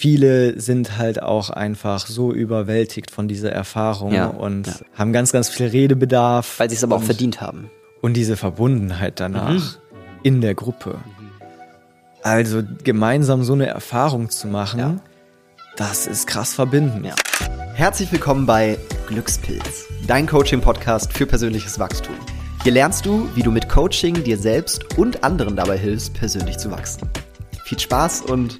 viele 0.00 0.58
sind 0.58 0.96
halt 0.96 1.22
auch 1.22 1.50
einfach 1.50 2.06
so 2.06 2.32
überwältigt 2.32 3.10
von 3.10 3.28
dieser 3.28 3.52
Erfahrung 3.52 4.14
Ja, 4.14 4.28
und 4.28 4.66
ja. 4.66 4.72
haben 4.94 5.12
ganz, 5.12 5.30
ganz 5.30 5.50
viel 5.50 5.66
Redebedarf. 5.66 6.58
Weil 6.58 6.70
sie 6.70 6.76
es 6.76 6.82
aber 6.84 6.96
auch 6.96 7.02
verdient 7.02 7.42
haben. 7.42 7.70
Und 8.00 8.14
diese 8.14 8.38
Verbundenheit 8.38 9.20
danach 9.20 9.50
Mhm. 9.52 9.62
in 10.22 10.40
der 10.40 10.54
Gruppe. 10.54 10.96
Also 12.22 12.62
gemeinsam 12.82 13.44
so 13.44 13.52
eine 13.52 13.66
Erfahrung 13.66 14.30
zu 14.30 14.48
machen, 14.48 14.78
Ja. 14.80 14.96
das 15.76 16.06
ist 16.06 16.26
krass 16.26 16.54
verbindend. 16.54 17.04
Ja. 17.04 17.14
Herzlich 17.74 18.10
willkommen 18.10 18.46
bei 18.46 18.78
Glückspilz, 19.06 19.84
dein 20.06 20.26
Coaching-Podcast 20.26 21.12
für 21.12 21.26
persönliches 21.26 21.78
Wachstum. 21.78 22.14
Hier 22.62 22.72
lernst 22.72 23.04
du, 23.04 23.28
wie 23.34 23.42
du 23.42 23.50
mit 23.50 23.68
Coaching 23.68 24.24
dir 24.24 24.38
selbst 24.38 24.96
und 24.96 25.22
anderen 25.24 25.56
dabei 25.56 25.76
hilfst, 25.76 26.14
persönlich 26.14 26.56
zu 26.56 26.70
wachsen. 26.70 27.06
Viel 27.64 27.78
Spaß 27.78 28.22
und 28.22 28.58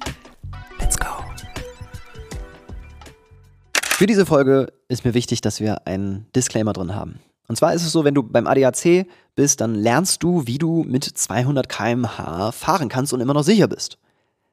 Für 4.01 4.07
diese 4.07 4.25
Folge 4.25 4.73
ist 4.87 5.05
mir 5.05 5.13
wichtig, 5.13 5.41
dass 5.41 5.59
wir 5.59 5.85
einen 5.85 6.25
Disclaimer 6.35 6.73
drin 6.73 6.95
haben. 6.95 7.19
Und 7.47 7.57
zwar 7.57 7.75
ist 7.75 7.83
es 7.83 7.91
so, 7.91 8.03
wenn 8.03 8.15
du 8.15 8.23
beim 8.23 8.47
ADAC 8.47 9.05
bist, 9.35 9.61
dann 9.61 9.75
lernst 9.75 10.23
du, 10.23 10.47
wie 10.47 10.57
du 10.57 10.83
mit 10.83 11.03
200 11.03 11.69
km/h 11.69 12.51
fahren 12.51 12.89
kannst 12.89 13.13
und 13.13 13.21
immer 13.21 13.35
noch 13.35 13.43
sicher 13.43 13.67
bist. 13.67 13.99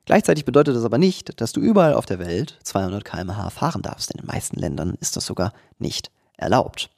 Gleichzeitig 0.04 0.44
bedeutet 0.44 0.76
das 0.76 0.84
aber 0.84 0.98
nicht, 0.98 1.40
dass 1.40 1.52
du 1.52 1.62
überall 1.62 1.94
auf 1.94 2.04
der 2.04 2.18
Welt 2.18 2.58
200 2.62 3.06
km/h 3.06 3.48
fahren 3.48 3.80
darfst. 3.80 4.10
In 4.10 4.20
den 4.20 4.26
meisten 4.26 4.60
Ländern 4.60 4.98
ist 5.00 5.16
das 5.16 5.24
sogar 5.24 5.54
nicht 5.78 6.10
erlaubt. 6.36 6.90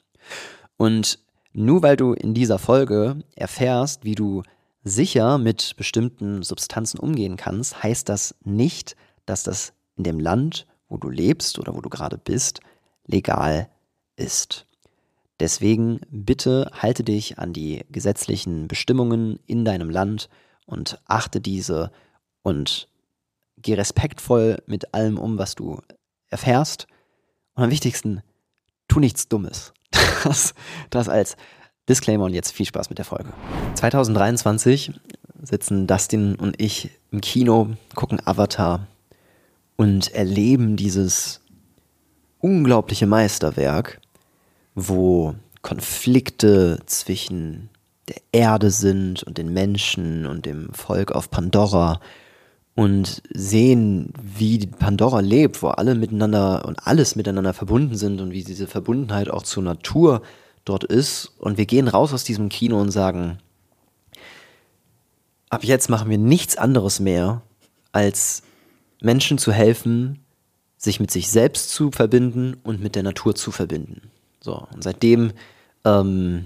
Und 0.75 1.19
nur 1.53 1.83
weil 1.83 1.95
du 1.95 2.11
in 2.11 2.33
dieser 2.33 2.59
Folge 2.59 3.23
erfährst, 3.33 4.03
wie 4.03 4.15
du 4.15 4.43
sicher 4.83 5.37
mit 5.37 5.77
bestimmten 5.77 6.43
Substanzen 6.43 6.99
umgehen 6.99 7.37
kannst, 7.37 7.81
heißt 7.81 8.09
das 8.09 8.35
nicht, 8.43 8.97
dass 9.25 9.43
das 9.43 9.71
in 9.95 10.03
dem 10.03 10.19
Land, 10.19 10.65
wo 10.91 10.97
du 10.97 11.09
lebst 11.09 11.57
oder 11.57 11.73
wo 11.73 11.81
du 11.81 11.89
gerade 11.89 12.17
bist, 12.17 12.59
legal 13.07 13.69
ist. 14.17 14.67
Deswegen 15.39 16.01
bitte 16.11 16.69
halte 16.73 17.03
dich 17.03 17.39
an 17.39 17.53
die 17.53 17.85
gesetzlichen 17.89 18.67
Bestimmungen 18.67 19.39
in 19.47 19.65
deinem 19.65 19.89
Land 19.89 20.29
und 20.65 20.99
achte 21.05 21.39
diese 21.41 21.91
und 22.43 22.89
geh 23.57 23.73
respektvoll 23.73 24.61
mit 24.67 24.93
allem 24.93 25.17
um, 25.17 25.37
was 25.37 25.55
du 25.55 25.81
erfährst. 26.29 26.87
Und 27.55 27.63
am 27.63 27.71
wichtigsten, 27.71 28.21
tu 28.87 28.99
nichts 28.99 29.27
Dummes. 29.27 29.73
Das, 30.23 30.53
das 30.91 31.09
als 31.09 31.35
Disclaimer 31.89 32.25
und 32.25 32.35
jetzt 32.35 32.51
viel 32.51 32.67
Spaß 32.67 32.91
mit 32.91 32.99
der 32.99 33.05
Folge. 33.05 33.33
2023 33.73 34.91
sitzen 35.41 35.87
Dustin 35.87 36.35
und 36.35 36.61
ich 36.61 36.91
im 37.09 37.21
Kino, 37.21 37.71
gucken 37.95 38.21
Avatar 38.23 38.85
und 39.75 40.13
erleben 40.13 40.75
dieses 40.75 41.41
unglaubliche 42.39 43.07
Meisterwerk, 43.07 43.99
wo 44.75 45.35
Konflikte 45.61 46.79
zwischen 46.85 47.69
der 48.07 48.21
Erde 48.31 48.71
sind 48.71 49.23
und 49.23 49.37
den 49.37 49.53
Menschen 49.53 50.25
und 50.25 50.45
dem 50.45 50.73
Volk 50.73 51.11
auf 51.11 51.29
Pandora 51.29 51.99
und 52.75 53.21
sehen, 53.29 54.13
wie 54.21 54.65
Pandora 54.65 55.19
lebt, 55.19 55.61
wo 55.61 55.67
alle 55.67 55.95
miteinander 55.95 56.65
und 56.65 56.87
alles 56.87 57.15
miteinander 57.15 57.53
verbunden 57.53 57.95
sind 57.95 58.21
und 58.21 58.31
wie 58.31 58.43
diese 58.43 58.67
Verbundenheit 58.67 59.29
auch 59.29 59.43
zur 59.43 59.63
Natur 59.63 60.21
dort 60.65 60.83
ist. 60.83 61.33
Und 61.37 61.57
wir 61.57 61.65
gehen 61.65 61.87
raus 61.87 62.13
aus 62.13 62.23
diesem 62.23 62.49
Kino 62.49 62.79
und 62.79 62.91
sagen, 62.91 63.39
ab 65.49 65.63
jetzt 65.63 65.89
machen 65.89 66.09
wir 66.09 66.17
nichts 66.17 66.55
anderes 66.55 66.99
mehr, 66.99 67.41
als 67.91 68.43
Menschen 69.01 69.37
zu 69.37 69.51
helfen, 69.51 70.23
sich 70.77 70.99
mit 70.99 71.11
sich 71.11 71.29
selbst 71.29 71.71
zu 71.71 71.91
verbinden 71.91 72.55
und 72.63 72.81
mit 72.81 72.95
der 72.95 73.03
Natur 73.03 73.35
zu 73.35 73.51
verbinden. 73.51 74.09
So, 74.39 74.67
und 74.73 74.83
seitdem 74.83 75.33
ähm, 75.85 76.45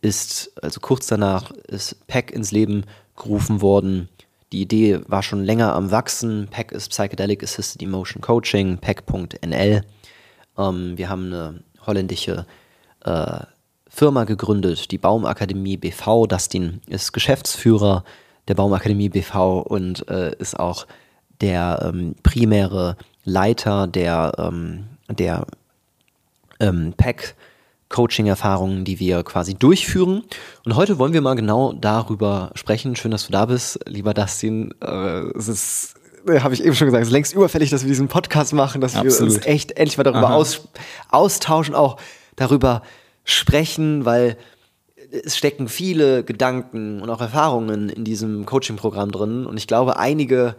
ist, 0.00 0.52
also 0.62 0.80
kurz 0.80 1.06
danach, 1.06 1.50
ist 1.50 2.06
PEC 2.06 2.30
ins 2.32 2.50
Leben 2.50 2.84
gerufen 3.16 3.60
worden. 3.60 4.08
Die 4.52 4.62
Idee 4.62 5.00
war 5.06 5.22
schon 5.22 5.44
länger 5.44 5.74
am 5.74 5.90
Wachsen. 5.90 6.48
PEC 6.50 6.72
ist 6.72 6.90
Psychedelic 6.90 7.42
Assisted 7.42 7.82
Emotion 7.82 8.22
Coaching, 8.22 8.78
PEC.nl. 8.78 9.82
Ähm, 10.58 10.98
wir 10.98 11.08
haben 11.08 11.26
eine 11.26 11.62
holländische 11.86 12.46
äh, 13.04 13.40
Firma 13.88 14.24
gegründet, 14.24 14.90
die 14.90 14.98
Baumakademie 14.98 15.76
BV. 15.76 16.26
Dustin 16.26 16.80
ist 16.86 17.12
Geschäftsführer 17.12 18.04
der 18.48 18.54
Baumakademie 18.54 19.08
BV 19.08 19.60
und 19.62 20.08
äh, 20.08 20.36
ist 20.38 20.58
auch 20.58 20.86
der 21.40 21.90
ähm, 21.92 22.14
primäre 22.22 22.96
Leiter 23.24 23.86
der, 23.86 24.32
ähm, 24.38 24.84
der 25.08 25.46
ähm, 26.60 26.94
PEC 26.96 27.34
Coaching-Erfahrungen, 27.88 28.84
die 28.84 28.98
wir 28.98 29.22
quasi 29.22 29.54
durchführen. 29.54 30.24
Und 30.64 30.76
heute 30.76 30.98
wollen 30.98 31.12
wir 31.12 31.20
mal 31.20 31.34
genau 31.34 31.72
darüber 31.72 32.50
sprechen. 32.54 32.96
Schön, 32.96 33.12
dass 33.12 33.26
du 33.26 33.32
da 33.32 33.46
bist, 33.46 33.78
lieber 33.86 34.12
Dustin. 34.12 34.74
Äh, 34.82 35.20
es 35.36 35.48
ist, 35.48 35.94
habe 36.28 36.54
ich 36.54 36.64
eben 36.64 36.74
schon 36.74 36.86
gesagt, 36.86 37.02
es 37.02 37.08
ist 37.08 37.12
längst 37.12 37.34
überfällig, 37.34 37.70
dass 37.70 37.82
wir 37.82 37.88
diesen 37.88 38.08
Podcast 38.08 38.52
machen, 38.52 38.80
dass 38.80 38.94
wir 38.94 39.02
Absolut. 39.02 39.34
uns 39.34 39.46
echt 39.46 39.72
endlich 39.72 39.96
mal 39.98 40.04
darüber 40.04 40.34
aus, 40.34 40.68
austauschen, 41.10 41.74
auch 41.74 41.98
darüber 42.34 42.82
sprechen, 43.24 44.04
weil 44.04 44.36
es 45.24 45.36
stecken 45.36 45.68
viele 45.68 46.24
Gedanken 46.24 47.00
und 47.00 47.10
auch 47.10 47.20
Erfahrungen 47.20 47.88
in 47.88 48.04
diesem 48.04 48.46
Coaching-Programm 48.46 49.12
drin. 49.12 49.46
Und 49.46 49.56
ich 49.56 49.68
glaube, 49.68 49.96
einige 49.96 50.56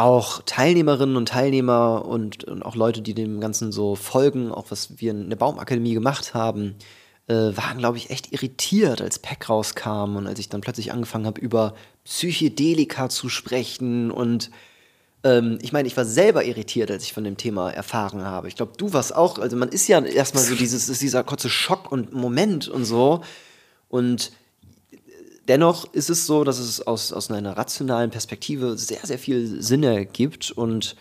auch 0.00 0.42
Teilnehmerinnen 0.46 1.16
und 1.16 1.28
Teilnehmer 1.28 2.04
und, 2.04 2.44
und 2.44 2.62
auch 2.62 2.74
Leute, 2.74 3.02
die 3.02 3.14
dem 3.14 3.40
Ganzen 3.40 3.70
so 3.70 3.94
folgen, 3.94 4.50
auch 4.50 4.70
was 4.70 4.98
wir 5.00 5.10
in 5.12 5.28
der 5.28 5.36
Baumakademie 5.36 5.94
gemacht 5.94 6.34
haben, 6.34 6.76
äh, 7.28 7.34
waren, 7.34 7.78
glaube 7.78 7.98
ich, 7.98 8.10
echt 8.10 8.32
irritiert, 8.32 9.02
als 9.02 9.18
Pack 9.18 9.48
rauskam 9.48 10.16
und 10.16 10.26
als 10.26 10.38
ich 10.38 10.48
dann 10.48 10.62
plötzlich 10.62 10.92
angefangen 10.92 11.26
habe, 11.26 11.40
über 11.40 11.74
Psychedelika 12.04 13.08
zu 13.08 13.28
sprechen 13.28 14.10
und 14.10 14.50
ähm, 15.22 15.58
ich 15.60 15.72
meine, 15.72 15.86
ich 15.86 15.96
war 15.96 16.04
selber 16.04 16.44
irritiert, 16.44 16.90
als 16.90 17.04
ich 17.04 17.12
von 17.12 17.24
dem 17.24 17.36
Thema 17.36 17.70
erfahren 17.70 18.24
habe. 18.24 18.48
Ich 18.48 18.56
glaube, 18.56 18.72
du 18.76 18.92
warst 18.92 19.14
auch, 19.14 19.38
also 19.38 19.56
man 19.56 19.68
ist 19.68 19.86
ja 19.86 20.00
erstmal 20.02 20.42
so 20.42 20.54
dieses, 20.54 20.88
ist 20.88 21.02
dieser 21.02 21.24
kurze 21.24 21.50
Schock 21.50 21.92
und 21.92 22.12
Moment 22.12 22.68
und 22.68 22.84
so. 22.84 23.20
Und 23.88 24.32
dennoch 25.50 25.92
ist 25.92 26.10
es 26.10 26.26
so, 26.26 26.44
dass 26.44 26.60
es 26.60 26.80
aus, 26.86 27.12
aus 27.12 27.28
einer 27.28 27.56
rationalen 27.56 28.10
Perspektive 28.10 28.78
sehr, 28.78 29.04
sehr 29.04 29.18
viel 29.18 29.60
Sinn 29.60 29.82
ergibt. 29.82 30.52
Und 30.52 30.94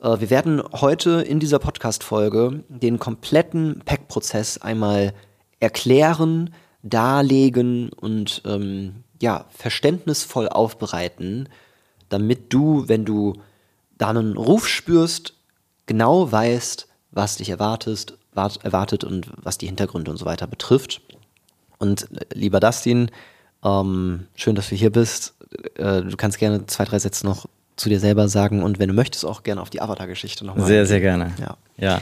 äh, 0.00 0.20
wir 0.20 0.30
werden 0.30 0.62
heute 0.72 1.22
in 1.22 1.40
dieser 1.40 1.58
Podcast-Folge 1.58 2.62
den 2.68 3.00
kompletten 3.00 3.82
Pack-Prozess 3.84 4.58
einmal 4.58 5.12
erklären, 5.58 6.54
darlegen 6.84 7.88
und 7.88 8.42
ähm, 8.44 9.02
ja, 9.20 9.46
verständnisvoll 9.50 10.48
aufbereiten, 10.48 11.48
damit 12.08 12.52
du, 12.52 12.84
wenn 12.86 13.04
du 13.04 13.32
da 13.98 14.10
einen 14.10 14.36
Ruf 14.36 14.68
spürst, 14.68 15.34
genau 15.86 16.30
weißt, 16.30 16.86
was 17.10 17.38
dich 17.38 17.48
erwartest, 17.48 18.16
wart, 18.34 18.64
erwartet 18.64 19.02
und 19.02 19.32
was 19.42 19.58
die 19.58 19.66
Hintergründe 19.66 20.12
und 20.12 20.16
so 20.16 20.26
weiter 20.26 20.46
betrifft. 20.46 21.00
Und 21.78 22.08
äh, 22.12 22.26
lieber 22.34 22.60
Dustin, 22.60 23.10
ähm, 23.66 24.26
schön, 24.36 24.54
dass 24.54 24.68
du 24.68 24.76
hier 24.76 24.90
bist. 24.90 25.34
Äh, 25.74 26.02
du 26.02 26.16
kannst 26.16 26.38
gerne 26.38 26.66
zwei, 26.66 26.84
drei 26.84 26.98
Sätze 26.98 27.26
noch 27.26 27.46
zu 27.76 27.88
dir 27.88 28.00
selber 28.00 28.28
sagen 28.28 28.62
und 28.62 28.78
wenn 28.78 28.88
du 28.88 28.94
möchtest, 28.94 29.24
auch 29.26 29.42
gerne 29.42 29.60
auf 29.60 29.70
die 29.70 29.82
Avatar-Geschichte 29.82 30.46
nochmal. 30.46 30.66
Sehr, 30.66 30.86
sehr 30.86 31.00
gerne. 31.00 31.32
Ja. 31.38 31.56
ja. 31.76 32.00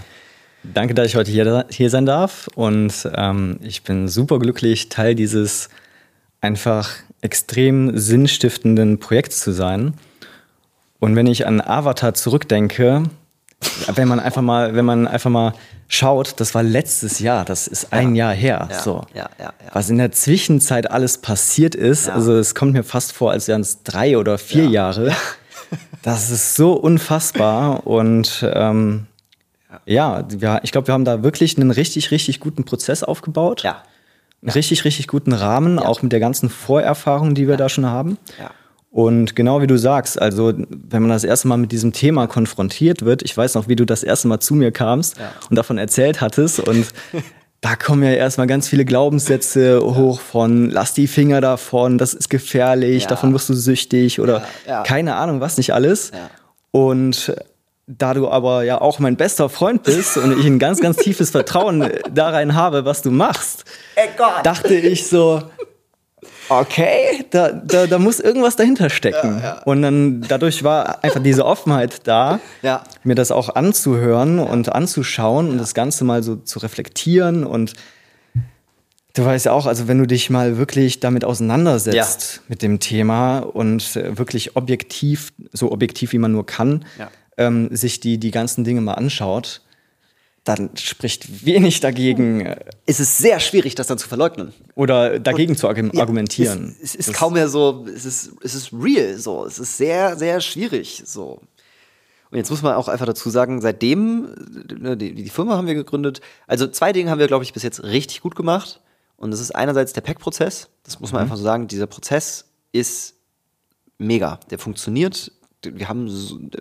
Danke, 0.62 0.94
dass 0.94 1.06
ich 1.06 1.16
heute 1.16 1.30
hier, 1.30 1.66
hier 1.68 1.90
sein 1.90 2.06
darf. 2.06 2.48
Und 2.54 3.08
ähm, 3.14 3.58
ich 3.62 3.82
bin 3.82 4.08
super 4.08 4.38
glücklich, 4.38 4.88
Teil 4.88 5.14
dieses 5.14 5.68
einfach 6.40 6.90
extrem 7.20 7.98
sinnstiftenden 7.98 8.98
Projekts 8.98 9.40
zu 9.40 9.52
sein. 9.52 9.94
Und 11.00 11.16
wenn 11.16 11.26
ich 11.26 11.46
an 11.46 11.60
Avatar 11.60 12.14
zurückdenke, 12.14 13.04
wenn 13.94 14.08
man 14.08 14.20
einfach 14.20 14.42
mal, 14.42 14.74
wenn 14.74 14.84
man 14.84 15.06
einfach 15.06 15.30
mal 15.30 15.54
schaut, 15.88 16.34
das 16.40 16.54
war 16.54 16.62
letztes 16.62 17.18
Jahr, 17.18 17.44
das 17.44 17.66
ist 17.66 17.92
ein 17.92 18.14
Jahr 18.14 18.32
her. 18.32 18.68
Ja, 18.70 18.78
so. 18.80 19.04
ja, 19.14 19.28
ja, 19.38 19.44
ja. 19.44 19.52
Was 19.72 19.90
in 19.90 19.98
der 19.98 20.12
Zwischenzeit 20.12 20.90
alles 20.90 21.18
passiert 21.18 21.74
ist, 21.74 22.06
Ja. 22.06 22.14
also 22.14 22.36
es 22.36 22.54
kommt 22.54 22.72
mir 22.72 22.82
fast 22.84 23.12
vor, 23.12 23.30
als 23.32 23.48
wären 23.48 23.60
es 23.60 23.82
drei 23.82 24.16
oder 24.18 24.38
vier 24.38 24.64
Ja. 24.64 24.70
Jahre. 24.70 25.12
Das 26.02 26.30
ist 26.30 26.54
so 26.56 26.72
unfassbar 26.74 27.86
und 27.86 28.46
ähm, 28.54 29.06
ja, 29.86 30.24
ich 30.62 30.70
glaube, 30.72 30.86
wir 30.88 30.94
haben 30.94 31.04
da 31.04 31.22
wirklich 31.22 31.58
einen 31.58 31.70
richtig, 31.70 32.10
richtig 32.10 32.40
guten 32.40 32.64
Prozess 32.64 33.02
aufgebaut. 33.02 33.62
Ja. 33.62 33.82
Einen 34.42 34.50
richtig, 34.52 34.84
richtig 34.84 35.08
guten 35.08 35.32
Rahmen, 35.32 35.78
auch 35.78 36.02
mit 36.02 36.12
der 36.12 36.20
ganzen 36.20 36.50
Vorerfahrung, 36.50 37.34
die 37.34 37.48
wir 37.48 37.56
da 37.56 37.68
schon 37.68 37.86
haben. 37.86 38.18
Ja. 38.38 38.50
Und 38.94 39.34
genau 39.34 39.60
wie 39.60 39.66
du 39.66 39.76
sagst, 39.76 40.22
also 40.22 40.52
wenn 40.56 41.02
man 41.02 41.10
das 41.10 41.24
erste 41.24 41.48
Mal 41.48 41.56
mit 41.56 41.72
diesem 41.72 41.92
Thema 41.92 42.28
konfrontiert 42.28 43.04
wird, 43.04 43.22
ich 43.22 43.36
weiß 43.36 43.56
noch, 43.56 43.66
wie 43.66 43.74
du 43.74 43.84
das 43.84 44.04
erste 44.04 44.28
Mal 44.28 44.38
zu 44.38 44.54
mir 44.54 44.70
kamst 44.70 45.18
Ja. 45.18 45.32
und 45.50 45.56
davon 45.56 45.78
erzählt 45.78 46.20
hattest 46.20 46.60
und 46.60 46.86
da 47.60 47.74
kommen 47.74 48.04
ja 48.04 48.12
erstmal 48.12 48.46
ganz 48.46 48.68
viele 48.68 48.84
Glaubenssätze 48.84 49.80
hoch 49.82 50.20
von 50.20 50.70
lass 50.70 50.94
die 50.94 51.08
Finger 51.08 51.40
davon, 51.40 51.98
das 51.98 52.14
ist 52.14 52.30
gefährlich, 52.30 53.02
Ja. 53.02 53.08
davon 53.08 53.34
wirst 53.34 53.48
du 53.48 53.54
süchtig 53.54 54.20
oder 54.20 54.44
Ja, 54.64 54.84
keine 54.84 55.16
Ahnung, 55.16 55.40
was 55.40 55.56
nicht 55.56 55.74
alles. 55.74 56.12
Und 56.70 57.34
da 57.88 58.14
du 58.14 58.28
aber 58.28 58.62
ja 58.62 58.80
auch 58.80 59.00
mein 59.00 59.16
bester 59.16 59.48
Freund 59.48 59.82
bist 59.82 60.16
und 60.18 60.38
ich 60.38 60.46
ein 60.46 60.60
ganz, 60.60 60.78
ganz 60.80 60.98
tiefes 60.98 61.30
Vertrauen 61.30 61.90
da 62.14 62.28
rein 62.30 62.54
habe, 62.54 62.84
was 62.84 63.02
du 63.02 63.10
machst, 63.10 63.64
dachte 64.44 64.74
ich 64.74 65.08
so, 65.08 65.42
okay, 66.48 67.24
da, 67.30 67.50
da, 67.52 67.86
da 67.86 67.98
muss 67.98 68.20
irgendwas 68.20 68.56
dahinter 68.56 68.90
stecken. 68.90 69.38
Ja, 69.38 69.42
ja. 69.44 69.62
Und 69.64 69.82
dann 69.82 70.20
dadurch 70.22 70.62
war 70.64 71.02
einfach 71.04 71.22
diese 71.22 71.44
Offenheit 71.44 72.06
da, 72.06 72.40
Ja. 72.62 72.84
mir 73.02 73.14
das 73.14 73.30
auch 73.30 73.54
anzuhören 73.54 74.38
und 74.38 74.72
anzuschauen 74.72 75.50
und 75.50 75.58
das 75.58 75.74
Ganze 75.74 76.04
mal 76.04 76.22
so 76.22 76.36
zu 76.36 76.58
reflektieren 76.58 77.44
und 77.44 77.74
Du 79.16 79.24
weißt 79.24 79.46
ja 79.46 79.52
auch, 79.52 79.66
also 79.66 79.86
wenn 79.86 79.98
du 79.98 80.06
dich 80.08 80.28
mal 80.28 80.58
wirklich 80.58 80.98
damit 80.98 81.24
auseinandersetzt 81.24 82.42
mit 82.48 82.62
dem 82.62 82.80
Thema 82.80 83.38
und 83.38 83.94
äh, 83.94 84.18
wirklich 84.18 84.56
objektiv, 84.56 85.32
so 85.52 85.70
objektiv 85.70 86.12
wie 86.12 86.18
man 86.18 86.32
nur 86.32 86.44
kann, 86.44 86.84
ähm, 87.36 87.68
sich 87.70 88.00
die, 88.00 88.18
die 88.18 88.32
ganzen 88.32 88.64
Dinge 88.64 88.80
mal 88.80 88.94
anschaut, 88.94 89.60
dann 90.44 90.70
spricht 90.76 91.44
wenig 91.46 91.80
dagegen 91.80 92.46
Es 92.86 93.00
ist 93.00 93.16
sehr 93.18 93.40
schwierig, 93.40 93.74
das 93.74 93.86
dann 93.86 93.96
zu 93.98 94.08
verleugnen. 94.08 94.52
oder 94.74 95.18
dagegen 95.18 95.56
zu 95.56 95.68
argu- 95.68 95.94
Ja, 95.94 96.02
argumentieren. 96.02 96.76
Es, 96.82 96.90
es 96.90 96.94
ist 96.96 97.08
Das- 97.10 97.16
kaum 97.16 97.32
mehr 97.32 97.48
so, 97.48 97.86
es 97.94 98.04
ist, 98.04 98.32
es 98.42 98.54
ist 98.54 98.70
real 98.72 99.16
so. 99.16 99.46
Es 99.46 99.58
ist 99.58 99.76
sehr, 99.78 100.16
sehr 100.16 100.40
schwierig 100.40 101.02
so. 101.06 101.40
Und 102.30 102.38
jetzt 102.38 102.50
muss 102.50 102.62
man 102.62 102.74
auch 102.74 102.88
einfach 102.88 103.06
dazu 103.06 103.30
sagen, 103.30 103.60
seitdem, 103.60 104.28
äh, 104.84 104.96
die, 104.96 105.14
die 105.14 105.30
Firma 105.30 105.56
haben 105.56 105.66
wir 105.66 105.74
gegründet, 105.74 106.20
also 106.46 106.66
zwei 106.66 106.92
Dinge 106.92 107.10
haben 107.10 107.20
wir, 107.20 107.28
glaube 107.28 107.44
ich, 107.44 107.52
bis 107.52 107.62
jetzt 107.62 107.82
richtig 107.84 108.20
gut 108.20 108.34
gemacht. 108.36 108.80
Und 109.16 109.30
das 109.30 109.40
ist 109.40 109.54
einerseits 109.54 109.92
der 109.92 110.00
Pack-Prozess. 110.02 110.68
Das 110.82 110.98
muss 111.00 111.12
man 111.12 111.22
einfach 111.22 111.36
so 111.36 111.44
sagen. 111.44 111.68
Dieser 111.68 111.86
Prozess 111.86 112.46
ist 112.72 113.14
mega. 113.98 114.40
Der 114.50 114.58
funktioniert. 114.58 115.30
Wir 115.72 115.88
haben 115.88 116.08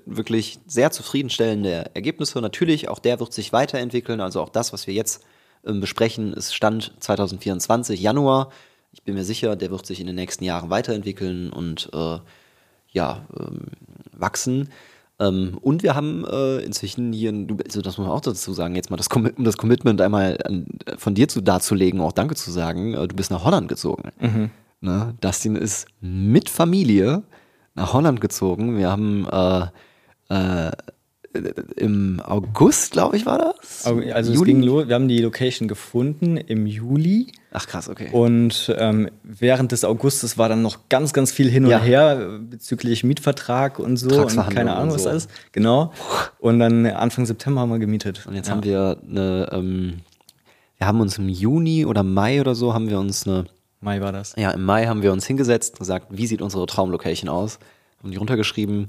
wirklich 0.06 0.60
sehr 0.68 0.92
zufriedenstellende 0.92 1.92
Ergebnisse. 1.94 2.40
Natürlich, 2.42 2.90
auch 2.90 3.00
der 3.00 3.20
wird 3.20 3.34
sich 3.34 3.54
weiterentwickeln. 3.54 4.22
Also 4.22 4.42
auch 4.42 4.50
das, 4.50 4.74
was 4.74 4.88
wir 4.88 4.94
jetzt 4.94 5.24
ähm, 5.66 5.80
besprechen, 5.82 6.34
ist 6.34 6.54
Stand 6.56 6.94
2024, 7.00 8.02
Januar. 8.02 8.50
Ich 8.92 9.04
bin 9.04 9.16
mir 9.16 9.24
sicher, 9.24 9.56
der 9.56 9.72
wird 9.72 9.86
sich 9.86 10.00
in 10.00 10.08
den 10.08 10.16
nächsten 10.16 10.44
Jahren 10.44 10.70
weiterentwickeln 10.70 11.52
und 11.52 11.90
äh, 11.94 12.18
ja, 12.92 13.26
ähm, 13.40 13.62
wachsen. 14.12 14.70
Ähm, 15.20 15.58
und 15.62 15.84
wir 15.84 15.96
haben 15.96 16.26
äh, 16.26 16.60
inzwischen 16.60 17.12
hier, 17.14 17.32
du- 17.32 17.58
also 17.64 17.82
das 17.82 17.98
muss 17.98 18.08
man 18.08 18.16
auch 18.16 18.22
dazu 18.22 18.54
sagen, 18.54 18.76
jetzt 18.76 18.90
mal 18.92 18.98
das, 18.98 19.08
um 19.08 19.44
das 19.44 19.58
Commitment 19.58 20.00
einmal 20.02 20.38
an, 20.46 20.66
von 20.98 21.16
dir 21.16 21.28
zu 21.28 21.42
darzulegen, 21.42 22.02
auch 22.02 22.12
Danke 22.12 22.36
zu 22.36 22.52
sagen, 22.52 22.94
äh, 22.94 23.08
du 23.08 23.16
bist 23.16 23.32
nach 23.32 23.44
Holland 23.44 23.68
gezogen. 23.68 24.10
Ne? 24.82 25.14
Dustin 25.22 25.56
ist 25.56 25.88
mit 26.02 26.50
Familie 26.50 27.24
nach 27.76 27.94
Holland 27.94 28.22
gezogen. 28.22 28.78
Wir 28.78 28.90
haben 28.90 29.28
äh, 29.32 29.68
äh, 30.30 30.72
im 31.76 32.22
August, 32.24 32.92
glaube 32.92 33.18
ich, 33.18 33.26
war 33.26 33.40
das? 33.40 33.86
Also 33.86 34.32
es 34.32 34.38
Juli? 34.38 34.54
ging 34.54 34.62
los, 34.64 34.88
wir 34.88 34.94
haben 34.96 35.08
die 35.08 35.20
Location 35.20 35.68
gefunden 35.68 36.38
im 36.38 36.68
Juli 36.68 37.32
Ach 37.52 37.66
krass, 37.66 37.90
okay. 37.90 38.10
und 38.12 38.74
ähm, 38.78 39.10
während 39.24 39.72
des 39.72 39.84
Augustes 39.84 40.38
war 40.38 40.48
dann 40.48 40.62
noch 40.62 40.90
ganz, 40.90 41.12
ganz 41.12 41.32
viel 41.32 41.50
hin 41.50 41.66
und 41.66 41.72
Ja. 41.72 41.80
her 41.80 42.40
bezüglich 42.40 43.04
Mietvertrag 43.04 43.80
und 43.80 43.98
so 43.98 44.22
und 44.22 44.36
keine 44.54 44.76
Ahnung, 44.76 44.94
was 44.94 45.04
so. 45.04 45.10
alles. 45.10 45.28
Genau. 45.52 45.92
Und 46.40 46.60
dann 46.60 46.86
Anfang 46.86 47.26
September 47.26 47.62
haben 47.62 47.72
wir 47.72 47.80
gemietet. 47.80 48.26
Und 48.28 48.36
jetzt 48.36 48.48
ja. 48.50 48.54
haben 48.54 48.64
wir 48.64 48.98
eine, 49.08 49.50
ähm, 49.52 50.02
wir 50.78 50.88
haben 50.88 51.02
uns 51.02 51.18
im 51.18 51.30
Juni 51.30 51.86
oder 51.86 52.04
Mai 52.04 52.42
oder 52.42 52.54
so, 52.56 52.74
haben 52.74 52.90
wir 52.90 53.00
uns 53.00 53.28
eine, 53.28 53.46
Mai 53.84 54.02
war 54.02 54.12
das. 54.12 54.34
ja, 54.38 54.52
im 54.52 54.64
Mai 54.64 54.88
haben 54.88 55.02
wir 55.02 55.12
uns 55.12 55.26
hingesetzt 55.26 55.74
und 55.74 55.80
gesagt, 55.80 56.08
wie 56.10 56.28
sieht 56.28 56.42
unsere 56.42 56.66
Traumlocation 56.66 57.30
aus? 57.30 57.60
Haben 58.00 58.12
die 58.12 58.18
runtergeschrieben 58.18 58.88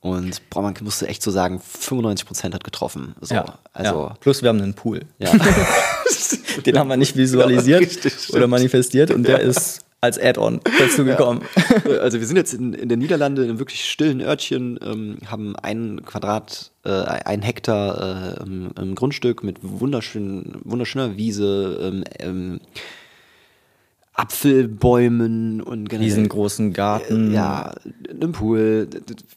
und 0.00 0.48
boah, 0.48 0.62
man 0.62 0.74
musste 0.80 1.06
echt 1.08 1.22
so 1.22 1.30
sagen, 1.30 1.60
95% 1.60 2.54
hat 2.54 2.64
getroffen. 2.64 3.14
So, 3.20 3.34
ja, 3.34 3.58
also, 3.72 4.08
ja. 4.08 4.16
Plus 4.20 4.42
wir 4.42 4.48
haben 4.48 4.60
einen 4.60 4.74
Pool. 4.74 5.02
ja. 5.18 5.30
Den 6.66 6.78
haben 6.78 6.88
wir 6.88 6.96
nicht 6.96 7.16
visualisiert 7.16 7.80
Richtig, 7.82 8.12
stimmt. 8.12 8.36
oder 8.36 8.46
manifestiert 8.46 9.10
und 9.10 9.24
der 9.24 9.40
ist 9.40 9.84
als 10.00 10.18
Add-on 10.18 10.60
dazu 10.78 11.04
gekommen. 11.04 11.42
Also 12.00 12.20
wir 12.20 12.26
sind 12.26 12.36
jetzt 12.36 12.54
in, 12.54 12.72
in 12.72 12.88
der 12.88 12.96
Niederlande 12.96 13.42
in 13.42 13.50
einem 13.50 13.58
wirklich 13.58 13.88
stillen 13.88 14.20
Örtchen, 14.20 14.78
ähm, 14.82 15.18
haben 15.26 15.56
einen 15.56 16.04
Quadrat, 16.04 16.70
äh, 16.84 16.90
ein 16.90 17.42
Hektar 17.42 18.38
äh, 18.38 18.42
im, 18.42 18.70
im 18.78 18.94
Grundstück 18.94 19.42
mit 19.42 19.58
wunderschön, 19.62 20.60
wunderschöner 20.64 21.16
Wiese, 21.16 21.78
ähm, 21.82 22.04
ähm, 22.18 22.60
Apfelbäumen 24.12 25.60
und 25.60 25.88
generell 25.88 26.08
Riesengroßen 26.08 26.72
Garten. 26.72 27.32
ja, 27.32 27.74
einem 28.08 28.32
Pool, 28.32 28.88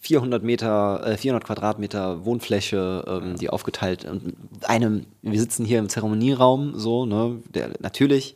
400 0.02 0.44
Meter, 0.44 1.06
äh, 1.06 1.18
400 1.18 1.46
Quadratmeter 1.46 2.26
Wohnfläche, 2.26 3.06
ähm, 3.08 3.36
die 3.38 3.50
aufgeteilt 3.50 4.06
und 4.06 4.36
einem, 4.64 5.06
wir 5.22 5.40
sitzen 5.40 5.64
hier 5.64 5.80
im 5.80 5.90
Zeremonieraum, 5.90 6.78
so, 6.78 7.06
ne, 7.06 7.40
der, 7.54 7.70
natürlich, 7.80 8.36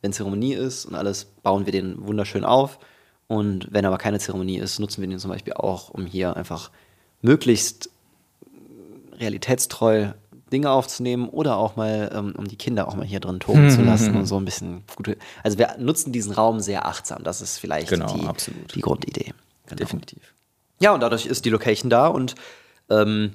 wenn 0.00 0.12
Zeremonie 0.12 0.54
ist 0.54 0.86
und 0.86 0.94
alles, 0.94 1.26
bauen 1.42 1.66
wir 1.66 1.72
den 1.72 2.06
wunderschön 2.06 2.44
auf 2.44 2.78
und 3.28 3.68
wenn 3.70 3.84
aber 3.84 3.98
keine 3.98 4.18
Zeremonie 4.18 4.58
ist, 4.58 4.78
nutzen 4.78 5.00
wir 5.02 5.08
den 5.08 5.18
zum 5.18 5.30
Beispiel 5.30 5.52
auch, 5.52 5.90
um 5.90 6.06
hier 6.06 6.36
einfach 6.36 6.70
möglichst 7.22 7.90
realitätstreu 9.18 10.08
Dinge 10.54 10.70
aufzunehmen 10.70 11.28
oder 11.28 11.56
auch 11.58 11.76
mal, 11.76 12.10
ähm, 12.14 12.32
um 12.38 12.46
die 12.48 12.56
Kinder 12.56 12.88
auch 12.88 12.94
mal 12.94 13.04
hier 13.04 13.20
drin 13.20 13.40
toben 13.40 13.68
zu 13.70 13.82
lassen 13.82 14.14
und 14.16 14.26
so 14.26 14.36
ein 14.38 14.44
bisschen 14.46 14.84
gute. 14.96 15.16
Also 15.42 15.58
wir 15.58 15.76
nutzen 15.78 16.12
diesen 16.12 16.32
Raum 16.32 16.60
sehr 16.60 16.86
achtsam. 16.86 17.22
Das 17.24 17.40
ist 17.42 17.58
vielleicht 17.58 17.88
Genau, 17.88 18.12
die, 18.16 18.26
absolut. 18.26 18.74
die 18.74 18.80
Grundidee. 18.80 19.32
Genau. 19.66 19.76
Definitiv. 19.76 20.32
Ja, 20.80 20.92
und 20.94 21.00
dadurch 21.00 21.26
ist 21.26 21.44
die 21.44 21.50
Location 21.50 21.90
da 21.90 22.06
und 22.06 22.34
ähm, 22.90 23.32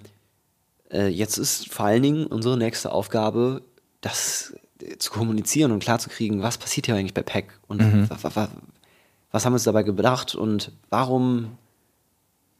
äh, 0.92 1.08
jetzt 1.08 1.38
ist 1.38 1.72
vor 1.72 1.86
allen 1.86 2.02
Dingen 2.04 2.26
unsere 2.26 2.58
nächste 2.58 2.92
Aufgabe, 2.92 3.62
das 4.02 4.54
äh, 4.82 4.98
zu 4.98 5.12
kommunizieren 5.12 5.72
und 5.72 5.80
klarzukriegen, 5.84 6.42
was 6.42 6.58
passiert 6.58 6.86
hier 6.88 6.96
eigentlich 6.96 7.14
bei 7.14 7.22
PEC 7.24 7.48
und 7.68 7.80
wa- 8.10 8.50
was 9.32 9.46
haben 9.46 9.54
wir 9.54 9.56
uns 9.56 9.64
dabei 9.64 9.84
gedacht 9.84 10.34
und 10.36 10.72
warum 10.90 11.58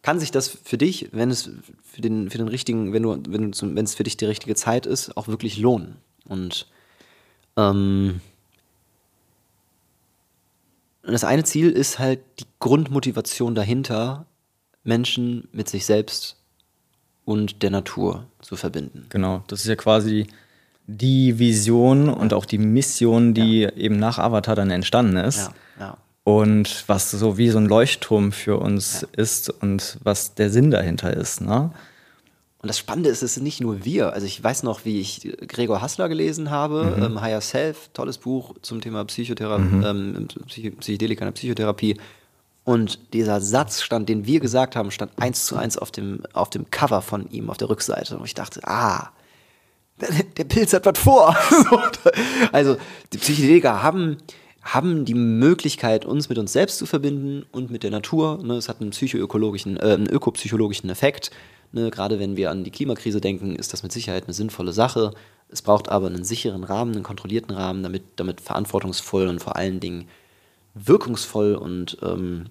kann 0.10 0.20
sich 0.20 0.32
das 0.32 0.48
für 0.48 0.80
dich, 0.80 1.10
wenn 1.12 1.30
es 1.30 1.52
für 1.84 2.02
den, 2.02 2.32
für 2.32 2.40
den 2.40 2.48
richtigen, 2.48 2.94
wenn 2.94 3.04
du, 3.04 3.12
wenn 3.28 3.52
du 3.52 3.76
wenn 3.76 3.86
es 3.86 3.94
für 3.94 4.02
dich 4.02 4.18
die 4.18 4.26
richtige 4.26 4.56
Zeit 4.56 4.88
ist, 4.88 5.16
auch 5.16 5.28
wirklich 5.28 5.60
lohnen. 5.60 5.98
Und 6.28 6.66
ähm, 7.56 8.20
das 11.04 11.24
eine 11.24 11.44
Ziel 11.44 11.70
ist 11.70 12.00
halt 12.00 12.22
die 12.40 12.46
Grundmotivation 12.58 13.54
dahinter, 13.54 14.26
Menschen 14.84 15.48
mit 15.52 15.70
sich 15.70 15.86
selbst 15.86 16.38
und 17.24 17.62
der 17.62 17.70
Natur 17.70 18.26
zu 18.42 18.56
verbinden. 18.56 19.06
Genau, 19.10 19.44
das 19.46 19.62
ist 19.62 19.68
ja 19.68 19.76
quasi 19.76 20.26
die 20.88 21.38
Vision 21.38 22.10
und 22.10 22.34
auch 22.34 22.46
die 22.46 22.58
Mission, 22.58 23.36
die 23.36 23.62
eben 23.62 23.98
nach 23.98 24.18
Avatar 24.18 24.56
dann 24.56 24.72
entstanden 24.72 25.18
ist. 25.18 25.52
Ja, 25.78 25.86
ja. 25.86 25.98
Und 26.30 26.84
was 26.86 27.10
so 27.10 27.40
wie 27.40 27.50
so 27.50 27.58
ein 27.58 27.66
Leuchtturm 27.66 28.32
für 28.32 28.58
uns 28.58 29.02
ist 29.18 29.50
und 29.50 29.98
was 30.04 30.36
der 30.36 30.52
Sinn 30.52 30.70
dahinter 30.70 31.12
ist. 31.12 31.42
Ne? 31.42 31.72
Und 32.62 32.68
das 32.68 32.78
Spannende 32.78 33.10
ist, 33.10 33.24
es 33.24 33.34
sind 33.34 33.44
nicht 33.44 33.62
nur 33.62 33.84
wir. 33.84 34.14
Also 34.14 34.28
ich 34.28 34.44
weiß 34.44 34.62
noch, 34.62 34.86
wie 34.86 35.02
ich 35.02 35.36
Gregor 35.48 35.82
Hassler 35.82 36.08
gelesen 36.08 36.52
habe, 36.52 36.96
ähm, 37.02 37.20
Higher 37.20 37.42
Self, 37.42 37.90
tolles 37.94 38.20
Buch 38.20 38.54
zum 38.62 38.80
Thema 38.80 39.06
Psychotherapie, 39.06 39.84
ähm, 39.84 40.28
Psych 40.46 40.78
Psychedelika 40.78 41.26
in 41.26 41.30
der 41.30 41.32
Psychotherapie. 41.32 41.98
Und 42.64 43.14
dieser 43.14 43.42
Satz 43.42 43.82
stand, 43.82 44.08
den 44.08 44.28
wir 44.28 44.40
gesagt 44.40 44.76
haben, 44.76 44.92
stand 44.92 45.12
eins 45.18 45.48
zu 45.48 45.56
eins 45.56 45.80
auf 45.80 45.90
dem, 45.90 46.22
auf 46.34 46.52
dem 46.52 46.70
Cover 46.70 47.02
von 47.02 47.28
ihm, 47.32 47.50
auf 47.50 47.58
der 47.58 47.72
Rückseite. 47.72 48.16
Und 48.20 48.26
ich 48.26 48.36
dachte, 48.36 48.60
ah, 48.66 49.10
der, 50.38 50.44
Pilz 50.44 50.74
hat 50.74 50.86
was 50.86 51.00
vor. 51.00 51.36
So, 51.50 51.82
also 52.52 52.78
die 53.14 53.18
Psychedelika 53.18 53.82
haben, 53.82 54.18
haben 54.62 55.06
die 55.06 55.14
Möglichkeit, 55.14 56.06
uns 56.06 56.30
mit 56.30 56.38
uns 56.38 56.54
selbst 56.54 56.78
zu 56.78 56.86
verbinden 56.86 57.46
und 57.52 57.70
mit 57.72 57.84
der 57.84 57.92
Natur. 57.92 58.40
Ne, 58.44 58.56
es 58.56 58.70
hat 58.70 58.82
einen 58.82 58.92
psychoökologischen, 58.92 59.78
äh, 59.78 59.94
einen 59.94 60.08
ökopsychologischen 60.08 60.90
Effekt. 60.90 61.32
Ne, 61.72 61.90
gerade 61.90 62.20
wenn 62.20 62.36
wir 62.36 62.52
an 62.52 62.64
die 62.64 62.72
Klimakrise 62.72 63.22
denken, 63.22 63.56
ist 63.56 63.74
das 63.74 63.84
mit 63.84 63.92
Sicherheit 63.92 64.26
eine 64.26 64.34
sinnvolle 64.34 64.74
Sache. 64.74 65.12
Es 65.50 65.62
braucht 65.62 65.90
aber 65.90 66.08
einen 66.08 66.24
sicheren 66.24 66.64
Rahmen, 66.64 66.94
einen 66.94 67.04
kontrollierten 67.04 67.56
Rahmen, 67.56 67.84
damit, 67.84 68.04
damit 68.18 68.42
verantwortungsvoll 68.42 69.28
und 69.28 69.40
vor 69.42 69.56
allen 69.56 69.80
Dingen 69.80 70.08
wirkungsvoll 70.74 71.56
und, 71.56 71.98
ähm, 72.04 72.48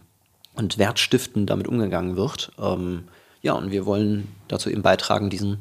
und 0.54 0.78
wertstiftend 0.78 1.50
damit 1.50 1.68
umgegangen 1.68 2.16
wird. 2.16 2.52
Ähm, 2.58 3.04
ja, 3.42 3.52
und 3.52 3.70
wir 3.70 3.86
wollen 3.86 4.28
dazu 4.48 4.70
eben 4.70 4.82
beitragen, 4.82 5.30
diesen 5.30 5.58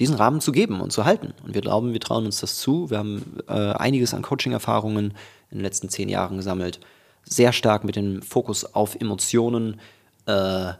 diesen 0.00 0.16
Rahmen 0.16 0.40
zu 0.40 0.50
geben 0.50 0.80
und 0.80 0.92
zu 0.92 1.04
halten. 1.04 1.34
Und 1.44 1.54
wir 1.54 1.60
glauben, 1.60 1.92
wir 1.92 2.00
trauen 2.00 2.24
uns 2.24 2.40
das 2.40 2.56
zu. 2.56 2.88
Wir 2.90 2.98
haben 2.98 3.38
äh, 3.46 3.52
einiges 3.52 4.14
an 4.14 4.22
Coaching-Erfahrungen 4.22 5.12
in 5.50 5.58
den 5.58 5.60
letzten 5.60 5.90
zehn 5.90 6.08
Jahren 6.08 6.38
gesammelt. 6.38 6.80
Sehr 7.24 7.52
stark 7.52 7.84
mit 7.84 7.96
dem 7.96 8.22
Fokus 8.22 8.64
auf 8.64 8.94
Emotionen. 8.94 9.78
Äh, 10.24 10.72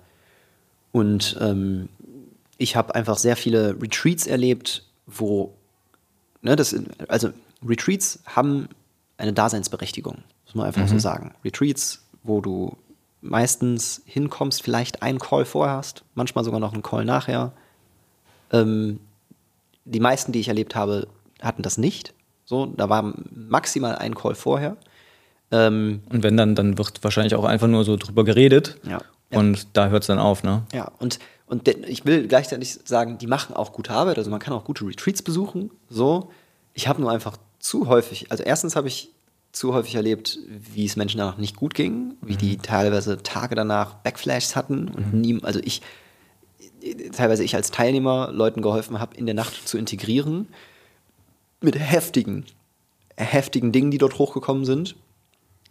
und 0.90 1.36
ähm, 1.38 1.90
ich 2.56 2.76
habe 2.76 2.94
einfach 2.94 3.18
sehr 3.18 3.36
viele 3.36 3.80
Retreats 3.80 4.26
erlebt, 4.26 4.84
wo, 5.06 5.54
ne, 6.40 6.56
das, 6.56 6.74
also 7.08 7.28
Retreats 7.64 8.20
haben 8.24 8.68
eine 9.18 9.34
Daseinsberechtigung, 9.34 10.16
muss 10.46 10.54
man 10.54 10.66
einfach 10.66 10.88
so 10.88 10.98
sagen. 10.98 11.34
Retreats, 11.44 12.06
wo 12.22 12.40
du 12.40 12.74
meistens 13.20 14.00
hinkommst, 14.06 14.62
vielleicht 14.62 15.02
einen 15.02 15.18
Call 15.18 15.44
vorher 15.44 15.76
hast, 15.76 16.04
manchmal 16.14 16.42
sogar 16.42 16.58
noch 16.58 16.72
einen 16.72 16.82
Call 16.82 17.04
nachher. 17.04 17.52
Ähm, 18.50 18.98
die 19.84 20.00
meisten, 20.00 20.32
die 20.32 20.40
ich 20.40 20.48
erlebt 20.48 20.74
habe, 20.74 21.08
hatten 21.40 21.62
das 21.62 21.78
nicht. 21.78 22.14
So, 22.44 22.66
da 22.66 22.88
war 22.88 23.14
maximal 23.30 23.96
ein 23.96 24.14
Call 24.14 24.34
vorher. 24.34 24.76
Ähm, 25.50 26.02
und 26.10 26.22
wenn 26.22 26.36
dann, 26.36 26.54
dann 26.54 26.78
wird 26.78 27.02
wahrscheinlich 27.02 27.34
auch 27.34 27.44
einfach 27.44 27.68
nur 27.68 27.84
so 27.84 27.96
drüber 27.96 28.24
geredet. 28.24 28.76
Ja. 28.84 28.98
Und 29.30 29.58
ja. 29.58 29.64
da 29.72 29.88
hört 29.88 30.02
es 30.02 30.08
dann 30.08 30.18
auf, 30.18 30.42
ne? 30.42 30.64
Ja, 30.72 30.90
und, 30.98 31.18
und 31.46 31.68
ich 31.68 32.04
will 32.04 32.26
gleichzeitig 32.26 32.80
sagen, 32.84 33.18
die 33.18 33.26
machen 33.26 33.54
auch 33.54 33.72
gute 33.72 33.92
Arbeit. 33.92 34.18
Also 34.18 34.30
man 34.30 34.40
kann 34.40 34.52
auch 34.52 34.64
gute 34.64 34.86
Retreats 34.86 35.22
besuchen. 35.22 35.70
So. 35.88 36.30
Ich 36.74 36.88
habe 36.88 37.00
nur 37.00 37.10
einfach 37.10 37.36
zu 37.58 37.88
häufig, 37.88 38.30
also 38.30 38.42
erstens 38.42 38.74
habe 38.74 38.88
ich 38.88 39.10
zu 39.52 39.74
häufig 39.74 39.94
erlebt, 39.96 40.38
wie 40.48 40.86
es 40.86 40.96
Menschen 40.96 41.18
danach 41.18 41.36
nicht 41.36 41.56
gut 41.56 41.74
ging, 41.74 42.14
wie 42.22 42.34
mhm. 42.34 42.38
die 42.38 42.56
teilweise 42.56 43.22
Tage 43.22 43.54
danach 43.54 43.94
Backflashes 43.94 44.54
hatten 44.54 44.88
und 44.88 45.12
mhm. 45.12 45.20
nie, 45.20 45.38
also 45.42 45.60
ich, 45.62 45.82
teilweise 47.12 47.44
ich 47.44 47.54
als 47.54 47.70
Teilnehmer 47.70 48.30
Leuten 48.32 48.62
geholfen 48.62 49.00
habe, 49.00 49.16
in 49.16 49.26
der 49.26 49.34
Nacht 49.34 49.68
zu 49.68 49.78
integrieren 49.78 50.48
mit 51.60 51.78
heftigen, 51.78 52.44
heftigen 53.16 53.72
Dingen, 53.72 53.90
die 53.90 53.98
dort 53.98 54.18
hochgekommen 54.18 54.64
sind. 54.64 54.96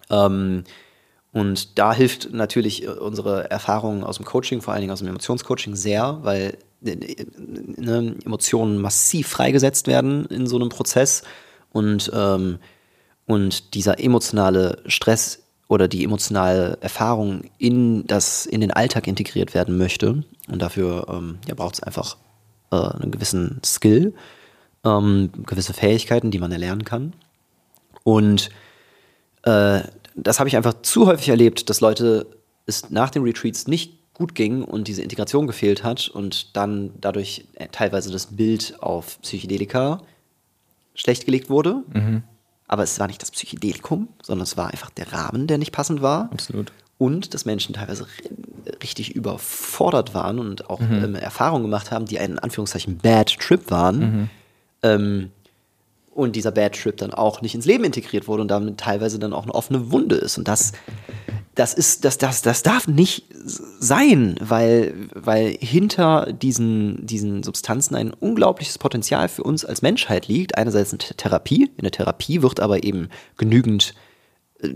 Ähm, 0.10 0.64
und 1.32 1.78
da 1.78 1.94
hilft 1.94 2.34
natürlich 2.34 2.88
unsere 2.88 3.52
Erfahrung 3.52 4.04
aus 4.04 4.18
dem 4.18 4.26
Coaching, 4.26 4.62
vor 4.62 4.74
allen 4.74 4.82
Dingen 4.82 4.94
aus 4.94 5.00
dem 5.00 5.08
Emotionscoaching, 5.08 5.76
sehr, 5.76 6.20
weil 6.24 6.58
äh, 6.84 7.26
ne, 7.36 8.16
Emotionen 8.26 8.80
massiv 8.80 9.28
freigesetzt 9.28 9.88
werden 9.88 10.26
in 10.26 10.48
so 10.48 10.56
einem 10.56 10.70
Prozess 10.70 11.24
und, 11.72 12.12
ähm, 12.14 12.58
und 13.28 13.76
dieser 13.76 14.00
emotionale 14.00 14.82
Stress 14.88 15.44
oder 15.70 15.88
die 15.88 16.04
emotionale 16.04 16.78
Erfahrung 16.82 17.44
in, 17.60 18.06
das, 18.08 18.46
in 18.48 18.60
den 18.60 18.72
Alltag 18.72 19.08
integriert 19.08 19.54
werden 19.54 19.78
möchte. 19.78 20.24
Und 20.52 20.62
dafür 20.62 21.06
ähm, 21.10 21.38
ja, 21.48 21.54
braucht 21.54 21.76
es 21.76 21.84
einfach 21.84 22.18
äh, 22.72 22.76
einen 22.76 23.12
gewissen 23.12 23.62
Skill, 23.64 24.14
ähm, 24.84 25.30
gewisse 25.46 25.74
Fähigkeiten, 25.74 26.32
die 26.32 26.40
man 26.40 26.52
erlernen 26.52 26.84
kann. 26.84 27.14
Und 28.04 28.50
äh, 29.44 29.82
das 30.16 30.40
habe 30.40 30.50
ich 30.50 30.58
einfach 30.58 30.82
zu 30.82 31.06
häufig 31.06 31.30
erlebt, 31.30 31.70
dass 31.70 31.82
Leute 31.82 32.26
es 32.66 32.90
nach 32.90 33.12
den 33.12 33.22
Retreats 33.22 33.68
nicht 33.68 33.94
gut 34.16 34.34
ging 34.34 34.64
und 34.64 34.88
diese 34.88 35.04
Integration 35.04 35.46
gefehlt 35.46 35.84
hat 35.84 36.10
und 36.10 36.58
dann 36.58 36.92
dadurch 37.00 37.46
äh, 37.54 37.68
teilweise 37.72 38.12
das 38.12 38.26
Bild 38.36 38.82
auf 38.82 39.22
Psychedelika 39.22 40.02
schlecht 40.96 41.26
gelegt 41.26 41.52
wurde. 41.52 41.84
Mhm. 41.94 42.24
Aber 42.70 42.84
es 42.84 43.00
war 43.00 43.08
nicht 43.08 43.22
das 43.22 43.32
Psychedelikum, 43.32 44.08
sondern 44.22 44.44
es 44.44 44.56
war 44.56 44.70
einfach 44.70 44.92
der 44.92 45.12
Rahmen, 45.12 45.48
der 45.48 45.58
nicht 45.58 45.72
passend 45.72 46.02
war. 46.02 46.30
Absolut. 46.32 46.72
Und 47.00 47.34
dass 47.34 47.44
Menschen 47.44 47.74
teilweise 47.74 48.06
richtig 48.84 49.16
überfordert 49.16 50.14
waren 50.14 50.38
und 50.38 50.70
auch 50.70 50.80
mhm. 50.80 51.04
ähm, 51.04 51.16
Erfahrungen 51.16 51.64
gemacht 51.64 51.92
haben, 51.92 52.06
die 52.06 52.20
einen 52.20 52.34
in 52.34 52.40
Anführungszeichen 52.40 53.00
Bad 53.00 53.40
Trip 53.40 53.72
waren. 53.72 54.00
Mhm. 54.00 54.30
Ähm, 54.84 55.32
und 56.14 56.36
dieser 56.36 56.52
Bad 56.52 56.76
Trip 56.80 56.96
dann 56.96 57.14
auch 57.14 57.42
nicht 57.42 57.56
ins 57.56 57.66
Leben 57.66 57.86
integriert 57.86 58.28
wurde 58.28 58.44
und 58.44 58.50
damit 58.50 58.78
teilweise 58.78 59.18
dann 59.18 59.34
auch 59.34 59.44
eine 59.44 59.56
offene 59.56 59.92
Wunde 59.92 60.16
ist. 60.16 60.38
Und 60.38 60.48
das, 60.48 60.74
das 61.60 61.74
ist, 61.74 62.06
das, 62.06 62.18
das, 62.18 62.42
das 62.42 62.64
darf 62.64 62.88
nicht 62.88 63.26
sein, 63.44 64.38
weil, 64.40 65.10
weil 65.14 65.58
hinter 65.60 66.32
diesen, 66.32 67.06
diesen 67.06 67.44
Substanzen 67.44 67.96
ein 67.96 68.12
unglaubliches 68.12 68.78
Potenzial 68.78 69.28
für 69.28 69.44
uns 69.44 69.66
als 69.66 69.82
Menschheit 69.82 70.30
liegt. 70.30 70.58
Einerseits 70.58 70.94
in 70.94 71.00
Therapie. 71.00 71.70
In 71.76 71.84
der 71.84 71.92
Therapie 71.92 72.42
wird 72.42 72.62
aber 72.62 72.86
eben 72.86 73.10
genügend 73.36 73.94
äh, 74.62 74.70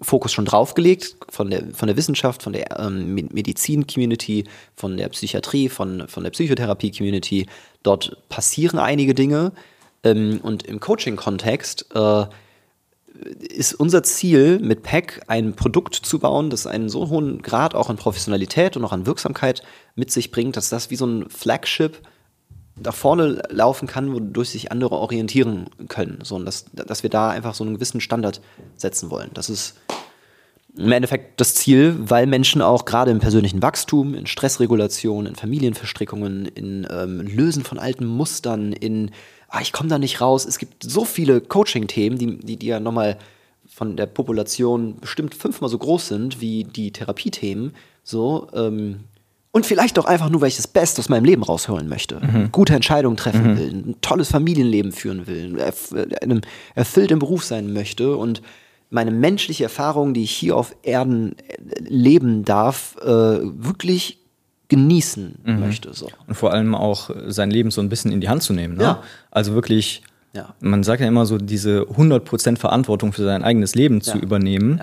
Fokus 0.00 0.32
schon 0.32 0.46
draufgelegt 0.46 1.16
von 1.28 1.50
der, 1.50 1.74
von 1.74 1.88
der 1.88 1.96
Wissenschaft, 1.98 2.42
von 2.42 2.54
der 2.54 2.80
ähm, 2.80 3.14
Medizin-Community, 3.14 4.44
von 4.76 4.96
der 4.96 5.10
Psychiatrie, 5.10 5.68
von, 5.68 6.08
von 6.08 6.24
der 6.24 6.30
Psychotherapie-Community. 6.30 7.46
Dort 7.82 8.16
passieren 8.30 8.78
einige 8.78 9.14
Dinge. 9.14 9.52
Ähm, 10.04 10.40
und 10.42 10.62
im 10.62 10.80
Coaching-Kontext 10.80 11.86
äh, 11.94 12.24
ist 13.40 13.74
unser 13.74 14.02
Ziel 14.02 14.58
mit 14.60 14.82
PEC 14.82 15.22
ein 15.26 15.54
Produkt 15.54 15.94
zu 15.94 16.18
bauen, 16.18 16.50
das 16.50 16.66
einen 16.66 16.88
so 16.88 17.08
hohen 17.08 17.42
Grad 17.42 17.74
auch 17.74 17.90
an 17.90 17.96
Professionalität 17.96 18.76
und 18.76 18.84
auch 18.84 18.92
an 18.92 19.06
Wirksamkeit 19.06 19.62
mit 19.96 20.10
sich 20.10 20.30
bringt, 20.30 20.56
dass 20.56 20.68
das 20.68 20.90
wie 20.90 20.96
so 20.96 21.06
ein 21.06 21.28
Flagship 21.28 22.00
da 22.80 22.92
vorne 22.92 23.42
laufen 23.50 23.88
kann, 23.88 24.12
wodurch 24.12 24.50
sich 24.50 24.70
andere 24.70 24.96
orientieren 24.96 25.68
können. 25.88 26.20
So, 26.22 26.36
und 26.36 26.44
dass, 26.44 26.66
dass 26.72 27.02
wir 27.02 27.10
da 27.10 27.30
einfach 27.30 27.54
so 27.54 27.64
einen 27.64 27.74
gewissen 27.74 28.00
Standard 28.00 28.40
setzen 28.76 29.10
wollen. 29.10 29.30
Das 29.34 29.50
ist 29.50 29.74
im 30.76 30.92
Endeffekt 30.92 31.40
das 31.40 31.54
Ziel, 31.54 31.96
weil 31.98 32.26
Menschen 32.26 32.62
auch 32.62 32.84
gerade 32.84 33.10
im 33.10 33.18
persönlichen 33.18 33.62
Wachstum, 33.62 34.14
in 34.14 34.26
Stressregulation, 34.26 35.26
in 35.26 35.34
Familienverstrickungen, 35.34 36.46
in 36.46 36.86
ähm, 36.88 37.20
Lösen 37.20 37.64
von 37.64 37.80
alten 37.80 38.06
Mustern, 38.06 38.72
in 38.72 39.10
ah, 39.48 39.60
ich 39.60 39.72
komme 39.72 39.88
da 39.88 39.98
nicht 39.98 40.20
raus. 40.20 40.46
Es 40.46 40.58
gibt 40.58 40.82
so 40.82 41.04
viele 41.04 41.40
Coaching-Themen, 41.40 42.18
die, 42.18 42.38
die, 42.38 42.56
die 42.56 42.66
ja 42.66 42.80
nochmal 42.80 43.18
von 43.66 43.96
der 43.96 44.06
Population 44.06 44.98
bestimmt 45.00 45.34
fünfmal 45.34 45.70
so 45.70 45.78
groß 45.78 46.08
sind 46.08 46.40
wie 46.40 46.64
die 46.64 46.92
Therapiethemen. 46.92 47.74
So, 48.02 48.48
ähm, 48.54 49.00
und 49.50 49.66
vielleicht 49.66 49.96
doch 49.96 50.04
einfach 50.04 50.28
nur, 50.28 50.40
weil 50.40 50.48
ich 50.48 50.56
das 50.56 50.66
Beste 50.66 51.00
aus 51.00 51.08
meinem 51.08 51.24
Leben 51.24 51.42
rausholen 51.42 51.88
möchte. 51.88 52.20
Mhm. 52.20 52.52
Gute 52.52 52.74
Entscheidungen 52.74 53.16
treffen 53.16 53.52
mhm. 53.52 53.58
will, 53.58 53.72
ein 53.72 53.96
tolles 54.02 54.30
Familienleben 54.30 54.92
führen 54.92 55.26
will, 55.26 55.58
erf 55.58 55.94
einem 56.22 56.42
erfüllt 56.74 57.10
im 57.10 57.18
Beruf 57.18 57.44
sein 57.44 57.72
möchte 57.72 58.16
und 58.16 58.42
meine 58.90 59.10
menschliche 59.10 59.64
Erfahrung, 59.64 60.14
die 60.14 60.22
ich 60.22 60.30
hier 60.30 60.56
auf 60.56 60.74
Erden 60.82 61.36
äh, 61.38 61.56
leben 61.80 62.44
darf, 62.44 62.96
äh, 63.02 63.06
wirklich 63.06 64.18
genießen 64.68 65.34
mhm. 65.44 65.60
möchte. 65.60 65.92
So. 65.94 66.08
Und 66.26 66.34
vor 66.34 66.52
allem 66.52 66.74
auch 66.74 67.10
sein 67.26 67.50
Leben 67.50 67.70
so 67.70 67.80
ein 67.80 67.88
bisschen 67.88 68.12
in 68.12 68.20
die 68.20 68.28
Hand 68.28 68.42
zu 68.42 68.52
nehmen. 68.52 68.76
Ne? 68.76 68.82
Ja. 68.82 69.02
Also 69.30 69.54
wirklich, 69.54 70.02
ja. 70.34 70.54
man 70.60 70.82
sagt 70.82 71.00
ja 71.00 71.08
immer 71.08 71.26
so, 71.26 71.38
diese 71.38 71.82
100% 71.82 72.58
Verantwortung 72.58 73.12
für 73.12 73.24
sein 73.24 73.42
eigenes 73.42 73.74
Leben 73.74 74.00
zu 74.00 74.18
übernehmen. 74.18 74.80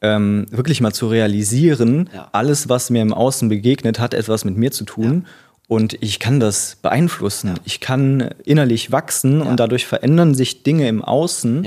Ähm, 0.00 0.46
wirklich 0.50 0.80
mal 0.80 0.92
zu 0.92 1.08
realisieren, 1.08 2.10
alles, 2.32 2.68
was 2.68 2.90
mir 2.90 3.00
im 3.00 3.14
Außen 3.14 3.48
begegnet, 3.48 3.98
hat 3.98 4.12
etwas 4.12 4.44
mit 4.44 4.56
mir 4.56 4.70
zu 4.70 4.84
tun. 4.84 5.26
Und 5.66 5.96
ich 6.02 6.18
kann 6.18 6.40
das 6.40 6.76
beeinflussen. 6.82 7.54
Ich 7.64 7.80
kann 7.80 8.30
innerlich 8.44 8.92
wachsen 8.92 9.40
und 9.40 9.58
dadurch 9.58 9.86
verändern 9.86 10.34
sich 10.34 10.62
Dinge 10.62 10.88
im 10.88 11.02
Außen. 11.02 11.66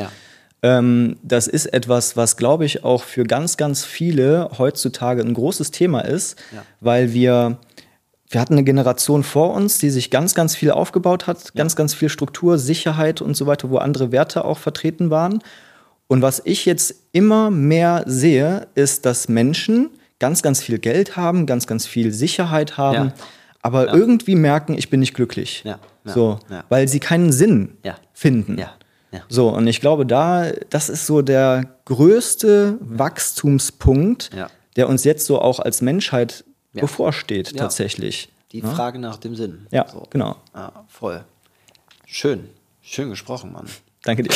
Ähm, 0.68 1.18
das 1.24 1.48
ist 1.48 1.68
etwas, 1.68 2.18
was, 2.18 2.36
glaube 2.36 2.66
ich, 2.66 2.84
auch 2.84 3.04
für 3.04 3.24
ganz, 3.24 3.56
ganz 3.56 3.86
viele 3.86 4.50
heutzutage 4.58 5.22
ein 5.22 5.34
großes 5.34 5.72
Thema 5.72 6.02
ist, 6.02 6.38
ja. 6.54 6.64
weil 6.82 7.14
wir, 7.14 7.60
wir 8.30 8.42
hatten 8.42 8.54
eine 8.54 8.66
Generation 8.66 9.24
vor 9.24 9.54
uns, 9.54 9.78
die 9.78 9.90
sich 9.90 10.12
ganz, 10.12 10.36
ganz 10.36 10.56
viel 10.56 10.72
aufgebaut 10.72 11.26
hat, 11.26 11.46
ja. 11.46 11.52
ganz, 11.56 11.78
ganz 11.78 11.94
viel 11.94 12.10
Struktur, 12.10 12.58
Sicherheit 12.58 13.22
und 13.22 13.38
so 13.38 13.46
weiter, 13.46 13.70
wo 13.70 13.78
andere 13.78 14.12
Werte 14.12 14.44
auch 14.44 14.58
vertreten 14.58 15.10
waren. 15.10 15.40
Und 16.08 16.22
was 16.22 16.42
ich 16.44 16.66
jetzt 16.66 16.96
immer 17.14 17.50
mehr 17.50 18.04
sehe, 18.06 18.68
ist, 18.76 19.06
dass 19.06 19.30
Menschen 19.30 19.92
ganz, 20.20 20.42
ganz 20.42 20.62
viel 20.62 20.80
Geld 20.80 21.16
haben, 21.16 21.46
ganz, 21.46 21.68
ganz 21.68 21.86
viel 21.86 22.12
Sicherheit 22.12 22.78
haben, 22.78 23.08
ja. 23.08 23.14
aber 23.62 23.94
irgendwie 23.94 24.36
merken, 24.36 24.78
ich 24.78 24.90
bin 24.90 25.00
nicht 25.00 25.14
glücklich. 25.14 25.64
So, 26.14 26.40
weil 26.70 26.88
sie 26.88 27.00
keinen 27.00 27.32
Sinn 27.32 27.78
finden. 28.14 28.58
Ja. 28.58 28.76
So, 29.30 29.50
und 29.50 29.68
ich 29.68 29.80
glaube, 29.80 30.06
da, 30.06 30.52
das 30.70 30.90
ist 30.90 31.06
so 31.06 31.22
der 31.22 31.78
größte 31.86 32.78
Wachstumspunkt, 32.82 34.32
ja. 34.36 34.50
der 34.76 34.90
uns 34.90 35.04
jetzt 35.04 35.26
so 35.26 35.40
auch 35.42 35.60
als 35.60 35.82
Menschheit 35.82 36.44
ja. 36.74 36.82
bevorsteht, 36.82 37.58
tatsächlich. 37.58 38.30
Die 38.52 38.62
Frage 38.62 39.00
nach 39.00 39.18
dem 39.18 39.36
Sinn. 39.36 39.68
Ja, 39.72 39.88
so. 39.88 40.04
genau. 40.10 40.38
Ah, 40.54 40.72
voll. 40.88 41.24
Schön. 42.06 42.50
Schön 42.82 43.10
gesprochen, 43.10 43.52
Mann. 43.52 43.68
Danke 44.04 44.24
dir. 44.24 44.36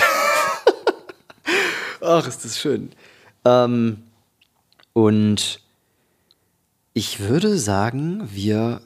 Ach, 2.01 2.27
ist 2.27 2.43
das 2.43 2.59
schön. 2.59 2.91
Ähm, 3.45 4.03
und 4.93 5.61
ich 6.93 7.21
würde 7.21 7.57
sagen, 7.57 8.27
wir 8.31 8.81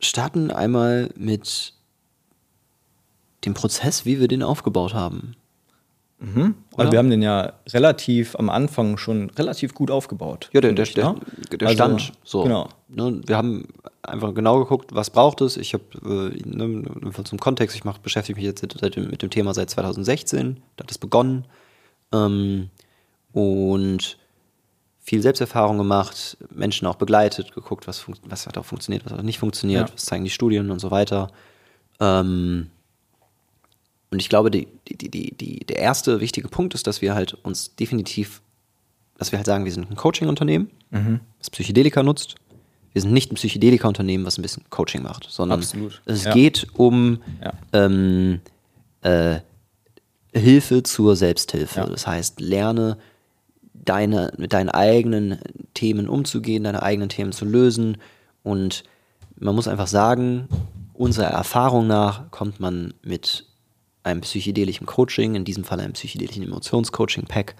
starten 0.00 0.50
einmal 0.50 1.10
mit 1.14 1.74
den 3.44 3.54
Prozess, 3.54 4.04
wie 4.04 4.20
wir 4.20 4.28
den 4.28 4.42
aufgebaut 4.42 4.94
haben. 4.94 5.34
Mhm. 6.22 6.54
Also 6.76 6.92
wir 6.92 6.98
haben 7.00 7.10
den 7.10 7.22
ja 7.22 7.52
relativ 7.70 8.36
am 8.36 8.48
Anfang 8.48 8.96
schon 8.96 9.30
relativ 9.30 9.74
gut 9.74 9.90
aufgebaut. 9.90 10.50
Ja, 10.52 10.60
der, 10.60 10.72
der, 10.72 10.84
ich, 10.84 10.94
der, 10.94 11.12
ne? 11.12 11.20
der 11.50 11.68
also, 11.68 11.74
stand 11.74 12.12
so. 12.22 12.44
Genau. 12.44 12.68
Ne, 12.88 13.20
wir 13.26 13.36
haben 13.36 13.66
einfach 14.02 14.32
genau 14.32 14.60
geguckt, 14.60 14.94
was 14.94 15.10
braucht 15.10 15.40
es. 15.40 15.56
Ich 15.56 15.74
habe 15.74 15.84
äh, 16.04 16.40
ne, 16.44 16.84
zum 17.24 17.40
Kontext, 17.40 17.74
ich 17.74 17.84
mach, 17.84 17.98
beschäftige 17.98 18.36
mich 18.36 18.44
jetzt 18.44 18.64
seit, 18.80 18.96
mit 18.96 19.22
dem 19.22 19.30
Thema 19.30 19.52
seit 19.52 19.70
2016. 19.70 20.60
Da 20.76 20.84
hat 20.84 20.90
es 20.90 20.98
begonnen. 20.98 21.46
Ähm, 22.12 22.70
und 23.32 24.18
viel 25.00 25.22
Selbsterfahrung 25.22 25.78
gemacht, 25.78 26.36
Menschen 26.54 26.86
auch 26.86 26.94
begleitet, 26.94 27.52
geguckt, 27.52 27.88
was, 27.88 28.06
was 28.24 28.46
hat 28.46 28.56
auch 28.56 28.64
funktioniert, 28.64 29.04
was 29.04 29.12
hat 29.12 29.24
nicht 29.24 29.40
funktioniert, 29.40 29.88
ja. 29.88 29.94
was 29.94 30.04
zeigen 30.04 30.22
die 30.22 30.30
Studien 30.30 30.70
und 30.70 30.78
so 30.78 30.92
weiter. 30.92 31.32
Ähm, 31.98 32.70
und 34.12 34.20
ich 34.20 34.28
glaube, 34.28 34.50
die, 34.50 34.68
die, 34.88 35.10
die, 35.10 35.34
die, 35.34 35.60
der 35.60 35.78
erste 35.78 36.20
wichtige 36.20 36.48
Punkt 36.48 36.74
ist, 36.74 36.86
dass 36.86 37.02
wir 37.02 37.14
halt 37.14 37.34
uns 37.42 37.74
definitiv 37.76 38.42
dass 39.18 39.30
wir 39.30 39.38
halt 39.38 39.46
sagen, 39.46 39.64
wir 39.64 39.70
sind 39.72 39.88
ein 39.88 39.94
Coaching-Unternehmen, 39.94 40.68
das 41.38 41.48
Psychedelika 41.50 42.02
nutzt. 42.02 42.34
Wir 42.92 43.00
sind 43.02 43.12
nicht 43.12 43.30
ein 43.30 43.36
Psychedelika-Unternehmen, 43.36 44.24
was 44.24 44.36
ein 44.36 44.42
bisschen 44.42 44.64
Coaching 44.68 45.02
macht, 45.02 45.28
sondern 45.30 45.60
Absolut. 45.60 46.02
es 46.06 46.24
Ja. 46.24 46.34
geht 46.34 46.66
um 46.74 47.22
Ja. 47.40 47.52
ähm, 47.72 48.40
äh, 49.02 49.38
Hilfe 50.34 50.82
zur 50.82 51.14
Selbsthilfe. 51.14 51.80
Ja. 51.80 51.86
Das 51.86 52.06
heißt, 52.06 52.40
lerne 52.40 52.98
deine, 53.74 54.32
mit 54.38 54.52
deinen 54.52 54.70
eigenen 54.70 55.38
Themen 55.74 56.08
umzugehen, 56.08 56.64
deine 56.64 56.82
eigenen 56.82 57.08
Themen 57.08 57.30
zu 57.32 57.44
lösen. 57.44 57.98
Und 58.42 58.82
man 59.36 59.54
muss 59.54 59.68
einfach 59.68 59.86
sagen, 59.86 60.48
unserer 60.94 61.28
Erfahrung 61.28 61.86
nach 61.86 62.30
kommt 62.32 62.58
man 62.58 62.92
mit 63.04 63.46
einem 64.04 64.20
psychedelischen 64.22 64.86
Coaching, 64.86 65.34
in 65.34 65.44
diesem 65.44 65.64
Fall 65.64 65.80
einem 65.80 65.92
psychedelischen 65.92 66.42
Emotionscoaching-Pack, 66.42 67.54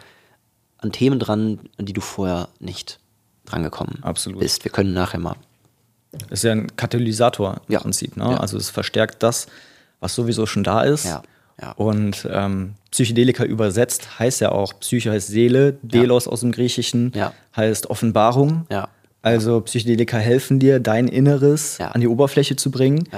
an 0.79 0.93
Themen 0.93 1.19
dran, 1.19 1.61
an 1.79 1.87
die 1.87 1.93
du 1.93 2.01
vorher 2.01 2.49
nicht 2.59 2.99
drangekommen 3.45 4.03
Absolut. 4.03 4.41
bist. 4.41 4.65
Wir 4.65 4.73
können 4.73 4.93
nachher 4.93 5.21
mal. 5.21 5.37
Das 6.29 6.41
ist 6.41 6.45
ja 6.45 6.53
ein 6.53 6.77
Katalysator 6.77 7.61
im 7.69 7.73
Ja. 7.73 7.81
Prinzip. 7.81 8.17
Ne? 8.17 8.25
Ja. 8.25 8.37
Also 8.39 8.57
es 8.57 8.71
verstärkt 8.71 9.23
das, 9.23 9.47
was 10.01 10.15
sowieso 10.15 10.47
schon 10.47 10.65
da 10.65 10.83
ist. 10.83 11.05
Ja. 11.05 11.23
Und 11.77 12.27
ähm, 12.31 12.75
Psychedelika 12.91 13.45
übersetzt 13.45 14.19
heißt 14.19 14.41
ja 14.41 14.51
auch, 14.51 14.73
Psyche 14.81 15.13
heißt 15.13 15.29
Seele, 15.29 15.79
Delos 15.83 16.27
aus 16.27 16.41
dem 16.41 16.51
Griechischen 16.51 17.13
heißt 17.57 17.89
Offenbarung. 17.89 18.67
Also 19.21 19.61
Psychedelika 19.61 20.17
helfen 20.19 20.59
dir, 20.59 20.81
dein 20.81 21.07
Inneres 21.07 21.79
an 21.81 22.01
die 22.01 22.09
Oberfläche 22.09 22.57
zu 22.57 22.73
bringen. 22.73 23.09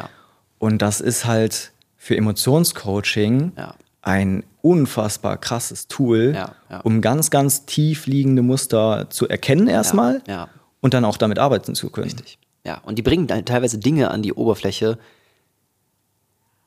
Und 0.58 0.82
das 0.82 1.00
ist 1.00 1.24
halt 1.24 1.72
für 2.04 2.16
Emotionscoaching 2.18 3.52
Ja. 3.56 3.74
ein 4.02 4.44
unfassbar 4.60 5.38
krasses 5.38 5.88
Tool, 5.88 6.32
Ja, 6.34 6.54
ja. 6.70 6.80
um 6.80 7.00
ganz, 7.00 7.30
ganz 7.30 7.64
tief 7.64 8.06
liegende 8.06 8.42
Muster 8.42 9.08
zu 9.08 9.26
erkennen 9.26 9.68
erstmal 9.68 10.22
ja. 10.28 10.48
und 10.82 10.92
dann 10.92 11.06
auch 11.06 11.16
damit 11.16 11.38
arbeiten 11.38 11.74
zu 11.74 11.88
können. 11.88 12.04
Richtig. 12.10 12.38
Ja, 12.66 12.78
und 12.84 12.96
die 12.98 13.02
bringen 13.02 13.26
dann 13.26 13.44
teilweise 13.46 13.78
Dinge 13.78 14.10
an 14.10 14.20
die 14.22 14.34
Oberfläche, 14.34 14.98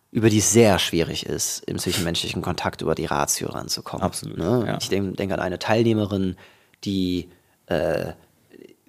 über 0.10 0.29
die 0.32 0.39
es 0.39 0.51
sehr 0.51 0.79
schwierig 0.79 1.27
ist, 1.27 1.60
im 1.65 1.77
zwischenmenschlichen 1.77 2.41
Kontakt 2.41 2.82
über 2.82 2.96
die 2.96 3.06
Ratio 3.06 3.50
ranzukommen. 3.50 4.03
Absolut, 4.03 4.38
Ne? 4.39 4.77
Ich 4.82 4.89
denke 4.89 5.12
denk 5.15 5.32
an 5.34 5.39
eine 5.39 5.60
Teilnehmerin, 5.60 6.36
die 6.84 7.29
äh, 7.67 8.13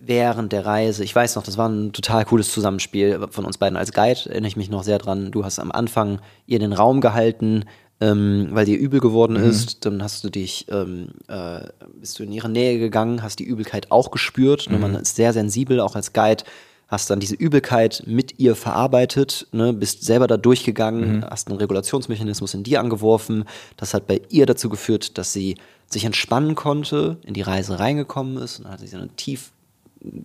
während 0.00 0.52
der 0.52 0.64
Reise, 0.64 1.04
ich 1.04 1.14
weiß 1.14 1.36
noch, 1.36 1.42
das 1.42 1.58
war 1.58 1.68
ein 1.68 1.92
total 1.92 2.24
cooles 2.24 2.52
Zusammenspiel 2.52 3.26
von 3.30 3.44
uns 3.44 3.58
beiden 3.58 3.76
als 3.76 3.92
Guide, 3.92 4.20
erinnere 4.28 4.48
ich 4.48 4.56
mich 4.56 4.70
noch 4.70 4.82
sehr 4.82 4.98
dran. 4.98 5.30
Du 5.30 5.44
hast 5.44 5.58
am 5.58 5.72
Anfang 5.72 6.20
ihr 6.46 6.58
den 6.58 6.72
Raum 6.72 7.00
gehalten, 7.00 7.64
ähm, 8.00 8.48
weil 8.52 8.64
dir 8.64 8.78
übel 8.78 9.00
geworden 9.00 9.36
ist. 9.36 9.84
Dann 9.84 10.02
hast 10.02 10.22
du 10.24 10.30
dich, 10.30 10.66
ähm, 10.70 11.08
äh, 11.28 11.60
bist 12.00 12.18
du 12.18 12.22
in 12.22 12.32
ihre 12.32 12.48
Nähe 12.48 12.78
gegangen, 12.78 13.22
hast 13.22 13.38
die 13.38 13.44
Übelkeit 13.44 13.90
auch 13.90 14.10
gespürt. 14.10 14.70
Ne? 14.70 14.78
Man 14.78 14.94
ist 14.94 15.16
sehr 15.16 15.32
sensibel, 15.32 15.80
auch 15.80 15.96
als 15.96 16.12
Guide. 16.12 16.44
Hast 16.86 17.10
dann 17.10 17.20
diese 17.20 17.34
Übelkeit 17.34 18.04
mit 18.06 18.38
ihr 18.38 18.56
verarbeitet, 18.56 19.46
ne? 19.52 19.74
bist 19.74 20.04
selber 20.04 20.26
da 20.26 20.38
durchgegangen, 20.38 21.22
hast 21.28 21.48
einen 21.48 21.58
Regulationsmechanismus 21.58 22.54
in 22.54 22.62
dir 22.62 22.80
angeworfen. 22.80 23.44
Das 23.76 23.92
hat 23.92 24.06
bei 24.06 24.22
ihr 24.30 24.46
dazu 24.46 24.70
geführt, 24.70 25.18
dass 25.18 25.34
sie 25.34 25.56
sich 25.90 26.06
entspannen 26.06 26.54
konnte, 26.54 27.18
in 27.26 27.34
die 27.34 27.42
Reise 27.42 27.78
reingekommen 27.78 28.38
ist. 28.38 28.58
Und 28.58 28.64
dann 28.64 28.72
hatte 28.72 28.86
sie 28.86 28.96
eine 28.96 29.08
tief 29.08 29.52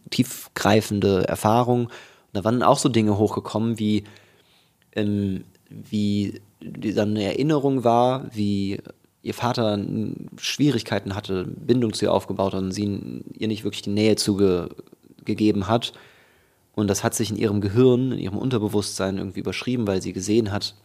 tiefgreifende 0.10 1.27
Erfahrung. 1.27 1.86
Und 1.86 1.92
da 2.34 2.44
waren 2.44 2.63
auch 2.63 2.77
so 2.77 2.89
Dinge 2.89 3.18
hochgekommen, 3.18 3.80
wie, 3.80 4.03
ähm, 4.96 5.44
wie 5.70 6.42
die 6.62 6.94
dann 6.94 7.12
eine 7.12 7.24
Erinnerung 7.24 7.84
war, 7.84 8.34
wie 8.34 8.80
ihr 9.22 9.34
Vater 9.34 9.80
Schwierigkeiten 10.38 11.15
hatte, 11.15 11.46
Bindung 11.46 11.94
zu 11.94 12.06
ihr 12.06 12.13
aufgebaut 12.13 12.53
hat 12.53 12.62
und 12.62 12.72
sie 12.72 13.22
ihr 13.38 13.48
nicht 13.48 13.63
wirklich 13.63 13.82
die 13.82 13.89
Nähe 13.89 14.15
zugegeben 14.15 15.68
hat. 15.68 15.94
Und 16.75 16.88
das 16.88 17.03
hat 17.03 17.13
sich 17.13 17.30
in 17.30 17.38
ihrem 17.38 17.62
Gehirn, 17.62 18.12
in 18.12 18.20
ihrem 18.20 18.38
Unterbewusstsein 18.38 19.18
irgendwie 19.18 19.39
überschrieben, 19.39 19.88
weil 19.88 20.01
sie 20.01 20.12
gesehen 20.12 20.51
hat, 20.51 20.75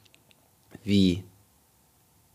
wie 0.84 1.24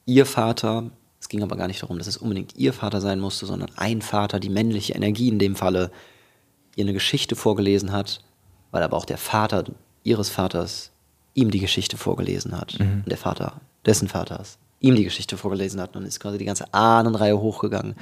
ihr 0.05 0.25
Vater, 0.25 0.89
es 1.21 1.29
ging 1.29 1.43
aber 1.43 1.55
gar 1.55 1.67
nicht 1.67 1.81
darum, 1.81 1.97
dass 1.97 2.07
es 2.07 2.17
unbedingt 2.17 2.57
ihr 2.57 2.73
Vater 2.73 2.99
sein 2.99 3.19
musste, 3.19 3.45
sondern 3.45 3.71
ein 3.77 4.01
Vater, 4.01 4.39
die 4.39 4.49
männliche 4.49 4.93
Energie 4.93 5.29
in 5.29 5.39
dem 5.39 5.55
Falle, 5.55 5.91
ihr 6.75 6.83
eine 6.83 6.93
Geschichte 6.93 7.35
vorgelesen 7.35 7.91
hat, 7.91 8.21
weil 8.71 8.83
aber 8.83 8.97
auch 8.97 9.05
der 9.05 9.17
Vater 9.17 9.65
ihres 10.03 10.29
Vaters 10.29 10.91
ihm 11.33 11.51
die 11.51 11.59
Geschichte 11.59 11.97
vorgelesen 11.97 12.59
hat. 12.59 12.79
Und 13.03 13.09
der 13.09 13.17
Vater 13.17 13.61
dessen 13.85 14.07
Vaters 14.07 14.57
ihm 14.79 14.95
die 14.95 15.03
Geschichte 15.03 15.37
vorgelesen 15.37 15.79
hat. 15.79 15.89
Und 15.89 16.01
dann 16.01 16.07
ist 16.07 16.19
quasi 16.19 16.37
die 16.37 16.45
ganze 16.45 16.73
Ahnenreihe 16.73 17.39
hochgegangen 17.39 17.95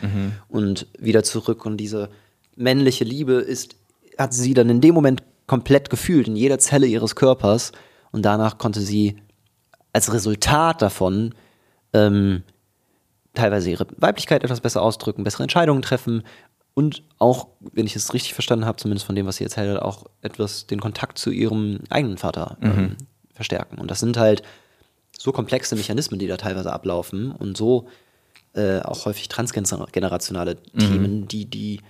und 0.50 0.88
wieder 0.98 1.24
zurück. 1.24 1.66
Und 1.66 1.78
diese 1.78 2.10
männliche 2.56 3.04
Liebe 3.04 3.34
ist, 3.34 3.76
hat 4.18 4.34
sie 4.34 4.54
dann 4.54 4.70
in 4.70 4.82
dem 4.82 4.96
Moment 4.96 5.24
komplett 5.48 5.90
gefühlt, 5.90 6.28
in 6.28 6.36
jeder 6.36 6.60
Zelle 6.60 6.88
ihres 6.88 7.16
Körpers. 7.16 7.72
Und 8.12 8.24
danach 8.24 8.58
konnte 8.58 8.82
sie 8.82 9.18
als 9.94 10.12
Resultat 10.14 10.82
davon 10.82 11.36
ähm, 11.94 12.44
teilweise 13.34 13.70
ihre 13.70 13.88
Weiblichkeit 13.98 14.44
etwas 14.44 14.62
besser 14.62 14.82
ausdrücken, 14.82 15.24
bessere 15.24 15.44
Entscheidungen 15.44 15.82
treffen 15.82 16.24
und 16.74 17.04
auch, 17.22 17.50
wenn 17.60 17.86
ich 17.86 17.96
es 17.96 18.14
richtig 18.14 18.34
verstanden 18.34 18.66
habe, 18.66 18.78
zumindest 18.78 19.06
von 19.06 19.16
dem, 19.16 19.28
was 19.28 19.36
sie 19.38 19.44
erzählt 19.44 19.76
hat, 19.76 19.82
auch 19.84 20.06
etwas 20.22 20.66
den 20.66 20.82
Kontakt 20.82 21.18
zu 21.20 21.30
ihrem 21.30 21.80
eigenen 21.90 22.18
Vater 22.18 22.58
ähm, 22.62 22.96
verstärken. 23.34 23.78
Und 23.78 23.92
das 23.92 24.00
sind 24.00 24.18
halt 24.18 24.42
so 25.18 25.32
komplexe 25.32 25.76
Mechanismen, 25.76 26.20
die 26.20 26.28
da 26.28 26.38
teilweise 26.38 26.74
ablaufen 26.74 27.32
und 27.32 27.56
so 27.56 27.88
äh, 28.54 28.80
auch 28.80 29.06
häufig 29.06 29.30
transgenerationale 29.30 30.58
Themen, 30.78 31.28
die, 31.28 31.46
die, 31.46 31.82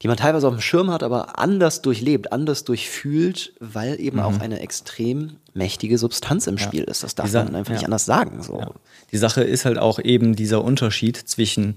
die 0.00 0.08
man 0.08 0.16
teilweise 0.16 0.46
auf 0.46 0.54
dem 0.54 0.60
Schirm 0.60 0.90
hat, 0.90 1.02
aber 1.02 1.38
anders 1.40 1.82
durchlebt, 1.82 2.32
anders 2.32 2.62
durchfühlt, 2.64 3.52
weil 3.58 4.00
eben 4.00 4.20
auch 4.20 4.38
eine 4.38 4.60
extrem 4.60 5.38
mächtige 5.54 5.98
Substanz 5.98 6.46
im 6.46 6.56
Spiel 6.58 6.84
ist. 6.84 7.02
Das 7.02 7.16
darf 7.16 7.26
Dieser- 7.26 7.44
man 7.44 7.56
einfach 7.56 7.72
ja. 7.72 7.78
nicht 7.78 7.84
anders 7.84 8.04
sagen. 8.04 8.42
So. 8.42 8.60
Ja. 8.60 8.70
Die 9.10 9.18
Sache 9.18 9.42
ist 9.42 9.64
halt 9.64 9.78
auch 9.78 9.98
eben 9.98 10.36
dieser 10.36 10.62
Unterschied 10.62 11.16
zwischen 11.16 11.74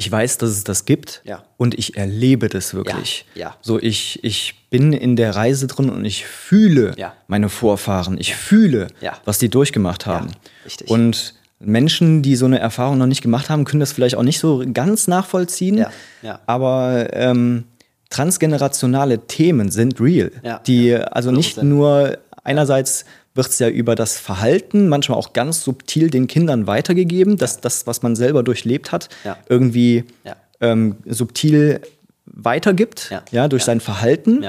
ich 0.00 0.10
weiß, 0.10 0.38
dass 0.38 0.50
es 0.50 0.62
das 0.64 0.84
gibt 0.84 1.20
Ja. 1.24 1.42
und 1.56 1.76
ich 1.76 1.96
erlebe 1.96 2.48
das 2.48 2.72
wirklich. 2.72 3.26
Ja, 3.34 3.40
ja. 3.48 3.56
So 3.60 3.78
ich, 3.80 4.22
ich 4.22 4.54
bin 4.70 4.92
in 4.92 5.16
der 5.16 5.34
Reise 5.34 5.66
drin 5.66 5.90
und 5.90 6.04
ich 6.04 6.24
fühle 6.24 6.94
Ja. 6.96 7.14
meine 7.26 7.48
Vorfahren. 7.48 8.16
Ich 8.18 8.34
fühle, 8.36 8.86
was 9.24 9.38
die 9.38 9.48
durchgemacht 9.48 10.06
haben. 10.06 10.28
richtig. 10.64 10.88
Und 10.88 11.34
Menschen, 11.60 12.22
die 12.22 12.36
so 12.36 12.46
eine 12.46 12.60
Erfahrung 12.60 12.98
noch 12.98 13.06
nicht 13.08 13.22
gemacht 13.22 13.50
haben, 13.50 13.64
können 13.64 13.80
das 13.80 13.90
vielleicht 13.92 14.14
auch 14.14 14.22
nicht 14.22 14.38
so 14.38 14.64
ganz 14.72 15.08
nachvollziehen. 15.08 15.84
Ja. 16.22 16.38
Aber 16.46 17.08
ähm, 17.12 17.64
transgenerationale 18.10 19.26
Themen 19.26 19.70
sind 19.70 20.00
real. 20.00 20.30
Ja, 20.42 20.58
die 20.60 20.94
also 20.94 21.30
nicht 21.30 21.58
100%. 21.58 21.62
nur 21.64 22.18
einerseits 22.44 23.04
wird 23.38 23.48
es 23.48 23.58
ja 23.60 23.68
über 23.70 23.94
das 23.94 24.18
Verhalten, 24.18 24.88
manchmal 24.88 25.16
auch 25.16 25.32
ganz 25.32 25.62
subtil 25.62 26.10
den 26.10 26.26
Kindern 26.26 26.66
weitergegeben, 26.66 27.38
dass 27.38 27.60
das, 27.60 27.86
was 27.86 28.02
man 28.02 28.14
selber 28.16 28.42
durchlebt 28.42 28.92
hat, 28.92 29.08
Ja. 29.24 29.38
irgendwie 29.48 30.04
Ja. 30.24 30.36
ähm, 30.60 30.96
subtil 31.06 31.80
weitergibt, 32.26 33.08
Ja. 33.10 33.22
ja, 33.30 33.48
durch 33.48 33.64
sein 33.64 33.80
Verhalten, 33.80 34.44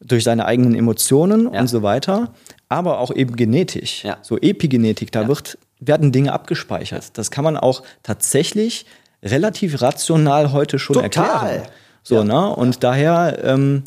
durch 0.00 0.24
seine 0.24 0.46
eigenen 0.46 0.74
Emotionen 0.74 1.46
und 1.46 1.68
so 1.68 1.82
weiter, 1.82 2.32
aber 2.68 2.98
auch 2.98 3.14
eben 3.14 3.36
genetisch. 3.36 4.04
So 4.22 4.38
Epigenetik, 4.38 5.12
da 5.12 5.28
wird, 5.28 5.58
werden 5.78 6.10
Dinge 6.10 6.32
abgespeichert. 6.32 7.16
Das 7.18 7.30
kann 7.30 7.44
man 7.44 7.56
auch 7.56 7.82
tatsächlich 8.02 8.86
relativ 9.22 9.82
rational 9.82 10.52
heute 10.52 10.78
schon 10.78 10.94
Total. 10.94 11.26
erklären. 11.26 11.68
So, 12.02 12.24
ne? 12.24 12.48
Und 12.56 12.82
daher 12.82 13.38
ähm, 13.44 13.82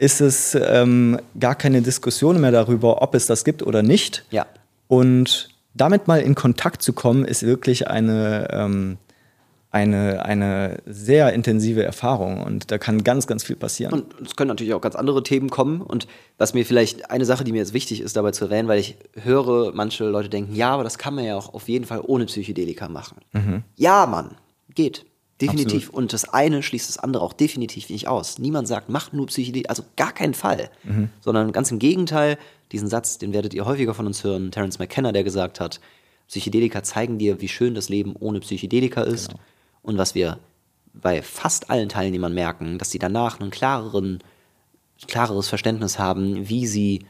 ist 0.00 0.22
es 0.22 0.54
ähm, 0.54 1.20
gar 1.38 1.54
keine 1.54 1.82
Diskussion 1.82 2.40
mehr 2.40 2.52
darüber, 2.52 3.02
ob 3.02 3.14
es 3.14 3.26
das 3.26 3.44
gibt 3.44 3.62
oder 3.62 3.82
nicht. 3.82 4.24
Ja. 4.30 4.46
Und 4.88 5.50
damit 5.74 6.08
mal 6.08 6.22
in 6.22 6.34
Kontakt 6.34 6.80
zu 6.80 6.94
kommen, 6.94 7.26
ist 7.26 7.42
wirklich 7.42 7.88
eine, 7.88 8.48
ähm, 8.50 8.96
eine, 9.70 10.24
eine 10.24 10.78
sehr 10.86 11.34
intensive 11.34 11.84
Erfahrung 11.84 12.42
und 12.42 12.70
da 12.70 12.78
kann 12.78 13.04
ganz, 13.04 13.26
ganz 13.26 13.44
viel 13.44 13.56
passieren. 13.56 13.92
Und 13.92 14.14
es 14.26 14.36
können 14.36 14.48
natürlich 14.48 14.72
auch 14.72 14.80
ganz 14.80 14.96
andere 14.96 15.22
Themen 15.22 15.50
kommen. 15.50 15.82
Und 15.82 16.06
was 16.38 16.54
mir 16.54 16.64
vielleicht 16.64 17.10
eine 17.10 17.26
Sache, 17.26 17.44
die 17.44 17.52
mir 17.52 17.58
jetzt 17.58 17.74
wichtig 17.74 18.00
ist, 18.00 18.16
dabei 18.16 18.30
zu 18.30 18.46
erwähnen, 18.46 18.68
weil 18.68 18.80
ich 18.80 18.96
höre, 19.22 19.74
manche 19.74 20.08
Leute 20.08 20.30
denken, 20.30 20.56
ja, 20.56 20.70
aber 20.70 20.82
das 20.82 20.96
kann 20.96 21.14
man 21.14 21.26
ja 21.26 21.36
auch 21.36 21.52
auf 21.52 21.68
jeden 21.68 21.84
Fall 21.84 22.00
ohne 22.02 22.24
Psychedelika 22.24 22.88
machen. 22.88 23.18
Ja, 23.76 24.06
Mann, 24.06 24.30
geht. 24.74 25.04
Definitiv. 25.40 25.88
Und 25.90 26.12
das 26.12 26.28
eine 26.28 26.62
schließt 26.62 26.88
das 26.88 26.98
andere 26.98 27.22
auch 27.22 27.32
definitiv 27.32 27.88
nicht 27.88 28.08
aus. 28.08 28.38
Niemand 28.38 28.68
sagt, 28.68 28.88
mach 28.88 29.12
nur 29.12 29.26
Psychedelika, 29.26 29.68
also 29.70 29.84
gar 29.96 30.12
keinen 30.12 30.34
Fall. 30.34 30.70
Sondern 31.20 31.52
ganz 31.52 31.70
im 31.70 31.78
Gegenteil, 31.78 32.38
diesen 32.72 32.88
Satz, 32.88 33.18
den 33.18 33.32
werdet 33.32 33.54
ihr 33.54 33.64
häufiger 33.64 33.94
von 33.94 34.06
uns 34.06 34.22
hören, 34.22 34.50
Terence 34.50 34.78
McKenna, 34.78 35.12
der 35.12 35.24
gesagt 35.24 35.60
hat, 35.60 35.80
Psychedelika 36.28 36.82
zeigen 36.82 37.18
dir, 37.18 37.40
wie 37.40 37.48
schön 37.48 37.74
das 37.74 37.88
Leben 37.88 38.14
ohne 38.18 38.40
Psychedelika 38.40 39.02
ist. 39.02 39.34
Und 39.82 39.98
was 39.98 40.14
wir 40.14 40.38
bei 40.92 41.22
fast 41.22 41.70
allen 41.70 41.88
Teilnehmern 41.88 42.34
merken, 42.34 42.78
dass 42.78 42.90
sie 42.90 42.98
danach 42.98 43.38
klareren, 43.50 44.18
klareres 45.08 45.48
Verständnis 45.48 45.98
haben, 45.98 46.48
wie 46.48 46.66
sie 46.66 47.04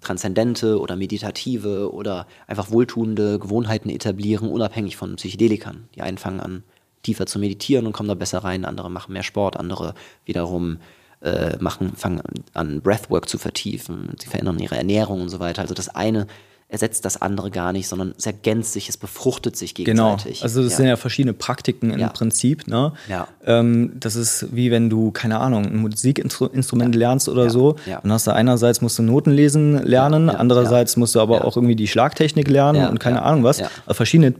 transzendente 0.00 0.80
oder 0.80 0.96
meditative 0.96 1.92
oder 1.92 2.26
einfach 2.46 2.70
wohltuende 2.70 3.38
Gewohnheiten 3.38 3.90
etablieren, 3.90 4.48
unabhängig 4.48 4.96
von 4.96 5.16
Psychedelikern. 5.16 5.88
Die 5.94 6.02
einen 6.02 6.18
fangen 6.18 6.40
an, 6.40 6.62
tiefer 7.08 7.26
zu 7.26 7.38
meditieren 7.38 7.86
und 7.86 7.92
kommen 7.92 8.08
da 8.08 8.14
besser 8.14 8.38
rein. 8.44 8.64
Andere 8.64 8.90
machen 8.90 9.12
mehr 9.12 9.22
Sport, 9.22 9.56
andere 9.56 9.94
wiederum 10.26 10.78
äh, 11.22 11.56
machen, 11.58 11.92
fangen 11.96 12.20
an, 12.54 12.80
Breathwork 12.82 13.28
zu 13.28 13.38
vertiefen. 13.38 14.10
Sie 14.20 14.28
verändern 14.28 14.58
ihre 14.58 14.76
Ernährung 14.76 15.22
und 15.22 15.30
so 15.30 15.40
weiter. 15.40 15.62
Also 15.62 15.74
das 15.74 15.88
eine 15.88 16.26
ersetzt 16.70 17.06
das 17.06 17.20
andere 17.22 17.50
gar 17.50 17.72
nicht, 17.72 17.88
sondern 17.88 18.12
es 18.18 18.26
ergänzt 18.26 18.74
sich, 18.74 18.90
es 18.90 18.98
befruchtet 18.98 19.56
sich 19.56 19.74
Genau. 19.74 20.10
gegenseitig. 20.16 20.42
Also 20.42 20.62
das 20.62 20.72
ja. 20.72 20.76
sind 20.76 20.86
ja 20.88 20.96
verschiedene 20.96 21.32
Praktiken 21.32 21.90
im 21.90 21.98
Ja. 21.98 22.10
Prinzip. 22.10 22.68
Ne? 22.68 22.92
Ja. 23.08 23.26
Ähm, 23.46 23.92
das 23.98 24.16
ist 24.16 24.48
wie 24.54 24.70
wenn 24.70 24.90
du, 24.90 25.10
keine 25.10 25.40
Ahnung, 25.40 25.64
ein 25.64 25.78
Musikinstrument 25.78 26.94
lernst 26.94 27.28
oder 27.30 27.44
Ja. 27.44 27.50
so. 27.50 27.76
Ja. 27.86 28.00
Dann 28.02 28.12
hast 28.12 28.26
du 28.26 28.32
einerseits 28.34 28.82
musst 28.82 28.98
du 28.98 29.02
Noten 29.02 29.30
lesen 29.30 29.82
lernen, 29.82 30.26
Ja. 30.26 30.34
Ja. 30.34 30.38
andererseits 30.38 30.96
musst 30.98 31.14
du 31.14 31.20
aber 31.20 31.36
Ja. 31.38 31.44
auch 31.44 31.56
irgendwie 31.56 31.74
die 31.74 31.88
Schlagtechnik 31.88 32.48
lernen 32.48 32.82
Ja. 32.82 32.88
und 32.90 33.00
keine 33.00 33.16
Ja. 33.16 33.22
Ahnung 33.22 33.44
was. 33.44 33.60
Ja. 33.60 33.70
Also 33.86 33.96
verschiedene 33.96 34.34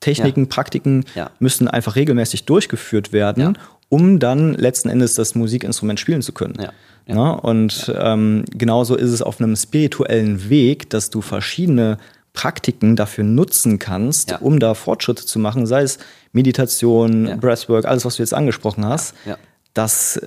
Techniken, 0.00 0.48
Praktiken 0.48 1.04
Ja. 1.14 1.30
müssen 1.38 1.68
einfach 1.68 1.96
regelmäßig 1.96 2.44
durchgeführt 2.44 3.12
werden, 3.12 3.42
Ja. 3.42 3.52
um 3.88 4.18
dann 4.18 4.54
letzten 4.54 4.88
Endes 4.88 5.14
das 5.14 5.34
Musikinstrument 5.34 6.00
spielen 6.00 6.22
zu 6.22 6.32
können. 6.32 6.54
Ja. 6.60 6.72
Ja. 7.06 7.14
Ne? 7.14 7.40
Und 7.40 7.92
ähm, 7.96 8.44
genauso 8.50 8.96
ist 8.96 9.10
es 9.12 9.22
auf 9.22 9.40
einem 9.40 9.54
spirituellen 9.56 10.48
Weg, 10.48 10.90
dass 10.90 11.10
du 11.10 11.20
verschiedene 11.20 11.98
Praktiken 12.32 12.96
dafür 12.96 13.24
nutzen 13.24 13.78
kannst, 13.78 14.30
Ja. 14.30 14.38
um 14.38 14.58
da 14.58 14.74
Fortschritte 14.74 15.24
zu 15.24 15.38
machen, 15.38 15.66
sei 15.66 15.82
es 15.82 15.98
Meditation, 16.32 17.26
Ja. 17.28 17.36
Breathwork, 17.36 17.84
alles, 17.86 18.04
was 18.04 18.16
du 18.16 18.22
jetzt 18.22 18.34
angesprochen 18.34 18.84
hast. 18.84 19.14
Ja. 19.24 19.36
Das 19.74 20.20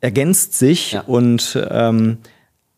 ergänzt 0.00 0.54
sich 0.58 0.92
Ja. 0.92 1.00
und 1.02 1.58
ähm, 1.70 2.18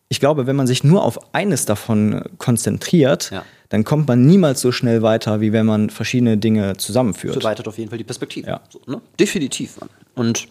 ich 0.07 0.19
glaube, 0.19 0.47
wenn 0.47 0.55
man 0.55 0.65
sich 0.65 0.83
nur 0.83 1.03
auf 1.03 1.33
eines 1.35 1.65
davon 1.65 2.23
konzentriert, 2.37 3.29
Ja. 3.31 3.43
Dann 3.69 3.83
kommt 3.83 4.07
man 4.07 4.25
niemals 4.25 4.61
so 4.61 4.71
schnell 4.71 5.01
weiter, 5.01 5.41
wie 5.41 5.53
wenn 5.53 5.65
man 5.65 5.89
verschiedene 5.89 6.37
Dinge 6.37 6.77
zusammenführt. 6.77 7.35
erweitert 7.35 7.67
auf 7.67 7.77
jeden 7.77 7.89
Fall 7.89 7.97
die 7.97 8.03
Perspektive. 8.03 8.47
Ja. 8.47 8.61
So, 8.69 8.81
ne? 8.87 9.01
Definitiv, 9.19 9.79
Mann. 9.79 9.89
Und 10.15 10.47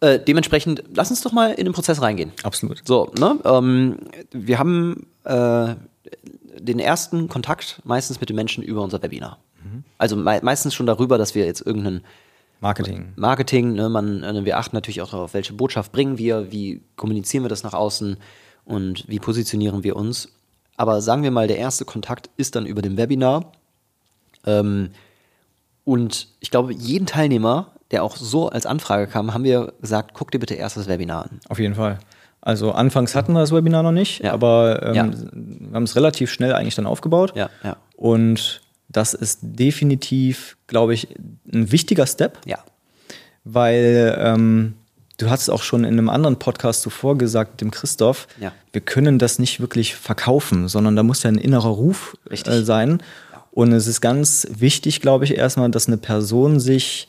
äh, 0.00 0.18
dementsprechend, 0.18 0.84
lass 0.94 1.10
uns 1.10 1.22
doch 1.22 1.32
mal 1.32 1.52
in 1.52 1.64
den 1.64 1.72
Prozess 1.72 2.00
reingehen. 2.00 2.32
Absolut. 2.42 2.82
So, 2.86 3.10
ne? 3.18 3.38
Ähm, 3.44 3.98
wir 4.30 4.58
haben 4.58 5.06
äh, 5.24 5.74
den 6.58 6.78
ersten 6.78 7.28
Kontakt 7.28 7.80
meistens 7.84 8.20
mit 8.20 8.28
den 8.28 8.36
Menschen 8.36 8.62
über 8.62 8.82
unser 8.82 9.02
Webinar. 9.02 9.38
Also 9.98 10.16
mei 10.16 10.40
meistens 10.42 10.74
schon 10.74 10.86
darüber, 10.86 11.18
dass 11.18 11.34
wir 11.34 11.44
jetzt 11.44 11.60
irgendeinen 11.60 12.02
Marketing. 12.60 13.12
Marketing, 13.16 13.72
ne, 13.74 13.88
man, 13.88 14.22
äh, 14.22 14.44
wir 14.44 14.58
achten 14.58 14.76
natürlich 14.76 15.00
auch 15.02 15.10
darauf, 15.10 15.34
welche 15.34 15.52
Botschaft 15.52 15.92
bringen 15.92 16.18
wir, 16.18 16.52
wie 16.52 16.82
kommunizieren 16.96 17.44
wir 17.44 17.48
das 17.48 17.62
nach 17.62 17.74
außen 17.74 18.16
und 18.64 19.04
wie 19.08 19.18
positionieren 19.18 19.82
wir 19.82 19.96
uns. 19.96 20.28
Aber 20.80 21.02
sagen 21.02 21.22
wir 21.22 21.30
mal, 21.30 21.46
der 21.46 21.58
erste 21.58 21.84
Kontakt 21.84 22.30
ist 22.38 22.56
dann 22.56 22.64
über 22.64 22.80
dem 22.80 22.96
Webinar. 22.96 23.52
Ähm, 24.46 24.92
und 25.84 26.28
ich 26.40 26.50
glaube, 26.50 26.72
jeden 26.72 27.04
Teilnehmer, 27.04 27.72
der 27.90 28.02
auch 28.02 28.16
so 28.16 28.48
als 28.48 28.64
Anfrage 28.64 29.06
kam, 29.06 29.34
haben 29.34 29.44
wir 29.44 29.74
gesagt, 29.82 30.12
guck 30.14 30.30
dir 30.30 30.38
bitte 30.38 30.54
erst 30.54 30.78
das 30.78 30.88
Webinar 30.88 31.24
an. 31.24 31.40
Auf 31.50 31.58
jeden 31.58 31.74
Fall. 31.74 31.98
Also 32.40 32.72
anfangs 32.72 33.14
hatten 33.14 33.34
wir 33.34 33.40
das 33.40 33.52
Webinar 33.52 33.82
noch 33.82 33.92
nicht, 33.92 34.24
Ja. 34.24 34.32
aber 34.32 34.82
ähm, 34.82 34.94
Ja. 34.94 35.10
wir 35.34 35.74
haben 35.74 35.82
es 35.82 35.96
relativ 35.96 36.30
schnell 36.30 36.54
eigentlich 36.54 36.76
dann 36.76 36.86
aufgebaut. 36.86 37.34
Ja. 37.36 37.50
Und 37.96 38.62
das 38.88 39.12
ist 39.12 39.40
definitiv, 39.42 40.56
glaube 40.66 40.94
ich, 40.94 41.08
ein 41.52 41.70
wichtiger 41.72 42.06
Step, 42.06 42.38
Ja. 42.46 42.60
weil 43.44 44.16
ähm, 44.18 44.76
du 45.20 45.30
hast 45.30 45.48
auch 45.50 45.62
schon 45.62 45.84
in 45.84 45.92
einem 45.92 46.08
anderen 46.08 46.38
Podcast 46.38 46.82
zuvor 46.82 47.16
gesagt, 47.18 47.60
dem 47.60 47.70
Christoph, 47.70 48.26
Ja. 48.40 48.52
wir 48.72 48.80
können 48.80 49.18
das 49.18 49.38
nicht 49.38 49.60
wirklich 49.60 49.94
verkaufen, 49.94 50.68
sondern 50.68 50.96
da 50.96 51.02
muss 51.02 51.22
ja 51.22 51.30
ein 51.30 51.38
innerer 51.38 51.68
Ruf 51.70 52.16
äh, 52.30 52.62
sein. 52.62 53.02
Und 53.52 53.72
es 53.72 53.86
ist 53.86 54.00
ganz 54.00 54.46
wichtig, 54.50 55.00
glaube 55.00 55.24
ich, 55.24 55.36
erstmal, 55.36 55.70
dass 55.70 55.88
eine 55.88 55.96
Person 55.98 56.60
sich 56.60 57.08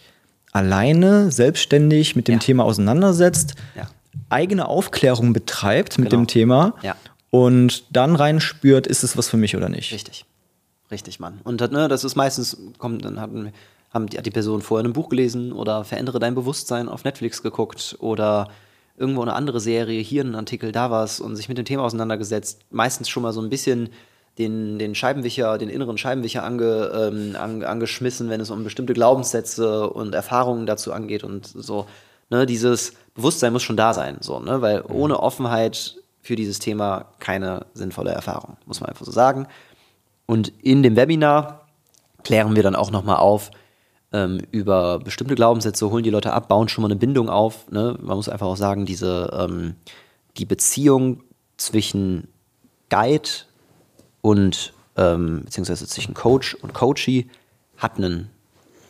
alleine, 0.52 1.32
selbstständig 1.32 2.16
mit 2.16 2.28
dem 2.28 2.34
Ja. 2.36 2.40
Thema 2.40 2.64
auseinandersetzt, 2.66 3.56
Ja. 3.76 3.90
eigene 4.30 4.68
Aufklärung 4.68 5.34
betreibt 5.34 5.98
mit 5.98 6.10
Genau. 6.10 6.24
dem 6.24 6.28
Thema 6.28 6.74
Ja. 6.82 6.96
und 7.30 7.86
dann 7.96 8.16
reinspürt, 8.16 8.88
ist 8.88 9.04
es 9.04 9.16
was 9.18 9.30
für 9.30 9.38
mich 9.38 9.56
oder 9.56 9.70
nicht. 9.70 9.94
Richtig. 9.94 10.26
Richtig, 10.90 11.20
Mann. 11.22 11.40
Und 11.46 11.62
ne, 11.72 11.88
das 11.88 12.04
ist 12.04 12.16
meistens, 12.16 12.58
kommt, 12.78 13.06
dann 13.06 13.22
hatten, 13.22 13.54
haben 13.94 14.08
die, 14.08 14.18
hat 14.18 14.26
die 14.26 14.32
Person 14.32 14.62
vorher 14.62 14.88
ein 14.88 14.94
Buch 14.94 15.10
gelesen 15.10 15.52
oder 15.52 15.84
Verändere 15.84 16.20
dein 16.20 16.36
Bewusstsein 16.36 16.90
auf 16.90 17.04
Netflix 17.04 17.44
geguckt 17.44 17.98
oder 18.00 18.48
irgendwo 18.98 19.22
eine 19.22 19.34
andere 19.34 19.60
Serie, 19.60 20.02
hier 20.02 20.24
ein 20.24 20.36
Artikel, 20.36 20.72
da 20.72 20.92
was 20.92 21.20
und 21.20 21.36
sich 21.36 21.50
mit 21.50 21.58
dem 21.58 21.66
Thema 21.66 21.84
auseinandergesetzt. 21.84 22.62
Meistens 22.70 23.10
schon 23.10 23.24
mal 23.24 23.34
so 23.34 23.42
ein 23.42 23.50
bisschen 23.50 23.90
den, 24.38 24.80
den 24.80 24.96
Scheibenwischer, 24.96 25.58
den 25.58 25.70
inneren 25.70 25.98
Scheibenwischer 25.98 26.44
ange, 26.44 26.92
ähm, 26.94 27.36
an, 27.38 27.64
angeschmissen, 27.64 28.30
wenn 28.30 28.42
es 28.42 28.50
um 28.50 28.64
bestimmte 28.64 28.94
Glaubenssätze 28.94 29.90
und 29.90 30.16
Erfahrungen 30.16 30.66
dazu 30.66 30.94
angeht 30.94 31.24
und 31.24 31.48
so. 31.48 31.86
Ne, 32.30 32.46
dieses 32.46 32.94
Bewusstsein 33.14 33.52
muss 33.52 33.64
schon 33.64 33.76
da 33.76 33.94
sein, 33.94 34.18
so, 34.22 34.40
ne, 34.40 34.62
weil 34.62 34.84
ohne 34.88 35.20
Offenheit 35.20 35.98
für 36.22 36.38
dieses 36.38 36.60
Thema 36.60 37.08
keine 37.20 37.66
sinnvolle 37.74 38.12
Erfahrung, 38.12 38.56
muss 38.66 38.80
man 38.80 38.90
einfach 38.90 39.06
so 39.06 39.12
sagen. 39.12 39.48
Und 40.28 40.54
in 40.62 40.82
dem 40.82 40.96
Webinar 40.96 41.68
klären 42.24 42.56
wir 42.56 42.64
dann 42.64 42.76
auch 42.76 42.92
nochmal 42.92 43.18
auf 43.18 43.52
ähm, 44.14 44.40
über 44.52 45.00
bestimmte 45.00 45.36
Glaubenssätze, 45.36 45.90
holen 45.90 46.04
die 46.04 46.10
Leute 46.10 46.34
ab, 46.34 46.48
bauen 46.48 46.70
schon 46.70 46.82
mal 46.82 46.88
eine 46.90 47.00
Bindung 47.00 47.30
auf. 47.30 47.70
Ne? 47.72 47.98
Man 48.02 48.18
muss 48.18 48.30
einfach 48.30 48.48
auch 48.48 48.58
sagen, 48.58 48.86
diese, 48.86 49.32
ähm, 49.34 49.76
die 50.38 50.46
Beziehung 50.46 51.24
zwischen 51.58 52.28
Guide 52.90 53.30
und 54.22 54.74
ähm, 54.98 55.44
beziehungsweise 55.46 55.88
zwischen 55.88 56.14
Coach 56.14 56.56
und 56.56 56.74
Coachee 56.74 57.28
hat 57.78 57.98
einen 57.98 58.30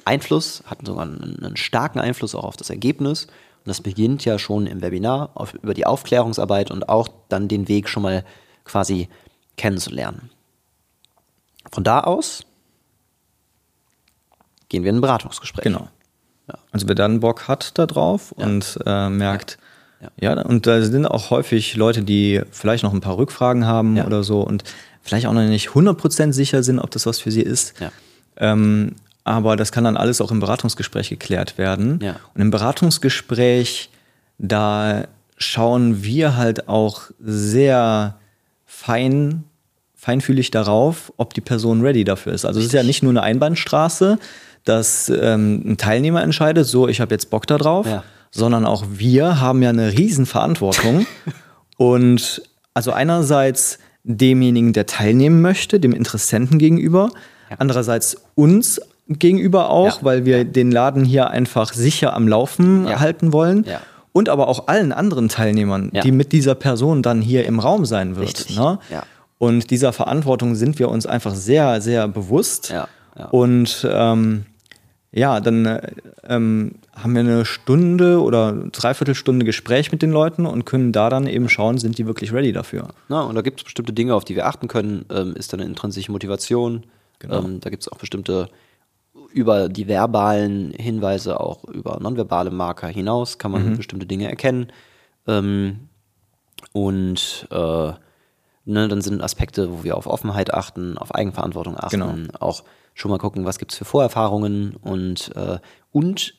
Einfluss, 0.05 0.63
hat 0.65 0.85
sogar 0.85 1.03
einen, 1.03 1.43
einen 1.43 1.57
starken 1.57 1.99
Einfluss 1.99 2.35
auch 2.35 2.43
auf 2.43 2.57
das 2.57 2.69
Ergebnis. 2.69 3.25
Und 3.25 3.67
das 3.67 3.81
beginnt 3.81 4.25
ja 4.25 4.39
schon 4.39 4.65
im 4.65 4.81
Webinar 4.81 5.29
auf, 5.35 5.53
über 5.53 5.75
die 5.75 5.85
Aufklärungsarbeit 5.85 6.71
und 6.71 6.89
auch 6.89 7.07
dann 7.29 7.47
den 7.47 7.67
Weg 7.67 7.87
schon 7.87 8.03
mal 8.03 8.25
quasi 8.65 9.07
kennenzulernen. 9.55 10.31
Von 11.71 11.83
da 11.83 11.99
aus 11.99 12.45
gehen 14.71 14.83
wir 14.83 14.89
in 14.89 14.97
ein 14.97 15.01
Beratungsgespräch. 15.01 15.63
Genau. 15.63 15.87
Also 16.71 16.87
wer 16.87 16.95
dann 16.95 17.19
Bock 17.19 17.47
hat 17.47 17.77
da 17.77 17.85
drauf 17.85 18.31
und 18.31 18.79
äh, 18.85 19.09
merkt, 19.09 19.57
Ja. 20.01 20.35
ja. 20.35 20.41
und 20.41 20.65
da 20.65 20.81
sind 20.81 21.05
auch 21.05 21.29
häufig 21.29 21.75
Leute, 21.75 22.01
die 22.03 22.41
vielleicht 22.51 22.83
noch 22.83 22.93
ein 22.93 23.01
paar 23.01 23.17
Rückfragen 23.17 23.65
haben 23.65 23.95
Ja. 23.97 24.05
oder 24.05 24.23
so 24.23 24.41
und 24.41 24.63
vielleicht 25.01 25.27
auch 25.27 25.33
noch 25.33 25.41
nicht 25.43 25.69
100% 25.69 26.31
sicher 26.33 26.63
sind, 26.63 26.79
ob 26.79 26.89
das 26.91 27.05
was 27.05 27.19
für 27.19 27.31
sie 27.31 27.41
ist. 27.41 27.79
Ja. 27.79 27.91
Ähm, 28.37 28.95
aber 29.23 29.55
das 29.57 29.71
kann 29.71 29.83
dann 29.83 29.97
alles 29.97 30.19
auch 30.21 30.31
im 30.31 30.39
Beratungsgespräch 30.39 31.09
geklärt 31.09 31.57
werden. 31.57 31.99
Ja. 32.01 32.15
Und 32.33 32.41
im 32.41 32.49
Beratungsgespräch, 32.51 33.89
da 34.37 35.03
schauen 35.37 36.03
wir 36.03 36.37
halt 36.37 36.67
auch 36.69 37.03
sehr 37.19 38.15
fein, 38.65 39.43
feinfühlig 39.95 40.51
darauf, 40.51 41.13
ob 41.17 41.33
die 41.33 41.41
Person 41.41 41.81
ready 41.81 42.03
dafür 42.03 42.33
ist. 42.33 42.45
Also 42.45 42.59
es 42.59 42.67
ist 42.67 42.73
ja 42.73 42.83
nicht 42.83 43.03
nur 43.03 43.11
eine 43.11 43.21
Einbahnstraße, 43.23 44.17
dass 44.65 45.09
ähm, 45.09 45.63
ein 45.65 45.77
Teilnehmer 45.77 46.21
entscheidet, 46.23 46.65
so, 46.67 46.87
ich 46.87 47.01
habe 47.01 47.13
jetzt 47.13 47.29
Bock 47.29 47.47
da 47.47 47.57
drauf, 47.57 47.85
Ja. 47.87 48.03
sondern 48.31 48.65
auch 48.65 48.83
wir 48.91 49.39
haben 49.41 49.61
ja 49.61 49.69
eine 49.69 49.91
Riesenverantwortung. 49.97 51.05
Und 51.77 52.41
also 52.73 52.91
einerseits 52.91 53.79
demjenigen, 54.03 54.73
der 54.73 54.85
teilnehmen 54.85 55.41
möchte, 55.41 55.79
dem 55.79 55.93
Interessenten 55.93 56.57
gegenüber, 56.59 57.09
Ja. 57.49 57.57
andererseits 57.59 58.17
uns 58.35 58.79
gegenüber 59.07 59.69
auch, 59.69 59.97
Ja. 59.97 60.03
weil 60.05 60.25
wir 60.25 60.45
den 60.45 60.71
Laden 60.71 61.03
hier 61.03 61.29
einfach 61.31 61.73
sicher 61.73 62.13
am 62.13 62.27
Laufen 62.27 62.87
halten 62.99 63.33
wollen. 63.33 63.65
Und 64.13 64.27
aber 64.29 64.47
auch 64.47 64.67
allen 64.67 64.91
anderen 64.91 65.29
Teilnehmern, 65.29 65.89
Ja. 65.93 66.01
die 66.01 66.11
mit 66.11 66.31
dieser 66.33 66.55
Person 66.55 67.01
dann 67.01 67.21
hier 67.21 67.45
im 67.45 67.59
Raum 67.59 67.85
sein 67.85 68.15
wird. 68.17 68.49
Ne? 68.51 68.77
Ja. 68.89 69.03
Und 69.37 69.71
dieser 69.71 69.91
Verantwortung 69.93 70.55
sind 70.55 70.77
wir 70.79 70.89
uns 70.89 71.05
einfach 71.05 71.33
sehr, 71.33 71.81
sehr 71.81 72.07
bewusst. 72.07 72.69
Ja, 72.69 72.87
ja. 73.17 73.25
Und 73.27 73.87
ähm, 73.91 74.45
ja, 75.13 75.39
dann 75.41 75.65
äh, 75.65 75.91
ähm, 76.23 76.75
haben 76.95 77.13
wir 77.13 77.19
eine 77.19 77.45
Stunde 77.45 78.21
oder 78.21 78.53
Dreiviertelstunde 78.71 79.45
Gespräch 79.45 79.91
mit 79.91 80.01
den 80.01 80.11
Leuten 80.11 80.45
und 80.45 80.65
können 80.65 80.91
da 80.93 81.09
dann 81.09 81.27
eben 81.27 81.49
schauen, 81.49 81.77
sind 81.77 81.97
die 81.97 82.05
wirklich 82.05 82.31
ready 82.31 82.53
dafür. 82.53 82.89
Na, 83.09 83.21
und 83.23 83.35
da 83.35 83.41
gibt 83.41 83.59
es 83.59 83.63
bestimmte 83.65 83.91
Dinge, 83.91 84.15
auf 84.15 84.23
die 84.23 84.35
wir 84.35 84.47
achten 84.47 84.67
können. 84.67 85.05
Ähm, 85.11 85.35
ist 85.35 85.51
da 85.51 85.57
eine 85.57 85.65
intrinsische 85.65 86.11
Motivation? 86.11 86.85
Genau. 87.19 87.39
Ähm, 87.43 87.59
da 87.59 87.69
gibt 87.69 87.83
es 87.83 87.91
auch 87.91 87.97
bestimmte 87.97 88.49
über 89.33 89.69
die 89.69 89.87
verbalen 89.87 90.71
Hinweise, 90.71 91.39
auch 91.39 91.65
über 91.65 91.99
nonverbale 92.01 92.51
Marker 92.51 92.87
hinaus, 92.87 93.37
kann 93.37 93.51
man 93.51 93.77
bestimmte 93.77 94.05
Dinge 94.05 94.29
erkennen. 94.29 94.67
Ähm, 95.27 95.89
und 96.73 97.47
äh, 97.51 97.55
ne, 97.55 98.87
dann 98.87 99.01
sind 99.01 99.21
Aspekte, 99.21 99.71
wo 99.71 99.83
wir 99.83 99.97
auf 99.97 100.07
Offenheit 100.07 100.53
achten, 100.53 100.97
auf 100.97 101.13
Eigenverantwortung 101.13 101.77
achten, 101.77 101.99
Genau. 101.99 102.15
auch 102.39 102.63
schon 102.93 103.11
mal 103.11 103.17
gucken, 103.17 103.45
was 103.45 103.57
gibt 103.59 103.71
es 103.71 103.77
für 103.77 103.85
Vorerfahrungen 103.85 104.75
und, 104.75 105.35
äh, 105.35 105.59
und 105.91 106.35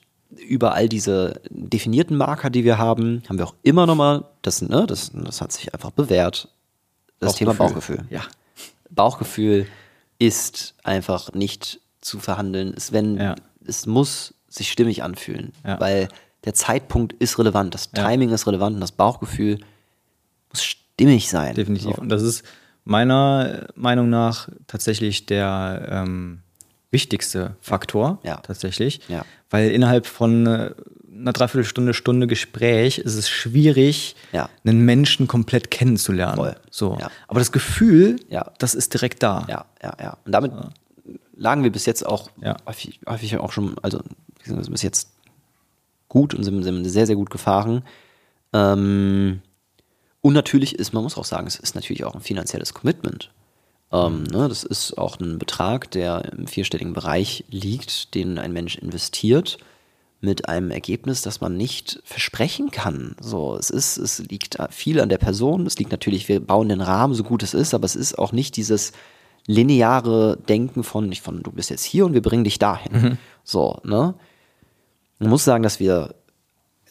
über 0.49 0.75
all 0.75 0.89
diese 0.89 1.41
definierten 1.51 2.17
Marker, 2.17 2.49
die 2.51 2.65
wir 2.65 2.79
haben, 2.79 3.23
haben 3.29 3.39
wir 3.39 3.47
auch 3.47 3.55
immer 3.63 3.87
noch 3.87 3.97
mal, 3.97 4.25
das, 4.43 4.63
ne, 4.63 4.87
das, 4.87 5.13
das 5.15 5.41
hat 5.41 5.53
sich 5.53 5.75
einfach 5.75 5.91
bewährt, 5.91 6.49
das 7.21 7.35
Thema 7.37 7.55
Bauchgefühl. 7.55 8.05
Ja. 8.11 8.23
Bauchgefühl 8.91 9.67
ist 10.19 10.75
einfach 10.85 11.33
nicht 11.33 11.81
zu 12.01 12.19
verhandeln. 12.19 12.73
Ist, 12.75 12.93
wenn, 12.93 13.17
Ja. 13.17 13.35
es 13.67 13.87
muss 13.87 14.35
sich 14.49 14.71
stimmig 14.71 15.03
anfühlen, 15.03 15.53
Ja. 15.67 15.79
weil 15.81 16.09
der 16.45 16.55
Zeitpunkt 16.55 17.13
ist 17.15 17.39
relevant, 17.39 17.75
das 17.75 17.91
Timing 17.93 18.31
ist 18.31 18.47
relevant 18.47 18.75
und 18.75 18.81
das 18.81 18.93
Bauchgefühl 18.93 19.59
muss 20.51 20.65
stimmig 20.65 21.29
sein. 21.29 21.55
Definitiv. 21.55 21.95
So. 21.97 22.01
Und 22.03 22.09
das 22.09 22.23
ist 22.23 22.43
meiner 22.85 23.69
Meinung 23.75 24.11
nach 24.11 24.49
tatsächlich 24.67 25.27
der 25.27 25.87
ähm, 25.91 26.41
wichtigste 26.91 27.57
Faktor. 27.61 28.19
Ja. 28.23 28.37
Tatsächlich. 28.39 29.01
Ja. 29.09 29.25
Weil 29.51 29.71
innerhalb 29.71 30.07
von 30.07 30.47
äh, 30.47 30.71
einer 31.15 31.33
Dreiviertelstunde, 31.33 31.95
Stunde 31.95 32.27
Gespräch 32.27 32.99
ist 32.99 33.15
es 33.15 33.29
schwierig, 33.29 34.17
Ja. 34.33 34.49
einen 34.65 34.81
Menschen 34.85 35.29
komplett 35.29 35.71
kennenzulernen. 35.71 36.37
Voll. 36.37 36.57
So. 36.71 36.99
Aber 37.29 37.39
das 37.39 37.53
Gefühl, 37.53 38.17
das 38.59 38.75
ist 38.75 38.93
direkt 38.95 39.23
da. 39.23 39.47
Ja, 39.49 39.65
ja, 39.83 39.95
ja. 40.01 40.17
Und 40.25 40.33
damit 40.33 40.53
lagen 41.37 41.63
wir 41.65 41.71
bis 41.73 41.87
jetzt 41.87 42.05
auch 42.07 42.31
häufig, 42.67 43.01
häufig 43.09 43.37
auch 43.39 43.53
schon, 43.53 43.77
also 43.83 44.01
bis 44.45 44.83
jetzt 44.83 45.11
gut 46.09 46.35
und 46.35 46.45
sind, 46.45 46.63
sind 46.63 46.85
sehr, 46.85 47.07
sehr 47.07 47.17
gut 47.17 47.31
gefahren. 47.31 47.85
Ähm, 48.53 49.41
und 50.23 50.33
natürlich 50.33 50.77
ist, 50.77 50.95
man 50.95 51.03
muss 51.03 51.19
auch 51.19 51.25
sagen, 51.25 51.47
es 51.47 51.57
ist 51.57 51.75
natürlich 51.75 52.05
auch 52.05 52.15
ein 52.15 52.21
finanzielles 52.21 52.73
Commitment. 52.73 53.31
Ähm, 53.93 54.23
ne, 54.23 54.49
das 54.49 54.65
ist 54.65 54.97
auch 54.97 55.21
ein 55.21 55.39
Betrag, 55.39 55.91
der 55.91 56.33
im 56.33 56.47
vierstelligen 56.47 56.95
Bereich 56.95 57.45
liegt, 57.51 58.15
den 58.15 58.39
ein 58.39 58.53
Mensch 58.53 58.77
investiert 58.77 59.59
mit 60.21 60.49
einem 60.49 60.71
Ergebnis, 60.71 61.21
das 61.21 61.41
man 61.41 61.57
nicht 61.57 62.01
versprechen 62.05 62.71
kann. 62.71 63.17
So, 63.21 63.57
es 63.57 63.69
ist, 63.69 63.97
es 63.99 64.21
liegt 64.21 64.57
viel 64.71 65.01
an 65.01 65.09
der 65.09 65.19
Person. 65.19 65.67
Es 65.67 65.77
liegt 65.79 65.91
natürlich, 65.91 66.29
wir 66.29 66.39
bauen 66.39 66.69
den 66.69 66.81
Rahmen 66.81 67.15
so 67.15 67.25
gut 67.25 67.43
es 67.43 67.55
ist, 67.55 67.75
aber 67.75 67.85
es 67.85 67.97
ist 67.97 68.17
auch 68.17 68.31
nicht 68.31 68.57
dieses 68.57 68.93
lineare 69.47 70.39
Denken 70.49 70.85
von, 70.85 71.09
nicht 71.09 71.23
von, 71.23 71.43
du 71.43 71.51
bist 71.51 71.71
jetzt 71.71 71.83
hier 71.83 72.07
und 72.07 72.15
wir 72.15 72.23
bringen 72.23 72.45
dich 72.45 72.61
dahin. 72.61 72.93
So, 73.43 73.81
ne? 73.83 74.15
Man 75.19 75.31
muss 75.31 75.45
sagen, 75.45 75.65
dass 75.65 75.81
wir 75.81 76.15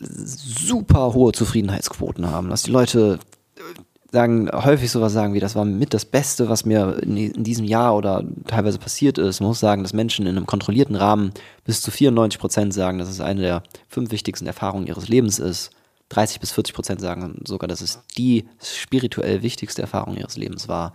super 0.02 1.14
hohe 1.14 1.32
Zufriedenheitsquoten 1.32 2.30
haben, 2.30 2.50
dass 2.50 2.64
die 2.64 2.72
Leute 2.72 3.20
äh, 3.58 3.62
sagen, 4.12 4.50
häufig 4.52 4.92
sowas 4.92 5.14
sagen 5.14 5.34
wie, 5.34 5.40
das 5.40 5.56
war 5.56 5.64
mit 5.64 5.94
das 5.94 6.06
Beste, 6.06 6.50
was 6.50 6.66
mir 6.66 7.02
in, 7.02 7.16
in 7.16 7.44
diesem 7.44 7.66
Jahr 7.66 7.96
oder 7.96 8.24
teilweise 8.48 8.78
passiert 8.78 9.18
ist. 9.18 9.40
Man 9.40 9.48
muss 9.48 9.60
sagen, 9.60 9.84
dass 9.84 9.94
Menschen 9.94 10.26
in 10.26 10.36
einem 10.36 10.46
kontrollierten 10.46 10.96
Rahmen 10.96 11.32
bis 11.64 11.82
zu 11.82 11.92
94 11.92 12.40
Prozent 12.40 12.74
sagen, 12.74 12.98
dass 12.98 13.10
es 13.10 13.22
eine 13.22 13.42
der 13.42 13.64
fünf 13.88 14.12
wichtigsten 14.12 14.48
Erfahrungen 14.48 14.88
ihres 14.88 15.08
Lebens 15.08 15.40
ist. 15.40 15.72
30 16.10 16.42
bis 16.42 16.52
40 16.52 16.76
Prozent 16.76 17.02
sagen 17.02 17.40
sogar, 17.46 17.70
dass 17.70 17.80
es 17.80 18.02
die 18.18 18.46
spirituell 18.62 19.44
wichtigste 19.44 19.82
Erfahrung 19.82 20.18
ihres 20.18 20.36
Lebens 20.36 20.68
war. 20.68 20.92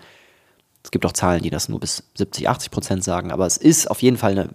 Es 0.84 0.90
gibt 0.90 1.06
auch 1.06 1.12
Zahlen, 1.12 1.42
die 1.42 1.50
das 1.50 1.70
nur 1.70 1.80
bis 1.80 2.04
70, 2.16 2.48
80 2.48 2.70
Prozent 2.70 3.02
sagen, 3.02 3.32
aber 3.32 3.46
es 3.46 3.56
ist 3.56 3.90
auf 3.90 4.02
jeden 4.02 4.18
Fall 4.18 4.32
eine 4.32 4.50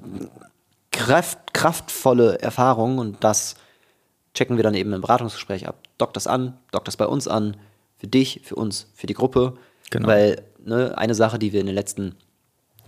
kraft, 0.91 1.53
kraftvolle 1.53 2.39
Erfahrung 2.39 2.99
und 2.99 3.23
das 3.23 3.55
checken 4.33 4.57
wir 4.57 4.63
dann 4.63 4.73
eben 4.73 4.93
im 4.93 5.01
Beratungsgespräch 5.01 5.67
ab. 5.67 5.79
Dock 5.97 6.13
das 6.13 6.27
an, 6.27 6.57
dock 6.71 6.85
das 6.85 6.97
bei 6.97 7.05
uns 7.05 7.27
an, 7.27 7.57
für 7.97 8.07
dich, 8.07 8.41
für 8.43 8.55
uns, 8.55 8.87
für 8.93 9.07
die 9.07 9.13
Gruppe. 9.13 9.55
Genau. 9.89 10.07
Weil 10.07 10.43
ne, 10.63 10.97
eine 10.97 11.15
Sache, 11.15 11.37
die 11.37 11.53
wir 11.53 11.59
in 11.59 11.65
den 11.65 11.75
letzten 11.75 12.15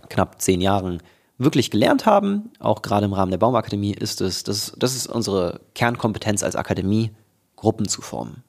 knapp 0.08 0.40
zehn 0.40 0.60
Jahren 0.60 1.02
wirklich 1.38 1.70
gelernt 1.70 2.06
haben, 2.06 2.50
auch 2.60 2.82
gerade 2.82 3.06
im 3.06 3.12
Rahmen 3.12 3.30
der 3.30 3.38
Baumakademie, 3.38 3.92
ist 3.92 4.20
es, 4.20 4.44
das, 4.44 4.72
das 4.76 4.94
ist 4.94 5.06
unsere 5.06 5.60
Kernkompetenz 5.74 6.42
als 6.42 6.56
Akademie, 6.56 7.10
Gruppen 7.56 7.88
zu 7.88 8.02
formen. 8.02 8.42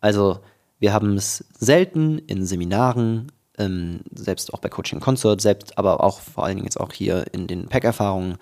Also 0.00 0.40
wir 0.78 0.92
haben 0.92 1.16
es 1.16 1.44
selten 1.58 2.18
in 2.18 2.46
Seminaren, 2.46 3.32
ähm, 3.58 4.00
selbst 4.14 4.52
auch 4.52 4.60
bei 4.60 4.68
Coaching 4.68 5.00
Concert, 5.00 5.40
selbst 5.40 5.78
aber 5.78 6.02
auch 6.02 6.20
vor 6.20 6.44
allen 6.44 6.56
Dingen 6.56 6.66
jetzt 6.66 6.78
auch 6.78 6.92
hier 6.92 7.24
in 7.32 7.46
den 7.46 7.68
Pack-Erfahrungen 7.68 8.36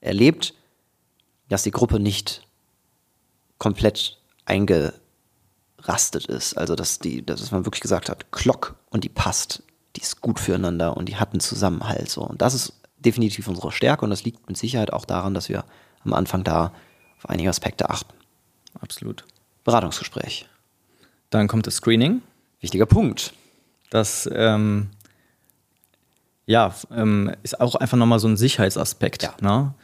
erlebt, 0.00 0.54
dass 1.48 1.62
die 1.62 1.72
Gruppe 1.72 1.98
nicht 1.98 2.43
komplett 3.64 4.18
eingerastet 4.44 6.26
ist. 6.26 6.56
Also 6.58 6.74
dass 6.76 6.98
die, 6.98 7.24
dass 7.24 7.50
man 7.50 7.64
wirklich 7.64 7.80
gesagt 7.80 8.10
hat, 8.10 8.30
Glock 8.30 8.76
und 8.90 9.04
die 9.04 9.08
passt, 9.08 9.62
die 9.96 10.02
ist 10.02 10.20
gut 10.20 10.38
füreinander 10.38 10.96
und 10.98 11.08
die 11.08 11.16
hat 11.16 11.32
einen 11.32 11.40
Zusammenhalt. 11.40 12.10
So. 12.10 12.20
Und 12.20 12.42
das 12.42 12.52
ist 12.52 12.74
definitiv 12.98 13.48
unsere 13.48 13.72
Stärke 13.72 14.04
und 14.04 14.10
das 14.10 14.24
liegt 14.24 14.46
mit 14.48 14.58
Sicherheit 14.58 14.92
auch 14.92 15.06
daran, 15.06 15.32
dass 15.32 15.48
wir 15.48 15.64
am 16.04 16.12
Anfang 16.12 16.44
da 16.44 16.72
auf 17.16 17.30
einige 17.30 17.48
Aspekte 17.48 17.88
achten. 17.88 18.12
Absolut. 18.80 19.24
Beratungsgespräch. 19.64 20.46
Dann 21.30 21.48
kommt 21.48 21.66
das 21.66 21.76
Screening. 21.76 22.20
Wichtiger 22.60 22.84
Punkt. 22.86 23.32
Das 23.88 24.28
ähm, 24.30 24.90
ja, 26.44 26.74
ähm, 26.90 27.34
ist 27.42 27.58
auch 27.60 27.76
einfach 27.76 27.96
nochmal 27.96 28.18
so 28.18 28.28
ein 28.28 28.36
Sicherheitsaspekt, 28.36 29.22
Ja. 29.22 29.34
ne? 29.40 29.74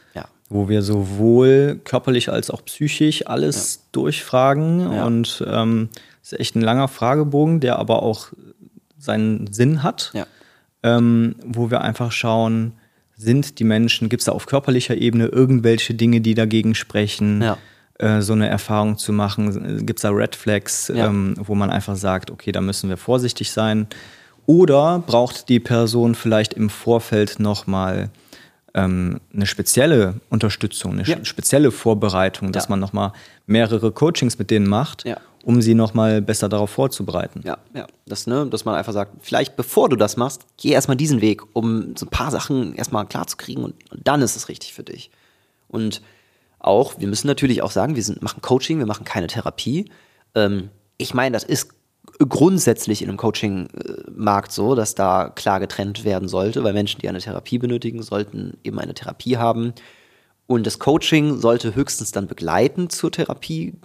Ja. 0.51 0.55
wo 0.57 0.69
wir 0.69 0.81
sowohl 0.81 1.79
körperlich 1.83 2.29
als 2.31 2.49
auch 2.51 2.63
psychisch 2.65 3.25
alles 3.27 3.87
durchfragen. 3.91 4.91
Ja. 4.93 5.05
Und 5.05 5.43
ähm, 5.47 5.89
ist 6.21 6.39
echt 6.39 6.55
ein 6.55 6.61
langer 6.61 6.87
Fragebogen, 6.87 7.59
der 7.59 7.79
aber 7.79 8.03
auch 8.03 8.27
seinen 8.97 9.51
Sinn 9.51 9.81
hat, 9.83 10.11
Ja. 10.13 10.27
ähm, 10.83 11.35
wo 11.45 11.71
wir 11.71 11.81
einfach 11.81 12.11
schauen, 12.11 12.73
sind 13.17 13.59
die 13.59 13.63
Menschen, 13.63 14.09
gibt 14.09 14.21
es 14.21 14.25
da 14.25 14.31
auf 14.31 14.45
körperlicher 14.45 14.95
Ebene 14.97 15.25
irgendwelche 15.27 15.93
Dinge, 15.93 16.21
die 16.21 16.33
dagegen 16.35 16.75
sprechen? 16.75 17.41
Ja. 17.41 17.57
äh, 17.99 18.21
so 18.23 18.33
eine 18.33 18.47
Erfahrung 18.49 18.97
zu 18.97 19.13
machen? 19.13 19.85
Gibt 19.85 19.99
es 19.99 20.01
da 20.01 20.09
Red 20.09 20.35
Flags, 20.35 20.87
Ja. 20.93 21.05
ähm, 21.07 21.35
wo 21.37 21.53
man 21.55 21.69
einfach 21.69 21.95
sagt, 21.95 22.31
okay, 22.31 22.51
da 22.51 22.59
müssen 22.61 22.89
wir 22.89 22.97
vorsichtig 22.97 23.51
sein? 23.51 23.85
Oder 24.47 25.03
braucht 25.05 25.49
die 25.49 25.59
Person 25.59 26.15
vielleicht 26.15 26.53
im 26.55 26.69
Vorfeld 26.71 27.39
nochmal 27.39 28.09
ähm, 28.73 29.19
eine 29.33 29.45
spezielle 29.45 30.15
Unterstützung, 30.29 30.93
eine 30.93 31.03
Ja. 31.03 31.23
spezielle 31.25 31.71
Vorbereitung, 31.71 32.51
dass 32.51 32.65
Ja. 32.65 32.69
man 32.71 32.79
nochmal 32.79 33.11
mehrere 33.45 33.91
Coachings 33.91 34.39
mit 34.39 34.49
denen 34.49 34.67
macht, 34.69 35.05
Ja. 35.05 35.17
um 35.43 35.61
sie 35.61 35.73
nochmal 35.73 36.21
besser 36.21 36.47
darauf 36.49 36.69
vorzubereiten? 36.69 37.41
Ja, 37.43 37.57
ja. 37.73 37.87
Das, 38.05 38.27
ne, 38.27 38.45
dass 38.47 38.63
man 38.65 38.75
einfach 38.75 38.93
sagt, 38.93 39.13
vielleicht 39.21 39.55
bevor 39.57 39.89
du 39.89 39.95
das 39.95 40.15
machst, 40.17 40.45
geh 40.57 40.69
erstmal 40.69 40.97
diesen 40.97 41.19
Weg, 41.21 41.41
um 41.53 41.95
so 41.97 42.05
ein 42.05 42.09
paar 42.09 42.31
Sachen 42.31 42.73
erstmal 42.75 43.05
klar 43.05 43.27
zu 43.27 43.37
kriegen 43.37 43.63
und, 43.63 43.73
und 43.91 44.07
dann 44.07 44.21
ist 44.21 44.35
es 44.35 44.47
richtig 44.49 44.73
für 44.73 44.83
dich. 44.83 45.11
Und 45.67 46.01
auch, 46.59 46.99
wir 46.99 47.07
müssen 47.07 47.27
natürlich 47.27 47.61
auch 47.63 47.71
sagen, 47.71 47.95
wir 47.95 48.03
sind, 48.03 48.21
machen 48.21 48.41
Coaching, 48.41 48.77
wir 48.79 48.85
machen 48.85 49.03
keine 49.03 49.27
Therapie. 49.27 49.89
Ähm, 50.35 50.69
ich 50.97 51.13
meine, 51.13 51.33
das 51.33 51.43
ist 51.43 51.69
grundsätzlich 52.27 53.01
in 53.01 53.09
einem 53.09 53.17
Coaching-Markt 53.17 54.51
so, 54.51 54.75
dass 54.75 54.95
da 54.95 55.29
klar 55.29 55.59
getrennt 55.59 56.03
werden 56.03 56.27
sollte, 56.27 56.63
weil 56.63 56.73
Menschen, 56.73 57.01
die 57.01 57.09
eine 57.09 57.19
Therapie 57.19 57.57
benötigen, 57.57 58.01
sollten 58.01 58.57
eben 58.63 58.79
eine 58.79 58.93
Therapie 58.93 59.37
haben. 59.37 59.73
Und 60.47 60.67
das 60.67 60.79
Coaching 60.79 61.37
sollte 61.37 61.75
höchstens 61.75 62.11
dann 62.11 62.27
begleitend 62.27 62.91
zur 62.91 63.11
Therapie 63.11 63.75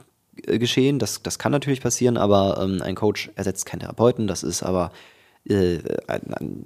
äh, 0.47 0.59
geschehen. 0.59 0.99
Das, 0.99 1.23
das 1.23 1.39
kann 1.39 1.53
natürlich 1.53 1.81
passieren, 1.81 2.17
aber 2.17 2.61
ähm, 2.61 2.83
ein 2.83 2.95
Coach 2.95 3.31
ersetzt 3.37 3.67
keinen 3.67 3.81
Therapeuten. 3.81 4.27
Das 4.27 4.43
ist 4.43 4.63
aber, 4.63 4.91
äh, 5.45 5.79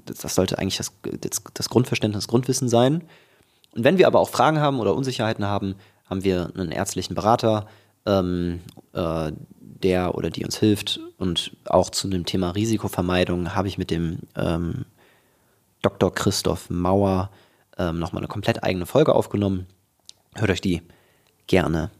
das 0.07 0.35
sollte 0.35 0.59
eigentlich 0.59 0.79
das, 0.79 0.93
das 1.55 1.69
Grundverständnis, 1.69 2.25
das 2.25 2.29
Grundwissen 2.29 2.69
sein. 2.69 3.05
Und 3.75 3.85
wenn 3.85 3.99
wir 3.99 4.07
aber 4.07 4.21
auch 4.21 4.31
Fragen 4.31 4.61
haben 4.61 4.81
oder 4.81 4.95
Unsicherheiten 4.95 5.45
haben, 5.45 5.75
haben 6.09 6.25
wir 6.25 6.51
einen 6.57 6.73
ärztlichen 6.73 7.15
Berater, 7.15 7.67
ähm, 8.07 8.61
äh, 8.93 9.33
der 9.61 10.15
oder 10.15 10.31
die 10.31 10.45
uns 10.45 10.59
hilft. 10.59 11.01
Und 11.19 11.57
auch 11.65 11.91
zu 11.91 12.09
dem 12.09 12.25
Thema 12.27 12.51
Risikovermeidung 12.51 13.55
habe 13.55 13.69
ich 13.69 13.79
mit 13.79 13.91
dem 13.91 14.21
ähm, 14.37 14.85
Dr. 15.83 16.13
Christoph 16.13 16.71
Mauer 16.71 17.31
ähm, 17.79 17.99
nochmal 17.99 18.21
eine 18.21 18.29
komplett 18.29 18.63
eigene 18.63 18.87
Folge 18.87 19.15
aufgenommen. 19.15 19.67
Hört 20.35 20.51
euch 20.51 20.61
die 20.61 20.83
gerne 21.47 21.91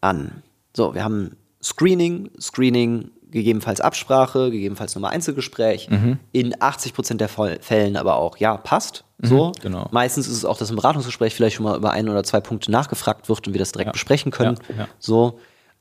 an. 0.00 0.42
So, 0.74 0.94
wir 0.94 1.04
haben 1.04 1.36
Screening, 1.62 2.30
Screening, 2.40 3.10
gegebenenfalls 3.32 3.80
Absprache, 3.80 4.50
gegebenenfalls 4.50 4.94
nochmal 4.94 5.10
Einzelgespräch. 5.12 5.88
In 6.32 6.54
80% 6.54 7.16
der 7.16 7.28
Voll- 7.28 7.58
Fällen 7.60 7.96
aber 7.96 8.16
auch, 8.16 8.36
ja, 8.36 8.56
passt. 8.56 9.04
So. 9.24 9.52
genau. 9.60 9.88
Meistens 9.92 10.26
ist 10.28 10.36
es 10.36 10.44
auch, 10.44 10.56
dass 10.58 10.70
im 10.70 10.76
Beratungsgespräch 10.76 11.34
vielleicht 11.34 11.56
schon 11.56 11.64
mal 11.64 11.76
über 11.76 11.90
ein 11.92 12.08
oder 12.08 12.22
zwei 12.24 12.40
Punkte 12.40 12.70
nachgefragt 12.70 13.28
wird 13.28 13.46
und 13.46 13.54
wir 13.54 13.58
das 13.58 13.72
direkt 13.72 13.88
Ja. 13.88 13.92
besprechen 13.92 14.30
können. 14.32 14.58
Ja, 14.68 14.74
ja. 14.84 14.88
So. 14.98 15.38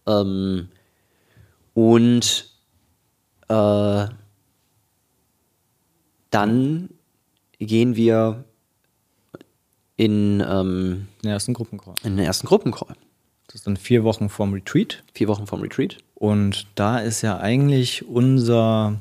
Ähm, 0.08 0.70
und 1.74 2.50
äh, 3.48 4.06
dann 6.30 6.90
gehen 7.60 7.96
wir 7.96 8.44
in, 9.98 10.44
ähm, 10.48 11.08
Den 11.24 11.30
ersten 11.32 11.54
Gruppencall. 11.54 11.96
in 12.04 12.18
den 12.18 12.26
ersten 12.26 12.48
Gruppencall. 12.48 12.96
Das 13.52 13.56
ist 13.60 13.68
dann 13.68 13.76
vier 13.76 14.06
Wochen 14.06 14.30
vorm 14.30 14.54
Retreat. 14.54 15.04
Vier 15.14 15.28
Wochen 15.28 15.46
vom 15.46 15.60
Retreat. 15.62 15.98
Und 16.16 16.68
da 16.76 17.00
ist 17.00 17.22
ja 17.22 17.38
eigentlich 17.38 18.08
unser 18.08 18.96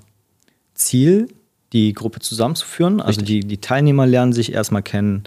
Ziel, 0.75 1.29
die 1.73 1.93
Gruppe 1.93 2.19
zusammenzuführen. 2.19 3.01
Also 3.01 3.21
die, 3.21 3.41
die 3.41 3.59
Teilnehmer 3.59 4.07
lernen 4.07 4.33
sich 4.33 4.53
erstmal 4.53 4.83
kennen, 4.83 5.23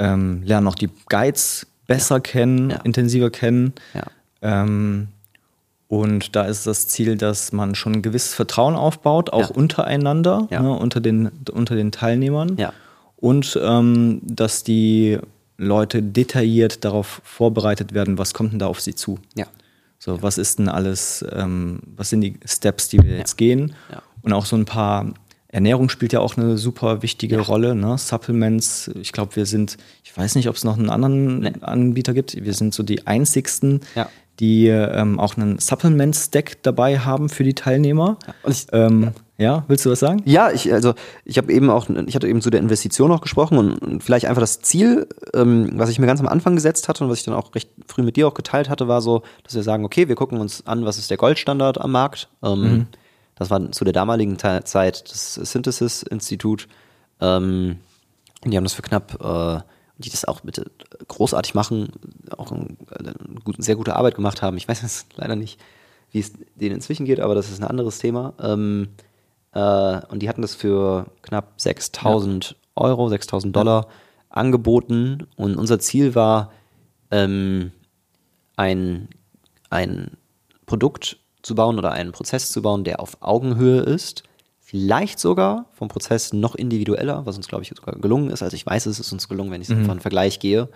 ähm, 0.00 0.42
lernen 0.42 0.66
auch 0.66 0.74
die 0.74 0.88
Guides 1.08 1.68
besser 1.86 2.18
kennen, 2.18 2.70
Ja. 2.70 2.76
intensiver 2.78 3.30
kennen. 3.30 3.72
Ja. 3.94 4.02
Ähm, 4.42 5.08
und 5.86 6.34
da 6.34 6.42
ist 6.46 6.66
das 6.66 6.88
Ziel, 6.88 7.16
dass 7.16 7.52
man 7.52 7.76
schon 7.76 7.92
ein 7.92 8.02
gewisses 8.02 8.34
Vertrauen 8.34 8.74
aufbaut, 8.74 9.30
auch 9.32 9.50
Ja. 9.50 9.54
untereinander, 9.54 10.48
Ja. 10.50 10.60
ne, 10.60 10.72
unter, 10.72 11.00
den, 11.00 11.30
unter 11.52 11.76
den 11.76 11.92
Teilnehmern. 11.92 12.56
Ja. 12.56 12.72
Und 13.16 13.56
ähm, 13.62 14.20
dass 14.24 14.64
die 14.64 15.18
Leute 15.58 16.02
detailliert 16.02 16.84
darauf 16.84 17.20
vorbereitet 17.24 17.94
werden, 17.94 18.18
was 18.18 18.34
kommt 18.34 18.52
denn 18.52 18.58
da 18.58 18.66
auf 18.66 18.80
sie 18.80 18.94
zu. 18.94 19.18
Ja. 19.34 19.46
So, 19.98 20.22
was 20.22 20.36
ist 20.38 20.58
denn 20.58 20.68
alles, 20.68 21.24
ähm, 21.32 21.80
was 21.96 22.10
sind 22.10 22.20
die 22.20 22.34
Steps, 22.44 22.88
die 22.88 23.02
wir 23.02 23.16
jetzt 23.16 23.36
gehen? 23.36 23.74
Ja. 23.90 24.02
Und 24.22 24.32
auch 24.32 24.44
so 24.44 24.54
ein 24.56 24.66
paar, 24.66 25.14
Ernährung 25.48 25.88
spielt 25.88 26.12
ja 26.12 26.20
auch 26.20 26.36
eine 26.36 26.58
super 26.58 27.02
wichtige 27.02 27.38
Rolle, 27.38 27.74
ne? 27.74 27.96
Supplements. 27.96 28.90
Ich 29.00 29.12
glaube, 29.12 29.36
wir 29.36 29.46
sind, 29.46 29.78
ich 30.04 30.14
weiß 30.14 30.34
nicht, 30.34 30.48
ob 30.48 30.56
es 30.56 30.64
noch 30.64 30.76
einen 30.76 30.90
anderen 30.90 31.38
Nee. 31.40 31.52
Anbieter 31.62 32.12
gibt. 32.12 32.36
Wir 32.44 32.52
sind 32.52 32.74
so 32.74 32.82
die 32.82 33.06
einzigsten, 33.06 33.80
Ja. 33.94 34.10
die 34.38 34.66
ähm, 34.66 35.18
auch 35.18 35.36
einen 35.38 35.58
Supplement-Stack 35.58 36.62
dabei 36.62 36.98
haben 36.98 37.30
für 37.30 37.44
die 37.44 37.54
Teilnehmer. 37.54 38.18
Und 38.42 38.52
ich, 38.52 38.66
Ähm, 38.72 39.12
ja, 39.38 39.64
willst 39.68 39.84
du 39.84 39.90
was 39.90 40.00
sagen? 40.00 40.22
Ja, 40.24 40.50
ich, 40.50 40.72
also 40.72 40.94
ich 41.24 41.36
habe 41.36 41.52
eben 41.52 41.68
auch, 41.68 41.88
ich 42.06 42.14
hatte 42.14 42.26
eben 42.28 42.40
zu 42.40 42.50
der 42.50 42.60
Investition 42.60 43.10
noch 43.10 43.20
gesprochen 43.20 43.58
und, 43.58 43.78
und 43.78 44.02
vielleicht 44.02 44.26
einfach 44.26 44.40
das 44.40 44.60
Ziel, 44.60 45.06
ähm, 45.34 45.72
was 45.74 45.90
ich 45.90 45.98
mir 45.98 46.06
ganz 46.06 46.20
am 46.20 46.28
Anfang 46.28 46.54
gesetzt 46.54 46.88
hatte 46.88 47.04
und 47.04 47.10
was 47.10 47.18
ich 47.18 47.24
dann 47.24 47.34
auch 47.34 47.54
recht 47.54 47.70
früh 47.86 48.02
mit 48.02 48.16
dir 48.16 48.28
auch 48.28 48.34
geteilt 48.34 48.68
hatte, 48.70 48.88
war 48.88 49.02
so, 49.02 49.22
dass 49.44 49.54
wir 49.54 49.62
sagen, 49.62 49.84
okay, 49.84 50.08
wir 50.08 50.14
gucken 50.14 50.38
uns 50.40 50.66
an, 50.66 50.84
was 50.84 50.96
ist 50.98 51.10
der 51.10 51.18
Goldstandard 51.18 51.78
am 51.80 51.92
Markt. 51.92 52.28
Ähm, 52.42 52.86
Das 53.38 53.50
war 53.50 53.70
zu 53.70 53.84
der 53.84 53.92
damaligen 53.92 54.38
Zeit 54.38 55.10
das 55.10 55.34
Synthesis-Institut. 55.34 56.68
Ähm, 57.20 57.76
und 58.42 58.50
die 58.50 58.56
haben 58.56 58.64
das 58.64 58.72
für 58.72 58.82
knapp, 58.82 59.22
äh, 59.22 59.60
die 59.98 60.08
das 60.10 60.24
auch 60.24 60.40
bitte 60.40 60.70
großartig 61.08 61.54
machen, 61.54 61.90
auch 62.36 62.50
ein, 62.52 62.78
eine 62.98 63.14
gut, 63.44 63.56
sehr 63.58 63.76
gute 63.76 63.96
Arbeit 63.96 64.14
gemacht 64.14 64.40
haben. 64.40 64.56
Ich 64.56 64.66
weiß 64.66 64.80
jetzt 64.82 65.08
leider 65.16 65.36
nicht, 65.36 65.60
wie 66.12 66.20
es 66.20 66.32
denen 66.54 66.76
inzwischen 66.76 67.04
geht, 67.04 67.20
aber 67.20 67.34
das 67.34 67.50
ist 67.50 67.60
ein 67.60 67.68
anderes 67.68 67.98
Thema. 67.98 68.32
Ähm, 68.40 68.88
äh, 68.98 69.05
und 69.58 70.20
die 70.20 70.28
hatten 70.28 70.42
das 70.42 70.54
für 70.54 71.06
knapp 71.22 71.54
6000 71.56 72.56
Euro, 72.74 73.08
6000 73.08 73.54
Dollar 73.54 73.88
angeboten. 74.28 75.26
Und 75.36 75.56
unser 75.56 75.78
Ziel 75.78 76.14
war, 76.14 76.52
ähm, 77.10 77.72
ein, 78.56 79.08
ein 79.70 80.16
Produkt 80.66 81.18
zu 81.42 81.54
bauen 81.54 81.78
oder 81.78 81.92
einen 81.92 82.12
Prozess 82.12 82.50
zu 82.50 82.62
bauen, 82.62 82.84
der 82.84 83.00
auf 83.00 83.18
Augenhöhe 83.20 83.80
ist. 83.80 84.24
Vielleicht 84.60 85.20
sogar 85.20 85.66
vom 85.72 85.88
Prozess 85.88 86.32
noch 86.32 86.56
individueller, 86.56 87.24
was 87.24 87.36
uns, 87.36 87.46
glaube 87.46 87.62
ich, 87.62 87.68
sogar 87.68 87.94
gelungen 87.94 88.30
ist. 88.30 88.42
Also 88.42 88.56
ich 88.56 88.66
weiß, 88.66 88.86
es 88.86 88.98
ist 88.98 89.12
uns 89.12 89.28
gelungen, 89.28 89.52
wenn 89.52 89.62
ich 89.62 89.68
einfach 89.70 89.92
einen 89.92 90.00
Vergleich 90.00 90.40
gehe. 90.40 90.68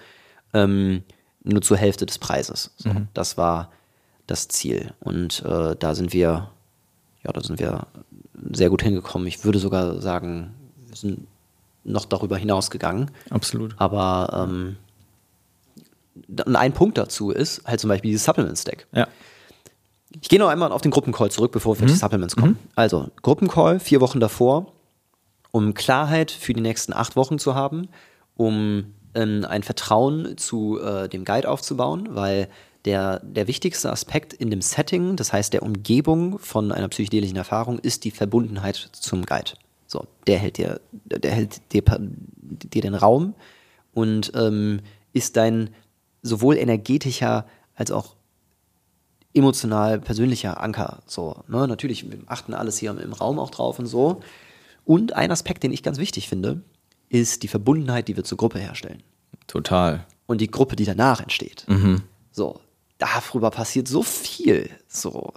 Ähm, 0.55 1.03
nur 1.43 1.63
zur 1.63 1.77
Hälfte 1.77 2.07
des 2.07 2.19
Preises. 2.19 2.73
So, 2.77 2.91
Das 3.15 3.37
war 3.37 3.73
das 4.27 4.47
Ziel. 4.47 4.93
Und 5.01 5.43
äh, 5.45 5.75
da 5.77 5.95
sind 5.95 6.13
wir, 6.13 6.51
ja, 7.25 7.33
da 7.33 7.41
sind 7.41 7.59
wir 7.59 7.87
sehr 8.53 8.71
gut 8.71 8.83
hingekommen. 8.83 9.27
Ich 9.29 9.45
würde 9.45 9.59
sogar 9.59 10.01
sagen, 10.01 10.55
wir 10.87 10.97
sind 10.97 11.27
noch 11.85 12.05
darüber 12.05 12.37
hinausgegangen. 12.37 13.11
Absolut. 13.31 13.75
Aber 13.79 14.49
ähm, 14.49 14.77
ein 16.55 16.73
Punkt 16.73 16.99
dazu 16.99 17.31
ist 17.31 17.63
halt 17.65 17.81
zum 17.81 17.89
Beispiel 17.89 18.11
dieses 18.11 18.25
Supplement-Stack. 18.25 18.87
Ja. 18.93 19.09
Ich 20.21 20.29
gehe 20.29 20.39
noch 20.39 20.49
einmal 20.49 20.73
auf 20.73 20.83
den 20.83 20.91
Gruppencall 20.91 21.31
zurück, 21.31 21.53
bevor 21.53 21.79
wir 21.79 21.85
auf 21.85 21.91
die 21.91 21.97
Supplements 21.97 22.35
kommen. 22.35 22.59
Also, 22.75 23.11
Gruppencall 23.23 23.79
vier 23.79 24.01
Wochen 24.01 24.19
davor, 24.19 24.73
um 25.53 25.73
Klarheit 25.75 26.33
für 26.33 26.53
die 26.53 26.61
nächsten 26.61 26.93
acht 26.93 27.15
Wochen 27.15 27.39
zu 27.39 27.55
haben, 27.55 27.89
um 28.37 28.95
ähm, 29.15 29.47
ein 29.49 29.63
Vertrauen 29.63 30.37
zu 30.37 30.81
äh, 30.81 31.09
dem 31.09 31.25
Guide 31.25 31.49
aufzubauen, 31.49 32.09
weil 32.11 32.49
der, 32.85 33.21
der 33.21 33.47
wichtigste 33.47 33.91
Aspekt 33.91 34.33
in 34.33 34.51
dem 34.51 34.63
Setting, 34.63 35.17
das 35.17 35.33
heißt 35.33 35.53
der 35.53 35.63
Umgebung 35.63 36.39
von 36.39 36.73
einer 36.73 36.89
psychedelischen 36.89 37.37
Erfahrung, 37.37 37.79
ist 37.79 38.05
die 38.05 38.11
Verbundenheit 38.11 38.91
zum 38.93 39.27
Guide. 39.27 39.53
So, 39.87 40.07
der 40.27 40.39
hält 40.39 40.57
dir, 40.57 40.81
der 40.93 41.31
hält 41.33 41.61
dir, 41.73 41.83
dir 41.83 42.83
den 42.83 42.95
Raum 42.95 43.35
und 43.93 44.33
ähm, 44.35 44.81
ist 45.13 45.37
dein 45.37 45.71
sowohl 46.23 46.57
energetischer 46.57 47.47
als 47.75 47.91
auch 47.91 48.15
emotional 49.35 50.01
persönlicher 50.01 50.61
Anker. 50.61 51.03
So, 51.07 51.43
ne? 51.49 51.67
Natürlich, 51.69 52.11
wir 52.11 52.19
achten 52.27 52.55
alles 52.55 52.79
hier 52.79 52.91
im 52.91 53.13
Raum 53.13 53.39
auch 53.39 53.51
drauf 53.51 53.79
und 53.79 53.87
so. 53.87 54.21
Und 54.85 55.15
ein 55.15 55.31
Aspekt, 55.31 55.63
den 55.63 55.73
ich 55.73 55.83
ganz 55.83 55.99
wichtig 55.99 56.29
finde, 56.29 56.63
ist 57.09 57.43
die 57.43 57.49
Verbundenheit, 57.49 58.09
die 58.09 58.17
wir 58.17 58.25
zur 58.25 58.39
Gruppe 58.39 58.59
herstellen. 58.59 59.03
Total. 59.47 60.07
Und 60.27 60.41
die 60.41 60.51
Gruppe, 60.51 60.77
die 60.77 60.85
danach 60.85 61.21
entsteht. 61.21 61.67
So, 62.33 62.61
darüber 63.01 63.51
passiert 63.51 63.89
so 63.89 64.03
viel. 64.03 64.71
So, 64.89 65.33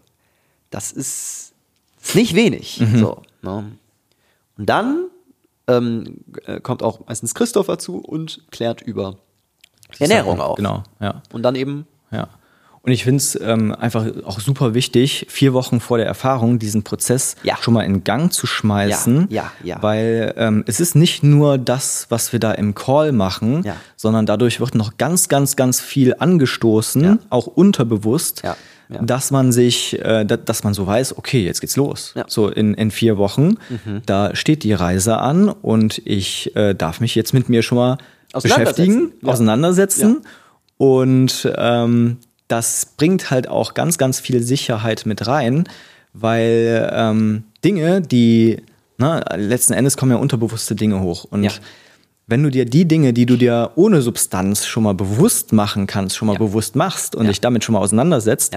das 0.69 0.91
ist, 0.91 1.53
ist 2.01 2.15
nicht 2.15 2.35
wenig. 2.35 2.81
So, 2.95 3.21
ne? 3.41 3.71
Und 4.57 4.69
dann 4.69 5.07
ähm, 5.67 6.17
äh, 6.45 6.59
kommt 6.59 6.83
auch 6.83 7.07
meistens 7.07 7.33
Christoph 7.33 7.67
dazu 7.67 7.97
und 7.97 8.43
klärt 8.51 8.81
über 8.81 9.17
Ernährung 9.97 10.39
auf. 10.39 10.57
Genau, 10.57 10.83
ja. 10.99 11.23
Und 11.31 11.43
dann 11.43 11.55
eben 11.55 11.87
Ja. 12.11 12.29
Und 12.85 12.91
ich 12.91 13.05
finde 13.05 13.17
es 13.19 13.39
ähm, 13.41 13.73
einfach 13.73 14.05
auch 14.25 14.41
super 14.41 14.73
wichtig, 14.73 15.25
vier 15.29 15.53
Wochen 15.53 15.79
vor 15.79 15.97
der 15.97 16.05
Erfahrung 16.05 16.59
diesen 16.59 16.83
Prozess 16.83 17.37
Ja. 17.43 17.55
schon 17.61 17.73
mal 17.73 17.83
in 17.83 18.03
Gang 18.03 18.33
zu 18.33 18.45
schmeißen. 18.45 19.27
Ja, 19.29 19.53
ja, 19.63 19.75
ja. 19.77 19.77
Weil 19.81 20.33
ähm, 20.35 20.65
es 20.67 20.81
ist 20.81 20.93
nicht 20.93 21.23
nur 21.23 21.57
das, 21.57 22.07
was 22.09 22.33
wir 22.33 22.41
da 22.41 22.51
im 22.51 22.75
Call 22.75 23.13
machen, 23.13 23.63
Ja. 23.63 23.77
sondern 23.95 24.25
dadurch 24.25 24.59
wird 24.59 24.75
noch 24.75 24.97
ganz, 24.97 25.29
ganz, 25.29 25.55
ganz 25.55 25.79
viel 25.79 26.15
angestoßen, 26.19 27.03
Ja. 27.03 27.17
auch 27.29 27.47
unterbewusst, 27.47 28.41
Ja, 28.43 28.57
ja. 28.89 29.01
dass 29.01 29.31
man 29.31 29.53
sich, 29.53 29.97
äh, 30.03 30.25
da, 30.25 30.35
dass 30.35 30.65
man 30.65 30.73
so 30.73 30.85
weiß, 30.85 31.17
okay, 31.17 31.45
jetzt 31.45 31.61
geht's 31.61 31.77
los. 31.77 32.11
Ja. 32.17 32.23
Mhm. 32.23 32.27
So 32.27 32.49
in, 32.49 32.73
in 32.73 32.91
vier 32.91 33.17
Wochen, 33.17 33.55
da 34.05 34.35
steht 34.35 34.63
die 34.63 34.73
Reise 34.73 35.19
an 35.19 35.47
und 35.47 36.01
ich 36.03 36.53
äh, 36.57 36.73
darf 36.75 36.99
mich 36.99 37.15
jetzt 37.15 37.33
mit 37.33 37.47
mir 37.47 37.63
schon 37.63 37.77
mal 37.77 37.97
Auseinandersetzen. 38.33 38.75
beschäftigen, 38.85 39.11
Ja. 39.21 39.29
auseinandersetzen. 39.31 40.21
Und 40.77 41.49
ähm, 41.57 42.17
das 42.47 42.85
bringt 42.97 43.31
halt 43.31 43.47
auch 43.47 43.73
ganz, 43.73 43.97
ganz 43.97 44.19
viel 44.19 44.41
Sicherheit 44.41 45.05
mit 45.05 45.27
rein, 45.27 45.65
weil 46.13 46.89
ähm, 46.93 47.43
Dinge, 47.63 48.01
die, 48.01 48.57
ne, 48.97 49.23
letzten 49.35 49.73
Endes 49.73 49.97
kommen 49.97 50.11
ja 50.11 50.17
unterbewusste 50.17 50.75
Dinge 50.75 51.01
hoch. 51.01 51.25
Und 51.29 51.43
Ja. 51.43 51.51
wenn 52.27 52.43
du 52.43 52.49
dir 52.51 52.65
die 52.65 52.85
Dinge, 52.87 53.13
die 53.13 53.25
du 53.25 53.35
dir 53.37 53.71
ohne 53.75 54.01
Substanz 54.01 54.65
schon 54.65 54.83
mal 54.83 54.93
bewusst 54.93 55.53
machen 55.53 55.87
kannst, 55.87 56.15
schon 56.15 56.27
mal 56.27 56.33
Ja. 56.33 56.39
bewusst 56.39 56.75
machst 56.75 57.15
und 57.15 57.25
Ja. 57.25 57.29
dich 57.31 57.41
damit 57.41 57.63
schon 57.63 57.73
mal 57.73 57.79
auseinandersetzt, 57.79 58.55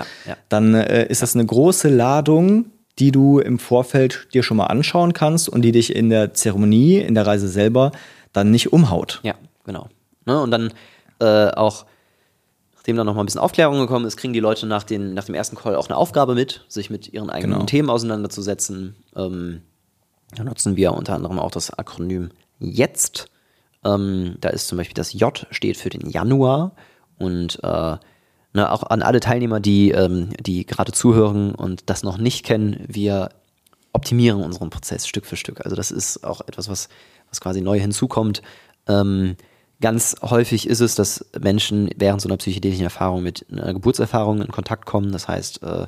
dann 0.49 0.75
äh, 0.75 1.07
ist 1.07 1.22
das 1.22 1.35
eine 1.35 1.46
große 1.46 1.88
Ladung, 1.88 2.66
die 2.99 3.12
du 3.12 3.38
im 3.40 3.59
Vorfeld 3.59 4.29
dir 4.35 4.42
schon 4.42 4.57
mal 4.57 4.66
anschauen 4.66 5.12
kannst 5.12 5.49
und 5.49 5.62
die 5.62 5.72
dich 5.72 5.94
in 5.94 6.09
der 6.11 6.35
Zeremonie, 6.35 6.99
in 6.99 7.14
der 7.14 7.27
Reise 7.27 7.49
selber 7.49 7.92
dann 8.33 8.51
nicht 8.51 8.72
umhaut. 8.72 9.20
Ja, 9.22 9.35
genau. 9.64 9.88
Ne, 10.27 10.40
und 10.40 10.51
dann 10.51 10.72
äh, 11.20 11.51
auch, 11.55 11.87
nachdem 12.87 12.99
dann 12.99 13.07
noch 13.07 13.14
mal 13.14 13.25
ein 13.25 13.27
bisschen 13.27 13.40
Aufklärung 13.40 13.81
gekommen 13.81 14.05
ist, 14.05 14.16
kriegen 14.16 14.33
die 14.33 14.38
Leute 14.38 14.64
nach, 14.64 14.85
den, 14.85 15.12
nach 15.12 15.25
dem 15.25 15.35
ersten 15.35 15.57
Call 15.57 15.75
auch 15.75 15.88
eine 15.88 15.96
Aufgabe 15.96 16.37
mit, 16.37 16.64
sich 16.68 16.88
mit 16.88 17.12
ihren 17.12 17.31
eigenen 17.31 17.55
Genau. 17.55 17.66
Themen 17.66 17.90
auseinanderzusetzen. 17.90 18.94
Ähm, 19.16 19.62
da 20.37 20.44
nutzen 20.44 20.77
wir 20.77 20.92
unter 20.92 21.16
anderem 21.16 21.40
auch 21.40 21.51
das 21.51 21.77
Akronym 21.77 22.31
YETZT. 22.61 23.29
Ähm, 23.85 24.37
da 24.40 24.51
ist 24.51 24.68
zum 24.68 24.79
Beispiel 24.79 24.94
das 24.94 25.14
J 25.14 25.46
steht 25.51 25.79
für 25.79 25.88
den 25.88 26.09
Januar 26.09 26.77
und 27.18 27.59
äh, 27.64 27.96
ne, 28.53 28.70
auch 28.70 28.85
an 28.85 29.03
alle 29.03 29.18
Teilnehmer, 29.18 29.59
die, 29.59 29.90
ähm, 29.90 30.29
die 30.38 30.64
gerade 30.64 30.92
zuhören 30.92 31.57
und 31.57 31.90
das 31.90 32.05
noch 32.05 32.18
nicht 32.18 32.46
kennen, 32.46 32.85
wir 32.87 33.31
optimieren 33.92 34.44
unseren 34.44 34.70
Prozess 34.70 35.09
Stück 35.09 35.27
für 35.27 35.37
Stück. 35.37 35.64
Also 35.64 35.75
das 35.75 35.90
ist 35.90 36.22
auch 36.22 36.40
etwas, 36.42 36.68
was, 36.68 36.88
was 37.31 37.40
quasi 37.40 37.62
neu 37.62 37.81
hinzukommt. 37.81 38.42
Ähm, 38.87 39.35
ganz 39.81 40.17
häufig 40.23 40.69
ist 40.69 40.81
es, 40.81 40.95
dass 40.95 41.27
Menschen 41.39 41.91
während 41.97 42.21
so 42.21 42.29
einer 42.29 42.37
psychedelischen 42.37 42.85
Erfahrung 42.85 43.23
mit 43.23 43.47
einer 43.51 43.73
Geburtserfahrung 43.75 44.43
in 44.43 44.49
Kontakt 44.49 44.87
kommen. 44.87 45.12
Das 45.12 45.29
heißt, 45.29 45.62
äh, 45.62 45.87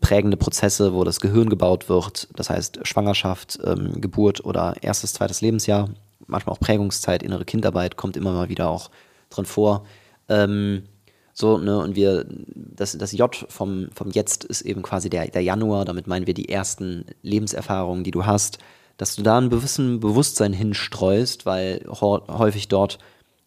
prägende 0.00 0.36
Prozesse, 0.36 0.94
wo 0.94 1.04
das 1.04 1.20
Gehirn 1.20 1.48
gebaut 1.48 1.88
wird. 1.88 2.28
Das 2.36 2.50
heißt, 2.50 2.80
Schwangerschaft, 2.86 3.58
ähm, 3.64 4.00
Geburt 4.00 4.44
oder 4.44 4.74
erstes, 4.82 5.12
zweites 5.14 5.40
Lebensjahr. 5.40 5.88
Manchmal 6.26 6.54
auch 6.54 6.60
Prägungszeit, 6.60 7.22
innere 7.22 7.44
Kindarbeit 7.44 7.96
kommt 7.96 8.16
immer 8.16 8.32
mal 8.32 8.48
wieder 8.48 8.68
auch 8.68 8.90
drin 9.30 9.46
vor. 9.46 9.84
Ähm, 10.28 10.84
so, 11.32 11.58
ne, 11.58 11.78
und 11.78 11.96
wir, 11.96 12.26
das, 12.28 12.96
das 12.98 13.12
J 13.12 13.34
vom, 13.48 13.88
vom 13.94 14.10
Jetzt 14.10 14.44
ist 14.44 14.62
eben 14.62 14.82
quasi 14.82 15.08
der, 15.10 15.28
der 15.28 15.42
Januar, 15.42 15.84
damit 15.84 16.06
meinen 16.06 16.26
wir 16.26 16.34
die 16.34 16.48
ersten 16.48 17.06
Lebenserfahrungen, 17.22 18.04
die 18.04 18.10
du 18.10 18.26
hast, 18.26 18.58
dass 18.96 19.16
du 19.16 19.22
da 19.22 19.38
ein 19.38 19.48
gewissen 19.48 20.00
Bewusstsein 20.00 20.52
hinstreust, 20.52 21.46
weil 21.46 21.84
häufig 21.88 22.68
dort 22.68 22.98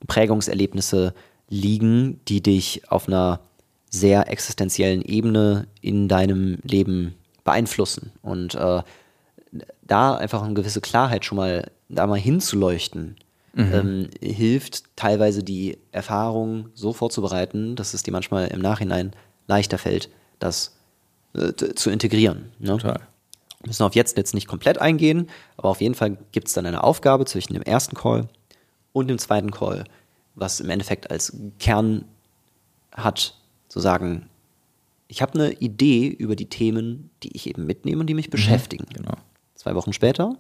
Prägungserlebnisse 0.08 1.14
liegen, 1.50 2.20
die 2.28 2.42
dich 2.42 2.90
auf 2.90 3.08
einer 3.08 3.40
sehr 3.90 4.30
existenziellen 4.32 5.04
Ebene 5.04 5.68
in 5.82 6.08
deinem 6.08 6.58
Leben 6.64 7.16
beeinflussen. 7.44 8.12
Und 8.22 8.56
äh, 8.56 8.82
da 9.84 10.16
einfach 10.16 10.42
eine 10.42 10.56
gewisse 10.56 10.82
Klarheit 10.82 11.26
schon 11.26 11.36
mal 11.36 11.70
da 11.90 12.08
mal 12.08 12.20
hinzuleuchten, 12.20 13.18
ähm, 13.56 14.10
hilft 14.20 14.84
teilweise 14.96 15.44
die 15.44 15.78
Erfahrung 15.92 16.70
so 16.74 16.92
vorzubereiten, 16.92 17.76
dass 17.76 17.94
es 17.94 18.02
dir 18.02 18.12
manchmal 18.12 18.48
im 18.48 18.62
Nachhinein 18.62 19.12
leichter 19.48 19.78
fällt, 19.78 20.10
das 20.40 20.76
äh, 21.36 21.54
zu 21.54 21.92
integrieren. 21.92 22.52
Ne? 22.60 22.78
Total. 22.78 23.02
Wir 23.60 23.68
müssen 23.68 23.84
auf 23.84 23.96
jetzt 23.96 24.18
jetzt 24.18 24.34
nicht 24.34 24.48
komplett 24.48 24.80
eingehen, 24.80 25.30
aber 25.56 25.70
auf 25.70 25.82
jeden 25.82 25.96
Fall 25.96 26.18
gibt 26.32 26.48
es 26.48 26.54
dann 26.54 26.66
eine 26.66 26.84
Aufgabe 26.84 27.26
zwischen 27.26 27.54
dem 27.54 27.62
ersten 27.62 27.96
Call 27.96 28.28
und 28.94 29.08
dem 29.10 29.18
zweiten 29.18 29.52
Call, 29.52 29.84
was 30.36 30.60
im 30.60 30.70
Endeffekt 30.70 31.12
als 31.12 31.36
Kern 31.60 32.06
hat, 32.92 33.36
zu 33.68 33.80
sagen, 33.80 34.30
ich 35.08 35.22
habe 35.22 35.34
eine 35.34 35.52
Idee 35.54 36.08
über 36.08 36.36
die 36.36 36.48
Themen, 36.48 37.10
die 37.22 37.36
ich 37.36 37.48
eben 37.48 37.66
mitnehme 37.66 38.02
und 38.02 38.08
die 38.08 38.14
mich 38.14 38.30
beschäftigen. 38.30 38.86
Genau. 38.94 39.14
Zwei 39.56 39.76
Wochen 39.76 39.94
später, 39.94 40.36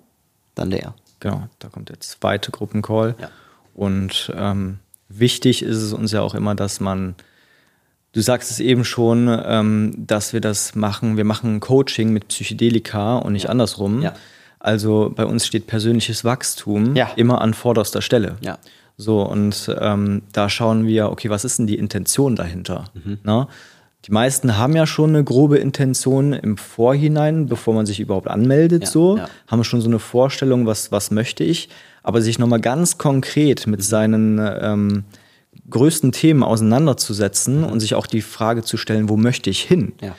dann 0.55 0.69
der. 0.69 0.95
Genau, 1.19 1.47
da 1.59 1.69
kommt 1.69 1.89
der 1.89 1.99
zweite 1.99 2.51
Gruppencall. 2.51 3.15
Ja. 3.19 3.29
Und 3.73 4.31
ähm, 4.35 4.79
wichtig 5.09 5.61
ist 5.63 5.77
es 5.77 5.93
uns 5.93 6.11
ja 6.11 6.21
auch 6.21 6.35
immer, 6.35 6.55
dass 6.55 6.79
man, 6.79 7.15
du 8.13 8.21
sagst 8.21 8.51
es 8.51 8.59
eben 8.59 8.83
schon, 8.83 9.27
ähm, 9.45 9.93
dass 9.97 10.33
wir 10.33 10.41
das 10.41 10.75
machen, 10.75 11.17
wir 11.17 11.23
machen 11.23 11.59
Coaching 11.59 12.11
mit 12.11 12.27
Psychedelika 12.29 13.17
und 13.17 13.33
nicht 13.33 13.49
andersrum. 13.49 14.01
Ja. 14.01 14.13
Also 14.63 15.11
bei 15.15 15.25
uns 15.25 15.45
steht 15.45 15.67
persönliches 15.67 16.23
Wachstum 16.25 16.95
Ja. 16.95 17.11
immer 17.17 17.41
an 17.41 17.53
vorderster 17.53 18.01
Stelle. 18.01 18.37
Ja. 18.41 18.57
So, 18.97 19.21
und 19.21 19.69
ähm, 19.79 20.21
da 20.31 20.49
schauen 20.49 20.87
wir, 20.87 21.11
okay, 21.11 21.29
was 21.29 21.43
ist 21.45 21.59
denn 21.59 21.67
die 21.67 21.77
Intention 21.77 22.35
dahinter? 22.35 22.85
Mhm. 22.93 23.17
Ne? 23.23 23.47
Die 24.05 24.11
meisten 24.11 24.57
haben 24.57 24.75
ja 24.75 24.85
schon 24.85 25.09
eine 25.11 25.23
grobe 25.23 25.57
Intention 25.57 26.33
im 26.33 26.57
Vorhinein, 26.57 27.47
bevor 27.47 27.73
man 27.73 27.85
sich 27.85 27.99
überhaupt 27.99 28.27
anmeldet, 28.27 28.83
Ja, 28.83 28.89
so, 28.89 29.17
ja. 29.17 29.27
haben 29.47 29.63
schon 29.63 29.81
so 29.81 29.87
eine 29.87 29.99
Vorstellung, 29.99 30.65
was, 30.65 30.91
was 30.91 31.11
möchte 31.11 31.43
ich, 31.43 31.69
aber 32.03 32.21
sich 32.21 32.39
nochmal 32.39 32.59
ganz 32.61 32.97
konkret 32.97 33.65
Mhm. 33.67 33.71
mit 33.71 33.83
seinen 33.83 34.39
ähm, 34.39 35.03
größten 35.69 36.11
Themen 36.13 36.39
Mhm. 36.41 36.43
auseinanderzusetzen 36.45 37.63
und 37.63 37.79
sich 37.79 37.95
auch 37.95 38.07
die 38.07 38.21
Frage 38.21 38.61
zu 38.63 38.77
stellen, 38.77 39.09
wo 39.09 39.17
möchte 39.17 39.49
ich 39.49 39.61
hin? 39.61 39.93
Ja. 40.01 40.15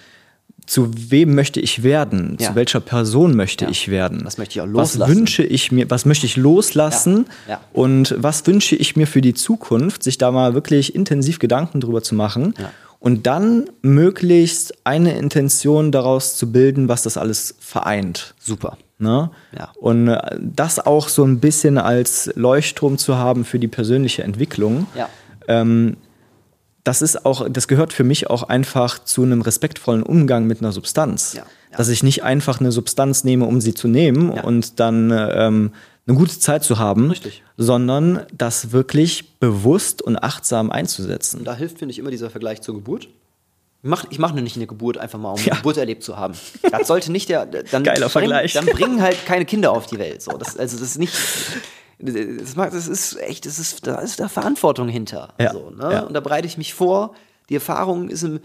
Zu 0.67 0.91
wem 1.11 1.35
möchte 1.35 1.61
ich 1.61 1.83
werden? 1.83 2.37
Ja. 2.41 2.49
Zu 2.51 2.55
welcher 2.55 2.81
Person 2.81 3.37
möchte 3.37 3.67
Ja. 3.67 3.71
ich 3.71 3.89
werden? 3.91 4.23
Was 4.25 4.39
möchte 4.39 4.55
ich 4.59 4.61
auch 4.63 4.67
Was 4.69 4.95
loslassen? 4.95 5.15
wünsche 5.17 5.43
ich 5.43 5.71
mir, 5.73 5.91
was 5.91 6.07
möchte 6.07 6.25
ich 6.27 6.37
loslassen? 6.37 7.27
Ja. 7.49 7.61
Und 7.73 8.15
was 8.19 8.47
wünsche 8.47 8.75
ich 8.77 8.97
mir 8.97 9.07
für 9.07 9.21
die 9.21 9.35
Zukunft? 9.35 10.03
Sich 10.03 10.17
da 10.17 10.31
mal 10.31 10.55
wirklich 10.55 10.95
intensiv 10.95 11.39
Gedanken 11.39 11.81
drüber 11.81 12.03
zu 12.03 12.15
machen. 12.15 12.55
Und 12.99 13.27
dann 13.27 13.67
möglichst 13.83 14.75
eine 14.87 15.19
Intention 15.19 15.93
daraus 15.93 16.37
zu 16.37 16.51
bilden, 16.51 16.89
was 16.89 17.03
das 17.03 17.19
alles 17.19 17.55
vereint. 17.61 18.35
Super. 18.41 18.79
Ne? 18.99 19.31
Ja. 19.55 19.71
Und 19.79 20.09
äh, 20.09 20.39
das 20.41 20.79
auch 20.79 21.09
so 21.09 21.25
ein 21.25 21.41
bisschen 21.41 21.77
als 21.77 22.31
Leuchtturm 22.37 22.97
zu 22.97 23.17
haben 23.19 23.45
für 23.45 23.59
die 23.59 23.69
persönliche 23.69 24.23
Entwicklung. 24.23 24.87
Ja. 24.97 25.11
Ähm, 25.49 25.99
das 26.85 27.01
ist 27.01 27.25
auch, 27.25 27.49
das 27.49 27.67
gehört 27.67 27.93
für 27.93 28.05
mich 28.05 28.29
auch 28.31 28.43
einfach 28.45 29.03
zu 29.03 29.23
einem 29.23 29.41
respektvollen 29.41 30.03
Umgang 30.03 30.47
mit 30.47 30.61
einer 30.61 30.71
Substanz. 30.73 31.33
Ja, 31.33 31.41
ja. 31.71 31.77
Dass 31.79 31.89
ich 31.89 32.03
nicht 32.03 32.23
einfach 32.23 32.61
eine 32.61 32.71
Substanz 32.73 33.25
nehme, 33.25 33.47
um 33.47 33.61
sie 33.61 33.75
zu 33.75 33.89
nehmen 33.89 34.33
Ja. 34.37 34.45
und 34.45 34.79
dann 34.81 35.11
ähm, 35.11 35.73
eine 36.07 36.17
gute 36.17 36.39
Zeit 36.39 36.63
zu 36.63 36.79
haben, 36.79 37.11
Richtig. 37.11 37.43
sondern 37.57 38.27
das 38.37 38.73
wirklich 38.73 39.39
bewusst 39.39 40.03
und 40.03 40.19
achtsam 40.19 40.71
einzusetzen. 40.71 41.39
Und 41.39 41.45
da 41.47 41.55
hilft, 41.55 41.79
finde 41.79 41.93
ich, 41.93 41.99
immer 41.99 42.11
dieser 42.11 42.29
Vergleich 42.29 42.61
zur 42.61 42.75
Geburt. 42.75 43.09
Ich 43.83 43.89
mache 43.91 44.09
mach 44.19 44.33
nur 44.33 44.43
nicht 44.43 44.57
eine 44.57 44.67
Geburt 44.67 44.99
einfach 44.99 45.19
mal, 45.19 45.33
um 45.33 45.39
eine 45.47 45.57
Geburt 45.57 45.79
erlebt 45.79 46.03
zu 46.03 46.19
haben. 46.19 46.35
Das 46.71 46.87
sollte 46.87 47.11
nicht 47.11 47.31
der. 47.31 47.47
Dann 47.47 47.83
Geiler 47.83 48.01
bring, 48.01 48.11
Vergleich. 48.11 48.53
Dann 48.53 48.67
bringen 48.67 49.01
halt 49.01 49.25
keine 49.25 49.47
Kinder 49.47 49.73
auf 49.73 49.87
die 49.87 49.99
Welt. 49.99 50.21
So, 50.21 50.33
das, 50.33 50.59
also 50.59 50.77
das 50.79 50.89
ist 50.89 50.99
nicht. 50.99 51.15
Das, 51.99 52.89
ist 52.89 53.21
echt, 53.21 53.47
das 53.47 53.59
ist, 53.59 53.87
da 53.87 53.97
ist 54.01 54.21
da 54.21 54.29
Verantwortung 54.29 54.89
hinter. 54.89 55.35
Ja. 55.41 55.53
So, 55.53 55.71
ne? 55.71 55.93
Ja. 55.93 56.01
Und 56.03 56.15
da 56.15 56.21
bereite 56.21 56.47
ich 56.47 56.59
mich 56.59 56.75
vor. 56.75 57.15
Die 57.49 57.55
Erfahrung 57.55 58.09
ist 58.09 58.23
im 58.23 58.41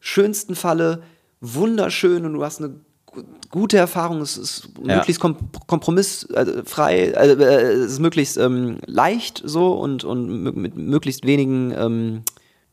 schönsten 0.00 0.54
Falle 0.54 1.02
wunderschön 1.40 2.24
und 2.24 2.34
du 2.34 2.44
hast 2.44 2.60
eine 2.60 2.74
gu- 3.06 3.22
gute 3.50 3.76
Erfahrung. 3.76 4.20
Es 4.20 4.36
ist 4.36 4.68
Ja. 4.84 4.96
möglichst 4.96 5.20
kom 5.20 5.36
kompromissfrei, 5.66 7.16
also, 7.16 7.34
äh, 7.42 7.72
es 7.72 7.92
ist 7.92 7.98
möglichst 8.00 8.36
ähm, 8.36 8.78
leicht 8.86 9.42
so 9.44 9.72
und, 9.74 10.04
und 10.04 10.54
mit 10.54 10.76
möglichst 10.76 11.24
wenigen, 11.26 11.72
ähm, 11.76 12.22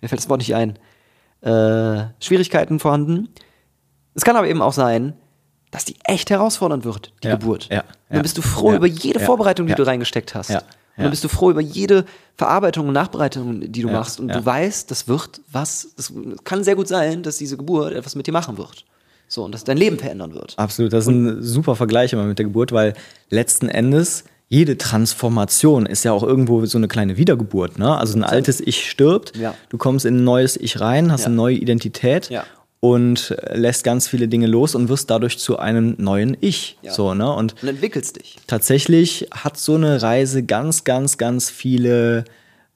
mir 0.01 0.09
fällt 0.09 0.21
das 0.21 0.29
Wort 0.29 0.39
nicht 0.39 0.55
ein, 0.55 0.77
äh, 1.41 2.05
Schwierigkeiten 2.19 2.79
vorhanden. 2.79 3.29
Es 4.13 4.23
kann 4.23 4.35
aber 4.35 4.47
eben 4.47 4.61
auch 4.61 4.73
sein, 4.73 5.13
dass 5.71 5.85
die 5.85 5.95
echt 6.03 6.29
herausfordernd 6.29 6.83
wird, 6.85 7.11
die 7.23 7.27
Ja, 7.27 7.35
Geburt. 7.35 7.67
ja, 7.71 7.81
Und 7.81 7.87
dann 8.09 8.17
ja, 8.17 8.21
bist 8.23 8.37
du 8.37 8.41
froh 8.41 8.71
ja, 8.71 8.77
über 8.77 8.87
jede 8.87 9.19
ja, 9.19 9.25
Vorbereitung, 9.25 9.67
die 9.67 9.71
ja. 9.71 9.75
du 9.75 9.83
reingesteckt 9.83 10.33
hast. 10.35 10.49
Ja, 10.49 10.59
Und 10.59 10.65
dann 10.97 11.05
ja. 11.05 11.09
bist 11.11 11.23
du 11.23 11.27
froh 11.27 11.51
über 11.51 11.61
jede 11.61 12.05
Verarbeitung 12.37 12.87
und 12.87 12.93
Nachbereitung, 12.93 13.71
die 13.71 13.81
du 13.81 13.87
Ja, 13.87 13.93
machst. 13.93 14.19
Und 14.19 14.29
ja. 14.29 14.39
du 14.39 14.45
weißt, 14.45 14.89
das 14.89 15.07
wird 15.07 15.41
was, 15.51 15.89
das 15.95 16.11
kann 16.43 16.63
sehr 16.63 16.75
gut 16.75 16.87
sein, 16.87 17.21
dass 17.23 17.37
diese 17.37 17.55
Geburt 17.57 17.93
etwas 17.93 18.15
mit 18.15 18.25
dir 18.27 18.31
machen 18.33 18.57
wird. 18.57 18.85
So, 19.27 19.43
und 19.43 19.53
dass 19.53 19.63
dein 19.63 19.77
Leben 19.77 19.99
verändern 19.99 20.33
wird. 20.33 20.55
Absolut, 20.57 20.91
das 20.91 21.03
ist 21.05 21.11
ein 21.11 21.43
super 21.43 21.75
Vergleich 21.75 22.13
immer 22.13 22.23
mit 22.23 22.39
der 22.39 22.45
Geburt, 22.47 22.71
weil 22.71 22.95
letzten 23.29 23.69
Endes 23.69 24.23
jede 24.47 24.75
Transformation 24.79 25.85
ist 25.85 26.03
ja 26.03 26.11
auch 26.11 26.23
irgendwo 26.23 26.65
so 26.65 26.79
eine 26.79 26.87
kleine 26.87 27.17
Wiedergeburt. 27.17 27.77
Ne? 27.77 27.95
Also 27.95 28.17
ein 28.17 28.23
altes 28.23 28.59
Ich 28.61 28.89
stirbt, 28.89 29.35
Ja. 29.37 29.53
du 29.69 29.77
kommst 29.77 30.05
in 30.05 30.17
ein 30.17 30.23
neues 30.23 30.57
Ich 30.57 30.79
rein, 30.79 31.11
hast 31.11 31.21
Ja. 31.21 31.27
eine 31.27 31.35
neue 31.35 31.55
Identität 31.55 32.29
Ja. 32.31 32.43
Und 32.81 33.35
lässt 33.51 33.83
ganz 33.83 34.07
viele 34.07 34.27
Dinge 34.27 34.47
los 34.47 34.73
und 34.75 34.87
wirst 34.89 35.09
dadurch 35.09 35.37
zu 35.37 35.59
einem 35.59 35.95
neuen 35.97 36.37
Ich. 36.39 36.77
Ja. 36.81 36.91
So, 36.93 37.13
ne? 37.13 37.31
Und 37.33 37.61
Und 37.61 37.67
entwickelst 37.69 38.17
dich. 38.17 38.37
tatsächlich 38.47 39.27
hat 39.31 39.57
so 39.57 39.75
eine 39.75 40.01
Reise 40.01 40.43
ganz, 40.43 40.83
ganz, 40.85 41.17
ganz 41.17 41.49
viele 41.49 42.23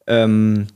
ähm, 0.07 0.67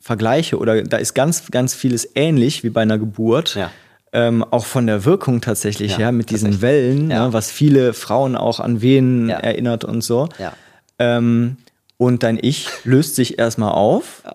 Vergleiche 0.00 0.58
oder 0.58 0.82
da 0.82 0.96
ist 0.96 1.14
ganz, 1.14 1.50
ganz 1.52 1.74
vieles 1.74 2.08
ähnlich 2.16 2.64
wie 2.64 2.70
bei 2.70 2.82
einer 2.82 2.98
Geburt. 2.98 3.54
Ja. 3.54 3.70
Ähm, 4.14 4.42
auch 4.42 4.66
von 4.66 4.86
der 4.86 5.04
Wirkung 5.04 5.40
tatsächlich 5.40 5.92
Ja, 5.92 5.98
her, 5.98 6.12
mit 6.12 6.28
diesen. 6.30 6.60
Wellen, 6.60 7.10
Ja. 7.10 7.26
ne, 7.28 7.32
was 7.32 7.50
viele 7.50 7.94
Frauen 7.94 8.36
auch 8.36 8.58
an 8.60 8.82
Wehen 8.82 9.28
Ja. 9.28 9.36
erinnert 9.38 9.84
und 9.84 10.02
so. 10.02 10.28
Ja. 10.38 10.52
Ähm, 10.98 11.56
und 11.96 12.22
dein 12.24 12.38
Ich 12.42 12.68
löst 12.84 13.14
sich 13.14 13.38
erstmal 13.38 13.72
auf 13.72 14.22
Ja. 14.24 14.34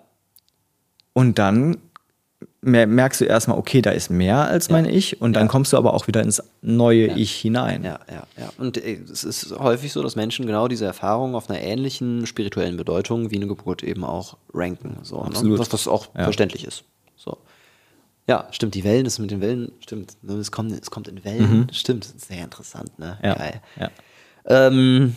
und 1.13 1.37
dann 1.37 1.77
merkst 2.67 3.21
du 3.21 3.25
erstmal, 3.25 3.57
okay, 3.57 3.81
da 3.81 3.91
ist 3.91 4.09
mehr 4.09 4.37
als 4.47 4.69
mein 4.69 4.85
Ich 4.85 5.21
und 5.21 5.33
dann 5.33 5.43
Ja. 5.45 5.49
kommst 5.49 5.73
du 5.73 5.77
aber 5.77 5.93
auch 5.93 6.07
wieder 6.07 6.21
ins 6.21 6.43
neue 6.61 7.07
Ich 7.17 7.31
hinein. 7.35 7.83
Ja, 7.83 7.99
ja, 8.09 8.23
ja. 8.37 8.49
Und 8.57 8.77
äh, 8.77 8.99
es 9.11 9.23
ist 9.23 9.57
häufig 9.57 9.91
so, 9.93 10.03
dass 10.03 10.15
Menschen 10.15 10.45
genau 10.45 10.67
diese 10.67 10.85
Erfahrung 10.85 11.33
auf 11.35 11.49
einer 11.49 11.61
ähnlichen 11.61 12.25
spirituellen 12.27 12.77
Bedeutung 12.77 13.31
wie 13.31 13.37
eine 13.37 13.47
Geburt 13.47 13.83
eben 13.83 14.03
auch 14.03 14.37
ranken. 14.53 14.97
So, 15.03 15.21
Absolut. 15.21 15.53
Ne? 15.53 15.59
Was, 15.59 15.71
was 15.73 15.87
auch 15.87 16.07
Ja. 16.15 16.23
verständlich 16.25 16.65
ist. 16.65 16.83
So. 17.15 17.37
Ja, 18.27 18.47
stimmt, 18.51 18.75
die 18.75 18.83
Wellen, 18.83 19.05
das 19.05 19.19
mit 19.19 19.31
den 19.31 19.39
Wellen, 19.41 19.71
stimmt. 19.79 20.17
ne, 20.21 20.33
Es 20.33 20.51
kommt, 20.51 20.71
es 20.73 20.91
kommt 20.91 21.07
in 21.07 21.23
Wellen. 21.23 21.67
Stimmt, 21.71 22.03
sehr 22.17 22.43
interessant, 22.43 22.99
ne? 22.99 23.17
Ja. 23.23 23.35
Geil. 23.35 23.61
Ja. 23.79 23.89
Ähm, 24.49 25.15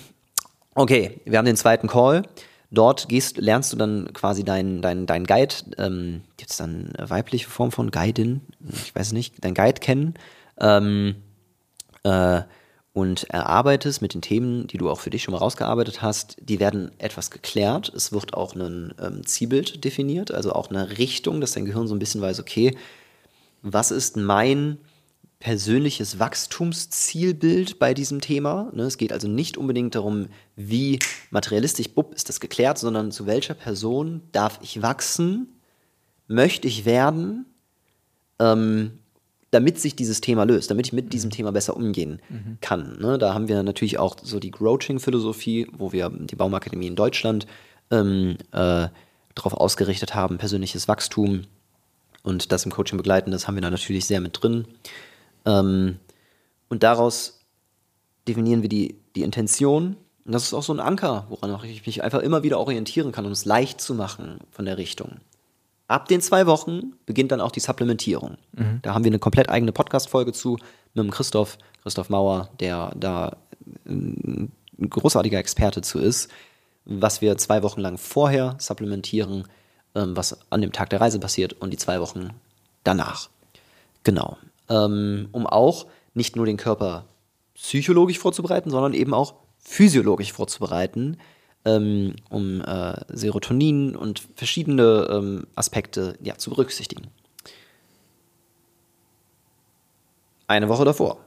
okay, 0.75 1.21
wir 1.25 1.39
haben 1.39 1.45
den 1.47 1.57
zweiten 1.57 1.89
Call. 1.89 2.23
Dort 2.73 3.09
gehst, 3.09 3.37
lernst 3.39 3.73
du 3.73 3.77
dann 3.77 4.13
quasi 4.13 4.45
deinen 4.45 4.81
dein, 4.81 5.07
dein 5.07 5.25
Guide, 5.25 5.55
ähm, 5.79 6.23
gibt 6.37 6.59
dann 6.61 6.93
weibliche 6.99 7.49
Form 7.49 7.73
von 7.73 7.91
Guidin? 7.91 8.43
Ich 8.73 8.95
weiß 8.95 9.13
nicht, 9.13 9.35
dein 9.41 9.55
Guide 9.55 9.81
kennen. 9.81 10.15
Ähm, 10.59 11.17
äh, 12.05 12.43
und 12.93 13.25
erarbeitest 13.31 14.03
mit 14.03 14.15
den 14.15 14.23
Themen, 14.23 14.67
die 14.67 14.79
du 14.79 14.91
auch 14.91 14.99
für 14.99 15.11
dich 15.11 15.23
schon 15.23 15.33
mal 15.33 15.39
rausgearbeitet 15.39 16.03
hast, 16.03 16.37
die 16.41 16.59
werden 16.59 16.91
etwas 16.99 17.31
geklärt. 17.31 17.93
Es 17.95 18.13
wird 18.13 18.35
auch 18.35 18.55
ein 18.55 18.95
ähm, 19.01 19.25
Zielbild 19.25 19.85
definiert, 19.85 20.33
also 20.33 20.53
auch 20.53 20.71
eine 20.71 20.99
Richtung, 20.99 21.41
dass 21.41 21.53
dein 21.53 21.67
Gehirn 21.67 21.87
so 21.87 21.95
ein 21.95 22.01
bisschen 22.01 22.21
weiß, 22.21 22.41
okay, 22.41 22.77
was 23.63 23.91
ist 23.91 24.17
mein 24.17 24.79
persönliches 25.41 26.19
Wachstumszielbild 26.19 27.79
bei 27.79 27.95
diesem 27.95 28.21
Thema? 28.21 28.71
Ne, 28.75 28.85
es 28.85 28.99
geht 28.99 29.13
also 29.13 29.27
nicht 29.27 29.57
unbedingt 29.57 29.95
darum, 29.95 30.29
wie 30.55 30.99
materialistisch, 31.31 31.89
bupp, 31.89 32.15
ist 32.15 32.29
das 32.29 32.41
geklärt, 32.41 32.79
sondern 32.79 33.11
zu 33.11 33.27
welcher 33.27 33.55
Person 33.55 34.21
darf 34.33 34.61
ich 34.63 34.83
wachsen, 34.83 35.49
möchte 36.29 36.69
ich 36.69 36.85
werden, 36.85 37.47
ähm, 38.39 38.99
damit 39.51 39.81
sich 39.81 39.97
dieses 39.97 40.21
Thema 40.21 40.45
löst, 40.45 40.71
damit 40.71 40.87
ich 40.87 40.93
mit 40.93 41.13
diesem 41.13 41.31
Thema 41.31 41.51
besser 41.51 41.77
umgehen 41.77 42.21
kann. 42.61 42.99
Ne? 43.01 43.19
Da 43.19 43.35
haben 43.35 43.49
wir 43.49 43.63
natürlich 43.63 43.99
auch 43.99 44.17
so 44.23 44.39
die 44.39 44.53
Coaching-Philosophie, 44.53 45.67
wo 45.77 45.91
wir 45.93 46.09
die 46.11 46.37
Baumakademie 46.37 46.87
in 46.87 46.95
Deutschland 46.95 47.47
ähm, 47.91 48.37
äh, 48.53 48.89
darauf 49.35 49.55
ausgerichtet 49.55 50.15
haben, 50.15 50.39
persönliches 50.39 50.87
Wachstum 50.87 51.43
und 52.23 52.53
das 52.53 52.65
im 52.65 52.71
Coaching 52.71 52.99
begleiten, 52.99 53.31
das 53.31 53.49
haben 53.49 53.55
wir 53.55 53.63
da 53.63 53.71
natürlich 53.71 54.05
sehr 54.05 54.21
mit 54.21 54.41
drin. 54.41 54.67
Ähm, 55.45 55.99
und 56.69 56.83
daraus 56.83 57.41
definieren 58.27 58.63
wir 58.63 58.69
die, 58.69 58.97
die 59.17 59.23
Intention. 59.23 59.97
Und 60.25 60.33
das 60.33 60.45
ist 60.45 60.55
auch 60.55 60.63
so 60.63 60.73
ein 60.73 60.81
Anker, 60.81 61.27
woran 61.29 61.51
auch 61.51 61.65
ich 61.65 61.87
mich 61.87 62.03
einfach 62.03 62.21
immer 62.21 62.43
wieder 62.43 62.59
orientieren 62.59 63.13
kann, 63.13 63.27
um 63.27 63.33
es 63.33 63.45
leicht 63.45 63.81
zu 63.81 63.95
machen 63.95 64.39
von 64.51 64.65
der 64.65 64.79
Richtung. 64.79 65.17
Ab 65.89 66.07
den 66.07 66.21
zwei 66.21 66.47
Wochen 66.47 66.93
beginnt 67.05 67.33
dann 67.33 67.41
auch 67.41 67.51
die 67.51 67.59
Supplementierung. 67.59 68.37
Da 68.83 68.95
haben 68.95 69.03
wir 69.03 69.11
eine 69.11 69.19
komplett 69.19 69.49
eigene 69.49 69.73
Podcast-Folge 69.73 70.33
zu 70.33 70.53
mit 70.95 71.05
dem 71.05 71.11
Christoph, 71.11 71.59
Christoph 71.83 72.11
Mauer, 72.11 72.49
der 72.61 72.93
da 72.95 73.37
ein 73.87 74.53
großartiger 74.79 75.39
Experte 75.39 75.83
zu 75.83 75.99
ist, 75.99 76.31
was 76.85 77.21
wir 77.21 77.37
zwei 77.39 77.65
Wochen 77.65 77.81
lang 77.81 77.99
vorher 77.99 78.55
supplementieren, 78.59 79.49
ähm, 79.97 80.17
was 80.17 80.39
an 80.51 80.61
dem 80.61 80.73
Tag 80.73 80.91
der 80.91 81.01
Reise 81.01 81.19
passiert 81.19 81.55
und 81.55 81.71
die 81.71 81.77
zwei 81.77 82.01
Wochen 82.01 82.31
danach. 82.85 83.29
Genau. 84.05 84.39
Ähm, 84.71 85.29
um 85.33 85.47
auch 85.47 85.87
nicht 86.15 86.37
nur 86.37 86.47
den 86.47 86.57
Körper 86.57 87.05
psychologisch 87.55 88.19
vorzubereiten, 88.19 88.71
sondern 88.71 88.95
eben 88.95 89.13
auch 89.13 89.35
physiologisch 89.59 90.33
vorzubereiten, 90.33 91.19
ähm, 91.65 92.15
um 92.31 92.63
äh, 92.63 92.95
Serotonin 93.09 93.95
und 93.97 94.23
verschiedene 94.37 95.09
ähm, 95.11 95.47
Aspekte 95.57 96.17
ja, 96.23 96.39
zu 96.39 96.51
berücksichtigen. 96.51 97.09
Eine 100.47 100.69
Woche 100.69 100.85
davor. 100.85 101.19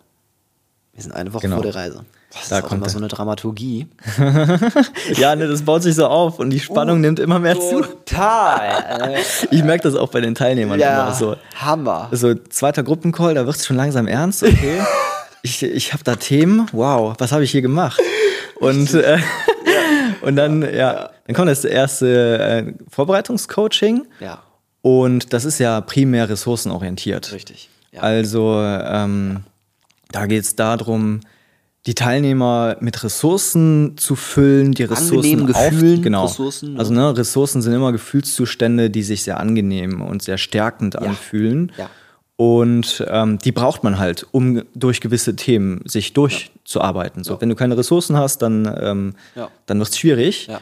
Wir 0.93 1.03
sind 1.03 1.13
eine 1.13 1.33
Woche 1.33 1.43
Genau. 1.43 1.57
vor 1.57 1.63
der 1.63 1.75
Reise. 1.75 2.05
Das 2.33 2.49
Da 2.49 2.57
ist 2.59 2.63
kommt 2.63 2.77
immer 2.79 2.87
er. 2.87 2.89
so 2.89 2.97
eine 2.97 3.07
Dramaturgie. 3.07 3.87
Ja, 5.17 5.35
ne, 5.35 5.47
das 5.47 5.61
baut 5.61 5.83
sich 5.83 5.95
so 5.95 6.07
auf 6.07 6.39
und 6.39 6.49
die 6.49 6.59
Spannung 6.59 7.01
nimmt 7.01 7.19
immer 7.19 7.39
mehr 7.39 7.59
zu. 7.59 7.81
Total. 7.81 9.15
Ich 9.51 9.63
merke 9.63 9.83
das 9.83 9.95
auch 9.95 10.09
bei 10.09 10.21
den 10.21 10.33
Teilnehmern 10.35 10.79
ja, 10.79 11.03
immer 11.03 11.13
so. 11.13 11.35
Hammer. 11.55 12.09
So, 12.11 12.33
zweiter 12.35 12.83
Gruppencall, 12.83 13.33
da 13.35 13.45
wird 13.45 13.55
es 13.55 13.65
schon 13.65 13.75
langsam 13.75 14.07
ernst, 14.07 14.43
okay. 14.43 14.81
ich 15.43 15.61
ich 15.63 15.93
habe 15.93 16.03
da 16.03 16.15
Themen, 16.15 16.67
wow, 16.71 17.13
was 17.19 17.31
habe 17.31 17.43
ich 17.43 17.51
hier 17.51 17.61
gemacht? 17.61 17.99
Und, 18.59 18.93
äh, 18.93 19.19
und 20.21 20.35
dann, 20.35 20.61
ja, 20.61 21.09
dann 21.27 21.35
kommt 21.35 21.49
das 21.49 21.65
erste 21.65 22.39
äh, 22.39 22.73
Vorbereitungscoaching 22.89 24.05
Ja, 24.19 24.39
und 24.81 25.33
das 25.33 25.45
ist 25.45 25.59
ja 25.59 25.81
primär 25.81 26.29
ressourcenorientiert. 26.29 27.31
richtig. 27.33 27.69
Ja. 27.91 28.01
Also 28.01 28.59
ähm, 28.61 29.43
da 30.11 30.25
geht 30.25 30.43
es 30.43 30.55
darum, 30.55 31.19
die 31.85 31.95
Teilnehmer 31.95 32.77
mit 32.79 33.03
Ressourcen 33.03 33.97
zu 33.97 34.15
füllen, 34.15 34.71
die 34.71 34.83
Ressourcen 34.83 35.15
Angenehmen 35.41 35.53
auf, 35.55 35.69
Gefühlen, 35.69 36.01
genau. 36.01 36.25
Ressourcen, 36.25 36.73
ne? 36.73 36.79
Also 36.79 36.93
ne, 36.93 37.17
Ressourcen 37.17 37.61
sind 37.61 37.73
immer 37.73 37.91
Gefühlszustände, 37.91 38.89
die 38.89 39.03
sich 39.03 39.23
sehr 39.23 39.39
angenehm 39.39 40.01
und 40.01 40.21
sehr 40.21 40.37
stärkend 40.37 40.95
anfühlen. 40.97 41.71
Ja. 41.77 41.89
Und 42.35 43.05
ähm, 43.09 43.37
die 43.37 43.51
braucht 43.51 43.83
man 43.83 43.99
halt, 43.99 44.25
um 44.31 44.63
durch 44.73 45.01
gewisse 45.01 45.35
Themen 45.35 45.81
sich 45.85 46.13
durchzuarbeiten. 46.13 47.23
So, 47.23 47.39
wenn 47.39 47.49
du 47.49 47.55
keine 47.55 47.77
Ressourcen 47.77 48.17
hast, 48.17 48.41
dann, 48.41 48.65
ähm, 48.81 49.13
Ja. 49.35 49.49
dann 49.65 49.77
wird 49.79 49.89
es 49.89 49.97
schwierig. 49.97 50.47
Ja. 50.47 50.61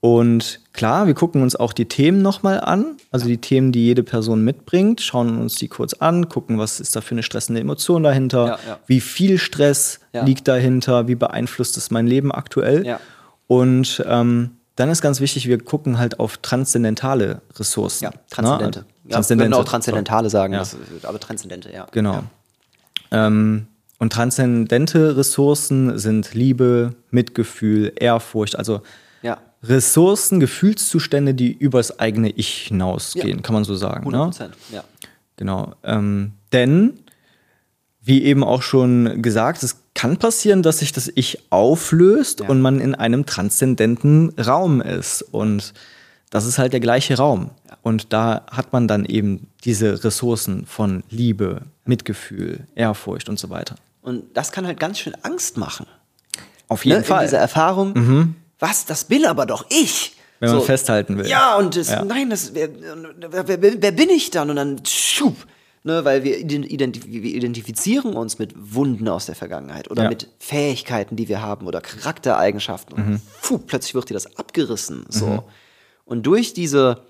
Und 0.00 0.60
klar, 0.78 1.06
wir 1.06 1.14
gucken 1.14 1.42
uns 1.42 1.56
auch 1.56 1.72
die 1.72 1.86
Themen 1.86 2.22
nochmal 2.22 2.60
an, 2.60 2.96
also 3.10 3.26
die 3.26 3.38
Themen, 3.38 3.72
die 3.72 3.84
jede 3.84 4.02
Person 4.02 4.44
mitbringt, 4.44 5.00
schauen 5.00 5.38
uns 5.38 5.56
die 5.56 5.68
kurz 5.68 5.92
an, 5.94 6.28
gucken, 6.28 6.58
was 6.58 6.78
ist 6.80 6.94
da 6.96 7.00
für 7.00 7.12
eine 7.12 7.22
stressende 7.22 7.60
Emotion 7.60 8.02
dahinter, 8.02 8.46
Ja, 8.46 8.58
ja. 8.66 8.78
wie 8.86 9.00
viel 9.00 9.38
Stress 9.38 10.00
Ja. 10.12 10.24
liegt 10.24 10.46
dahinter, 10.48 11.08
wie 11.08 11.14
beeinflusst 11.16 11.76
es 11.76 11.90
mein 11.90 12.06
Leben 12.06 12.30
aktuell. 12.32 12.86
Ja. 12.86 13.00
Und 13.48 14.02
ähm, 14.06 14.50
dann 14.76 14.88
ist 14.90 15.02
ganz 15.02 15.20
wichtig, 15.20 15.48
wir 15.48 15.58
gucken 15.58 15.98
halt 15.98 16.20
auf 16.20 16.36
transzendentale 16.38 17.42
Ressourcen. 17.56 18.04
Ja, 18.04 18.10
transzendente. 18.30 18.84
Ja, 19.04 19.14
Transzendente. 19.14 19.50
wir 19.50 19.56
können 19.56 19.66
auch 19.66 19.68
transzendentale 19.68 20.30
sagen, 20.30 20.52
Ja. 20.52 20.60
das, 20.60 20.76
aber 21.02 21.18
transzendente, 21.18 21.72
ja. 21.72 21.86
Genau. 21.90 22.22
Ähm, 23.10 23.66
und 23.98 24.12
transzendente 24.12 25.16
Ressourcen 25.16 25.98
sind 25.98 26.34
Liebe, 26.34 26.94
Mitgefühl, 27.10 27.92
Ehrfurcht, 27.96 28.56
also 28.56 28.82
Ja, 29.22 29.38
Ressourcen, 29.62 30.40
Gefühlszustände, 30.40 31.34
die 31.34 31.52
übers 31.52 31.98
eigene 31.98 32.30
Ich 32.30 32.68
hinausgehen, 32.68 33.38
Ja. 33.38 33.42
kann 33.42 33.54
man 33.54 33.64
so 33.64 33.74
sagen. 33.74 34.04
100 34.04 34.20
Ne? 34.20 34.26
Prozent. 34.26 34.54
Ja. 34.72 34.84
Genau. 35.36 35.74
Ähm, 35.82 36.32
denn, 36.52 36.98
wie 38.00 38.22
eben 38.24 38.44
auch 38.44 38.62
schon 38.62 39.20
gesagt, 39.22 39.62
es 39.62 39.76
kann 39.94 40.16
passieren, 40.16 40.62
dass 40.62 40.78
sich 40.78 40.92
das 40.92 41.10
Ich 41.14 41.44
auflöst 41.50 42.40
Ja. 42.40 42.48
und 42.48 42.60
man 42.60 42.80
in 42.80 42.94
einem 42.94 43.26
transzendenten 43.26 44.30
Raum 44.38 44.80
ist. 44.80 45.22
Und 45.22 45.74
das 46.30 46.46
ist 46.46 46.58
halt 46.58 46.72
der 46.72 46.80
gleiche 46.80 47.16
Raum. 47.16 47.50
Und 47.82 48.12
da 48.12 48.44
hat 48.50 48.72
man 48.72 48.86
dann 48.86 49.04
eben 49.04 49.48
diese 49.64 50.04
Ressourcen 50.04 50.66
von 50.66 51.02
Liebe, 51.10 51.62
Mitgefühl, 51.84 52.60
Ehrfurcht 52.74 53.28
und 53.28 53.38
so 53.38 53.50
weiter. 53.50 53.74
Und 54.02 54.24
das 54.34 54.52
kann 54.52 54.66
halt 54.66 54.78
ganz 54.78 54.98
schön 55.00 55.14
Angst 55.22 55.56
machen. 55.56 55.86
Auf 56.68 56.84
jeden 56.84 56.98
ne? 56.98 57.04
Fall. 57.04 57.18
Mhm. 57.18 57.22
In 57.24 57.26
dieser 57.28 57.38
Erfahrung, 57.38 58.34
was, 58.58 58.84
das 58.86 59.04
bin 59.04 59.24
aber 59.26 59.46
doch 59.46 59.66
ich. 59.70 60.14
Wenn 60.40 60.50
man 60.52 60.62
festhalten 60.62 61.18
will. 61.18 61.26
Ja, 61.26 61.56
und 61.56 61.76
das, 61.76 61.88
Ja. 61.90 62.04
nein, 62.04 62.30
das, 62.30 62.54
wer, 62.54 62.68
wer, 63.48 63.82
wer, 63.82 63.92
bin 63.92 64.08
ich 64.08 64.30
dann? 64.30 64.50
Und 64.50 64.56
dann 64.56 64.80
schub. 64.86 65.36
Ne, 65.84 66.04
weil 66.04 66.22
wir, 66.24 66.38
identif 66.38 67.06
wir 67.06 67.22
identifizieren 67.22 68.14
uns 68.14 68.38
mit 68.38 68.52
Wunden 68.56 69.06
aus 69.08 69.26
der 69.26 69.36
Vergangenheit 69.36 69.90
oder 69.90 70.02
Ja. 70.04 70.08
mit 70.08 70.28
Fähigkeiten, 70.38 71.14
die 71.16 71.28
wir 71.28 71.40
haben 71.40 71.66
oder 71.66 71.80
Charaktereigenschaften. 71.80 72.94
Und 72.96 73.08
Mhm. 73.08 73.20
puh, 73.42 73.58
plötzlich 73.58 73.94
wird 73.94 74.10
dir 74.10 74.14
das 74.14 74.36
abgerissen. 74.36 75.06
So. 75.08 75.44
Und 76.04 76.24
durch 76.24 76.52
diese 76.52 77.02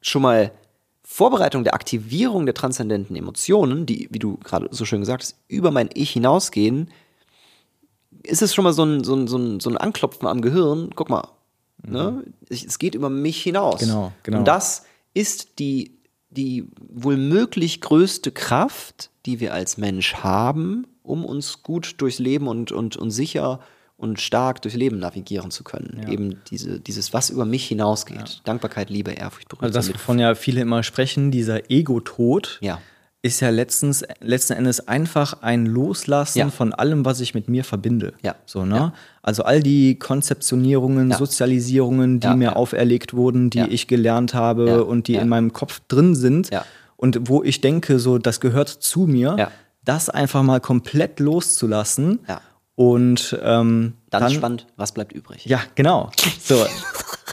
schon 0.00 0.22
mal 0.22 0.50
Vorbereitung 1.04 1.64
der 1.64 1.74
Aktivierung 1.74 2.44
der 2.44 2.54
transzendenten 2.54 3.16
Emotionen, 3.16 3.86
die, 3.86 4.08
wie 4.10 4.18
du 4.18 4.36
gerade 4.38 4.68
so 4.72 4.84
schön 4.84 5.00
gesagt 5.00 5.22
hast, 5.22 5.36
über 5.48 5.70
mein 5.70 5.88
Ich 5.94 6.10
hinausgehen, 6.10 6.90
ist 8.28 8.42
es 8.42 8.54
schon 8.54 8.64
mal 8.64 8.72
so 8.72 8.84
ein, 8.84 9.04
so 9.04 9.14
ein, 9.14 9.26
so 9.26 9.36
ein, 9.38 9.60
so 9.60 9.70
ein 9.70 9.76
Anklopfen 9.76 10.26
am 10.28 10.40
Gehirn. 10.42 10.90
Guck 10.94 11.10
mal, 11.10 11.26
ne? 11.82 12.24
Ich, 12.48 12.64
es 12.64 12.78
geht 12.78 12.94
über 12.94 13.10
mich 13.10 13.42
hinaus. 13.42 13.80
Genau, 13.80 14.12
genau. 14.22 14.38
Und 14.38 14.44
das 14.48 14.84
ist 15.14 15.58
die, 15.58 15.98
die 16.30 16.68
wohl 16.88 17.16
möglich 17.16 17.80
größte 17.80 18.30
Kraft, 18.32 19.10
die 19.26 19.40
wir 19.40 19.54
als 19.54 19.78
Mensch 19.78 20.14
haben, 20.16 20.86
um 21.02 21.24
uns 21.24 21.62
gut 21.62 21.94
durchs 21.98 22.18
Leben 22.18 22.46
und, 22.48 22.70
und, 22.72 22.96
und 22.96 23.10
sicher 23.10 23.60
und 23.96 24.20
stark 24.20 24.62
durchs 24.62 24.76
Leben 24.76 24.98
navigieren 25.00 25.50
zu 25.50 25.64
können. 25.64 26.06
Eben 26.08 26.40
diese, 26.50 26.78
dieses, 26.78 27.12
was 27.12 27.30
über 27.30 27.44
mich 27.44 27.66
hinausgeht. 27.66 28.42
Dankbarkeit, 28.44 28.90
Liebe, 28.90 29.10
Ehrfurcht, 29.10 29.48
Also 29.58 29.72
das, 29.74 29.86
Berührung. 29.86 30.00
wovon 30.00 30.18
ja 30.20 30.34
viele 30.36 30.60
immer 30.60 30.82
sprechen, 30.84 31.30
dieser 31.32 31.68
Ego-Tod, 31.70 32.58
Ja. 32.60 32.80
Ist 33.28 33.40
ja 33.40 33.50
letztens, 33.50 34.04
letzten 34.20 34.54
Endes 34.54 34.86
einfach 34.88 35.42
ein 35.42 35.66
Loslassen 35.66 36.38
Ja. 36.38 36.50
von 36.50 36.72
allem, 36.72 37.04
was 37.04 37.20
ich 37.20 37.34
mit 37.34 37.48
mir 37.48 37.62
verbinde. 37.64 38.12
Ja. 38.22 38.34
So, 38.46 38.64
ne? 38.64 38.74
Ja. 38.76 38.92
Also 39.22 39.44
all 39.44 39.62
die 39.62 39.98
Konzeptionierungen. 39.98 41.12
Sozialisierungen, 41.12 42.20
die 42.20 42.28
mir 42.34 42.56
auferlegt 42.56 43.14
wurden, 43.14 43.50
die 43.50 43.60
ich 43.68 43.86
gelernt 43.86 44.34
habe 44.34 44.84
und 44.84 45.06
die 45.08 45.14
in 45.14 45.28
meinem 45.28 45.52
Kopf 45.52 45.80
drin 45.88 46.14
sind 46.14 46.50
und 46.96 47.28
wo 47.28 47.42
ich 47.42 47.60
denke, 47.60 47.98
so, 47.98 48.18
das 48.18 48.40
gehört 48.40 48.68
zu 48.68 49.00
mir, 49.06 49.50
das 49.84 50.08
einfach 50.10 50.42
mal 50.42 50.60
komplett 50.60 51.20
loszulassen. 51.20 52.18
Und 52.74 53.36
ähm, 53.42 53.94
Dann, 54.10 54.22
dann, 54.22 54.30
spannend, 54.32 54.66
was 54.76 54.92
bleibt 54.92 55.12
übrig? 55.12 55.44
ja, 55.46 55.60
genau. 55.74 56.10
So, 56.40 56.64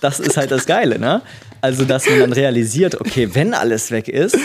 das 0.01 0.19
ist 0.19 0.37
halt 0.37 0.49
das 0.49 0.65
Geile, 0.65 0.97
ne? 0.97 1.21
Also, 1.61 1.85
dass 1.85 2.07
man 2.09 2.19
dann 2.19 2.33
realisiert, 2.33 2.99
okay, 3.01 3.29
wenn 3.33 3.53
alles 3.53 3.89
weg 3.91 4.07
ist, 4.07 4.37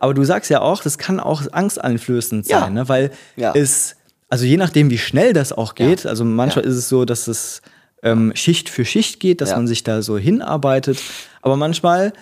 aber 0.00 0.14
du 0.14 0.24
sagst 0.24 0.50
ja 0.50 0.60
auch, 0.60 0.82
das 0.82 0.98
kann 0.98 1.20
auch 1.20 1.42
angsteinflößend 1.52 2.46
sein, 2.46 2.58
Ja. 2.60 2.70
ne? 2.70 2.88
Weil 2.88 3.10
Ja. 3.36 3.52
es, 3.54 3.96
also 4.28 4.44
je 4.44 4.56
nachdem, 4.56 4.90
wie 4.90 4.98
schnell 4.98 5.32
das 5.32 5.52
auch 5.52 5.74
geht, 5.74 6.04
also 6.06 6.24
manchmal 6.24 6.64
Ja. 6.64 6.70
ist 6.70 6.76
es 6.76 6.88
so, 6.88 7.04
dass 7.04 7.28
es 7.28 7.62
ähm, 8.02 8.30
Schicht 8.36 8.68
für 8.68 8.84
Schicht 8.84 9.18
geht, 9.18 9.40
dass 9.40 9.50
Ja. 9.50 9.56
man 9.56 9.66
sich 9.66 9.82
da 9.82 10.02
so 10.02 10.16
hinarbeitet, 10.18 11.00
aber 11.42 11.56
manchmal, 11.56 12.12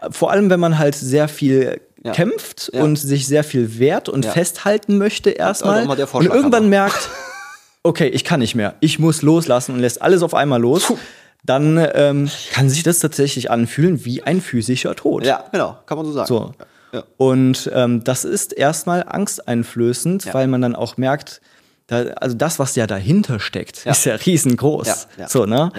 äh, 0.00 0.08
vor 0.10 0.30
allem 0.30 0.48
wenn 0.48 0.60
man 0.60 0.78
halt 0.78 0.94
sehr 0.94 1.28
viel 1.28 1.80
Ja. 2.02 2.12
kämpft 2.12 2.70
Ja. 2.72 2.82
und 2.82 2.96
sich 2.96 3.26
sehr 3.26 3.44
viel 3.44 3.78
wehrt 3.78 4.08
und 4.08 4.24
Ja. 4.24 4.30
festhalten 4.30 4.96
möchte 4.96 5.28
erstmal 5.30 5.86
und 5.86 6.24
irgendwann 6.26 6.70
merkt, 6.70 7.10
okay, 7.82 8.06
ich 8.08 8.24
kann 8.24 8.40
nicht 8.40 8.54
mehr, 8.54 8.74
ich 8.80 8.98
muss 8.98 9.20
loslassen 9.20 9.74
und 9.74 9.80
lässt 9.80 10.00
alles 10.00 10.22
auf 10.22 10.32
einmal 10.34 10.60
los, 10.60 10.90
dann 11.44 11.78
ähm, 11.94 12.30
kann 12.52 12.68
sich 12.68 12.82
das 12.82 12.98
tatsächlich 12.98 13.50
anfühlen 13.50 14.04
wie 14.04 14.22
ein 14.22 14.40
physischer 14.40 14.94
Tod. 14.94 15.24
Ja, 15.24 15.44
genau, 15.52 15.78
kann 15.86 15.96
man 15.96 16.06
so 16.06 16.12
sagen. 16.12 16.26
So. 16.28 16.52
Ja. 16.92 17.04
Und 17.16 17.70
ähm, 17.72 18.02
das 18.04 18.24
ist 18.24 18.52
erstmal 18.52 19.04
angsteinflößend, 19.06 20.24
Ja. 20.26 20.34
weil 20.34 20.46
man 20.48 20.60
dann 20.60 20.74
auch 20.76 20.96
merkt, 20.96 21.40
da, 21.86 22.02
also 22.16 22.36
das, 22.36 22.58
was 22.58 22.76
ja 22.76 22.86
dahinter 22.86 23.40
steckt, 23.40 23.84
Ja. 23.84 23.92
ist 23.92 24.04
ja 24.04 24.14
riesengroß. 24.14 25.08
So, 25.28 25.46
ne? 25.46 25.72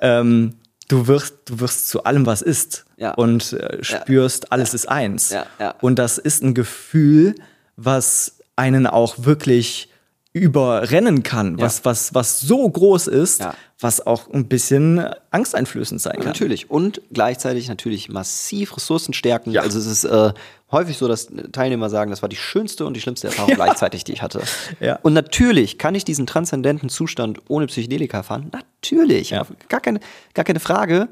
Ähm, 0.00 0.54
du 0.88 1.06
wirst, 1.06 1.34
du 1.46 1.60
wirst 1.60 1.88
zu 1.88 2.04
allem, 2.04 2.26
was 2.26 2.42
ist 2.42 2.84
und 3.16 3.52
äh, 3.54 3.82
spürst, 3.82 4.52
alles 4.52 4.74
ist 4.74 4.88
eins. 4.88 5.34
Und 5.80 5.98
das 5.98 6.18
ist 6.18 6.42
ein 6.42 6.54
Gefühl, 6.54 7.34
was 7.76 8.38
einen 8.56 8.86
auch 8.86 9.16
wirklich 9.18 9.90
überrennen 10.34 11.22
kann, 11.22 11.56
Ja. 11.58 11.64
was, 11.64 11.84
was, 11.84 12.12
was 12.12 12.40
so 12.40 12.68
groß 12.68 13.06
ist, 13.06 13.40
Ja. 13.40 13.54
was 13.78 14.04
auch 14.04 14.28
ein 14.32 14.48
bisschen 14.48 14.98
angsteinflößend 15.30 16.00
sein 16.00 16.16
kann. 16.16 16.26
Natürlich. 16.26 16.68
Und 16.70 17.00
gleichzeitig 17.12 17.68
natürlich 17.68 18.08
massiv 18.08 18.76
Ressourcen 18.76 19.14
stärken. 19.14 19.52
Ja. 19.52 19.62
Also 19.62 19.78
es 19.78 19.86
ist 19.86 20.02
äh, 20.04 20.32
häufig 20.72 20.98
so, 20.98 21.06
dass 21.06 21.28
Teilnehmer 21.52 21.88
sagen, 21.88 22.10
das 22.10 22.20
war 22.20 22.28
die 22.28 22.34
schönste 22.36 22.84
und 22.84 22.94
die 22.94 23.00
schlimmste 23.00 23.28
Erfahrung 23.28 23.54
gleichzeitig, 23.54 24.02
die 24.02 24.12
ich 24.12 24.22
hatte. 24.22 24.42
Ja. 24.80 24.98
Und 25.02 25.12
natürlich 25.12 25.78
kann 25.78 25.94
ich 25.94 26.04
diesen 26.04 26.26
transzendenten 26.26 26.88
Zustand 26.88 27.40
ohne 27.46 27.68
Psychedelika 27.68 28.16
erfahren. 28.18 28.50
Natürlich. 28.52 29.30
Ja. 29.30 29.46
Gar, 29.68 29.80
keine, 29.80 30.00
gar 30.34 30.44
keine 30.44 30.58
Frage. 30.60 31.06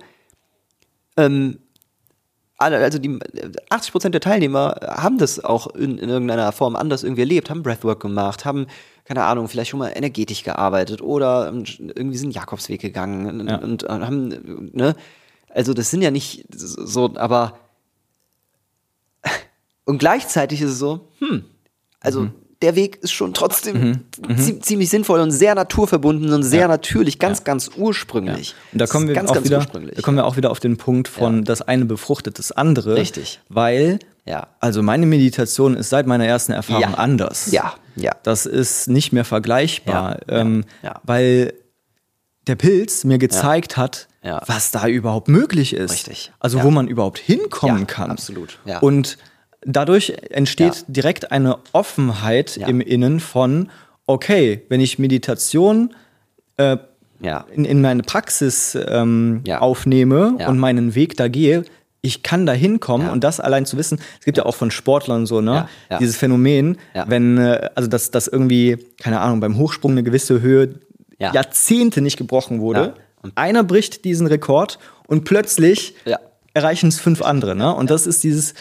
Ähm, 1.17 1.59
alle, 2.63 2.79
also 2.79 2.99
die 2.99 3.11
äh, 3.35 3.53
80 3.71 3.93
Prozent 3.93 4.15
der 4.15 4.21
Teilnehmer 4.21 4.77
haben 4.83 5.19
das 5.19 5.43
auch 5.45 5.67
in, 5.75 5.99
in 5.99 6.09
irgendeiner 6.09 6.53
Form 6.53 6.77
anders 6.77 7.03
irgendwie 7.03 7.23
erlebt, 7.23 7.51
haben 7.51 7.63
Breathwork 7.63 8.01
gemacht, 8.01 8.45
haben, 8.45 8.67
keine 9.05 9.25
Ahnung, 9.25 9.49
vielleicht 9.49 9.71
schon 9.71 9.79
mal 9.79 9.93
energetisch 9.95 10.43
gearbeitet 10.45 11.03
oder 11.03 11.49
ähm, 11.49 11.65
irgendwie 11.95 12.17
sind 12.19 12.35
Jakobsweg 12.35 12.81
gegangen 12.81 13.49
Ja. 13.49 13.57
und, 13.59 13.85
und 13.85 14.07
haben, 14.07 14.71
ne? 14.73 14.95
Also 15.49 15.75
das 15.75 15.91
sind 15.91 16.01
ja 16.01 16.11
nicht 16.11 16.47
so, 16.55 17.13
aber 17.17 17.59
und 19.85 19.99
gleichzeitig 19.99 20.63
ist 20.63 20.71
es 20.71 20.79
so, 20.79 21.09
hm, 21.19 21.45
also 22.01 22.29
der 22.63 22.75
Weg 22.77 22.97
ist 23.03 23.13
schon 23.13 23.35
trotzdem 23.35 24.01
zie- 24.37 24.61
ziemlich 24.61 24.89
sinnvoll 24.89 25.21
und 25.21 25.31
sehr 25.33 25.55
naturverbunden 25.55 26.33
und 26.33 26.43
sehr 26.43 26.69
natürlich, 26.69 27.19
ganz, 27.19 27.45
ganz 27.45 27.71
ursprünglich. 27.77 28.55
Und 28.73 28.81
da 28.81 28.87
kommen 28.87 29.09
wir 29.09 29.15
ganz, 29.15 29.31
auch 29.31 29.35
ganz 29.35 29.47
wieder, 29.47 29.59
ursprünglich. 29.59 29.97
da 29.97 30.03
kommen 30.03 30.17
wir 30.17 30.25
auch 30.25 30.37
wieder 30.37 30.51
auf 30.51 30.61
den 30.61 30.77
Punkt 30.77 31.09
von 31.09 31.45
das 31.45 31.61
eine 31.63 31.85
befruchtet 31.85 32.39
das 32.39 32.53
andere. 32.53 32.95
Richtig. 32.97 33.41
Weil, 33.49 33.99
Ja. 34.25 34.47
also 34.61 34.83
meine 34.83 35.07
Meditation 35.07 35.77
ist 35.77 35.91
seit 35.91 36.07
meiner 36.07 36.27
ersten 36.27 36.53
Erfahrung 36.53 36.83
Ja. 36.83 36.95
anders. 36.95 37.51
Ja, 37.51 37.75
ja. 37.97 38.13
Das 38.23 38.47
ist 38.47 38.89
nicht 38.89 39.13
mehr 39.13 39.25
vergleichbar, 39.25 40.21
Ja, 40.29 40.41
ähm, 40.41 40.65
ja, 40.83 40.91
ja. 40.91 41.01
weil 41.03 41.53
der 42.47 42.57
Pilz 42.57 43.05
mir 43.05 43.19
gezeigt 43.19 43.77
hat, 43.77 44.09
Ja. 44.25 44.41
was 44.47 44.71
da 44.71 44.87
überhaupt 44.87 45.29
möglich 45.29 45.75
ist. 45.75 45.93
Richtig. 45.93 46.33
Also 46.41 46.59
Ja. 46.59 46.65
wo 46.65 46.71
man 46.71 46.87
überhaupt 46.89 47.19
hinkommen 47.19 47.81
Ja, 47.81 47.85
kann. 47.87 48.11
absolut. 48.11 48.59
Ja. 48.65 48.79
Und 48.79 49.19
dadurch 49.65 50.15
entsteht 50.31 50.75
Ja. 50.75 50.83
direkt 50.89 51.33
eine 51.33 51.59
Offenheit 51.73 52.57
Ja. 52.57 52.67
im 52.69 52.81
Innen 52.81 53.21
von, 53.21 53.71
okay, 54.07 54.63
wenn 54.69 54.81
ich 54.81 54.99
Meditation 54.99 55.95
äh, 56.57 56.77
Ja. 57.21 57.47
in, 57.55 57.65
in 57.65 57.81
meine 57.81 58.03
Praxis 58.03 58.77
ähm, 58.89 59.43
aufnehme 59.49 60.37
und 60.47 60.59
meinen 60.59 60.95
Weg 60.95 61.17
da 61.17 61.29
gehe, 61.29 61.65
ich 62.05 62.25
kann 62.25 62.47
da 62.47 62.53
hinkommen 62.53 63.09
und 63.11 63.23
das 63.23 63.39
allein 63.39 63.65
zu 63.65 63.77
wissen. 63.77 64.01
Es 64.19 64.25
gibt 64.25 64.37
ja, 64.37 64.45
auch 64.45 64.57
von 64.57 64.73
Sportlern 64.73 65.25
so, 65.25 65.41
ne? 65.41 65.69
Dieses 66.01 66.17
Phänomen, 66.17 66.79
wenn, 67.07 67.39
äh, 67.39 67.71
also 67.77 67.89
dass, 67.89 68.11
dass 68.11 68.27
irgendwie, 68.27 68.77
keine 69.01 69.21
Ahnung, 69.21 69.39
beim 69.41 69.57
Hochsprung 69.57 69.93
eine 69.93 70.03
gewisse 70.03 70.41
Höhe 70.41 70.75
Ja. 71.19 71.33
Jahrzehnte 71.33 72.01
nicht 72.01 72.17
gebrochen 72.17 72.61
wurde. 72.61 72.95
Und 73.23 73.33
einer 73.37 73.63
bricht 73.63 74.05
diesen 74.05 74.27
Rekord 74.27 74.81
und 75.07 75.23
plötzlich 75.25 75.95
erreichen 76.55 76.89
es 76.89 76.99
fünf 76.99 77.23
andere. 77.23 77.55
Ne? 77.55 77.73
Und 77.73 77.89
das 77.91 78.09
ist 78.09 78.25
dieses 78.25 78.55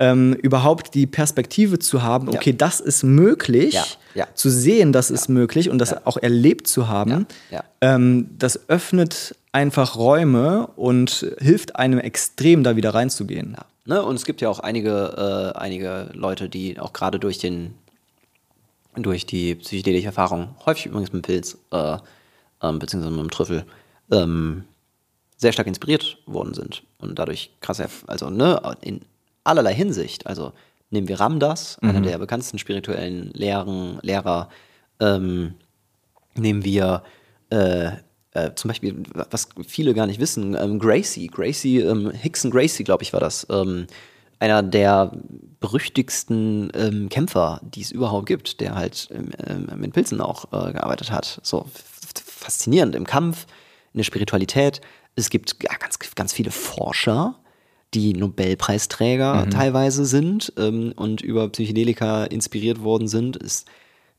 ähm, 0.00 0.32
überhaupt 0.32 0.94
die 0.94 1.06
Perspektive 1.06 1.78
zu 1.78 2.02
haben, 2.02 2.28
okay, 2.30 2.54
das 2.56 2.80
ist 2.80 3.04
möglich, 3.04 3.74
Ja. 3.74 3.84
Ja. 4.14 4.26
zu 4.34 4.50
sehen, 4.50 4.92
das 4.92 5.10
ist 5.10 5.28
möglich 5.28 5.70
und 5.70 5.78
das 5.78 6.04
auch 6.06 6.16
erlebt 6.16 6.66
zu 6.66 6.88
haben. 6.88 7.26
Ähm, 7.80 8.30
das 8.38 8.68
öffnet 8.68 9.36
einfach 9.52 9.96
Räume 9.96 10.66
und 10.74 11.26
hilft 11.38 11.76
einem 11.76 11.98
extrem, 11.98 12.64
da 12.64 12.74
wieder 12.76 12.94
reinzugehen. 12.94 13.56
Ne? 13.84 14.02
Und 14.02 14.16
es 14.16 14.24
gibt 14.24 14.40
ja 14.40 14.48
auch 14.48 14.58
einige, 14.58 15.52
äh, 15.54 15.58
einige 15.58 16.10
Leute, 16.14 16.48
die 16.48 16.80
auch 16.80 16.92
gerade 16.92 17.18
durch 17.18 17.38
den 17.38 17.74
durch 18.96 19.24
die 19.24 19.54
psychedelische 19.54 20.06
Erfahrung, 20.06 20.56
häufig 20.66 20.86
übrigens 20.86 21.12
mit 21.12 21.22
dem 21.24 21.26
Pilz, 21.26 21.56
äh, 21.70 21.96
ähm, 22.60 22.80
beziehungsweise 22.80 23.14
mit 23.14 23.22
dem 23.22 23.30
Trüffel, 23.30 23.64
ähm, 24.10 24.64
sehr 25.36 25.52
stark 25.52 25.68
inspiriert 25.68 26.18
worden 26.26 26.54
sind 26.54 26.82
und 26.98 27.16
dadurch 27.18 27.50
krass, 27.60 27.80
also 28.08 28.30
ne, 28.30 28.60
in 28.80 29.00
allerlei 29.44 29.74
Hinsicht, 29.74 30.26
also 30.26 30.52
nehmen 30.90 31.08
wir 31.08 31.20
Ramdas, 31.20 31.78
einer 31.80 32.00
der 32.00 32.18
bekanntesten 32.18 32.58
spirituellen 32.58 33.30
Lehren, 33.32 33.98
Lehrer, 34.02 34.48
ähm, 34.98 35.54
nehmen 36.34 36.64
wir 36.64 37.02
äh, 37.50 37.90
äh, 38.32 38.54
zum 38.54 38.68
Beispiel, 38.68 39.02
was 39.30 39.48
viele 39.66 39.94
gar 39.94 40.06
nicht 40.06 40.20
wissen, 40.20 40.56
ähm, 40.58 40.78
Gracie, 40.78 41.26
Gracie, 41.26 41.80
ähm, 41.80 42.10
Hickson 42.10 42.50
Gracie, 42.50 42.84
glaube 42.84 43.02
ich, 43.02 43.12
war 43.12 43.20
das. 43.20 43.46
Ähm, 43.50 43.86
einer 44.38 44.62
der 44.62 45.12
berüchtigsten 45.58 46.70
ähm, 46.74 47.08
Kämpfer, 47.08 47.60
die 47.62 47.82
es 47.82 47.90
überhaupt 47.90 48.26
gibt, 48.26 48.60
der 48.60 48.74
halt 48.74 49.08
ähm, 49.10 49.30
ähm, 49.46 49.68
mit 49.76 49.92
Pilzen 49.92 50.20
auch 50.20 50.46
äh, 50.46 50.72
gearbeitet 50.72 51.10
hat. 51.10 51.40
So 51.42 51.66
faszinierend 52.14 52.94
im 52.94 53.06
Kampf, 53.06 53.46
in 53.92 53.98
der 53.98 54.04
Spiritualität. 54.04 54.80
Es 55.16 55.28
gibt 55.28 55.56
ja, 55.62 55.76
ganz, 55.76 55.98
ganz 56.14 56.32
viele 56.32 56.52
Forscher, 56.52 57.34
die 57.94 58.12
Nobelpreisträger 58.12 59.48
teilweise 59.50 60.04
sind 60.04 60.52
ähm, 60.56 60.92
und 60.96 61.20
über 61.22 61.48
Psychedelika 61.48 62.24
inspiriert 62.24 62.82
worden 62.82 63.08
sind. 63.08 63.36
Ist 63.36 63.66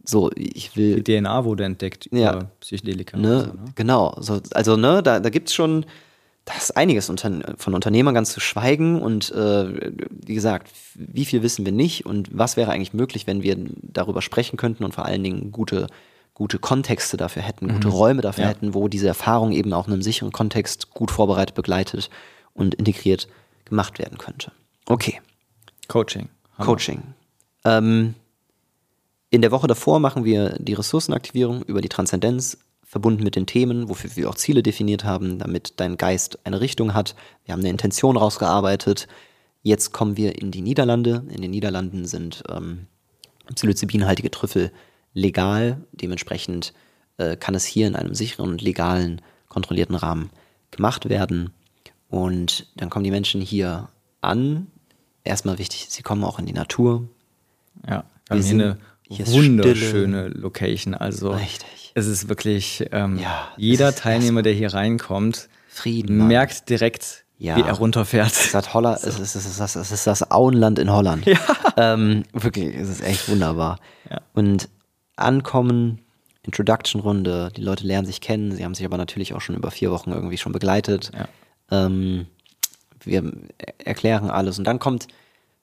so, 0.03 0.29
ich 0.35 0.75
will 0.75 1.01
Die 1.01 1.19
DNA 1.19 1.45
wurde 1.45 1.63
entdeckt 1.63 2.09
Ja. 2.11 2.33
über 2.33 2.51
Psychedelika. 2.59 3.17
Ne? 3.17 3.39
so, 3.41 3.45
ne? 3.47 3.65
Genau. 3.75 4.15
So, 4.19 4.41
also, 4.53 4.75
ne, 4.75 5.01
da, 5.03 5.19
da 5.19 5.29
gibt 5.29 5.49
es 5.49 5.53
schon 5.55 5.85
da 6.45 6.53
ist 6.55 6.75
einiges 6.75 7.07
unter, 7.11 7.53
von 7.57 7.75
Unternehmern 7.75 8.15
ganz 8.15 8.33
zu 8.33 8.39
schweigen 8.39 8.99
und 8.99 9.31
äh, 9.31 9.91
wie 10.09 10.33
gesagt, 10.33 10.71
wie 10.95 11.23
viel 11.25 11.43
wissen 11.43 11.65
wir 11.65 11.71
nicht 11.71 12.07
und 12.07 12.29
was 12.31 12.57
wäre 12.57 12.71
eigentlich 12.71 12.95
möglich, 12.95 13.27
wenn 13.27 13.43
wir 13.43 13.55
darüber 13.83 14.23
sprechen 14.23 14.57
könnten 14.57 14.83
und 14.83 14.95
vor 14.95 15.05
allen 15.05 15.23
Dingen 15.23 15.51
gute, 15.51 15.85
gute 16.33 16.57
Kontexte 16.57 17.15
dafür 17.15 17.43
hätten, 17.43 17.67
gute 17.71 17.89
Räume 17.89 18.23
dafür 18.23 18.45
Ja. 18.45 18.49
hätten, 18.49 18.73
wo 18.73 18.87
diese 18.87 19.07
Erfahrung 19.07 19.51
eben 19.51 19.71
auch 19.71 19.85
in 19.85 19.93
einem 19.93 20.01
sicheren 20.01 20.31
Kontext 20.31 20.89
gut 20.95 21.11
vorbereitet, 21.11 21.53
begleitet 21.55 22.09
und 22.55 22.73
integriert 22.73 23.27
gemacht 23.71 23.97
werden 23.97 24.17
könnte. 24.17 24.51
Okay. 24.85 25.19
Coaching. 25.87 26.29
Hammer. 26.57 26.65
Coaching. 26.65 27.01
Ähm, 27.63 28.15
in 29.29 29.41
der 29.41 29.51
Woche 29.51 29.67
davor 29.67 29.99
machen 29.99 30.25
wir 30.25 30.57
die 30.59 30.73
Ressourcenaktivierung 30.73 31.63
über 31.63 31.79
die 31.81 31.89
Transzendenz, 31.89 32.57
verbunden 32.83 33.23
mit 33.23 33.37
den 33.37 33.45
Themen, 33.45 33.87
wofür 33.87 34.13
wir 34.17 34.29
auch 34.29 34.35
Ziele 34.35 34.61
definiert 34.61 35.05
haben, 35.05 35.39
damit 35.39 35.75
dein 35.77 35.95
Geist 35.95 36.39
eine 36.43 36.59
Richtung 36.59 36.93
hat. 36.93 37.15
Wir 37.45 37.53
haben 37.53 37.61
eine 37.61 37.69
Intention 37.69 38.17
rausgearbeitet. 38.17 39.07
Jetzt 39.63 39.93
kommen 39.93 40.17
wir 40.17 40.37
in 40.37 40.51
die 40.51 40.61
Niederlande. 40.61 41.23
In 41.29 41.41
den 41.41 41.51
Niederlanden 41.51 42.05
sind 42.05 42.43
ähm, 42.49 42.87
psilocybinhaltige 43.55 44.31
Trüffel 44.31 44.73
legal. 45.13 45.85
Dementsprechend 45.93 46.73
äh, 47.15 47.37
kann 47.37 47.55
es 47.55 47.63
hier 47.63 47.87
in 47.87 47.95
einem 47.95 48.13
sicheren 48.13 48.49
und 48.49 48.61
legalen, 48.61 49.21
kontrollierten 49.47 49.95
Rahmen 49.95 50.29
gemacht 50.71 51.07
werden. 51.07 51.53
Und 52.11 52.67
dann 52.75 52.89
kommen 52.91 53.03
die 53.03 53.09
Menschen 53.11 53.41
hier 53.41 53.87
an. 54.21 54.67
Erstmal 55.23 55.57
wichtig, 55.57 55.87
sie 55.89 56.03
kommen 56.03 56.23
auch 56.23 56.37
in 56.37 56.45
die 56.45 56.53
Natur. 56.53 57.07
Ja, 57.87 58.03
wir 58.27 58.35
haben 58.37 58.41
sind- 58.43 58.77
hier 59.07 59.25
eine 59.25 59.33
wunderschöne 59.33 60.27
Location. 60.29 60.93
Also 60.93 61.31
Richtig. 61.31 61.91
es 61.95 62.07
ist 62.07 62.27
wirklich, 62.29 62.85
ähm, 62.91 63.17
Ja, 63.19 63.47
jeder 63.57 63.95
Teilnehmer, 63.95 64.41
der 64.41 64.53
hier 64.53 64.73
reinkommt, 64.73 65.47
Frieden. 65.69 66.17
Mann. 66.17 66.27
merkt 66.27 66.69
direkt, 66.69 67.23
Ja. 67.37 67.55
wie 67.57 67.61
er 67.61 67.73
runterfährt. 67.73 68.27
Es 68.31 68.45
ist 68.45 68.53
das, 68.55 68.73
Holla 68.73 68.93
es, 68.95 69.03
ist, 69.05 69.35
es, 69.35 69.45
ist 69.45 69.59
das, 69.59 69.75
es 69.75 69.91
ist 69.91 70.05
das 70.07 70.29
Auenland 70.31 70.79
in 70.79 70.91
Holland. 70.91 71.25
Ja. 71.25 71.39
Ähm, 71.77 72.23
wirklich, 72.33 72.75
es 72.75 72.89
ist 72.89 73.01
echt 73.01 73.29
wunderbar. 73.29 73.79
Ja. 74.09 74.19
Und 74.33 74.67
ankommen, 75.15 75.99
Introduction-Runde, 76.43 77.51
die 77.55 77.61
Leute 77.61 77.85
lernen 77.87 78.05
sich 78.05 78.19
kennen, 78.19 78.51
sie 78.53 78.63
haben 78.65 78.73
sich 78.75 78.85
aber 78.85 78.97
natürlich 78.97 79.33
auch 79.33 79.41
schon 79.41 79.55
über 79.55 79.71
vier 79.71 79.91
Wochen 79.91 80.11
irgendwie 80.11 80.37
schon 80.37 80.51
begleitet. 80.51 81.11
Ja. 81.13 81.27
Ähm, 81.71 82.27
wir 83.03 83.23
er- 83.57 83.73
erklären 83.87 84.29
alles 84.29 84.59
und 84.59 84.65
dann 84.65 84.77
kommt, 84.79 85.07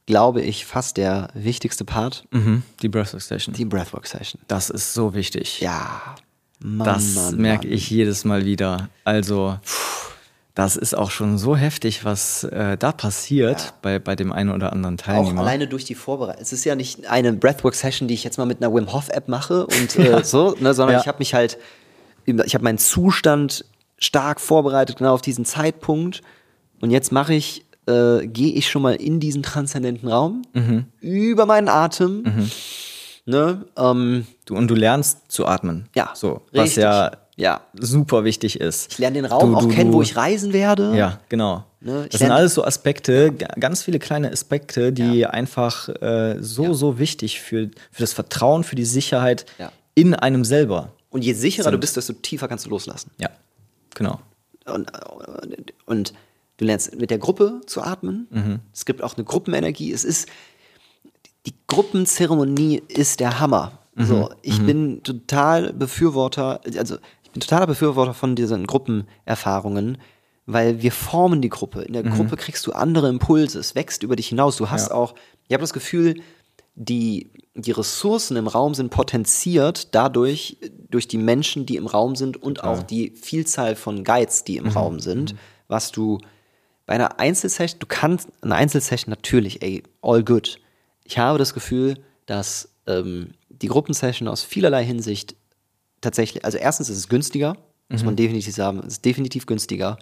glaube 0.07 0.41
ich, 0.43 0.65
fast 0.67 0.97
der 0.97 1.29
wichtigste 1.35 1.85
Part, 1.85 2.25
Mhm, 2.31 2.63
die 2.83 2.89
Breathwork 2.89 3.23
Session. 3.23 3.55
die 3.55 3.65
Breathwork-Session. 3.65 4.41
das 4.49 4.71
ist 4.71 4.95
so 4.95 5.15
wichtig. 5.15 5.61
Ja, 5.61 6.01
Mann, 6.61 6.85
das 6.87 7.15
Mann, 7.15 7.37
merke 7.37 7.67
Mann. 7.69 7.77
ich 7.77 7.91
jedes 7.91 8.25
Mal 8.25 8.45
wieder. 8.45 8.89
Also, 9.05 9.59
das 10.55 10.77
ist 10.77 10.97
auch 10.97 11.13
schon 11.13 11.39
so 11.39 11.55
heftig, 11.57 12.05
was 12.05 12.43
äh, 12.43 12.77
da 12.77 12.91
passiert 12.91 13.75
bei, 13.83 14.01
bei 14.01 14.17
dem 14.17 14.33
einen 14.33 14.51
oder 14.51 14.73
anderen 14.73 14.97
Auch 14.99 15.05
Teilnehmer. 15.05 15.43
alleine 15.43 15.69
durch 15.69 15.85
die 15.85 15.95
Vorbereitung. 15.95 16.43
Es 16.43 16.53
ist 16.53 16.65
ja 16.65 16.75
nicht 16.75 17.07
eine 17.09 17.33
Breathwork-Session, 17.35 18.09
die 18.09 18.15
ich 18.15 18.25
jetzt 18.25 18.39
mal 18.39 18.47
mit 18.47 18.61
einer 18.61 18.75
Wim 18.75 18.93
Hof-App 18.93 19.29
mache 19.29 19.67
und 19.67 19.97
äh, 19.99 20.25
so, 20.25 20.57
ne, 20.59 20.75
sondern 20.75 20.95
Ja. 20.97 21.01
ich 21.03 21.07
habe 21.07 21.19
mich 21.21 21.35
halt, 21.35 21.59
ich 22.27 22.55
habe 22.55 22.65
meinen 22.65 22.79
Zustand 22.79 23.65
stark 23.99 24.40
vorbereitet, 24.40 24.96
genau 24.99 25.14
auf 25.14 25.22
diesen 25.22 25.44
Zeitpunkt. 25.44 26.20
Und 26.80 26.90
jetzt 26.90 27.11
mache 27.12 27.34
ich, 27.34 27.64
äh, 27.88 28.26
gehe 28.26 28.53
ich 28.53 28.68
schon 28.70 28.82
mal 28.82 28.94
in 28.94 29.18
diesen 29.20 29.42
transzendenten 29.42 30.09
Raum 30.09 30.42
Mhm. 30.55 30.84
über 31.01 31.46
meinen 31.46 31.68
Atem. 31.68 32.24
Ne, 33.26 33.66
ähm, 33.76 34.26
Du, 34.46 34.57
und 34.57 34.68
du 34.68 34.74
lernst 34.74 35.18
zu 35.30 35.46
atmen. 35.46 35.88
ja, 35.94 36.11
So, 36.14 36.40
was 36.53 36.62
richtig. 36.64 36.82
ja 36.82 37.11
ja. 37.36 37.61
super 37.78 38.24
wichtig 38.24 38.59
ist. 38.59 38.92
Ich 38.92 38.99
lerne 38.99 39.14
den 39.16 39.24
Raum 39.26 39.51
Du- 39.53 39.57
auch 39.59 39.62
du- 39.62 39.68
kennen, 39.68 39.92
du- 39.92 39.99
wo 39.99 40.03
ich 40.03 40.16
reisen 40.16 40.53
werde. 40.55 40.96
Ja, 40.96 41.20
genau. 41.28 41.64
Ne, 41.80 42.07
das 42.11 42.18
sind 42.20 42.30
alles 42.32 42.55
so 42.55 42.64
Aspekte, 42.64 43.30
ga- 43.32 43.46
ganz 43.61 43.82
viele 43.82 43.99
kleine 44.01 44.32
Aspekte, 44.32 44.92
die 44.92 45.26
einfach 45.26 45.88
äh, 46.01 46.36
so, 46.40 46.72
so 46.74 46.99
wichtig 46.99 47.40
für, 47.40 47.70
für 47.92 48.01
das 48.03 48.12
Vertrauen, 48.14 48.64
für 48.64 48.74
die 48.76 48.84
Sicherheit 48.86 49.44
Ja. 49.59 49.70
in 49.94 50.14
einem 50.14 50.44
selber. 50.44 50.92
Und 51.11 51.22
je 51.24 51.34
sicherer 51.34 51.66
du 51.70 51.74
Sind. 51.74 51.80
bist, 51.80 51.96
desto 51.96 52.14
tiefer 52.14 52.49
kannst 52.49 52.66
du 52.66 52.70
loslassen. 52.70 53.11
Ja, 53.20 53.28
genau. 53.99 54.20
und, 54.66 54.90
und 55.86 56.12
du 56.57 56.64
lernst 56.64 56.94
mit 56.99 57.11
der 57.11 57.18
Gruppe 57.18 57.61
zu 57.66 57.82
atmen. 57.82 58.26
Mhm. 58.30 58.61
Es 58.72 58.84
gibt 58.86 59.03
auch 59.03 59.16
eine 59.16 59.24
Gruppenenergie. 59.24 59.92
Es 59.92 60.05
ist 60.05 60.28
die 61.46 61.55
Gruppenzeremonie 61.66 62.82
ist 62.88 63.20
der 63.20 63.40
Hammer. 63.40 63.72
Mhm. 63.94 64.05
So, 64.05 64.30
ich 64.42 64.61
bin 64.64 65.03
total 65.03 65.72
Befürworter, 65.72 66.61
also 66.76 66.96
ich 67.22 67.30
bin 67.30 67.40
totaler 67.40 67.66
Befürworter 67.66 68.14
von 68.14 68.34
diesen 68.36 68.66
Gruppenerfahrungen, 68.66 69.99
weil 70.46 70.82
wir 70.82 70.92
formen 70.92 71.42
die 71.42 71.49
Gruppe. 71.49 71.82
In 71.82 71.92
der 71.92 72.05
Mhm. 72.05 72.11
Gruppe 72.14 72.36
kriegst 72.36 72.66
du 72.66 72.72
andere 72.72 73.09
Impulse, 73.09 73.59
es 73.59 73.74
wächst 73.74 74.03
über 74.03 74.16
dich 74.16 74.28
hinaus. 74.28 74.57
Du 74.57 74.70
hast 74.70 74.88
Ja. 74.88 74.94
auch, 74.94 75.14
ich 75.46 75.55
habe 75.55 75.62
das 75.62 75.72
Gefühl, 75.72 76.20
die, 76.81 77.31
die 77.55 77.72
Ressourcen 77.72 78.37
im 78.37 78.47
Raum 78.47 78.72
sind 78.74 78.91
potenziert 78.91 79.95
dadurch, 79.97 80.59
durch 80.89 81.09
die 81.09 81.18
Menschen, 81.18 81.66
die 81.66 81.74
im 81.76 81.89
Raum 81.89 82.14
sind 82.14 82.41
und 82.41 82.62
auch 82.62 82.85
die 82.85 83.11
Vielzahl 83.11 83.74
von 83.74 84.05
Guides, 84.05 84.45
die 84.45 84.59
im 84.59 84.66
Mhm. 84.66 84.70
Raum 84.70 85.01
sind, 85.01 85.35
was 85.66 85.91
du 85.91 86.18
bei 86.87 86.95
einer 86.95 87.18
Einzelsession, 87.18 87.81
du 87.81 87.87
kannst 87.87 88.29
eine 88.43 88.55
Einzelsession 88.55 89.11
natürlich, 89.11 89.61
ey, 89.61 89.83
all 90.03 90.22
good. 90.22 90.61
Ich 91.05 91.18
habe 91.18 91.37
das 91.37 91.53
Gefühl, 91.53 91.99
dass 92.26 92.68
ähm, 92.87 93.35
die 93.49 93.68
Gruppensession 93.68 94.29
aus 94.29 94.45
vielerlei 94.45 94.85
Hinsicht 94.85 95.35
tatsächlich, 96.01 96.45
also 96.45 96.59
erstens 96.59 96.89
ist 96.89 96.99
es 96.99 97.09
günstiger, 97.09 97.57
muss 97.91 98.05
man 98.05 98.16
definitiv 98.16 98.55
sagen, 98.55 98.81
es 98.81 98.95
ist 98.95 99.05
definitiv 99.05 99.47
günstiger. 99.47 99.99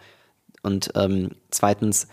Und 0.62 0.90
ähm, 0.96 1.30
zweitens, 1.50 2.08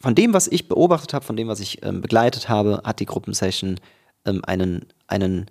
von 0.00 0.14
dem, 0.14 0.32
was 0.32 0.48
ich 0.48 0.68
beobachtet 0.68 1.14
habe, 1.14 1.24
von 1.24 1.36
dem, 1.36 1.48
was 1.48 1.60
ich 1.60 1.84
ähm, 1.84 2.00
begleitet 2.00 2.48
habe, 2.48 2.82
hat 2.84 3.00
die 3.00 3.06
Gruppensession 3.06 3.80
ähm, 4.24 4.44
einen, 4.44 4.86
einen 5.06 5.46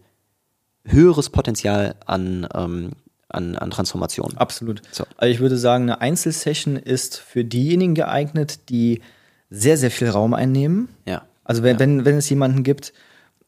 höheres 0.85 1.29
Potenzial 1.29 1.95
an, 2.05 2.47
ähm, 2.53 2.91
an, 3.29 3.55
an 3.57 3.71
Transformation. 3.71 4.37
Absolut. 4.37 4.81
So. 4.91 5.03
Also 5.17 5.31
ich 5.31 5.39
würde 5.39 5.57
sagen, 5.57 5.83
eine 5.83 6.01
Einzelsession 6.01 6.77
ist 6.77 7.17
für 7.17 7.43
diejenigen 7.43 7.93
geeignet, 7.93 8.69
die 8.69 9.01
sehr, 9.49 9.77
sehr 9.77 9.91
viel 9.91 10.09
Raum 10.09 10.33
einnehmen. 10.33 10.89
Ja. 11.05 11.23
Also 11.43 11.63
wenn, 11.63 11.79
wenn, 11.79 12.05
wenn 12.05 12.15
es 12.15 12.29
jemanden 12.29 12.63
gibt, 12.63 12.93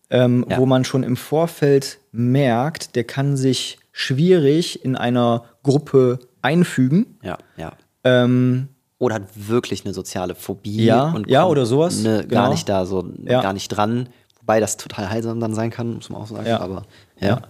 ähm, 0.09 0.45
Ja. 0.49 0.57
wo 0.57 0.65
man 0.65 0.83
schon 0.85 1.03
im 1.03 1.15
Vorfeld 1.17 1.99
merkt, 2.11 2.95
der 2.95 3.03
kann 3.03 3.37
sich 3.37 3.79
schwierig 3.91 4.83
in 4.83 4.95
einer 4.95 5.43
Gruppe 5.63 6.19
einfügen. 6.41 7.17
Ja, 7.21 7.37
ja. 7.57 7.73
Ähm, 8.03 8.69
Oder 8.99 9.15
hat 9.15 9.23
wirklich 9.35 9.83
eine 9.85 9.93
soziale 9.93 10.35
Phobie 10.35 10.83
Ja, 10.85 11.11
und 11.11 11.27
ja, 11.27 11.45
oder 11.45 11.65
sowas, 11.65 11.99
Ne, 12.03 12.17
Gar 12.19 12.23
genau. 12.27 12.49
nicht 12.51 12.69
da, 12.69 12.85
so 12.85 13.05
Ja. 13.25 13.41
gar 13.41 13.53
nicht 13.53 13.69
dran. 13.69 14.09
Wobei 14.41 14.59
das 14.59 14.77
total 14.77 15.09
heilsam 15.09 15.39
dann 15.39 15.55
sein 15.55 15.71
kann, 15.71 15.95
muss 15.95 16.09
man 16.09 16.21
auch 16.21 16.27
sagen. 16.27 16.45
Ja. 16.47 16.59
Aber 16.59 16.83
ja. 17.19 17.27
Ja. 17.27 17.41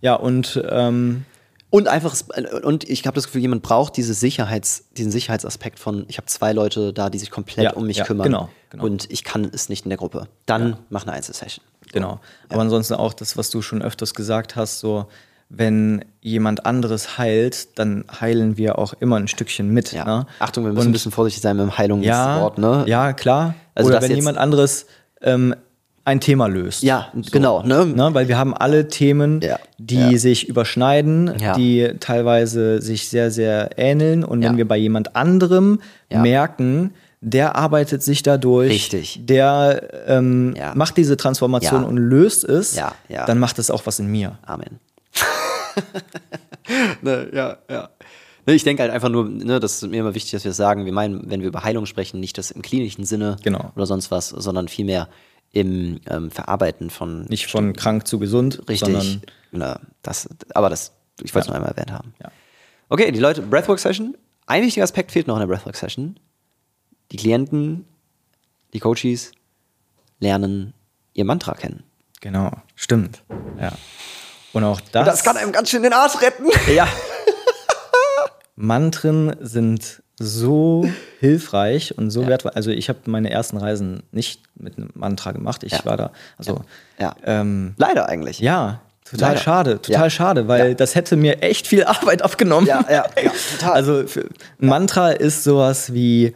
ja, 0.00 0.14
und 0.14 0.62
ähm, 0.70 1.24
Und 1.70 1.86
einfach, 1.88 2.14
und 2.62 2.88
ich 2.88 3.06
habe 3.06 3.14
das 3.16 3.26
Gefühl, 3.26 3.42
jemand 3.42 3.62
braucht 3.62 3.96
diese 3.98 4.14
Sicherheits, 4.14 4.84
diesen 4.96 5.12
Sicherheitsaspekt 5.12 5.78
von, 5.78 6.06
ich 6.08 6.16
habe 6.16 6.26
zwei 6.26 6.52
Leute 6.54 6.92
da, 6.94 7.10
die 7.10 7.18
sich 7.18 7.30
komplett 7.30 7.64
Ja, 7.64 7.72
um 7.74 7.86
mich 7.86 7.98
ja, 7.98 8.04
kümmern. 8.04 8.24
genau, 8.24 8.48
genau. 8.70 8.84
Und 8.84 9.10
ich 9.10 9.22
kann 9.22 9.50
es 9.52 9.68
nicht 9.68 9.84
in 9.84 9.90
der 9.90 9.98
Gruppe. 9.98 10.28
Dann 10.46 10.78
mach 10.88 11.02
eine 11.04 11.12
Einzelsession. 11.12 11.62
Genau. 11.92 12.20
Aber 12.48 12.62
ansonsten 12.62 12.94
auch 12.94 13.12
das, 13.12 13.36
was 13.36 13.50
du 13.50 13.60
schon 13.62 13.82
öfters 13.82 14.14
gesagt 14.14 14.56
hast, 14.56 14.80
so 14.80 15.06
wenn 15.50 16.04
jemand 16.20 16.66
anderes 16.66 17.16
heilt, 17.16 17.78
dann 17.78 18.04
heilen 18.20 18.56
wir 18.58 18.78
auch 18.78 18.92
immer 19.00 19.16
ein 19.16 19.28
Stückchen 19.28 19.70
mit. 19.70 19.92
Ja. 19.92 20.04
Ne? 20.04 20.26
Achtung, 20.40 20.64
wir 20.64 20.72
müssen 20.72 20.80
Und- 20.82 20.90
ein 20.90 20.92
bisschen 20.92 21.12
vorsichtig 21.12 21.42
sein 21.42 21.56
mit 21.56 21.64
dem 21.66 21.70
ja, 21.70 21.78
Heilungswort, 21.78 22.58
ne? 22.58 22.84
ja, 22.86 23.12
klar. 23.14 23.54
Also 23.74 23.90
Oder 23.90 24.02
wenn 24.02 24.14
jemand 24.14 24.36
anderes 24.36 24.86
ähm, 25.22 25.54
ein 26.04 26.20
Thema 26.20 26.46
löst. 26.48 26.82
Ja, 26.82 27.08
genau, 27.32 27.62
ne? 27.62 27.84
Ne? 27.86 28.10
Weil 28.12 28.28
wir 28.28 28.38
haben 28.38 28.54
alle 28.54 28.88
Themen, 28.88 29.40
Ja, 29.42 29.58
die 29.78 30.12
ja. 30.12 30.18
sich 30.18 30.48
überschneiden, 30.48 31.32
Ja. 31.38 31.54
die 31.54 31.92
teilweise 32.00 32.80
sich 32.80 33.08
sehr, 33.08 33.30
sehr 33.30 33.70
ähneln. 33.78 34.24
Und 34.24 34.42
Ja. 34.42 34.48
wenn 34.50 34.56
wir 34.56 34.66
bei 34.68 34.76
jemand 34.76 35.16
anderem 35.16 35.80
Ja. 36.10 36.20
merken, 36.20 36.92
der 37.20 37.56
arbeitet 37.56 38.02
sich 38.02 38.22
dadurch, 38.22 38.70
Richtig. 38.70 39.20
der 39.26 39.82
ähm, 40.06 40.54
Ja. 40.56 40.72
macht 40.74 40.96
diese 40.96 41.16
Transformation 41.16 41.82
Ja. 41.82 41.88
und 41.88 41.96
löst 41.96 42.44
es, 42.44 42.76
Ja, 42.76 42.92
ja. 43.08 43.26
dann 43.26 43.38
macht 43.38 43.58
es 43.58 43.70
auch 43.70 43.84
was 43.86 43.98
in 43.98 44.06
mir. 44.06 44.38
Amen. 44.46 44.78
ne, 47.02 47.30
ja, 47.32 47.58
ja. 47.68 47.88
Ne, 48.46 48.54
ich 48.54 48.64
denke 48.64 48.82
halt 48.82 48.92
einfach 48.92 49.08
nur, 49.08 49.28
ne, 49.28 49.60
das 49.60 49.82
ist 49.82 49.88
mir 49.90 49.98
immer 50.00 50.14
wichtig, 50.14 50.32
dass 50.32 50.44
wir 50.44 50.50
das 50.50 50.56
sagen. 50.56 50.84
Wir 50.86 50.92
meinen, 50.92 51.30
wenn 51.30 51.40
wir 51.40 51.48
über 51.48 51.64
Heilung 51.64 51.86
sprechen, 51.86 52.20
nicht 52.20 52.38
das 52.38 52.50
im 52.50 52.62
klinischen 52.62 53.04
Sinne 53.04 53.36
Genau. 53.42 53.72
oder 53.76 53.86
sonst 53.86 54.10
was, 54.10 54.28
sondern 54.30 54.68
vielmehr 54.68 55.08
im 55.52 56.00
ähm, 56.08 56.30
Verarbeiten 56.30 56.90
von 56.90 57.22
Nicht 57.24 57.46
von 57.50 57.72
krank 57.74 58.06
zu 58.06 58.18
gesund, 58.18 58.60
richtig. 58.68 58.80
sondern 58.80 59.22
Na, 59.50 59.80
das, 60.02 60.28
aber 60.54 60.68
das, 60.70 60.92
ich 61.22 61.34
wollte 61.34 61.44
es 61.44 61.48
nur 61.48 61.56
einmal 61.56 61.70
erwähnt 61.72 61.92
haben. 61.92 62.14
Ja. 62.22 62.30
Okay, 62.90 63.10
die 63.12 63.18
Leute, 63.18 63.42
Breathwork 63.42 63.78
Session. 63.78 64.16
Ein 64.46 64.62
wichtiger 64.62 64.84
Aspekt 64.84 65.12
fehlt 65.12 65.26
noch 65.26 65.36
in 65.36 65.40
der 65.40 65.46
Breathwork 65.46 65.76
Session. 65.76 66.18
Die 67.12 67.16
Klienten, 67.16 67.86
die 68.74 68.78
Coaches 68.80 69.32
lernen 70.20 70.74
ihr 71.14 71.24
Mantra 71.24 71.54
kennen. 71.54 71.82
genau, 72.20 72.52
stimmt. 72.74 73.22
Ja. 73.60 73.72
Und 74.52 74.64
auch 74.64 74.80
das. 74.92 75.04
Das 75.06 75.22
kann 75.24 75.36
einem 75.36 75.52
ganz 75.52 75.70
schön 75.70 75.82
den 75.82 75.92
Arsch 75.92 76.20
retten. 76.22 76.46
Ja. 76.74 76.88
Mantren 78.56 79.36
sind 79.40 80.02
so 80.18 80.88
hilfreich 81.20 81.96
und 81.96 82.10
so 82.10 82.26
wertvoll. 82.26 82.50
Also 82.54 82.70
ich 82.70 82.88
habe 82.88 82.98
meine 83.06 83.30
ersten 83.30 83.56
Reisen 83.56 84.02
nicht 84.10 84.42
mit 84.56 84.76
einem 84.76 84.90
Mantra 84.94 85.30
gemacht. 85.32 85.62
Ich 85.62 85.72
Ja. 85.72 85.84
war 85.84 85.96
da, 85.96 86.10
also 86.36 86.62
Ja. 86.98 87.14
ähm, 87.24 87.74
Leider 87.76 88.08
eigentlich. 88.08 88.40
ja, 88.40 88.80
total 89.08 89.28
Leider. 89.30 89.40
schade, 89.40 89.82
total 89.82 90.02
Ja. 90.04 90.10
schade, 90.10 90.48
weil 90.48 90.68
Ja. 90.70 90.74
das 90.74 90.96
hätte 90.96 91.14
mir 91.16 91.40
echt 91.42 91.68
viel 91.68 91.84
Arbeit 91.84 92.22
abgenommen. 92.22 92.66
Ja, 92.66 92.84
ja, 92.90 93.04
ja, 93.22 93.30
total. 93.58 93.72
Also 93.74 94.00
ein 94.00 94.28
Mantra 94.58 95.10
ist 95.10 95.44
sowas 95.44 95.92
wie 95.92 96.34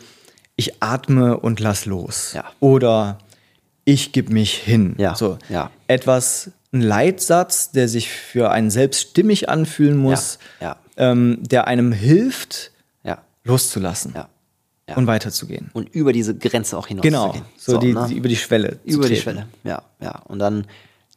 ich 0.54 0.80
atme 0.80 1.38
und 1.40 1.58
lass 1.58 1.86
los. 1.86 2.34
Ja. 2.34 2.44
Oder 2.60 3.18
ich 3.84 4.12
gebe 4.12 4.32
mich 4.32 4.54
hin. 4.54 4.94
Ja, 4.98 5.16
So 5.16 5.38
ja. 5.48 5.70
etwas, 5.88 6.50
ein 6.72 6.80
Leitsatz, 6.80 7.70
der 7.72 7.88
sich 7.88 8.08
für 8.10 8.50
einen 8.50 8.70
selbst 8.70 9.00
stimmig 9.10 9.48
anfühlen 9.48 9.96
muss, 9.96 10.38
Ja, 10.60 10.76
Ähm, 10.96 11.38
der 11.42 11.66
einem 11.66 11.92
hilft, 11.92 12.70
Ja, 13.04 13.22
loszulassen 13.44 14.12
ja. 14.14 14.28
ja. 14.88 14.96
und 14.96 15.06
weiterzugehen. 15.06 15.70
Und 15.74 15.88
über 15.94 16.12
diese 16.12 16.34
Grenze 16.36 16.76
auch 16.78 16.86
hinaus 16.86 17.02
Genau, 17.02 17.32
gehen. 17.32 17.44
so, 17.58 17.78
die, 17.78 17.92
ne? 17.92 18.06
die, 18.08 18.16
über 18.16 18.28
die 18.28 18.36
Schwelle. 18.36 18.78
zu 18.86 18.88
über 18.94 19.08
die. 19.08 19.16
Schwelle. 19.16 19.46
Ja, 19.64 19.82
ja. 20.00 20.18
Und 20.28 20.38
dann, 20.38 20.66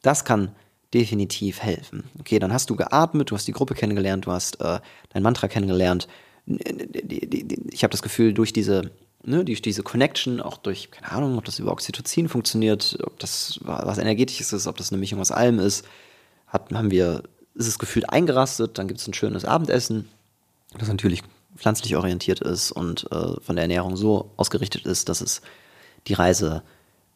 das 0.02 0.24
kann 0.26 0.52
definitiv 0.94 1.62
helfen. 1.62 2.04
Okay, 2.20 2.40
dann 2.40 2.54
hast 2.54 2.70
du 2.70 2.76
geatmet, 2.76 3.32
du 3.32 3.36
hast 3.36 3.48
die 3.48 3.52
Gruppe 3.52 3.76
kennengelernt, 3.76 4.26
du 4.26 4.32
hast 4.32 4.60
äh, 4.62 4.80
dein 5.10 5.24
Mantra 5.24 5.48
kennengelernt. 5.48 6.08
Ich 7.72 7.84
habe 7.84 7.92
das 7.92 8.02
Gefühl, 8.02 8.34
durch 8.34 8.54
diese, 8.54 8.92
ne, 9.26 9.44
durch 9.44 9.62
diese 9.62 9.84
Connection, 9.84 10.42
auch 10.42 10.58
durch, 10.58 10.92
keine 10.92 11.12
Ahnung, 11.12 11.38
ob 11.38 11.46
das 11.46 11.60
über 11.60 11.72
Oxytocin 11.72 12.30
funktioniert, 12.30 12.98
ob 13.04 13.20
das 13.20 13.60
was 13.62 13.98
Energetisches 13.98 14.54
ist, 14.54 14.68
ob 14.68 14.78
das 14.78 14.92
eine 14.92 15.00
Mischung 15.00 15.20
aus 15.20 15.32
allem 15.32 15.60
ist, 15.60 15.86
hat, 16.48 16.72
haben 16.74 16.92
wir, 16.92 17.24
ist 17.56 17.68
es 17.68 17.80
gefühlt 17.80 18.10
eingerastet, 18.10 18.78
dann 18.78 18.88
gibt 18.88 19.00
es 19.00 19.08
ein 19.08 19.14
schönes 19.14 19.46
Abendessen, 19.46 20.10
das 20.78 20.88
natürlich 20.88 21.24
pflanzlich 21.56 21.96
orientiert 21.96 22.42
ist 22.42 22.72
und 22.72 23.10
äh, 23.12 23.40
von 23.42 23.56
der 23.56 23.64
Ernährung 23.64 23.96
so 23.96 24.32
ausgerichtet 24.38 24.86
ist, 24.86 25.10
dass 25.10 25.22
es 25.22 25.42
die 26.08 26.14
Reise 26.14 26.64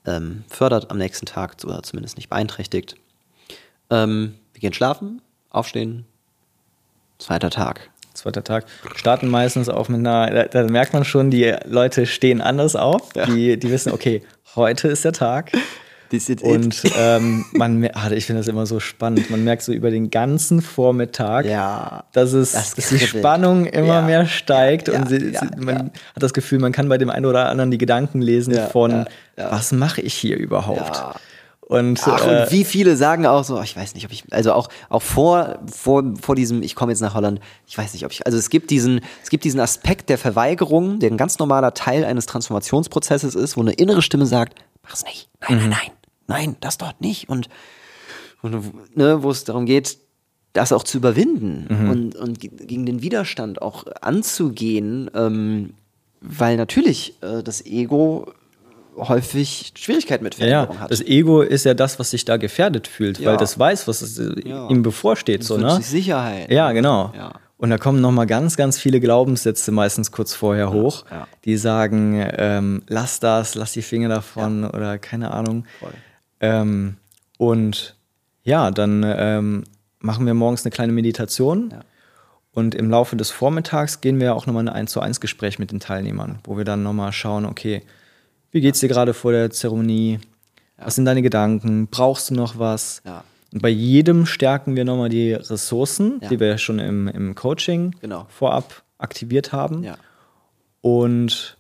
ähm, 0.06 0.44
fördert 0.48 0.92
am 0.92 0.98
nächsten 0.98 1.26
Tag 1.26 1.58
oder 1.64 1.84
zumindest 1.84 2.18
nicht 2.18 2.30
beeinträchtigt. 2.30 2.96
Ähm, 3.90 4.36
wir 4.54 4.62
gehen 4.62 4.74
schlafen, 4.74 5.22
aufstehen, 5.50 6.06
zweiter 7.18 7.50
Tag. 7.50 7.92
Zweiter 8.20 8.44
Tag. 8.44 8.66
Starten 8.96 9.28
meistens 9.30 9.70
auch 9.70 9.88
mit 9.88 10.00
einer, 10.00 10.30
da, 10.30 10.64
da 10.64 10.64
merkt 10.70 10.94
man 10.94 11.06
schon, 11.06 11.32
die 11.32 11.54
Leute 11.66 12.06
stehen 12.06 12.42
anders 12.42 12.76
auf. 12.76 13.14
Die, 13.28 13.58
die 13.58 13.72
wissen, 13.72 13.94
okay, 13.94 14.22
heute 14.56 14.90
ist 14.90 15.06
der 15.06 15.14
Tag. 15.14 15.52
Und 16.42 16.82
ähm, 16.98 17.46
man, 17.54 17.88
ah, 17.94 18.10
ich 18.12 18.26
finde 18.26 18.40
das 18.40 18.48
immer 18.48 18.66
so 18.66 18.80
spannend. 18.80 19.30
Man 19.30 19.44
merkt 19.44 19.62
so 19.62 19.72
über 19.72 19.92
den 19.92 20.10
ganzen 20.10 20.62
Vormittag, 20.62 21.46
Ja, 21.46 22.06
dass, 22.14 22.34
es, 22.34 22.54
das 22.54 22.74
dass 22.74 22.90
die. 22.90 22.98
Spannung 23.00 23.68
immer 23.68 24.00
Ja, 24.00 24.02
mehr 24.02 24.26
steigt 24.26 24.88
ja, 24.88 24.96
und 25.00 25.08
sie, 25.08 25.32
ja, 25.32 25.42
sie, 25.42 25.64
man 25.64 25.76
ja. 25.76 25.84
hat 25.84 26.24
das 26.24 26.34
Gefühl, 26.34 26.58
man 26.60 26.72
kann 26.72 26.90
bei 26.90 26.98
dem 26.98 27.12
einen 27.12 27.28
oder 27.28 27.48
anderen 27.48 27.70
die 27.70 27.78
Gedanken 27.78 28.22
lesen 28.22 28.56
Ja, 28.56 28.68
von, 28.68 28.92
ja, 28.92 29.06
ja. 29.38 29.52
was 29.52 29.72
mache 29.72 30.02
ich 30.02 30.16
hier 30.16 30.38
überhaupt? 30.38 31.00
Und, 31.72 32.02
Ach, 32.06 32.26
äh, 32.28 32.42
und 32.46 32.52
wie 32.52 32.66
viele 32.66 32.98
sagen 32.98 33.28
auch 33.28 33.44
so, 33.44 33.62
ich 33.62 33.78
weiß 33.78 33.94
nicht, 33.94 34.04
ob 34.04 34.12
ich, 34.12 34.24
also 34.32 34.54
auch, 34.54 34.70
auch 34.90 35.04
vor, 35.04 35.60
vor, 35.72 36.04
vor 36.20 36.34
diesem, 36.36 36.64
ich 36.64 36.74
komme 36.74 36.92
jetzt 36.92 37.00
nach 37.02 37.14
Holland, 37.14 37.40
ich 37.68 37.78
weiß 37.78 37.94
nicht, 37.94 38.04
ob 38.06 38.12
ich, 38.12 38.26
also 38.26 38.40
es 38.40 38.50
gibt 38.50 38.72
diesen, 38.72 39.02
es 39.24 39.30
gibt 39.30 39.44
diesen 39.44 39.60
Aspekt 39.60 40.10
der 40.10 40.18
Verweigerung, 40.18 40.98
der 40.98 41.12
ein 41.12 41.18
ganz 41.18 41.38
normaler 41.38 41.76
Teil 41.76 42.06
eines 42.06 42.26
Transformationsprozesses 42.26 43.36
ist, 43.36 43.56
wo 43.56 43.62
eine 43.62 43.74
innere 43.74 44.02
Stimme 44.02 44.26
sagt, 44.26 44.58
mach's 44.82 45.04
nicht, 45.06 45.30
nein, 45.48 45.58
Mhm. 45.58 45.70
nein, 45.70 45.70
nein, 45.70 45.92
nein, 46.28 46.56
das 46.60 46.80
dort 46.80 47.02
nicht 47.02 47.30
und, 47.30 47.50
und 48.42 48.98
ne, 48.98 49.22
wo 49.22 49.30
es 49.30 49.44
darum 49.44 49.68
geht, 49.68 50.00
das 50.54 50.72
auch 50.72 50.84
zu 50.84 50.98
überwinden 50.98 51.68
Mhm. 51.70 51.90
und, 51.92 52.16
und 52.16 52.40
ge- 52.40 52.50
gegen 52.66 52.88
den 52.88 53.04
Widerstand 53.04 53.62
auch 53.62 53.86
anzugehen, 54.02 55.12
ähm, 55.14 55.76
weil 56.20 56.58
natürlich 56.58 57.14
äh, 57.22 57.44
das 57.44 57.64
Ego 57.64 58.34
häufig 58.98 59.74
Schwierigkeiten 59.78 60.24
mit 60.24 60.38
Ja, 60.38 60.46
ja, 60.46 60.52
Veränderung 60.62 60.80
hat. 60.82 60.92
das 60.92 61.02
Ego 61.02 61.42
ist 61.42 61.66
ja 61.66 61.74
das, 61.74 62.00
was 62.00 62.12
sich 62.12 62.26
da 62.26 62.38
gefährdet 62.38 62.88
fühlt, 62.88 63.20
Ja. 63.20 63.32
weil 63.32 63.38
das 63.38 63.58
weiß, 63.58 63.88
was 63.88 64.02
es, 64.02 64.18
äh, 64.20 64.40
ihm 64.70 64.84
bevorsteht. 64.84 65.44
So, 65.44 65.56
wünscht 65.56 65.68
ne? 65.68 65.76
sich 65.78 65.88
Sicherheit. 65.88 66.52
Ja, 66.52 66.72
genau. 66.72 67.14
Ja. 67.16 67.34
Und 67.58 67.72
da 67.72 67.78
kommen 67.78 68.00
nochmal 68.00 68.26
ganz, 68.26 68.56
ganz 68.56 68.80
viele 68.80 69.00
Glaubenssätze 69.02 69.72
meistens 69.72 70.12
kurz 70.14 70.34
vorher 70.34 70.72
hoch, 70.72 71.04
die 71.44 71.58
sagen, 71.58 72.26
ähm, 72.38 72.84
lass 72.88 73.20
das, 73.20 73.56
lass 73.56 73.74
die 73.74 73.82
Finger 73.82 74.08
davon 74.08 74.64
oder 74.64 74.98
keine 74.98 75.32
Ahnung. 75.32 75.66
Ähm, 76.40 76.96
und 77.38 77.96
ja, 78.44 78.72
dann 78.72 79.04
ähm, 79.06 79.64
machen 80.00 80.26
wir 80.26 80.34
morgens 80.34 80.64
eine 80.66 80.72
kleine 80.72 80.94
Meditation. 80.94 81.74
Und 82.52 82.76
im 82.76 82.90
Laufe 82.90 83.16
des 83.18 83.30
Vormittags 83.30 84.00
gehen 84.02 84.20
wir 84.22 84.36
auch 84.36 84.46
nochmal 84.46 84.64
ein 84.68 84.74
1 84.74 84.92
zu 84.92 85.02
1 85.02 85.20
Gespräch 85.20 85.60
mit 85.60 85.72
den 85.72 85.80
Teilnehmern, 85.82 86.40
wo 86.46 86.58
wir 86.58 86.64
dann 86.66 86.82
nochmal 86.82 87.12
schauen, 87.12 87.46
okay, 87.46 87.84
wie 88.52 88.62
geht's 88.62 88.80
dir 88.80 88.90
gerade 88.90 89.14
vor 89.14 89.32
der 89.32 89.50
Zeremonie? 89.52 90.20
Was 90.78 90.96
sind 90.96 91.06
deine 91.06 91.22
Gedanken? 91.22 91.88
Brauchst 91.88 92.30
du 92.30 92.34
noch 92.34 92.58
was? 92.58 93.02
Ja. 93.06 93.24
Und 93.52 93.62
bei 93.62 93.70
jedem 93.70 94.26
stärken 94.26 94.76
wir 94.76 94.86
nochmal 94.86 95.10
die 95.10 95.34
Ressourcen, 95.34 96.20
Ja. 96.22 96.30
die 96.30 96.40
wir 96.40 96.58
schon 96.58 96.80
im, 96.80 97.08
im 97.08 97.36
Coaching 97.36 97.96
Genau. 98.00 98.26
vorab 98.30 98.84
aktiviert 98.98 99.52
haben. 99.52 99.84
Ja. 99.84 99.98
Und 100.82 101.58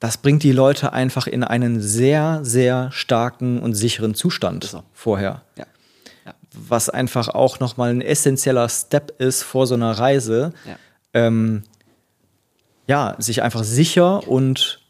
das 0.00 0.18
bringt 0.18 0.42
die 0.44 0.52
Leute 0.52 0.92
einfach 0.92 1.26
in 1.26 1.42
einen 1.42 1.80
sehr, 1.80 2.40
sehr 2.42 2.90
starken 2.92 3.58
und 3.60 3.74
sicheren 3.74 4.14
Zustand 4.14 4.64
so. 4.64 4.82
vorher. 4.92 5.42
Ja. 5.56 5.66
Ja. 6.26 6.34
Was 6.52 6.88
einfach 6.88 7.28
auch 7.28 7.58
nochmal 7.58 7.90
ein 7.90 8.00
essentieller 8.02 8.68
Step 8.68 9.20
ist 9.20 9.42
vor 9.42 9.66
so 9.66 9.74
einer 9.74 9.92
Reise. 9.92 10.52
Ja. 10.66 10.76
Ähm, 11.14 11.64
ja, 12.86 13.16
sich 13.18 13.42
einfach 13.42 13.64
sicher 13.64 14.28
und 14.28 14.80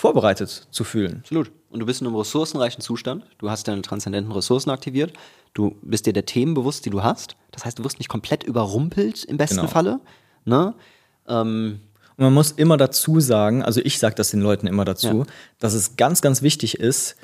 vorbereitet 0.00 0.66
zu 0.70 0.82
fühlen. 0.84 1.18
Absolut. 1.20 1.50
Und 1.68 1.80
du 1.80 1.86
bist 1.86 2.00
in 2.00 2.06
einem 2.06 2.16
ressourcenreichen 2.16 2.80
Zustand. 2.80 3.24
Du 3.38 3.50
hast 3.50 3.68
deine 3.68 3.82
transzendenten 3.82 4.32
Ressourcen 4.32 4.70
aktiviert. 4.70 5.12
Du 5.52 5.76
bist 5.82 6.06
dir 6.06 6.12
der 6.14 6.24
Themen 6.24 6.54
bewusst, 6.54 6.86
die 6.86 6.90
du 6.90 7.02
hast. 7.02 7.36
Das 7.50 7.64
heißt, 7.66 7.78
du 7.78 7.84
wirst 7.84 7.98
nicht 7.98 8.08
komplett 8.08 8.42
überrumpelt 8.42 9.24
im 9.24 9.36
besten 9.36 9.56
Genau. 9.56 9.68
Falle. 9.68 10.00
Ne? 10.46 10.74
Ähm, 11.28 11.80
Und 12.16 12.24
man 12.24 12.32
muss 12.32 12.52
immer 12.52 12.76
dazu 12.78 13.20
sagen, 13.20 13.62
also 13.62 13.80
ich 13.84 13.98
sage 13.98 14.14
das 14.14 14.30
den 14.30 14.40
Leuten 14.40 14.66
immer 14.66 14.84
dazu, 14.86 15.18
Ja. 15.20 15.24
dass 15.58 15.74
es 15.74 15.96
ganz, 15.96 16.22
ganz 16.22 16.40
wichtig 16.42 16.78
ist, 16.80 17.16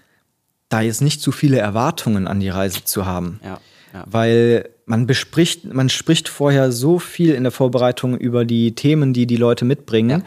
da 0.68 0.80
jetzt 0.82 1.00
nicht 1.00 1.22
zu 1.22 1.32
viele 1.32 1.58
Erwartungen 1.58 2.26
an 2.28 2.40
die 2.40 2.48
Reise 2.50 2.84
zu 2.84 3.06
haben. 3.06 3.40
Ja, 3.42 3.58
ja. 3.94 4.04
Weil 4.06 4.68
man 4.84 5.06
bespricht, 5.06 5.64
man 5.72 5.88
spricht 5.88 6.28
vorher 6.28 6.72
so 6.72 6.98
viel 6.98 7.34
in 7.34 7.42
der 7.44 7.52
Vorbereitung 7.52 8.16
über 8.18 8.44
die 8.44 8.74
Themen, 8.74 9.12
die 9.14 9.26
die 9.26 9.36
Leute 9.36 9.64
mitbringen. 9.64 10.24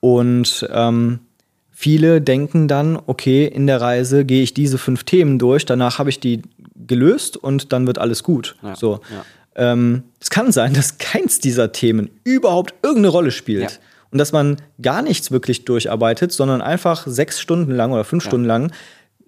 Und 0.00 0.66
ähm, 0.70 1.20
viele 1.78 2.22
denken 2.22 2.68
dann, 2.68 2.98
okay, 3.06 3.44
in 3.46 3.66
der 3.66 3.82
Reise 3.82 4.24
gehe 4.24 4.42
ich 4.42 4.54
diese 4.54 4.78
fünf 4.78 5.04
Themen 5.04 5.38
durch, 5.38 5.66
danach 5.66 5.98
habe 5.98 6.08
ich 6.08 6.18
die 6.18 6.40
gelöst 6.74 7.36
und 7.36 7.70
dann 7.70 7.86
wird 7.86 7.98
alles 7.98 8.22
gut. 8.22 8.56
Ja, 8.62 8.74
So. 8.74 9.00
ja. 9.12 9.72
Ähm, 9.72 10.04
es 10.18 10.30
kann 10.30 10.52
sein, 10.52 10.72
dass 10.72 10.96
keins 10.96 11.38
dieser 11.38 11.72
Themen 11.72 12.08
überhaupt 12.24 12.74
irgendeine 12.82 13.08
Rolle 13.08 13.30
spielt. 13.30 13.70
Ja. 13.70 13.78
Und 14.10 14.18
dass 14.18 14.32
man 14.32 14.56
gar 14.80 15.02
nichts 15.02 15.30
wirklich 15.30 15.66
durcharbeitet, 15.66 16.32
sondern 16.32 16.62
einfach 16.62 17.06
sechs 17.06 17.40
Stunden 17.40 17.72
lang 17.72 17.92
oder 17.92 18.04
fünf. 18.04 18.24
Stunden 18.24 18.46
lang 18.46 18.72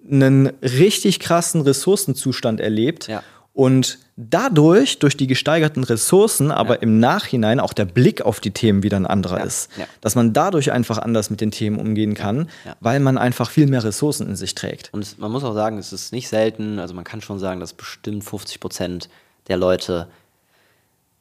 einen 0.09 0.47
richtig 0.63 1.19
krassen 1.19 1.61
Ressourcenzustand 1.61 2.59
erlebt. 2.59 3.07
Und 3.53 3.99
dadurch, 4.21 4.99
durch 4.99 5.15
die 5.15 5.27
gesteigerten 5.27 5.83
Ressourcen, 5.85 6.51
aber 6.51 6.75
Ja. 6.75 6.81
im 6.81 6.99
Nachhinein 6.99 7.61
auch 7.61 7.71
der 7.71 7.85
Blick 7.85 8.21
auf 8.21 8.41
die 8.41 8.51
Themen 8.51 8.83
wieder 8.83 8.97
ein 8.97 9.05
anderer 9.07 9.37
Ja. 9.39 9.43
ist. 9.45 9.69
Ja. 9.77 9.85
Dass 10.01 10.15
man 10.15 10.33
dadurch 10.33 10.73
einfach 10.73 10.97
anders 10.97 11.29
mit 11.29 11.39
den 11.39 11.51
Themen 11.51 11.79
umgehen 11.79 12.15
kann, 12.15 12.49
Ja. 12.65 12.75
weil 12.81 12.99
man 12.99 13.17
einfach 13.17 13.49
viel 13.49 13.67
mehr 13.67 13.81
Ressourcen 13.83 14.27
in 14.27 14.35
sich 14.35 14.55
trägt. 14.55 14.89
Und 14.93 15.17
man 15.19 15.31
muss 15.31 15.45
auch 15.45 15.53
sagen, 15.53 15.77
es 15.77 15.93
ist 15.93 16.11
nicht 16.11 16.27
selten, 16.27 16.79
also 16.79 16.93
man 16.93 17.05
kann 17.05 17.21
schon 17.21 17.39
sagen, 17.39 17.61
dass 17.61 17.73
bestimmt 17.73 18.23
50 18.25 18.59
Prozent 18.59 19.09
der 19.47 19.55
Leute 19.55 20.07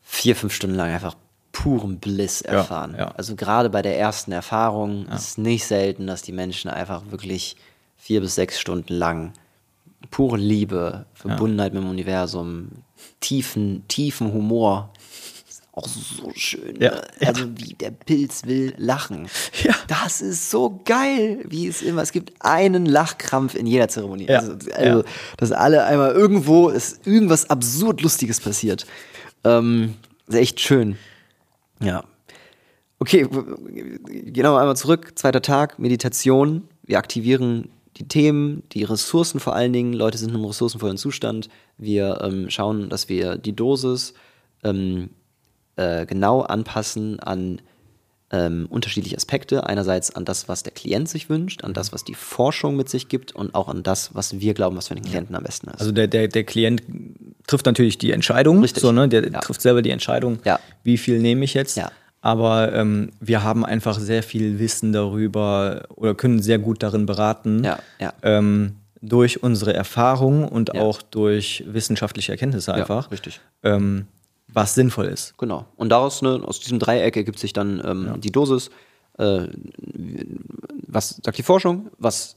vier, 0.02 0.34
fünf 0.34 0.52
Stunden 0.52 0.74
lang 0.76 0.90
einfach 0.90 1.14
puren 1.52 1.98
Bliss 1.98 2.40
erfahren. 2.42 2.94
ja. 2.98 3.12
Also 3.16 3.36
gerade 3.36 3.70
bei 3.70 3.82
der 3.82 3.98
ersten 3.98 4.32
Erfahrung 4.32 5.06
ist 5.08 5.22
es 5.30 5.38
nicht 5.38 5.64
selten, 5.66 6.06
dass 6.06 6.22
die 6.22 6.32
Menschen 6.32 6.68
einfach 6.70 7.02
wirklich 7.10 7.56
vier 7.96 8.20
bis 8.20 8.34
sechs 8.34 8.58
Stunden 8.58 8.94
lang 8.94 9.32
pure 10.10 10.36
Liebe, 10.36 11.06
Verbundenheit 11.14 11.74
mit 11.74 11.82
dem 11.82 11.90
Universum, 11.90 12.68
tiefen, 13.20 13.84
tiefen 13.88 14.32
Humor. 14.32 14.92
Auch 15.72 15.86
so 15.86 16.32
schön. 16.34 16.76
Ja, 16.80 16.90
ne? 16.90 17.02
Also 17.24 17.44
wie 17.56 17.74
der 17.74 17.92
Pilz 17.92 18.44
will 18.46 18.74
lachen. 18.78 19.28
Ja. 19.62 19.74
Das 19.86 20.20
ist 20.20 20.50
so 20.50 20.80
geil, 20.84 21.44
wie 21.46 21.68
es 21.68 21.82
immer. 21.82 22.02
Es 22.02 22.10
gibt 22.10 22.32
einen 22.40 22.84
Lachkrampf 22.84 23.54
in 23.54 23.64
jeder 23.66 23.86
Zeremonie. 23.88 24.26
Ja, 24.26 24.40
Also, 24.40 24.52
also 24.74 24.98
ja. 24.98 25.04
dass 25.36 25.52
alle 25.52 25.84
einmal 25.84 26.12
irgendwo 26.12 26.68
ist 26.68 27.06
irgendwas 27.06 27.48
absurd 27.48 28.02
Lustiges 28.02 28.40
passiert. 28.40 28.86
Ähm, 29.44 29.94
ist 30.26 30.34
echt 30.34 30.60
schön. 30.60 30.98
Ja. 31.80 32.02
Okay, 32.98 33.28
gehen 33.28 34.34
wir 34.34 34.58
einmal 34.58 34.76
zurück. 34.76 35.12
Zweiter 35.16 35.42
Tag, 35.42 35.78
Meditation. 35.78 36.66
Wir 36.82 36.98
aktivieren 36.98 37.68
die 37.98 38.06
Themen, 38.08 38.62
die 38.72 38.84
Ressourcen 38.84 39.40
vor 39.40 39.54
allen 39.54 39.72
Dingen. 39.72 39.92
Leute 39.92 40.18
sind 40.18 40.30
in 40.30 40.36
einem 40.36 40.44
ressourcenvollen 40.44 40.96
Zustand. 40.96 41.48
Wir 41.76 42.20
ähm, 42.22 42.48
schauen, 42.50 42.88
dass 42.88 43.08
wir 43.08 43.36
die 43.36 43.54
Dosis 43.56 44.14
ähm, 44.64 45.10
äh, 45.76 46.06
genau 46.06 46.42
anpassen 46.42 47.18
an 47.20 47.60
ähm, 48.30 48.66
unterschiedliche 48.68 49.16
Aspekte. 49.16 49.66
Einerseits 49.66 50.14
an 50.14 50.24
das, 50.24 50.48
was 50.48 50.62
der 50.62 50.72
Klient 50.72 51.08
sich 51.08 51.30
wünscht, 51.30 51.64
an 51.64 51.72
das, 51.72 51.92
was 51.92 52.04
die 52.04 52.14
Forschung 52.14 52.76
mit 52.76 52.88
sich 52.88 53.08
gibt 53.08 53.34
und 53.34 53.54
auch 53.54 53.68
an 53.68 53.82
das, 53.82 54.14
was 54.14 54.38
wir 54.38 54.54
glauben, 54.54 54.76
was 54.76 54.88
für 54.88 54.94
den 54.94 55.04
Klienten 55.04 55.34
am 55.34 55.42
besten 55.42 55.68
ist. 55.70 55.80
Also 55.80 55.92
der, 55.92 56.08
der, 56.08 56.28
der 56.28 56.44
Klient 56.44 56.82
trifft 57.46 57.64
natürlich 57.66 57.96
die 57.98 58.12
Entscheidung, 58.12 58.60
Richtig. 58.60 58.82
so, 58.82 58.92
ne? 58.92 59.08
der 59.08 59.30
Ja. 59.30 59.40
trifft 59.40 59.62
selber 59.62 59.80
die 59.82 59.90
Entscheidung, 59.90 60.38
Ja. 60.44 60.60
wie 60.84 60.98
viel 60.98 61.18
nehme 61.20 61.44
ich 61.44 61.54
jetzt. 61.54 61.76
Ja. 61.78 61.90
Aber 62.20 62.72
ähm, 62.72 63.10
wir 63.20 63.42
haben 63.44 63.64
einfach 63.64 63.98
sehr 64.00 64.22
viel 64.22 64.58
Wissen 64.58 64.92
darüber 64.92 65.84
oder 65.94 66.14
können 66.14 66.42
sehr 66.42 66.58
gut 66.58 66.82
darin 66.82 67.06
beraten, 67.06 67.62
Ja, 67.64 67.78
ja. 68.00 68.12
Ähm, 68.22 68.74
durch 69.00 69.42
unsere 69.44 69.72
Erfahrung 69.74 70.48
und 70.48 70.74
Ja. 70.74 70.80
auch 70.82 71.00
durch 71.02 71.62
wissenschaftliche 71.68 72.32
Erkenntnisse 72.32 72.74
einfach, 72.74 73.10
richtig. 73.12 73.40
ähm, 73.62 74.06
was 74.48 74.74
sinnvoll 74.74 75.06
ist. 75.06 75.38
Genau. 75.38 75.66
Und 75.76 75.90
daraus, 75.90 76.20
ne, 76.22 76.40
aus 76.44 76.58
diesem 76.58 76.80
Dreieck 76.80 77.16
ergibt 77.16 77.38
sich 77.38 77.52
dann 77.52 77.80
ähm, 77.84 78.20
die 78.20 78.32
Dosis. 78.32 78.70
Äh, 79.18 79.46
was 80.86 81.20
sagt 81.22 81.38
die 81.38 81.42
Forschung? 81.42 81.90
Was 81.98 82.36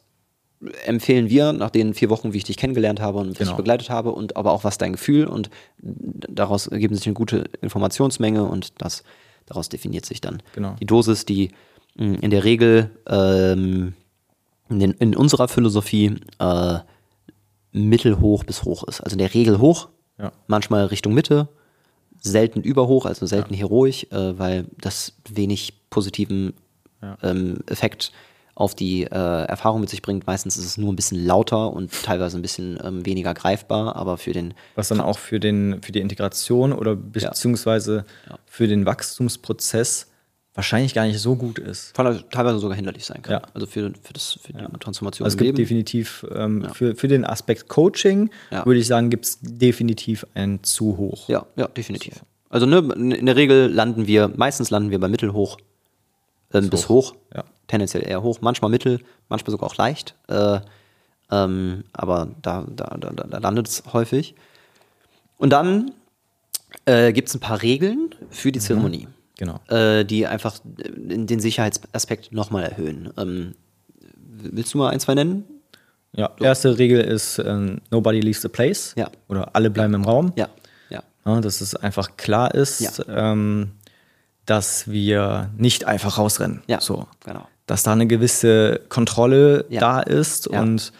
empfehlen 0.86 1.30
wir 1.30 1.54
nach 1.54 1.72
den 1.72 1.96
vier 1.96 2.10
Wochen, 2.12 2.34
wie 2.34 2.38
ich 2.38 2.44
dich 2.44 2.58
kennengelernt 2.58 3.00
habe 3.02 3.18
und 3.18 3.28
wie 3.28 3.32
ich 3.32 3.38
Genau. 3.40 3.52
dich 3.52 3.58
begleitet 3.58 3.90
habe 3.90 4.12
und 4.12 4.36
aber 4.36 4.52
auch 4.52 4.64
was 4.64 4.78
dein 4.78 4.92
Gefühl 4.92 5.26
und 5.26 5.50
daraus 5.82 6.68
ergibt 6.68 6.96
sich 6.96 7.08
eine 7.08 7.16
gute 7.16 7.46
Informationsmenge 7.62 8.44
und 8.44 8.80
das 8.80 9.04
daraus 9.46 9.70
definiert 9.70 10.06
sich 10.06 10.22
dann 10.22 10.42
Genau. 10.54 10.76
die 10.80 10.86
Dosis, 10.86 11.26
die 11.26 11.52
mh, 11.98 12.20
in 12.22 12.30
der 12.32 12.44
Regel 12.44 12.90
ähm, 13.08 13.94
in, 14.70 14.80
den, 14.80 14.92
in 14.94 15.16
unserer 15.16 15.48
Philosophie 15.48 16.16
äh, 16.40 16.80
mittelhoch 17.72 18.44
bis 18.44 18.64
hoch 18.64 18.84
ist. 18.86 19.02
Also 19.02 19.14
in 19.16 19.20
der 19.20 19.34
Regel 19.34 19.60
hoch, 19.60 19.90
Ja. 20.20 20.32
manchmal 20.48 20.86
Richtung 20.86 21.14
Mitte, 21.14 21.48
selten 22.20 22.62
überhoch, 22.62 23.06
also 23.06 23.26
selten 23.26 23.54
heroisch, 23.54 24.06
äh, 24.12 24.38
weil 24.38 24.66
das 24.80 25.14
wenig 25.30 25.74
positiven 25.90 26.54
ähm, 27.24 27.60
Effekt 27.68 28.12
auf 28.56 28.76
die 28.76 29.04
äh, 29.04 29.10
Erfahrung 29.10 29.82
mit 29.82 29.90
sich 29.90 30.02
bringt. 30.02 30.28
Meistens 30.28 30.58
ist 30.58 30.66
es 30.66 30.78
nur 30.78 30.92
ein 30.92 30.96
bisschen 30.96 31.26
lauter 31.26 31.72
und 31.72 31.92
teilweise 32.04 32.38
ein 32.38 32.42
bisschen 32.42 32.80
ähm, 32.84 33.06
weniger 33.06 33.34
greifbar, 33.34 33.96
aber 33.96 34.18
für 34.18 34.34
den 34.34 34.54
Was 34.76 34.90
dann 34.90 35.02
auch 35.02 35.18
für, 35.18 35.40
den, 35.40 35.82
für 35.82 35.92
die 35.92 36.00
Integration 36.02 36.74
oder 36.74 36.96
beziehungsweise 36.96 38.06
für 38.46 38.68
den 38.68 38.86
Wachstumsprozess 38.86 40.08
wahrscheinlich 40.54 40.94
gar 40.94 41.06
nicht 41.06 41.18
so 41.20 41.38
gut 41.38 41.60
ist. 41.60 41.94
teilweise- 41.96 42.60
sogar 42.60 42.76
hinderlich 42.76 43.06
sein 43.06 43.22
kann. 43.22 43.32
Ja. 43.34 43.42
Also 43.54 43.66
für, 43.68 43.94
für, 44.04 44.12
das, 44.14 44.38
für 44.44 44.52
die 44.52 44.60
Transformation 44.80 45.24
Also 45.26 45.36
es 45.36 45.38
gibt 45.38 45.46
Leben. 45.48 45.56
definitiv 45.58 46.26
ähm, 46.36 46.68
für, 46.74 46.94
für 46.96 47.08
den 47.08 47.24
Aspekt 47.26 47.70
Coaching, 47.70 48.30
Ja. 48.52 48.66
würde 48.66 48.80
ich 48.82 48.88
sagen, 48.88 49.10
gibt 49.10 49.26
es 49.26 49.40
definitiv 49.42 50.26
ein 50.34 50.62
zu 50.62 50.98
hoch. 50.98 51.30
Ja, 51.30 51.46
ja, 51.56 51.68
definitiv. 51.70 52.22
Also 52.50 52.66
ne, 52.66 52.80
in 53.16 53.26
der 53.26 53.38
Regel 53.38 53.68
landen 53.72 54.08
wir, 54.08 54.30
meistens 54.36 54.70
landen 54.72 54.92
wir 54.92 55.00
bei 55.00 55.08
mittelhoch 55.08 55.58
ähm, 56.54 56.70
bis 56.70 56.90
hoch. 56.90 57.16
Ja. 57.36 57.44
Tendenziell 57.68 58.08
eher 58.08 58.22
hoch, 58.24 58.40
manchmal 58.42 58.70
mittel, 58.72 59.00
manchmal 59.30 59.52
sogar 59.52 59.70
auch 59.70 59.78
leicht. 59.78 60.16
Äh, 60.28 60.60
ähm, 61.32 61.84
aber 61.94 62.30
da, 62.42 62.66
da, 62.76 62.98
da, 63.00 63.10
da 63.12 63.38
landet 63.38 63.68
es 63.70 63.84
häufig. 63.94 64.36
Und 65.38 65.52
dann 65.52 65.92
äh, 66.86 67.14
gibt 67.14 67.30
es 67.30 67.36
ein 67.36 67.40
paar 67.40 67.62
Regeln 67.62 68.14
für 68.30 68.52
die 68.52 68.60
Zeremonie, 68.60 69.08
Genau. 69.38 69.60
äh, 69.70 70.04
die 70.06 70.28
einfach 70.28 70.58
äh, 70.78 70.90
den 71.26 71.40
Sicherheitsaspekt 71.40 72.32
nochmal 72.34 72.64
erhöhen. 72.64 73.12
Ähm, 73.18 73.56
willst 74.18 74.74
du 74.74 74.78
mal 74.78 74.90
ein, 74.90 75.00
zwei 75.00 75.16
nennen? 75.16 75.46
Ja, 76.14 76.30
erste 76.42 76.78
Regel 76.78 77.00
ist, 77.00 77.40
ähm, 77.40 77.80
nobody 77.90 78.20
leaves 78.20 78.42
the 78.42 78.50
place. 78.50 78.94
Ja. 78.98 79.10
Oder 79.30 79.56
alle 79.56 79.70
bleiben 79.70 79.94
im 79.94 80.04
Raum. 80.04 80.34
Ja, 80.36 80.50
ja, 80.90 81.02
Ja, 81.26 81.40
dass 81.40 81.62
es 81.62 81.74
einfach 81.74 82.18
klar 82.18 82.54
ist, 82.54 82.82
Ja. 82.82 83.32
ähm, 83.32 83.72
dass 84.52 84.90
wir 84.92 85.50
nicht 85.58 85.86
einfach 85.86 86.18
rausrennen. 86.18 86.62
ja. 86.68 86.82
So. 86.82 87.08
genau. 87.24 87.48
Dass 87.68 87.84
da 87.84 87.94
eine 87.94 88.06
gewisse 88.06 88.82
Kontrolle 88.90 89.64
Ja. 89.70 89.80
da 89.80 90.00
ist 90.02 90.50
Ja. 90.52 90.60
und 90.62 90.92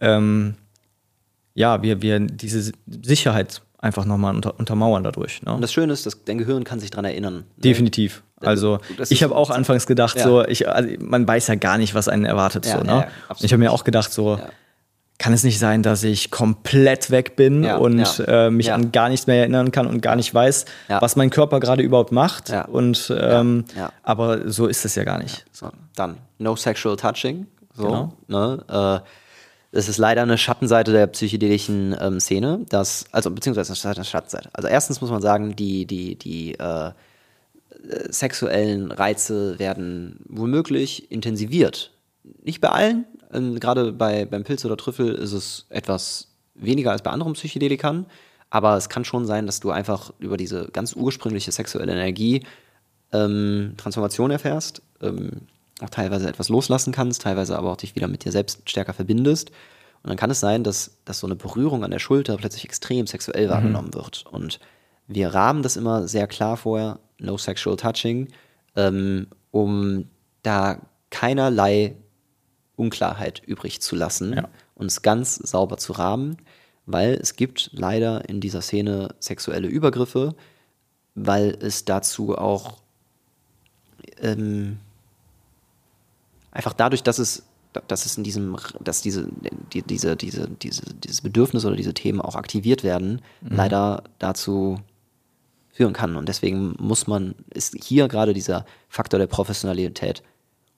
ähm, 0.00 0.54
ja, 1.52 1.82
wir, 1.82 2.00
wir 2.00 2.20
diese 2.20 2.72
Sicherheit 2.86 3.60
einfach 3.78 4.06
nochmal 4.06 4.34
unter, 4.34 4.58
untermauern 4.58 5.04
dadurch. 5.04 5.42
Ne? 5.42 5.52
Und 5.54 5.60
das 5.60 5.74
Schöne 5.74 5.92
ist, 5.92 6.06
dass 6.06 6.24
dein 6.24 6.38
Gehirn 6.38 6.64
kann 6.64 6.80
sich 6.80 6.90
daran 6.90 7.04
erinnern. 7.04 7.34
ne? 7.34 7.44
Definitiv. 7.58 8.22
Also 8.40 8.78
ich 9.10 9.22
habe 9.22 9.34
auch 9.36 9.50
anfangs 9.50 9.86
gedacht, 9.86 10.16
Ja. 10.16 10.24
so 10.24 10.44
ich, 10.46 10.66
also 10.66 10.88
man 11.00 11.28
weiß 11.28 11.48
ja 11.48 11.54
gar 11.56 11.76
nicht, 11.76 11.94
was 11.94 12.08
einen 12.08 12.24
erwartet. 12.24 12.64
Ja, 12.64 12.78
so, 12.78 12.84
ne? 12.84 12.92
ja, 12.92 13.08
ich 13.40 13.52
habe 13.52 13.58
mir 13.62 13.72
auch 13.72 13.84
gedacht, 13.84 14.10
so. 14.10 14.40
Kann 15.18 15.32
es 15.32 15.44
nicht 15.44 15.58
sein, 15.58 15.82
dass 15.82 16.02
ich 16.04 16.30
komplett 16.30 17.10
weg 17.10 17.36
bin 17.36 17.64
Ja, 17.64 17.76
und 17.78 17.98
ja. 18.18 18.46
äh, 18.46 18.50
mich 18.50 18.66
Ja. 18.66 18.74
an 18.74 18.92
gar 18.92 19.08
nichts 19.08 19.26
mehr 19.26 19.36
erinnern 19.38 19.72
kann 19.72 19.86
und 19.86 20.00
gar 20.02 20.14
nicht 20.16 20.32
weiß, 20.34 20.66
was 20.88 21.16
mein 21.16 21.30
Körper 21.30 21.58
gerade 21.60 21.82
überhaupt 21.82 22.12
macht. 22.12 22.52
Und 22.68 23.12
ähm, 23.18 23.64
aber 24.02 24.50
so 24.50 24.66
ist 24.66 24.84
es 24.84 24.94
ja 24.94 25.04
gar 25.04 25.18
nicht. 25.22 25.46
So, 25.52 25.70
dann 25.94 26.18
no 26.38 26.54
sexual 26.56 26.96
touching. 26.96 27.46
So, 27.74 27.84
Genau. 27.84 28.12
ne, 28.28 29.02
äh, 29.02 29.08
das 29.72 29.88
ist 29.88 29.98
leider 29.98 30.22
eine 30.22 30.38
Schattenseite 30.38 30.92
der 30.92 31.06
psychedelischen 31.08 31.94
ähm, 32.00 32.20
Szene, 32.20 32.60
dass, 32.70 33.04
also 33.12 33.30
beziehungsweise 33.30 33.74
eine 33.88 34.04
Schattenseite. 34.04 34.48
Also 34.54 34.68
erstens 34.68 35.00
muss 35.02 35.10
man 35.10 35.20
sagen, 35.20 35.54
die, 35.56 35.84
die, 35.86 36.14
die 36.16 36.54
äh, 36.58 36.92
sexuellen 38.08 38.90
Reize 38.92 39.58
werden 39.58 40.20
womöglich 40.28 41.10
intensiviert 41.10 41.92
nicht 42.42 42.60
bei 42.60 42.70
allen. 42.70 43.04
Ähm, 43.36 43.60
Gerade 43.60 43.92
bei, 43.92 44.24
beim 44.24 44.44
Pilz 44.44 44.64
oder 44.64 44.76
Trüffel 44.76 45.14
ist 45.14 45.32
es 45.32 45.66
etwas 45.68 46.28
weniger 46.54 46.90
als 46.90 47.02
bei 47.02 47.10
anderen 47.10 47.34
Psychedelikern. 47.34 48.06
Aber 48.50 48.76
es 48.76 48.88
kann 48.88 49.04
schon 49.04 49.26
sein, 49.26 49.46
dass 49.46 49.60
du 49.60 49.70
einfach 49.70 50.12
über 50.18 50.36
diese 50.36 50.68
ganz 50.72 50.94
ursprüngliche 50.94 51.52
sexuelle 51.52 51.92
Energie 51.92 52.42
ähm, 53.12 53.74
Transformation 53.76 54.30
erfährst, 54.30 54.82
ähm, 55.02 55.42
auch 55.80 55.90
teilweise 55.90 56.28
etwas 56.28 56.48
loslassen 56.48 56.92
kannst, 56.92 57.22
teilweise 57.22 57.58
aber 57.58 57.72
auch 57.72 57.76
dich 57.76 57.94
wieder 57.96 58.08
mit 58.08 58.24
dir 58.24 58.32
selbst 58.32 58.68
stärker 58.68 58.94
verbindest. 58.94 59.50
Und 60.02 60.10
dann 60.10 60.16
kann 60.16 60.30
es 60.30 60.40
sein, 60.40 60.62
dass, 60.62 60.92
dass 61.04 61.18
so 61.18 61.26
eine 61.26 61.36
Berührung 61.36 61.82
an 61.82 61.90
der 61.90 61.98
Schulter 61.98 62.36
plötzlich 62.36 62.64
extrem 62.64 63.06
sexuell 63.06 63.48
wahrgenommen 63.48 63.92
wird. 63.94 64.24
Und 64.30 64.60
wir 65.08 65.34
rahmen 65.34 65.62
das 65.62 65.76
immer 65.76 66.06
sehr 66.06 66.26
klar 66.28 66.56
vorher, 66.56 67.00
no 67.18 67.36
sexual 67.36 67.76
touching, 67.76 68.28
ähm, 68.76 69.26
um 69.50 70.06
da 70.42 70.80
keinerlei 71.10 71.96
Unklarheit 72.76 73.42
übrig 73.46 73.80
zu 73.80 73.96
lassen 73.96 74.34
Ja. 74.34 74.48
und 74.74 74.86
es 74.86 75.02
ganz 75.02 75.36
sauber 75.36 75.78
zu 75.78 75.92
rahmen, 75.92 76.36
weil 76.86 77.14
es 77.14 77.36
gibt 77.36 77.70
leider 77.72 78.28
in 78.28 78.40
dieser 78.40 78.60
Szene 78.60 79.14
sexuelle 79.18 79.68
Übergriffe, 79.68 80.34
weil 81.14 81.56
es 81.60 81.84
dazu 81.84 82.36
auch 82.36 82.78
ähm, 84.20 84.78
einfach 86.52 86.74
dadurch, 86.74 87.02
dass 87.02 87.18
es, 87.18 87.44
dass 87.88 88.06
es 88.06 88.16
in 88.16 88.24
diesem, 88.24 88.56
dass 88.80 89.02
diese, 89.02 89.28
die, 89.72 89.82
diese, 89.82 90.16
diese, 90.16 90.48
diese, 90.48 90.94
dieses 90.94 91.20
Bedürfnis 91.20 91.64
oder 91.64 91.76
diese 91.76 91.94
Themen 91.94 92.20
auch 92.20 92.36
aktiviert 92.36 92.84
werden, 92.84 93.20
leider 93.42 94.04
dazu 94.18 94.78
führen 95.72 95.92
kann. 95.92 96.16
Und 96.16 96.28
deswegen 96.28 96.74
muss 96.78 97.06
man, 97.06 97.34
ist 97.52 97.76
hier 97.82 98.08
gerade 98.08 98.32
dieser 98.32 98.64
Faktor 98.88 99.18
der 99.18 99.26
Professionalität 99.26 100.22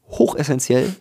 hochessentiell, 0.08 0.94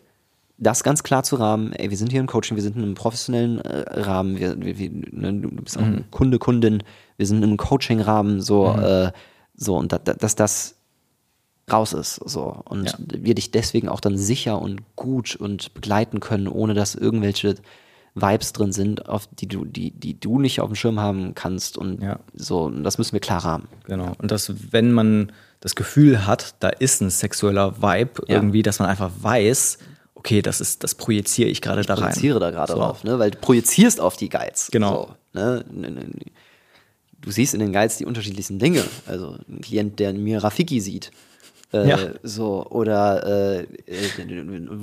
das 0.57 0.83
ganz 0.83 1.03
klar 1.03 1.23
zu 1.23 1.35
rahmen. 1.35 1.71
Ey, 1.73 1.89
wir 1.89 1.97
sind 1.97 2.11
hier 2.11 2.19
im 2.19 2.27
Coaching, 2.27 2.55
wir 2.57 2.63
sind 2.63 2.75
in 2.75 2.83
einem 2.83 2.95
professionellen 2.95 3.59
äh, 3.59 3.99
Rahmen, 3.99 4.37
wir, 4.39 4.59
wir, 4.59 4.77
wir, 4.77 4.89
ne, 4.91 5.33
du 5.33 5.49
bist 5.51 5.77
auch 5.77 5.83
ein 5.83 6.05
Kunde, 6.11 6.39
Kundin, 6.39 6.83
wir 7.17 7.25
sind 7.27 7.37
in 7.37 7.43
einem 7.43 7.57
Coaching-Rahmen, 7.57 8.41
so, 8.41 8.73
äh, 8.75 9.11
so, 9.55 9.75
und 9.77 9.91
da, 9.91 9.99
da, 9.99 10.13
dass 10.13 10.35
das 10.35 10.75
raus 11.71 11.93
ist, 11.93 12.15
so. 12.25 12.61
Und 12.65 12.85
Ja. 12.85 12.93
wir 12.99 13.35
dich 13.35 13.51
deswegen 13.51 13.89
auch 13.89 13.99
dann 13.99 14.17
sicher 14.17 14.61
und 14.61 14.81
gut 14.95 15.35
und 15.35 15.73
begleiten 15.73 16.19
können, 16.19 16.47
ohne 16.47 16.73
dass 16.73 16.95
irgendwelche 16.95 17.55
Vibes 18.15 18.51
drin 18.53 18.71
sind, 18.71 19.07
auf 19.09 19.27
die 19.27 19.47
du, 19.47 19.63
die, 19.65 19.91
die 19.91 20.19
du 20.19 20.39
nicht 20.39 20.59
auf 20.61 20.69
dem 20.69 20.75
Schirm 20.75 20.99
haben 20.99 21.35
kannst 21.35 21.77
und 21.77 22.01
Ja. 22.01 22.19
so, 22.33 22.63
und 22.63 22.83
das 22.83 22.97
müssen 22.97 23.13
wir 23.13 23.19
klar 23.19 23.43
rahmen. 23.45 23.67
Genau. 23.85 24.13
Und 24.17 24.31
dass, 24.31 24.51
wenn 24.71 24.91
man 24.91 25.31
das 25.59 25.75
Gefühl 25.75 26.25
hat, 26.25 26.55
da 26.61 26.69
ist 26.69 27.01
ein 27.01 27.09
sexueller 27.11 27.81
Vibe 27.81 28.23
Ja. 28.27 28.35
irgendwie, 28.35 28.63
dass 28.63 28.79
man 28.79 28.87
einfach 28.89 29.11
weiß, 29.21 29.77
okay, 30.27 30.41
das 30.41 30.59
ist, 30.61 30.83
das 30.83 30.95
projiziere 30.95 31.49
ich 31.49 31.61
gerade 31.61 31.83
da 31.83 31.93
rein. 31.93 32.03
projiziere 32.11 32.39
da 32.39 32.51
gerade 32.51 32.73
So. 32.73 32.77
drauf, 32.79 33.03
ne? 33.03 33.17
weil 33.19 33.31
du 33.31 33.37
projizierst 33.39 33.99
auf 34.01 34.17
die 34.17 34.29
Guides. 34.29 34.69
Genau. 34.71 35.15
So, 35.33 35.39
ne? 35.39 35.63
Du 37.21 37.31
siehst 37.31 37.53
in 37.53 37.59
den 37.59 37.73
Guides 37.73 37.97
die 37.97 38.05
unterschiedlichsten 38.05 38.59
Dinge. 38.59 38.83
Also 39.05 39.37
ein 39.49 39.61
Klient, 39.61 39.99
der 39.99 40.11
in 40.11 40.23
mir 40.23 40.43
Rafiki 40.43 40.79
sieht. 40.81 41.11
Äh, 41.73 41.87
Ja. 41.89 41.97
So, 42.23 42.65
oder 42.69 43.57
äh, 43.59 43.67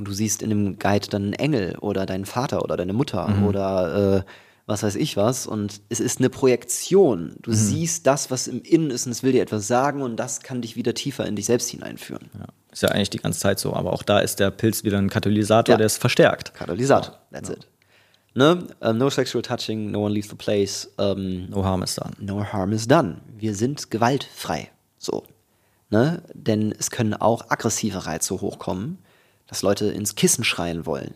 du 0.04 0.12
siehst 0.12 0.42
in 0.42 0.48
dem 0.50 0.78
Guide 0.78 1.08
dann 1.10 1.22
einen 1.24 1.32
Engel 1.34 1.76
oder 1.80 2.06
deinen 2.06 2.24
Vater 2.26 2.62
oder 2.62 2.76
deine 2.76 2.92
Mutter 2.92 3.28
Mhm. 3.28 3.46
oder 3.46 4.16
äh, 4.18 4.22
was 4.66 4.82
weiß 4.82 4.96
ich 4.96 5.16
was. 5.16 5.46
Und 5.46 5.80
es 5.90 6.00
ist 6.00 6.18
eine 6.18 6.30
Projektion. 6.30 7.36
Du 7.42 7.50
Mhm. 7.50 7.54
siehst 7.54 8.06
das, 8.06 8.30
was 8.30 8.48
im 8.48 8.62
Innen 8.62 8.90
ist 8.90 9.06
und 9.06 9.12
es 9.12 9.22
will 9.22 9.32
dir 9.32 9.42
etwas 9.42 9.66
sagen 9.66 10.02
und 10.02 10.16
das 10.16 10.40
kann 10.40 10.60
dich 10.62 10.74
wieder 10.76 10.94
tiefer 10.94 11.26
in 11.26 11.36
dich 11.36 11.46
selbst 11.46 11.68
hineinführen. 11.70 12.28
Ja. 12.38 12.46
Ist 12.74 12.82
ja 12.82 12.90
eigentlich 12.90 13.08
die 13.10 13.18
ganze 13.18 13.38
Zeit 13.40 13.58
so. 13.58 13.72
Aber 13.72 13.92
auch 13.94 14.02
da 14.02 14.18
ist 14.18 14.40
der 14.40 14.50
Pilz 14.50 14.84
wieder 14.84 14.98
ein 14.98 15.08
Katalysator, 15.08 15.72
Ja. 15.72 15.76
der 15.78 15.86
es 15.86 15.96
verstärkt. 15.96 16.52
Katalysator. 16.54 17.16
That's 17.32 17.48
it. 17.48 17.66
Ne? 18.34 18.66
Ähm, 18.82 18.98
no 18.98 19.08
sexual 19.08 19.40
touching, 19.42 19.90
no 19.92 20.04
one 20.04 20.12
leaves 20.14 20.28
the 20.28 20.34
place. 20.36 20.90
Ähm, 20.98 21.48
No 21.50 21.64
harm 21.64 21.82
is 21.84 21.94
done. 21.94 22.10
no 22.18 22.44
harm 22.44 22.72
is 22.72 22.86
done. 22.86 23.18
Wir 23.38 23.54
sind 23.54 23.90
gewaltfrei. 23.90 24.70
So. 24.98 25.22
Ne? 25.90 26.20
Denn 26.34 26.74
es 26.76 26.90
können 26.90 27.14
auch 27.14 27.48
aggressive 27.50 28.04
Reize 28.06 28.34
hochkommen, 28.40 28.98
dass 29.46 29.62
Leute 29.62 29.86
ins 29.86 30.16
Kissen 30.16 30.42
schreien 30.42 30.84
wollen. 30.84 31.14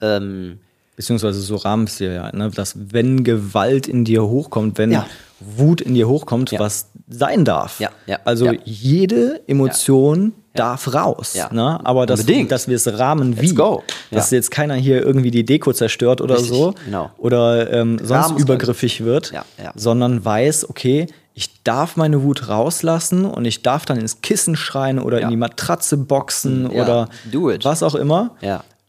Ähm, 0.00 0.60
Beziehungsweise 0.96 1.40
so 1.40 1.56
rahmen 1.56 1.84
es 1.88 1.96
dir 1.96 2.12
ja, 2.12 2.30
ne? 2.36 2.50
dass 2.50 2.74
wenn 2.92 3.24
Gewalt 3.24 3.88
in 3.88 4.04
dir 4.04 4.22
hochkommt, 4.22 4.78
wenn 4.78 4.92
Ja. 4.92 5.06
Wut 5.40 5.80
in 5.80 5.94
dir 5.94 6.06
hochkommt, 6.06 6.52
Ja. 6.52 6.60
was 6.60 6.88
sein 7.08 7.44
darf. 7.44 7.80
Ja, 7.80 7.90
ja, 8.06 8.18
also 8.24 8.46
ja. 8.46 8.52
jede 8.64 9.42
Emotion 9.46 10.32
darf 10.54 10.94
raus. 10.94 11.34
Ja. 11.34 11.52
Ne? 11.52 11.80
Aber 11.84 12.06
dass, 12.06 12.20
Unbedingt. 12.20 12.50
dass 12.50 12.68
wir 12.68 12.76
es 12.76 12.98
rahmen 12.98 13.40
wie. 13.40 13.54
go. 13.54 13.82
Dass 14.10 14.30
jetzt 14.30 14.50
keiner 14.50 14.74
hier 14.74 15.04
irgendwie 15.04 15.30
die 15.30 15.44
Deko 15.44 15.72
zerstört 15.72 16.20
oder 16.20 16.36
Richtig, 16.36 16.50
so. 16.50 16.74
genau. 16.84 17.10
Oder 17.18 17.72
ähm, 17.72 17.98
sonst 17.98 18.30
Rahmen 18.30 18.38
übergriffig 18.38 19.04
wird. 19.04 19.32
Sondern 19.74 20.24
weiß, 20.24 20.70
okay, 20.70 21.08
ich 21.34 21.62
darf 21.64 21.96
meine 21.96 22.22
Wut 22.22 22.48
rauslassen 22.48 23.24
und 23.24 23.44
ich 23.44 23.62
darf 23.62 23.84
dann 23.84 23.98
ins 23.98 24.20
Kissen 24.20 24.54
schreien 24.54 25.00
oder 25.00 25.20
in 25.20 25.28
die 25.30 25.36
Matratze 25.36 25.96
boxen 25.96 26.68
oder 26.68 27.08
do 27.30 27.50
it. 27.50 27.64
was 27.64 27.82
auch 27.82 27.96
immer. 27.96 28.36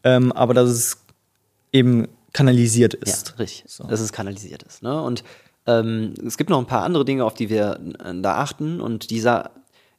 Ähm, 0.04 0.30
aber 0.30 0.54
dass 0.54 0.70
es 0.70 0.98
eben 1.72 2.06
kanalisiert 2.32 2.94
ist. 2.94 3.38
richtig. 3.38 3.64
So. 3.66 3.84
Dass 3.84 3.98
es 3.98 4.12
kanalisiert 4.12 4.62
ist. 4.62 4.82
Ne? 4.82 5.02
Und 5.02 5.24
ähm, 5.66 6.14
es 6.24 6.36
gibt 6.36 6.50
noch 6.50 6.58
ein 6.58 6.66
paar 6.66 6.84
andere 6.84 7.04
Dinge, 7.04 7.24
auf 7.24 7.34
die 7.34 7.50
wir 7.50 7.80
äh, 8.04 8.14
da 8.20 8.36
achten. 8.36 8.80
Und 8.80 9.10
dieser, 9.10 9.50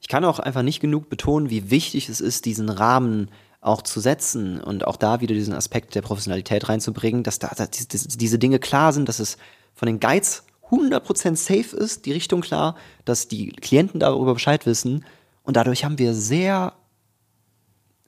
ich 0.02 0.08
kann 0.08 0.26
auch 0.26 0.40
einfach 0.40 0.64
nicht 0.64 0.80
genug 0.80 1.10
betonen, 1.10 1.50
wie 1.50 1.70
wichtig 1.70 2.10
es 2.10 2.22
ist, 2.22 2.46
diesen 2.46 2.70
Rahmen 2.70 3.30
auch 3.60 3.82
zu 3.82 4.00
setzen 4.00 4.62
und 4.62 4.86
auch 4.86 4.96
da 4.98 5.20
wieder 5.20 5.34
diesen 5.34 5.54
Aspekt 5.54 5.96
der 5.96 6.02
Professionalität 6.02 6.70
reinzubringen, 6.70 7.24
dass 7.24 7.40
da 7.40 7.50
dass 7.50 7.70
diese, 7.70 8.08
diese 8.08 8.40
Dinge 8.40 8.60
klar 8.60 8.94
sind, 8.94 9.10
dass 9.10 9.20
es 9.20 9.38
von 9.74 9.88
den 9.88 10.00
Guides 10.00 10.44
100% 10.70 11.36
safe 11.36 11.76
ist, 11.76 12.06
die 12.06 12.12
Richtung 12.12 12.42
klar, 12.42 12.76
dass 13.06 13.28
die 13.28 13.48
Klienten 13.52 14.00
darüber 14.00 14.34
Bescheid 14.34 14.66
wissen. 14.66 15.06
Und 15.44 15.56
dadurch 15.56 15.86
haben 15.86 15.98
wir 15.98 16.14
sehr, 16.14 16.74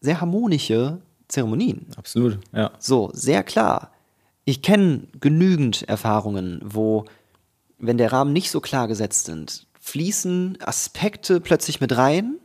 sehr 0.02 0.20
harmonische 0.20 1.00
Zeremonien. 1.28 1.88
Absolut, 1.96 2.40
ja. 2.54 2.72
So, 2.80 3.12
sehr 3.14 3.44
klar. 3.44 3.92
Ich 4.44 4.62
kenne 4.62 5.04
genügend 5.20 5.88
Erfahrungen, 5.88 6.60
wo, 6.64 7.06
wenn 7.80 7.98
der 7.98 8.12
Rahmen 8.12 8.34
nicht 8.34 8.52
so 8.52 8.60
klar 8.62 8.88
gesetzt 8.88 9.26
sind, 9.26 9.68
fließen 9.80 10.58
Aspekte 10.62 11.40
plötzlich 11.40 11.82
mit 11.82 11.96
rein, 11.98 12.36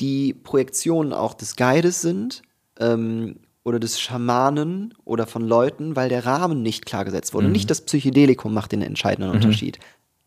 die 0.00 0.32
Projektionen 0.32 1.12
auch 1.12 1.34
des 1.34 1.56
Guides 1.56 2.00
sind 2.00 2.42
ähm, 2.78 3.36
oder 3.64 3.78
des 3.78 4.00
Schamanen 4.00 4.94
oder 5.04 5.26
von 5.26 5.46
Leuten, 5.46 5.96
weil 5.96 6.08
der 6.08 6.24
Rahmen 6.24 6.62
nicht 6.62 6.86
klar 6.86 7.04
gesetzt 7.04 7.34
wurde. 7.34 7.48
Nicht 7.48 7.70
das 7.70 7.82
Psychedelikum 7.82 8.54
macht 8.54 8.72
den 8.72 8.82
entscheidenden 8.82 9.30
Unterschied. 9.30 9.78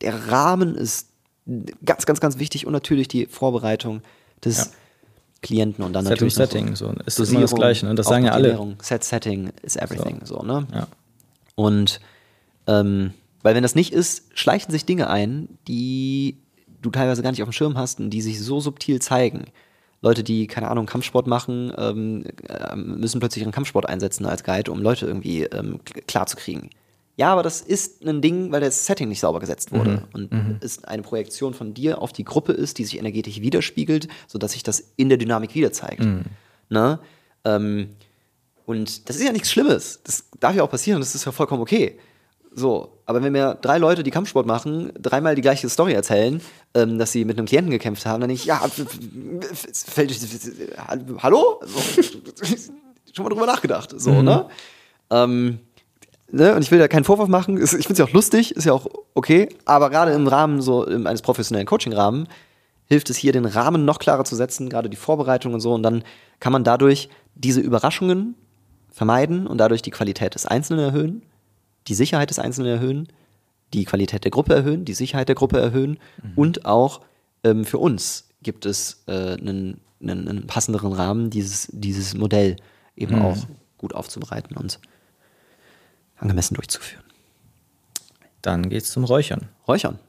Der 0.01 0.29
Rahmen 0.29 0.75
ist 0.75 1.09
ganz, 1.85 2.05
ganz, 2.05 2.19
ganz 2.19 2.37
wichtig 2.37 2.65
und 2.67 2.73
natürlich 2.73 3.07
die 3.07 3.25
Vorbereitung 3.25 4.01
des 4.43 4.57
Ja. 4.57 4.65
Klienten 5.41 5.83
und 5.83 5.93
dann 5.93 6.03
Set 6.03 6.11
natürlich 6.11 6.35
Setting, 6.35 6.75
so. 6.75 6.93
Ist 7.05 7.17
immer 7.17 7.41
das 7.41 7.55
Gleiche, 7.55 7.87
ne? 7.87 7.95
Das 7.95 8.05
sagen 8.05 8.25
ja 8.25 8.33
alle. 8.33 8.75
Set 8.79 9.03
Setting 9.03 9.51
is 9.63 9.75
everything, 9.75 10.21
so, 10.23 10.43
ne? 10.43 10.67
Ja. 10.71 10.87
Und 11.55 11.99
ähm, 12.67 13.13
weil 13.43 13.55
wenn 13.55 13.63
das 13.63 13.75
nicht 13.75 13.93
ist, 13.93 14.25
schleichen 14.33 14.71
sich 14.71 14.85
Dinge 14.85 15.09
ein, 15.09 15.49
die 15.67 16.37
du 16.81 16.89
teilweise 16.89 17.21
gar 17.21 17.31
nicht 17.31 17.41
auf 17.41 17.49
dem 17.49 17.53
Schirm 17.53 17.77
hast 17.77 17.99
und 17.99 18.09
die 18.09 18.21
sich 18.21 18.39
so 18.39 18.59
subtil 18.59 19.01
zeigen. 19.01 19.45
Leute, 20.01 20.23
die, 20.23 20.47
keine 20.47 20.69
Ahnung, 20.69 20.87
Kampfsport 20.87 21.27
machen, 21.27 21.71
ähm, 21.77 22.23
äh, 22.47 22.75
müssen 22.75 23.19
plötzlich 23.19 23.43
ihren 23.43 23.51
Kampfsport 23.51 23.87
einsetzen 23.87 24.25
als 24.25 24.43
Guide, 24.43 24.71
um 24.71 24.81
Leute 24.81 25.05
irgendwie 25.05 25.43
ähm, 25.43 25.79
klar 26.07 26.25
zu 26.25 26.37
kriegen. 26.37 26.71
Ja, 27.17 27.31
aber 27.33 27.43
das 27.43 27.61
ist 27.61 28.03
ein 28.03 28.21
Ding, 28.21 28.51
weil 28.51 28.61
das 28.61 28.87
Setting 28.87 29.09
nicht 29.09 29.19
sauber 29.19 29.39
gesetzt 29.39 29.71
wurde. 29.71 30.07
Und 30.13 30.31
es 30.61 30.83
eine 30.85 31.03
Projektion 31.03 31.53
von 31.53 31.73
dir 31.75 32.01
auf 32.01 32.13
die 32.13 32.23
Gruppe 32.23 32.53
ist, 32.53 32.79
die 32.79 32.85
sich 32.85 32.97
energetisch 32.97 33.41
widerspiegelt, 33.41 34.07
sodass 34.27 34.53
sich 34.53 34.63
das 34.63 34.93
in 34.95 35.09
der 35.09 35.19
Dynamik 35.19 35.53
wieder 35.53 35.71
zeigt. 35.71 36.01
Ne? 36.69 36.99
Ähm, 37.45 37.89
und 38.65 39.07
das 39.09 39.17
ist 39.17 39.23
ja 39.23 39.31
nichts 39.33 39.51
Schlimmes. 39.51 39.99
Das 40.03 40.29
darf 40.39 40.55
ja 40.55 40.63
auch 40.63 40.71
passieren, 40.71 40.99
das 40.99 41.13
ist 41.13 41.25
ja 41.25 41.31
vollkommen 41.31 41.61
okay. 41.61 41.99
So, 42.53 42.97
aber 43.05 43.23
wenn 43.23 43.31
mir 43.31 43.57
drei 43.61 43.77
Leute, 43.77 44.03
die 44.03 44.11
Kampfsport 44.11 44.45
machen, 44.45 44.91
dreimal 44.99 45.35
die 45.35 45.41
gleiche 45.41 45.69
Story 45.69 45.93
erzählen, 45.93 46.41
ähm, 46.73 46.99
dass 46.99 47.13
sie 47.13 47.23
mit 47.23 47.37
einem 47.37 47.47
Klienten 47.47 47.71
gekämpft 47.71 48.05
haben, 48.05 48.19
dann 48.19 48.29
denke 48.29 48.41
ich, 48.41 48.45
ja, 48.45 48.61
fällt, 49.73 50.11
hallo? 51.19 51.61
So, 51.65 52.01
schon 53.13 53.23
mal 53.23 53.29
drüber 53.29 53.45
nachgedacht, 53.45 53.93
so, 53.97 54.21
ne? 54.21 54.47
Ähm, 55.09 55.59
ne? 56.29 56.55
Und 56.55 56.61
ich 56.61 56.71
will 56.71 56.79
da 56.79 56.89
keinen 56.89 57.05
Vorwurf 57.05 57.29
machen, 57.29 57.61
ich 57.61 57.69
finde 57.69 57.93
es 57.93 57.97
ja 57.99 58.05
auch 58.05 58.11
lustig, 58.11 58.55
ist 58.55 58.65
ja 58.65 58.73
auch 58.73 58.87
okay, 59.13 59.47
aber 59.63 59.89
gerade 59.89 60.11
im 60.11 60.27
Rahmen 60.27 60.61
so 60.61 60.85
im, 60.85 61.07
eines 61.07 61.21
professionellen 61.21 61.67
Coaching-Rahmen 61.67 62.27
hilft 62.85 63.09
es 63.09 63.15
hier, 63.15 63.31
den 63.31 63.45
Rahmen 63.45 63.85
noch 63.85 63.99
klarer 63.99 64.25
zu 64.25 64.35
setzen, 64.35 64.69
gerade 64.69 64.89
die 64.89 64.97
Vorbereitung 64.97 65.53
und 65.53 65.61
so, 65.61 65.73
und 65.73 65.83
dann 65.83 66.03
kann 66.41 66.51
man 66.51 66.65
dadurch 66.65 67.07
diese 67.35 67.61
Überraschungen 67.61 68.35
vermeiden 68.91 69.47
und 69.47 69.57
dadurch 69.57 69.81
die 69.81 69.91
Qualität 69.91 70.35
des 70.35 70.45
Einzelnen 70.45 70.83
erhöhen, 70.83 71.21
die 71.87 71.95
Sicherheit 71.95 72.29
des 72.29 72.39
Einzelnen 72.39 72.71
erhöhen, 72.71 73.07
die 73.73 73.85
Qualität 73.85 74.23
der 74.23 74.31
Gruppe 74.31 74.53
erhöhen, 74.53 74.85
die 74.85 74.93
Sicherheit 74.93 75.27
der 75.29 75.35
Gruppe 75.35 75.59
erhöhen 75.59 75.97
und 76.35 76.65
auch 76.65 77.01
ähm, 77.43 77.65
für 77.65 77.77
uns 77.77 78.27
gibt 78.43 78.65
es 78.65 79.03
äh, 79.07 79.11
einen, 79.33 79.79
einen, 80.01 80.27
einen 80.27 80.47
passenderen 80.47 80.93
Rahmen, 80.93 81.29
dieses, 81.29 81.67
dieses 81.71 82.13
Modell 82.15 82.57
eben 82.95 83.15
Mhm. 83.15 83.21
auch 83.21 83.37
gut 83.77 83.93
aufzubereiten 83.95 84.55
und 84.57 84.79
angemessen 86.17 86.55
durchzuführen. 86.55 87.03
Dann 88.41 88.69
geht's 88.69 88.91
zum 88.91 89.03
Räuchern. 89.03 89.49
Räuchern. 89.67 89.99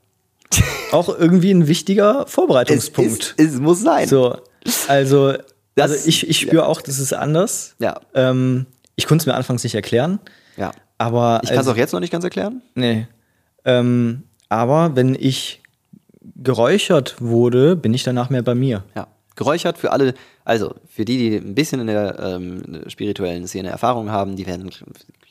Auch 0.92 1.08
irgendwie 1.08 1.50
ein 1.52 1.66
wichtiger 1.68 2.26
Vorbereitungspunkt. 2.26 3.34
es, 3.38 3.54
es 3.54 3.60
muss 3.60 3.80
sein. 3.80 4.08
so, 4.08 4.36
also, 4.88 5.32
Das- 5.74 5.90
also 5.92 6.08
ich, 6.08 6.28
ich 6.28 6.38
spüre 6.40 6.66
auch, 6.66 6.82
das 6.82 6.98
ist 6.98 7.14
anders. 7.14 7.74
Ja. 7.78 8.00
Ähm, 8.14 8.66
ich 8.96 9.06
konnte 9.06 9.22
es 9.22 9.26
mir 9.26 9.34
anfangs 9.34 9.64
nicht 9.64 9.74
erklären, 9.74 10.18
Ja. 10.58 10.72
Aber 11.02 11.40
Ich 11.42 11.48
kann 11.48 11.54
es 11.54 11.58
also- 11.58 11.72
auch 11.72 11.76
jetzt 11.76 11.92
noch 11.92 12.00
nicht 12.00 12.12
ganz 12.12 12.24
erklären. 12.24 12.62
Nee. 12.74 13.06
Ähm, 13.64 14.22
aber 14.48 14.96
wenn 14.96 15.14
ich 15.18 15.62
geräuchert 16.36 17.20
wurde, 17.20 17.76
bin 17.76 17.92
ich 17.94 18.04
danach 18.04 18.30
mehr 18.30 18.42
bei 18.42 18.54
mir. 18.54 18.84
Ja. 18.94 19.06
Geräuchert 19.34 19.78
für 19.78 19.92
alle, 19.92 20.14
also 20.44 20.74
für 20.88 21.04
die, 21.04 21.16
die 21.30 21.36
ein 21.36 21.54
bisschen 21.54 21.80
in 21.80 21.86
der 21.86 22.18
ähm, 22.18 22.82
spirituellen 22.88 23.46
Szene 23.46 23.70
Erfahrung 23.70 24.10
haben, 24.10 24.36
die 24.36 24.46
werden 24.46 24.70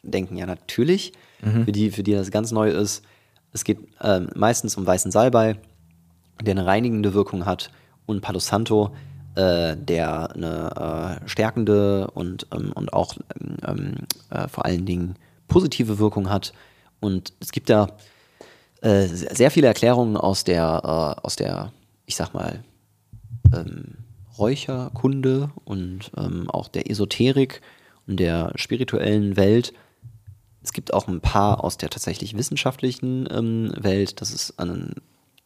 denken, 0.03 0.37
ja 0.37 0.45
natürlich. 0.45 1.13
Für 1.65 1.71
die, 1.71 1.89
für 1.89 2.03
die 2.03 2.13
das 2.13 2.29
ganz 2.29 2.51
neu 2.51 2.69
ist, 2.69 3.03
es 3.51 3.63
geht 3.63 3.79
ähm, 4.01 4.29
meistens 4.35 4.77
um 4.77 4.85
weißen 4.85 5.11
Salbei, 5.11 5.55
der 6.39 6.51
eine 6.51 6.67
reinigende 6.67 7.15
Wirkung 7.15 7.47
hat, 7.47 7.71
und 8.05 8.21
Palo 8.21 8.37
Santo, 8.39 8.91
äh, 9.35 9.75
der 9.75 10.35
eine 10.35 11.19
äh, 11.23 11.27
stärkende 11.27 12.11
und, 12.13 12.45
ähm, 12.53 12.71
und 12.75 12.93
auch 12.93 13.15
ähm, 13.65 13.95
äh, 14.29 14.47
vor 14.47 14.65
allen 14.65 14.85
Dingen 14.85 15.15
positive 15.51 15.99
Wirkung 15.99 16.29
hat. 16.29 16.53
Und 17.01 17.33
es 17.41 17.51
gibt 17.51 17.69
da 17.69 17.97
äh, 18.81 19.05
sehr 19.05 19.51
viele 19.51 19.67
Erklärungen 19.67 20.15
aus 20.15 20.43
der, 20.43 20.81
äh, 20.83 21.25
aus 21.25 21.35
der, 21.35 21.73
ich 22.05 22.15
sag 22.15 22.33
mal, 22.33 22.63
ähm, 23.53 23.97
Räucherkunde 24.37 25.51
und 25.65 26.09
ähm, 26.17 26.49
auch 26.49 26.69
der 26.69 26.89
Esoterik 26.89 27.61
und 28.07 28.19
der 28.19 28.53
spirituellen 28.55 29.35
Welt. 29.35 29.73
Es 30.63 30.71
gibt 30.71 30.93
auch 30.93 31.07
ein 31.07 31.19
paar 31.19 31.63
aus 31.63 31.77
der 31.77 31.89
tatsächlich 31.89 32.37
wissenschaftlichen 32.37 33.27
ähm, 33.29 33.73
Welt, 33.77 34.21
dass 34.21 34.33
es 34.33 34.57
an 34.57 34.95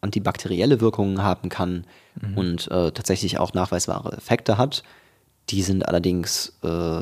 antibakterielle 0.01 0.81
Wirkungen 0.81 1.23
haben 1.23 1.49
kann 1.49 1.87
und 2.35 2.69
äh, 2.69 2.91
tatsächlich 2.91 3.39
auch 3.39 3.53
nachweisbare 3.53 4.15
Effekte 4.15 4.59
hat. 4.59 4.83
Die 5.49 5.63
sind 5.63 5.87
allerdings 5.87 6.59
äh, 6.63 7.01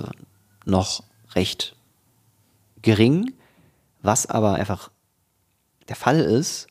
noch 0.64 1.04
recht 1.36 1.76
gering, 2.84 3.34
was 4.04 4.26
aber 4.28 4.54
einfach 4.54 4.92
der 5.90 5.96
Fall 5.96 6.20
ist, 6.20 6.68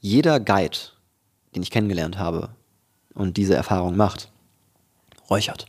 jeder 0.00 0.40
Guide, 0.40 0.76
den 1.54 1.62
ich 1.62 1.70
kennengelernt 1.70 2.18
habe 2.18 2.50
und 3.14 3.36
diese 3.36 3.54
Erfahrung 3.54 3.96
macht, 3.96 4.32
räuchert. 5.28 5.66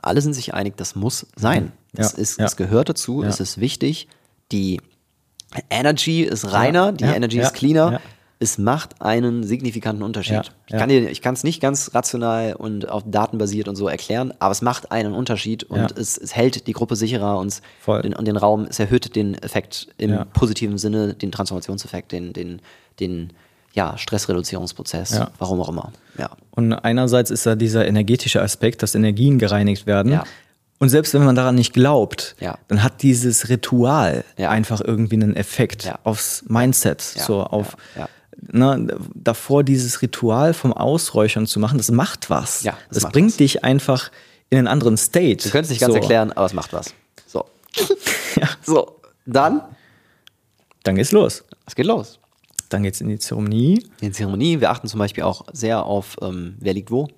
Alle 0.00 0.20
sind 0.22 0.34
sich 0.34 0.54
einig, 0.54 0.76
das 0.76 0.94
muss 0.94 1.26
sein. 1.36 1.72
Das, 1.92 2.12
Ja, 2.12 2.18
ist, 2.18 2.38
ja. 2.38 2.44
das 2.44 2.56
gehört 2.56 2.88
dazu, 2.88 3.22
Ja. 3.22 3.28
es 3.28 3.40
ist 3.40 3.58
wichtig. 3.58 4.06
Die 4.52 4.80
Energy 5.68 6.22
ist 6.22 6.52
reiner, 6.52 6.92
die 6.92 7.04
Energy 7.04 7.40
ist 7.40 7.54
cleaner. 7.54 8.00
Es 8.42 8.56
macht 8.56 9.02
einen 9.02 9.42
signifikanten 9.44 10.02
Unterschied. 10.02 10.32
Ja, 10.32 10.42
Ich 10.66 10.76
kann 10.78 10.88
dir, 10.88 11.10
ich 11.10 11.20
kann 11.20 11.34
es 11.34 11.44
nicht 11.44 11.60
ganz 11.60 11.94
rational 11.94 12.54
und 12.54 12.88
auf 12.88 13.02
Daten 13.06 13.36
basiert 13.36 13.68
und 13.68 13.76
so 13.76 13.86
erklären, 13.86 14.32
aber 14.38 14.50
es 14.52 14.62
macht 14.62 14.90
einen 14.92 15.12
Unterschied 15.12 15.64
und 15.64 15.92
es, 15.98 16.16
es 16.16 16.34
hält 16.34 16.66
die 16.66 16.72
Gruppe 16.72 16.96
sicherer 16.96 17.38
und, 17.38 17.60
den, 18.02 18.14
und 18.14 18.26
den 18.26 18.38
Raum, 18.38 18.66
es 18.68 18.78
erhöht 18.78 19.14
den 19.14 19.34
Effekt 19.34 19.88
im 19.98 20.24
positiven 20.32 20.78
Sinne, 20.78 21.12
den 21.12 21.30
Transformationseffekt, 21.30 22.12
den, 22.12 22.32
den, 22.32 22.62
den 22.98 23.32
ja, 23.74 23.98
Stressreduzierungsprozess, 23.98 25.10
Ja. 25.10 25.30
warum 25.38 25.60
auch 25.60 25.68
immer. 25.68 25.92
Ja. 26.18 26.30
Und 26.50 26.72
einerseits 26.72 27.30
ist 27.30 27.44
da 27.46 27.54
dieser 27.56 27.86
energetische 27.86 28.40
Aspekt, 28.42 28.82
dass 28.82 28.94
Energien 28.94 29.38
gereinigt 29.38 29.86
werden. 29.86 30.12
Ja. 30.12 30.24
Und 30.78 30.88
selbst 30.88 31.12
wenn 31.12 31.24
man 31.24 31.36
daran 31.36 31.56
nicht 31.56 31.74
glaubt, 31.74 32.36
Ja. 32.40 32.56
dann 32.68 32.82
hat 32.82 33.02
dieses 33.02 33.50
Ritual 33.50 34.24
einfach 34.38 34.80
irgendwie 34.80 35.16
einen 35.16 35.36
Effekt 35.36 35.92
aufs 36.04 36.42
Mindset, 36.48 37.02
so 37.02 37.42
auf 37.42 37.76
Ne, 38.52 38.96
davor 39.14 39.64
dieses 39.64 40.00
Ritual 40.02 40.54
vom 40.54 40.72
Ausräuchern 40.72 41.46
zu 41.46 41.60
machen, 41.60 41.76
das 41.78 41.90
macht 41.90 42.30
was. 42.30 42.62
Ja, 42.62 42.76
das 42.88 43.02
das 43.02 43.12
bringt 43.12 43.30
was. 43.32 43.36
dich 43.36 43.64
einfach 43.64 44.10
in 44.48 44.58
einen 44.58 44.66
anderen 44.66 44.96
State. 44.96 45.44
Du 45.44 45.50
könntest 45.50 45.70
nicht 45.70 45.80
ganz 45.80 45.92
so. 45.92 45.98
erklären, 46.00 46.32
aber 46.32 46.46
es 46.46 46.54
macht 46.54 46.72
was. 46.72 46.94
So. 47.26 47.44
Ja. 48.36 48.48
So, 48.62 48.96
dann, 49.26 49.60
Dann 50.84 50.94
geht's 50.94 51.10
los. 51.12 51.44
es 51.66 51.74
geht 51.74 51.86
los. 51.86 52.18
Dann 52.68 52.84
geht's 52.84 53.00
in 53.00 53.08
die 53.08 53.18
Zeremonie. 53.18 53.80
In 54.00 54.08
der 54.08 54.12
Zeremonie, 54.12 54.60
wir 54.60 54.70
achten 54.70 54.86
zum 54.86 54.98
Beispiel 55.00 55.24
auch 55.24 55.44
sehr 55.52 55.84
auf, 55.84 56.16
ähm, 56.22 56.56
wer 56.60 56.72
liegt 56.72 56.90
wo, 56.92 57.08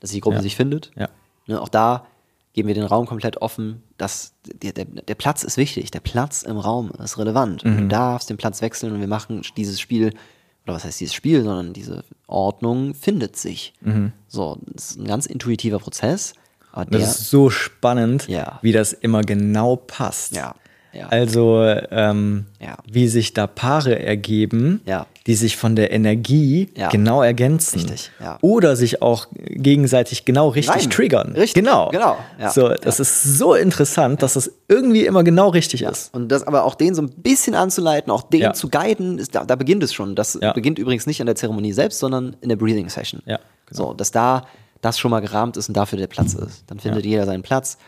dass 0.00 0.10
die 0.10 0.20
Gruppe 0.20 0.36
Ja. 0.36 0.42
sich 0.42 0.54
findet. 0.54 0.90
Ja. 0.96 1.08
Ne, 1.46 1.60
auch 1.60 1.70
da 1.70 2.06
geben 2.58 2.66
wir 2.66 2.74
den 2.74 2.82
Raum 2.82 3.06
komplett 3.06 3.40
offen. 3.40 3.84
Das, 3.98 4.34
der, 4.44 4.72
der, 4.72 4.84
der 4.84 5.14
Platz 5.14 5.44
ist 5.44 5.56
wichtig. 5.58 5.92
Der 5.92 6.00
Platz 6.00 6.42
im 6.42 6.56
Raum 6.56 6.90
ist 7.04 7.16
relevant. 7.16 7.64
Mhm. 7.64 7.76
Du 7.76 7.86
darfst 7.86 8.30
den 8.30 8.36
Platz 8.36 8.62
wechseln 8.62 8.92
und 8.92 8.98
wir 8.98 9.06
machen 9.06 9.42
dieses 9.56 9.78
Spiel, 9.78 10.12
oder 10.64 10.74
was 10.74 10.82
heißt 10.82 10.98
dieses 10.98 11.14
Spiel, 11.14 11.44
sondern 11.44 11.72
diese 11.72 12.02
Ordnung 12.26 12.94
findet 12.94 13.36
sich. 13.36 13.74
So, 14.26 14.58
das 14.66 14.90
ist 14.90 14.98
ein 14.98 15.06
ganz 15.06 15.26
intuitiver 15.26 15.78
Prozess. 15.78 16.34
Mhm. 16.74 16.80
Das 16.80 16.88
der, 16.88 17.00
ist 17.02 17.30
so 17.30 17.48
spannend, 17.48 18.26
Ja. 18.26 18.58
wie 18.60 18.72
das 18.72 18.92
immer 18.92 19.20
genau 19.20 19.76
passt. 19.76 20.34
Ja, 20.34 20.56
ja. 20.92 21.08
Also, 21.08 21.62
ähm, 21.90 22.46
Ja. 22.60 22.76
wie 22.90 23.08
sich 23.08 23.34
da 23.34 23.46
Paare 23.46 23.98
ergeben, 23.98 24.80
Ja. 24.86 25.06
die 25.26 25.34
sich 25.34 25.56
von 25.56 25.76
der 25.76 25.92
Energie 25.92 26.70
genau 26.90 27.22
ergänzen. 27.22 27.80
Richtig. 27.80 28.10
Oder 28.40 28.76
sich 28.76 29.02
auch 29.02 29.26
gegenseitig 29.46 30.24
genau 30.24 30.48
richtig 30.48 30.84
Rein. 30.84 30.90
triggern. 30.90 31.32
Richtig, 31.32 31.62
Genau. 31.62 31.88
genau. 31.90 32.16
So, 32.50 32.68
das 32.68 33.00
ist 33.00 33.22
so 33.38 33.54
interessant, 33.54 34.22
dass 34.22 34.34
das 34.34 34.50
irgendwie 34.68 35.04
immer 35.06 35.24
genau 35.24 35.48
richtig 35.50 35.82
ist. 35.82 36.14
Und 36.14 36.28
das 36.30 36.42
aber 36.46 36.64
auch 36.64 36.74
den 36.74 36.94
so 36.94 37.02
ein 37.02 37.10
bisschen 37.10 37.54
anzuleiten, 37.54 38.10
auch 38.10 38.22
den 38.22 38.54
zu 38.54 38.68
guiden, 38.68 39.18
ist, 39.18 39.34
da, 39.34 39.44
da 39.44 39.56
beginnt 39.56 39.82
es 39.82 39.92
schon. 39.92 40.14
Das 40.14 40.38
beginnt 40.54 40.78
übrigens 40.78 41.06
nicht 41.06 41.20
an 41.20 41.26
der 41.26 41.36
Zeremonie 41.36 41.72
selbst, 41.72 41.98
sondern 41.98 42.36
in 42.40 42.48
der 42.48 42.56
Breathing 42.56 42.88
Session. 42.88 43.20
Ja, 43.26 43.38
genau. 43.66 43.88
So, 43.88 43.94
dass 43.94 44.10
da 44.10 44.44
das 44.80 44.98
schon 44.98 45.10
mal 45.10 45.20
gerahmt 45.20 45.56
ist 45.56 45.68
und 45.68 45.76
dafür 45.76 45.98
der 45.98 46.06
Platz 46.06 46.34
ist. 46.34 46.62
Dann 46.68 46.78
findet 46.78 47.04
jeder 47.04 47.26
seinen 47.26 47.42
Platz. 47.42 47.78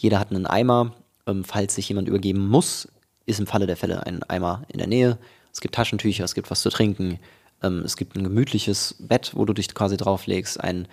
Jeder 0.00 0.18
hat 0.18 0.30
einen 0.30 0.46
Eimer. 0.46 0.92
Ähm, 1.26 1.44
falls 1.44 1.74
sich 1.74 1.88
jemand 1.88 2.08
übergeben 2.08 2.48
muss, 2.48 2.88
ist 3.26 3.40
im 3.40 3.46
Falle 3.46 3.66
der 3.66 3.76
Fälle 3.76 4.06
ein 4.06 4.22
Eimer 4.24 4.62
in 4.68 4.78
der 4.78 4.86
Nähe. 4.86 5.18
Es 5.52 5.60
gibt 5.60 5.74
Taschentücher, 5.74 6.24
es 6.24 6.34
gibt 6.34 6.50
was 6.50 6.62
zu 6.62 6.70
trinken. 6.70 7.18
Ähm, 7.62 7.82
es 7.84 7.96
gibt 7.96 8.16
ein 8.16 8.24
gemütliches 8.24 8.96
Bett, 8.98 9.32
wo 9.34 9.44
du 9.44 9.52
dich 9.52 9.72
quasi 9.74 9.96
drauflegst. 9.96 10.60
Ein 10.60 10.88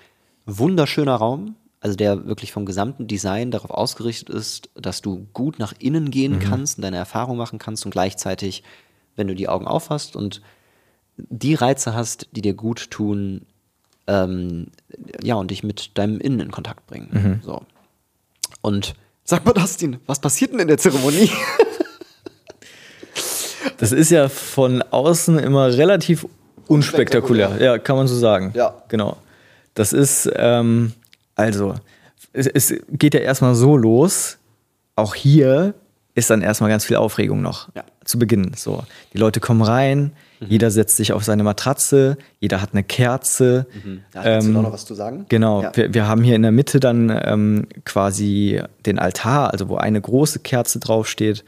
wunderschöner 0.45 1.15
Raum, 1.15 1.55
also 1.80 1.95
der 1.95 2.25
wirklich 2.25 2.51
vom 2.51 2.65
gesamten 2.65 3.07
Design 3.07 3.51
darauf 3.51 3.71
ausgerichtet 3.71 4.30
ist, 4.30 4.69
dass 4.75 5.01
du 5.01 5.28
gut 5.34 5.59
nach 5.59 5.73
innen 5.80 6.11
gehen 6.11 6.39
kannst 6.39 6.78
und 6.78 6.82
deine 6.84 6.97
Erfahrung 6.97 7.38
machen 7.38 7.59
kannst 7.59 7.86
und 7.86 7.91
gleichzeitig, 7.91 8.63
wenn 9.15 9.28
du 9.28 9.36
die 9.36 9.47
Augen 9.47 9.67
aufhast 9.67 10.15
und 10.15 10.41
die 11.17 11.55
Reize 11.55 11.93
hast, 11.93 12.30
die 12.32 12.41
dir 12.41 12.53
gut 12.53 12.91
tun, 12.91 13.45
ähm, 14.08 14.67
ja, 15.21 15.36
und 15.36 15.51
dich 15.51 15.63
mit 15.63 15.97
deinem 15.97 16.20
Innen 16.20 16.39
in 16.39 16.51
Kontakt 16.51 16.87
bringen. 16.87 17.09
So. 17.43 17.63
Und 18.62 18.95
sag 19.29 19.45
mal, 19.45 19.51
Dustin, 19.54 19.97
was 20.08 20.20
passiert 20.20 20.54
denn 20.54 20.59
in 20.59 20.67
der 20.67 20.78
Zeremonie? 20.78 21.29
Das 23.79 23.91
ist 23.91 24.09
ja 24.09 24.28
von 24.28 24.82
außen 24.82 25.37
immer 25.37 25.67
relativ 25.67 26.25
unspektakulär. 26.67 27.58
Ja, 27.62 27.78
kann 27.78 27.95
man 27.95 28.08
so 28.08 28.16
sagen. 28.16 28.51
Ja. 28.55 28.74
Genau. 28.87 29.17
Das 29.75 29.93
ist, 29.93 30.28
ähm, 30.36 30.93
also, 31.36 31.75
es, 32.33 32.47
es 32.47 32.74
geht 32.89 33.13
ja 33.13 33.20
erstmal 33.20 33.54
so 33.54 33.78
los. 33.78 34.37
Auch 34.95 35.13
hier 35.13 35.75
ist 36.16 36.32
dann 36.32 36.41
erstmal 36.41 36.71
ganz 36.71 36.86
viel 36.86 36.95
Aufregung 36.95 37.41
noch 37.43 37.70
Ja. 37.75 37.83
zu 38.04 38.17
Beginn. 38.17 38.54
So, 38.55 38.83
die 39.13 39.20
Leute 39.20 39.39
kommen 39.39 39.62
rein, 39.62 40.12
jeder 40.39 40.70
setzt 40.72 40.97
sich 40.97 41.14
auf 41.14 41.24
seine 41.24 41.43
Matratze, 41.43 42.18
jeder 42.39 42.62
hat 42.62 42.70
eine 42.74 42.84
Kerze. 42.84 43.66
Da 44.12 44.22
kannst 44.24 44.47
Ähm, 44.47 44.54
du 44.54 44.62
noch 44.62 44.72
was 44.74 44.86
zu 44.86 44.93
sagen? 44.93 45.26
Genau, 45.30 45.64
Ja. 45.64 45.72
wir, 45.76 45.93
wir 45.93 46.08
haben 46.08 46.24
hier 46.24 46.36
in 46.36 46.43
der 46.43 46.51
Mitte 46.51 46.80
dann 46.80 47.09
ähm, 47.24 47.68
quasi 47.86 48.62
den 48.86 49.00
Altar, 49.00 49.51
also 49.51 49.70
wo 49.70 49.78
eine 49.78 50.00
große 50.01 50.39
Kerze 50.39 50.80
draufsteht. 50.80 51.43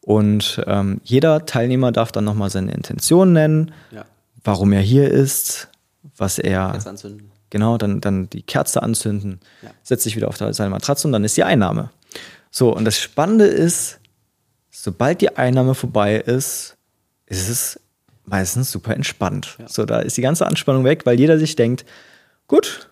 Und 0.00 0.62
ähm, 0.66 1.00
jeder 1.04 1.44
Teilnehmer 1.44 1.92
darf 1.92 2.10
dann 2.12 2.24
nochmal 2.24 2.50
seine 2.50 2.72
Intention 2.72 3.32
nennen, 3.32 3.72
Ja. 3.90 4.04
warum 4.42 4.72
er 4.72 4.80
hier 4.80 5.10
ist, 5.10 5.68
was 6.16 6.38
er. 6.38 6.70
Jetzt 6.74 6.86
anzünden. 6.86 7.30
Genau, 7.50 7.76
dann, 7.78 8.00
dann 8.00 8.30
die 8.30 8.42
Kerze 8.42 8.82
anzünden, 8.82 9.40
Ja. 9.62 9.70
setzt 9.82 10.04
sich 10.04 10.16
wieder 10.16 10.28
auf 10.28 10.36
seine 10.36 10.70
Matratze 10.70 11.06
und 11.08 11.12
dann 11.12 11.24
ist 11.24 11.36
die 11.36 11.44
Einnahme. 11.44 11.90
So, 12.50 12.74
und 12.74 12.84
das 12.84 12.98
Spannende 12.98 13.44
ist, 13.44 13.98
sobald 14.70 15.20
die 15.20 15.36
Einnahme 15.36 15.74
vorbei 15.74 16.16
ist, 16.16 16.76
ist 17.26 17.48
es 17.48 17.80
meistens 18.30 18.70
super 18.70 18.94
entspannt. 18.94 19.58
So, 19.66 19.84
da 19.84 20.00
ist 20.00 20.16
die 20.16 20.22
ganze 20.22 20.46
Anspannung 20.46 20.84
weg, 20.84 21.04
weil 21.04 21.18
jeder 21.18 21.38
sich 21.38 21.56
denkt, 21.56 21.84
gut, 22.46 22.86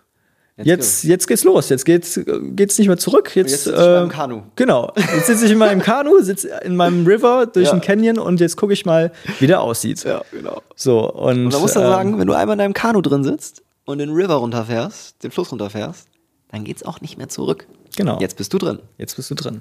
Jetzt 0.60 1.04
jetzt, 1.04 1.28
geht's 1.28 1.44
los, 1.44 1.68
jetzt 1.68 1.84
geht's, 1.84 2.18
geht's 2.26 2.78
nicht 2.78 2.88
mehr 2.88 2.96
zurück. 2.96 3.36
Jetzt, 3.36 3.52
Jetzt 3.52 3.64
sitze 3.64 3.76
ich 3.78 3.86
in 3.86 3.92
meinem 3.94 4.10
äh, 4.10 4.12
Kanu. 4.12 4.42
Genau, 4.56 4.92
jetzt 4.96 5.26
sitze 5.28 5.44
ich 5.44 5.52
in 5.52 5.58
meinem 5.58 5.80
Kanu, 5.80 6.20
sitze 6.20 6.48
in 6.64 6.74
meinem 6.74 7.06
River 7.06 7.46
durch 7.46 7.66
Ja. 7.66 7.72
den 7.76 7.80
Canyon 7.80 8.18
und 8.18 8.40
jetzt 8.40 8.56
gucke 8.56 8.72
ich 8.72 8.84
mal, 8.84 9.12
wie 9.38 9.46
der 9.46 9.60
aussieht. 9.60 10.02
Ja, 10.02 10.22
genau. 10.32 10.60
So, 10.74 11.08
und, 11.12 11.44
Und 11.44 11.54
da 11.54 11.60
musst 11.60 11.76
du 11.76 11.80
ähm, 11.80 11.86
sagen, 11.86 12.18
wenn 12.18 12.26
du 12.26 12.32
einmal 12.32 12.54
in 12.54 12.58
deinem 12.58 12.74
Kanu 12.74 13.02
drin 13.02 13.22
sitzt 13.22 13.62
und 13.84 13.98
den 13.98 14.10
River 14.10 14.34
runterfährst, 14.34 15.22
den 15.22 15.30
Fluss 15.30 15.52
runterfährst, 15.52 16.08
dann 16.50 16.64
geht's 16.64 16.82
auch 16.82 17.00
nicht 17.02 17.18
mehr 17.18 17.28
zurück. 17.28 17.68
Genau. 17.96 18.18
Jetzt 18.18 18.36
bist 18.36 18.52
du 18.52 18.58
drin. 18.58 18.80
Jetzt 18.96 19.14
bist 19.14 19.30
du 19.30 19.36
drin. 19.36 19.60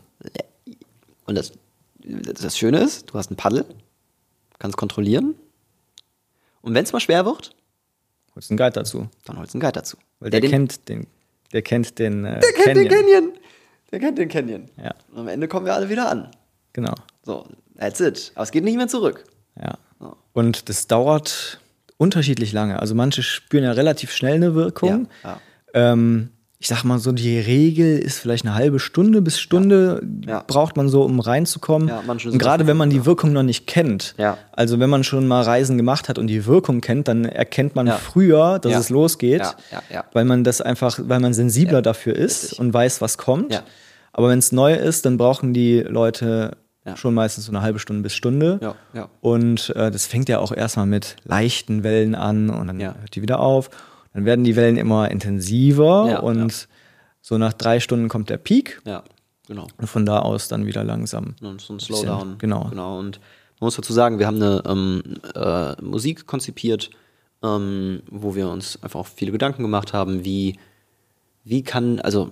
Und 1.27 1.35
das, 1.37 1.51
das 2.41 2.57
Schöne 2.57 2.79
ist, 2.79 3.11
du 3.11 3.19
hast 3.19 3.29
ein 3.29 3.35
Paddel, 3.35 3.65
kannst 4.57 4.77
kontrollieren. 4.77 5.35
Und 6.67 6.73
wenn 6.75 6.83
es 6.83 6.91
mal 6.93 6.99
schwer 6.99 7.25
wird, 7.25 7.51
Holst 8.35 8.51
einen 8.51 8.57
Guide 8.57 8.71
dazu. 8.73 9.07
dann 9.25 9.37
holst 9.39 9.53
du 9.53 9.57
einen 9.57 9.61
Guide 9.61 9.73
dazu. 9.73 9.97
Weil 10.19 10.29
der, 10.29 10.41
den, 10.41 10.51
kennt 10.51 10.87
den, 10.89 11.07
der 11.53 11.61
kennt 11.63 11.97
den, 11.97 12.23
äh, 12.25 12.39
der 12.39 12.51
kennt 12.53 12.77
den 12.77 12.87
Canyon. 12.89 13.31
Der 13.91 13.99
kennt 13.99 14.17
den 14.17 14.29
Canyon. 14.29 14.65
Ja, 14.77 14.93
Und 15.11 15.19
am 15.19 15.27
Ende 15.27 15.47
kommen 15.47 15.65
wir 15.65 15.73
alle 15.73 15.89
wieder 15.89 16.09
an. 16.09 16.29
genau. 16.73 16.93
So, 17.23 17.47
that's 17.79 17.99
it. 17.99 18.31
Aber 18.35 18.43
es 18.43 18.51
geht 18.51 18.63
nicht 18.63 18.77
mehr 18.77 18.87
zurück. 18.87 19.23
Ja. 19.59 19.77
So. 19.99 20.15
Und 20.33 20.69
das 20.69 20.87
dauert 20.87 21.59
unterschiedlich 21.97 22.53
lange. 22.53 22.79
Also 22.79 22.93
manche 22.95 23.23
spüren 23.23 23.63
ja 23.63 23.71
relativ 23.71 24.11
schnell 24.11 24.35
eine 24.35 24.53
Wirkung. 24.55 25.07
Ja, 25.23 25.39
Ähm, 25.73 26.29
ich 26.59 26.67
sag 26.67 26.83
mal 26.83 26.97
so, 26.97 27.11
die 27.11 27.37
Regel 27.39 27.99
ist 27.99 28.17
vielleicht 28.17 28.43
eine 28.43 28.55
halbe 28.55 28.79
Stunde 28.79 29.21
bis 29.21 29.39
Stunde 29.39 30.01
Ja. 30.25 30.43
braucht 30.47 30.75
man 30.75 30.89
so, 30.89 31.03
um 31.03 31.19
reinzukommen. 31.19 31.87
Ja, 31.87 31.99
und 32.07 32.39
gerade 32.39 32.65
wenn 32.65 32.77
man 32.77 32.89
die 32.89 33.05
Wirkung 33.05 33.31
noch 33.31 33.43
nicht 33.43 33.67
kennt, 33.67 34.15
Ja. 34.17 34.39
also 34.53 34.79
wenn 34.79 34.89
man 34.89 35.03
schon 35.03 35.27
mal 35.27 35.43
Reisen 35.43 35.77
gemacht 35.77 36.09
hat 36.09 36.17
und 36.17 36.25
die 36.27 36.47
Wirkung 36.47 36.81
kennt, 36.81 37.07
dann 37.07 37.25
erkennt 37.25 37.75
man 37.75 37.85
Ja. 37.85 37.97
früher, 37.97 38.57
dass 38.57 38.71
Ja. 38.71 38.79
es 38.79 38.89
losgeht, 38.89 39.41
Ja, 39.41 39.53
ja, 39.71 39.81
ja. 39.93 40.03
weil 40.13 40.25
man 40.25 40.43
das 40.43 40.59
einfach, 40.61 40.99
weil 41.03 41.19
man 41.19 41.35
sensibler 41.35 41.73
Ja, 41.77 41.81
dafür 41.81 42.15
ist 42.15 42.43
richtig. 42.43 42.59
und 42.59 42.73
weiß, 42.73 43.01
was 43.01 43.19
kommt. 43.19 43.53
Ja. 43.53 43.61
Aber 44.11 44.29
wenn 44.29 44.39
es 44.39 44.51
neu 44.51 44.73
ist, 44.73 45.05
dann 45.05 45.17
brauchen 45.17 45.53
die 45.53 45.81
Leute 45.81 46.57
Ja. 46.87 46.97
schon 46.97 47.13
meistens 47.13 47.45
so 47.45 47.51
eine 47.51 47.61
halbe 47.61 47.77
Stunde 47.77 48.01
bis 48.01 48.15
Stunde. 48.15 48.57
Ja, 48.63 48.75
ja. 48.95 49.09
Und 49.21 49.69
äh, 49.75 49.91
das 49.91 50.07
fängt 50.07 50.27
ja 50.27 50.39
auch 50.39 50.51
erstmal 50.51 50.87
mit 50.87 51.17
leichten 51.25 51.83
Wellen 51.83 52.15
an 52.15 52.49
und 52.49 52.65
dann 52.65 52.79
Ja. 52.79 52.95
hört 52.99 53.13
die 53.13 53.21
wieder 53.21 53.41
auf. 53.41 53.69
Dann 54.17 54.25
werden 54.25 54.43
die 54.43 54.55
Wellen 54.55 54.77
immer 54.77 55.11
intensiver 55.11 56.07
Ja, 56.09 56.19
und 56.21 56.67
so 57.21 57.37
nach 57.37 57.53
drei 57.53 57.79
Stunden 57.79 58.09
kommt 58.09 58.31
der 58.31 58.37
Peak 58.37 58.81
Ja, 58.83 59.03
genau. 59.47 59.67
und 59.77 59.85
von 59.85 60.07
da 60.07 60.17
aus 60.21 60.47
dann 60.47 60.65
wieder 60.65 60.83
langsam. 60.83 61.35
Und 61.39 61.61
so 61.61 61.75
ein 61.75 61.79
Slowdown. 61.79 62.39
genau. 62.39 62.67
genau. 62.67 62.97
Und 62.97 63.19
man 63.59 63.67
muss 63.67 63.75
dazu 63.75 63.93
sagen, 63.93 64.17
wir 64.17 64.25
haben 64.25 64.41
eine 64.41 64.63
ähm, 64.65 65.03
äh, 65.35 65.79
Musik 65.83 66.25
konzipiert, 66.25 66.89
ähm, 67.43 68.01
wo 68.09 68.33
wir 68.33 68.49
uns 68.49 68.81
einfach 68.81 69.01
auch 69.01 69.05
viele 69.05 69.31
Gedanken 69.31 69.61
gemacht 69.61 69.93
haben, 69.93 70.25
wie, 70.25 70.57
wie 71.43 71.61
kann, 71.61 71.99
also 71.99 72.31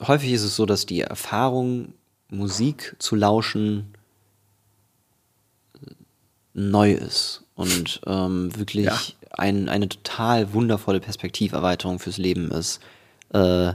häufig 0.00 0.32
ist 0.32 0.42
es 0.42 0.56
so, 0.56 0.64
dass 0.64 0.86
die 0.86 1.02
Erfahrung, 1.02 1.92
Musik 2.30 2.96
zu 2.98 3.14
lauschen, 3.14 3.92
neu 6.54 6.92
ist 6.92 7.45
und 7.56 8.00
ähm, 8.06 8.56
wirklich 8.56 8.84
Ja. 8.86 8.96
ein, 9.32 9.68
eine 9.68 9.88
total 9.88 10.52
wundervolle 10.52 11.00
Perspektiverweiterung 11.00 11.98
fürs 11.98 12.18
Leben 12.18 12.50
ist. 12.52 12.78
Äh, 13.32 13.72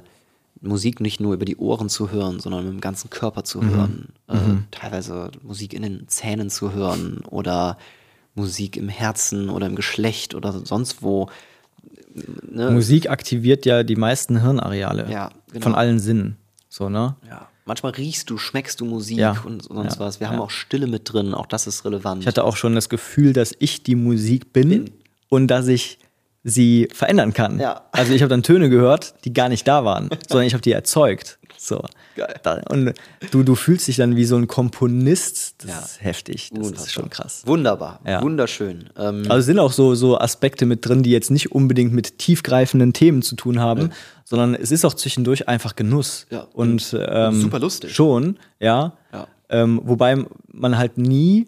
Musik 0.64 1.00
nicht 1.02 1.20
nur 1.20 1.34
über 1.34 1.46
die 1.46 1.58
Ohren 1.58 1.90
zu 1.90 2.12
hören, 2.12 2.40
sondern 2.40 2.64
mit 2.66 2.74
dem 2.74 2.82
ganzen 2.82 3.10
Körper 3.10 3.44
zu 3.44 3.64
hören. 3.64 4.10
Äh, 4.28 4.38
Teilweise 4.70 5.32
Musik 5.42 5.74
in 5.74 5.82
den 5.82 6.08
Zähnen 6.08 6.50
zu 6.52 6.72
hören 6.74 7.22
oder 7.30 7.78
Musik 8.36 8.78
im 8.78 8.88
Herzen 8.88 9.50
oder 9.50 9.66
im 9.66 9.76
Geschlecht 9.76 10.36
oder 10.36 10.54
sonst 10.64 11.02
wo. 11.02 11.30
Ne? 12.50 12.70
Musik 12.72 13.10
aktiviert 13.10 13.66
ja 13.66 13.84
die 13.84 13.96
meisten 13.96 14.42
Hirnareale 14.42 15.10
Ja, 15.12 15.32
genau. 15.52 15.64
von 15.64 15.76
allen 15.76 16.00
Sinnen. 16.00 16.38
So, 16.70 16.90
ne? 16.90 17.16
Ja. 17.28 17.48
Manchmal 17.72 17.94
riechst 17.94 18.30
du, 18.30 18.38
schmeckst 18.38 18.82
du 18.82 18.86
Musik 18.86 19.18
Ja, 19.18 19.38
und 19.46 19.64
sonst 19.64 19.96
ja, 19.96 20.00
was. 20.00 20.20
Wir 20.20 20.28
haben 20.28 20.38
ja. 20.38 20.42
auch 20.42 20.50
Stille 20.50 20.88
mit 20.88 21.12
drin, 21.12 21.34
auch 21.34 21.46
das 21.46 21.68
ist 21.68 21.86
relevant. 21.86 22.22
Ich 22.22 22.28
hatte 22.28 22.44
auch 22.44 22.58
schon 22.58 22.76
das 22.76 22.90
Gefühl, 22.90 23.32
dass 23.32 23.56
ich 23.60 23.84
die 23.84 23.96
Musik 23.96 24.52
bin, 24.52 24.92
und 25.32 25.48
dass 25.48 25.68
ich 25.68 25.98
sie 26.44 26.90
verändern 26.94 27.34
kann. 27.34 27.60
Ja. 27.60 27.84
Also 27.92 28.14
ich 28.14 28.22
habe 28.22 28.30
dann 28.30 28.44
Töne 28.44 28.70
gehört, 28.70 29.16
die 29.26 29.34
gar 29.34 29.50
nicht 29.50 29.68
da 29.68 29.86
waren, 29.86 30.10
sondern 30.28 30.46
ich 30.46 30.54
habe 30.54 30.62
die 30.62 30.72
erzeugt. 30.72 31.40
So. 31.64 31.84
Geil. 32.16 32.40
Da, 32.42 32.60
und 32.70 32.94
du, 33.30 33.44
du 33.44 33.54
fühlst 33.54 33.88
dich 33.88 33.96
dann 33.98 34.16
wie 34.16 34.26
so 34.26 34.36
ein 34.36 34.48
Komponist. 34.48 35.64
Das 35.64 35.70
Ja. 35.70 35.80
ist 35.80 36.02
heftig. 36.04 36.50
Das 36.50 36.58
Unfassbar. 36.58 36.86
ist 36.88 36.92
schon 36.92 37.10
krass. 37.12 37.44
Wunderbar, 37.46 38.00
Ja. 38.04 38.22
wunderschön. 38.24 38.90
Ähm, 38.98 39.26
Also 39.30 39.36
es 39.42 39.46
sind 39.46 39.60
auch 39.60 39.72
so, 39.72 39.94
so 39.94 40.18
Aspekte 40.20 40.66
mit 40.66 40.84
drin, 40.88 41.04
die 41.04 41.12
jetzt 41.12 41.30
nicht 41.30 41.52
unbedingt 41.52 41.94
mit 41.94 42.18
tiefgreifenden 42.18 42.94
Themen 42.94 43.22
zu 43.22 43.36
tun 43.36 43.60
haben, 43.60 43.92
sondern 44.26 44.56
es 44.56 44.72
ist 44.72 44.86
auch 44.86 44.96
zwischendurch 44.96 45.48
einfach 45.48 45.76
Genuss. 45.76 46.26
Ja. 46.32 46.48
Und 46.54 46.96
ähm, 47.00 47.40
super 47.42 47.60
lustig. 47.60 47.94
Schon, 47.94 48.40
ja. 48.60 48.94
Ja. 49.14 49.28
Ähm, 49.50 49.82
wobei 49.84 50.26
man 50.52 50.78
halt 50.80 50.98
nie 50.98 51.48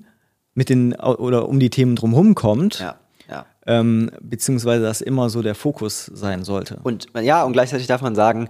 mit 0.54 0.70
den 0.70 0.94
oder 0.94 1.50
um 1.50 1.60
die 1.60 1.72
Themen 1.72 1.96
drumherum 1.96 2.36
kommt, 2.36 2.78
ja, 2.80 2.96
ja. 3.28 3.46
ähm, 3.66 4.12
beziehungsweise 4.22 4.84
das 4.84 5.02
immer 5.02 5.32
so 5.32 5.42
der 5.42 5.56
Fokus 5.56 6.06
sein 6.14 6.44
sollte. 6.44 6.80
Und 6.84 7.08
ja, 7.20 7.44
und 7.44 7.54
gleichzeitig 7.54 7.88
darf 7.88 8.02
man 8.04 8.14
sagen, 8.14 8.50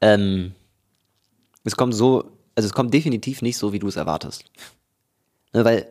ähm, 0.00 0.52
es 1.64 1.76
kommt 1.76 1.94
so, 1.94 2.30
also 2.54 2.66
es 2.66 2.72
kommt 2.72 2.92
definitiv 2.92 3.42
nicht 3.42 3.56
so, 3.56 3.72
wie 3.72 3.78
du 3.78 3.88
es 3.88 3.96
erwartest. 3.96 4.44
Ne, 5.52 5.64
weil 5.64 5.86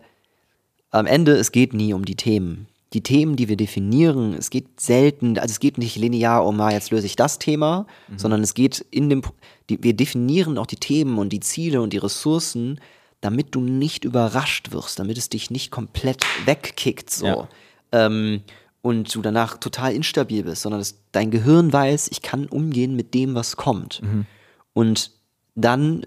am 0.91 1.05
Ende, 1.05 1.33
es 1.33 1.51
geht 1.51 1.73
nie 1.73 1.93
um 1.93 2.05
die 2.05 2.15
Themen. 2.15 2.67
Die 2.93 3.01
Themen, 3.01 3.37
die 3.37 3.47
wir 3.47 3.55
definieren, 3.55 4.33
es 4.33 4.49
geht 4.49 4.81
selten, 4.81 5.37
also 5.39 5.49
es 5.49 5.61
geht 5.61 5.77
nicht 5.77 5.95
linear 5.95 6.45
um, 6.45 6.59
ah, 6.59 6.71
jetzt 6.71 6.91
löse 6.91 7.05
ich 7.05 7.15
das 7.15 7.39
Thema, 7.39 7.87
sondern 8.17 8.43
es 8.43 8.53
geht 8.53 8.85
in 8.91 9.09
dem, 9.09 9.21
die, 9.69 9.81
wir 9.81 9.93
definieren 9.93 10.57
auch 10.57 10.65
die 10.65 10.75
Themen 10.75 11.17
und 11.17 11.29
die 11.29 11.39
Ziele 11.39 11.81
und 11.81 11.93
die 11.93 11.99
Ressourcen, 11.99 12.81
damit 13.21 13.55
du 13.55 13.61
nicht 13.61 14.03
überrascht 14.03 14.73
wirst, 14.73 14.99
damit 14.99 15.17
es 15.17 15.29
dich 15.29 15.49
nicht 15.51 15.71
komplett 15.71 16.25
wegkickt, 16.45 17.09
so. 17.09 17.25
Ja. 17.25 17.49
Ähm, 17.93 18.41
und 18.81 19.13
du 19.13 19.21
danach 19.21 19.57
total 19.57 19.93
instabil 19.93 20.43
bist, 20.43 20.63
sondern 20.63 20.81
dass 20.81 20.95
dein 21.11 21.31
Gehirn 21.31 21.71
weiß, 21.71 22.09
ich 22.11 22.21
kann 22.21 22.47
umgehen 22.47 22.95
mit 22.95 23.13
dem, 23.13 23.35
was 23.35 23.55
kommt. 23.55 24.01
Und 24.73 25.11
dann 25.55 26.03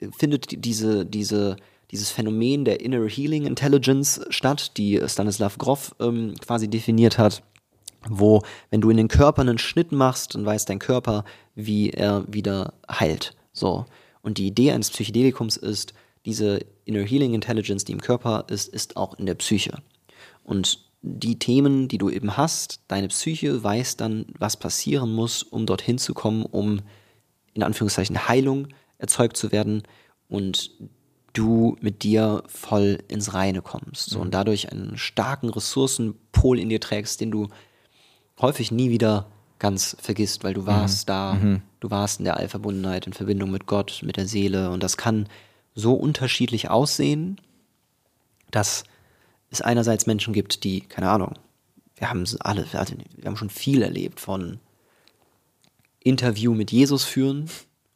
äh, 0.00 0.08
findet 0.16 0.50
die- 0.50 0.56
diese, 0.58 1.04
diese, 1.06 1.56
dieses 1.90 2.10
Phänomen 2.10 2.64
der 2.64 2.80
Inner 2.80 3.06
Healing 3.08 3.46
Intelligence 3.46 4.20
statt, 4.30 4.76
die 4.76 5.00
Stanislav 5.06 5.58
Grof 5.58 5.94
ähm, 6.00 6.34
quasi 6.40 6.68
definiert 6.68 7.18
hat, 7.18 7.42
wo, 8.08 8.42
wenn 8.70 8.80
du 8.80 8.90
in 8.90 8.96
den 8.96 9.08
Körper 9.08 9.42
einen 9.42 9.58
Schnitt 9.58 9.92
machst, 9.92 10.34
dann 10.34 10.44
weiß 10.46 10.64
dein 10.64 10.78
Körper, 10.78 11.24
wie 11.54 11.90
er 11.90 12.24
wieder 12.28 12.74
heilt. 12.90 13.34
So. 13.52 13.86
Und 14.22 14.38
die 14.38 14.46
Idee 14.48 14.72
eines 14.72 14.90
Psychedelikums 14.90 15.56
ist, 15.56 15.94
diese 16.24 16.60
Inner 16.84 17.04
Healing 17.04 17.34
Intelligence, 17.34 17.84
die 17.84 17.92
im 17.92 18.00
Körper 18.00 18.44
ist, 18.48 18.68
ist 18.68 18.96
auch 18.96 19.14
in 19.14 19.26
der 19.26 19.34
Psyche. 19.36 19.78
Und 20.44 20.84
die 21.02 21.38
Themen, 21.38 21.86
die 21.86 21.98
du 21.98 22.10
eben 22.10 22.36
hast, 22.36 22.80
deine 22.88 23.08
Psyche 23.08 23.62
weiß 23.62 23.96
dann, 23.96 24.26
was 24.38 24.56
passieren 24.56 25.12
muss, 25.12 25.44
um 25.44 25.66
dorthin 25.66 25.98
zu 25.98 26.14
kommen, 26.14 26.44
um 26.44 26.80
in 27.56 27.62
Anführungszeichen 27.62 28.28
Heilung 28.28 28.68
erzeugt 28.98 29.36
zu 29.36 29.52
werden 29.52 29.82
und 30.28 30.70
du 31.32 31.76
mit 31.80 32.02
dir 32.02 32.42
voll 32.46 32.98
ins 33.08 33.34
Reine 33.34 33.60
kommst. 33.62 34.10
So, 34.10 34.20
und 34.20 34.32
dadurch 34.32 34.72
einen 34.72 34.96
starken 34.96 35.50
Ressourcenpol 35.50 36.58
in 36.58 36.68
dir 36.68 36.80
trägst, 36.80 37.20
den 37.20 37.30
du 37.30 37.48
häufig 38.40 38.70
nie 38.70 38.90
wieder 38.90 39.26
ganz 39.58 39.96
vergisst, 40.00 40.44
weil 40.44 40.54
du 40.54 40.66
warst 40.66 41.08
da, 41.08 41.38
du 41.80 41.90
warst 41.90 42.20
in 42.20 42.24
der 42.24 42.36
Allverbundenheit, 42.36 43.06
in 43.06 43.12
Verbindung 43.12 43.50
mit 43.50 43.66
Gott, 43.66 44.02
mit 44.04 44.16
der 44.16 44.26
Seele. 44.26 44.70
Und 44.70 44.82
das 44.82 44.96
kann 44.96 45.28
so 45.74 45.94
unterschiedlich 45.94 46.70
aussehen, 46.70 47.40
dass 48.50 48.84
es 49.50 49.62
einerseits 49.62 50.06
Menschen 50.06 50.32
gibt, 50.32 50.64
die, 50.64 50.80
keine 50.80 51.10
Ahnung, 51.10 51.34
wir 51.96 52.10
haben 52.10 52.22
es 52.22 52.40
alle, 52.40 52.66
wir 52.72 53.24
haben 53.24 53.36
schon 53.36 53.50
viel 53.50 53.82
erlebt 53.82 54.20
von 54.20 54.58
Interview 56.06 56.54
mit 56.54 56.70
Jesus 56.72 57.04
führen 57.04 57.48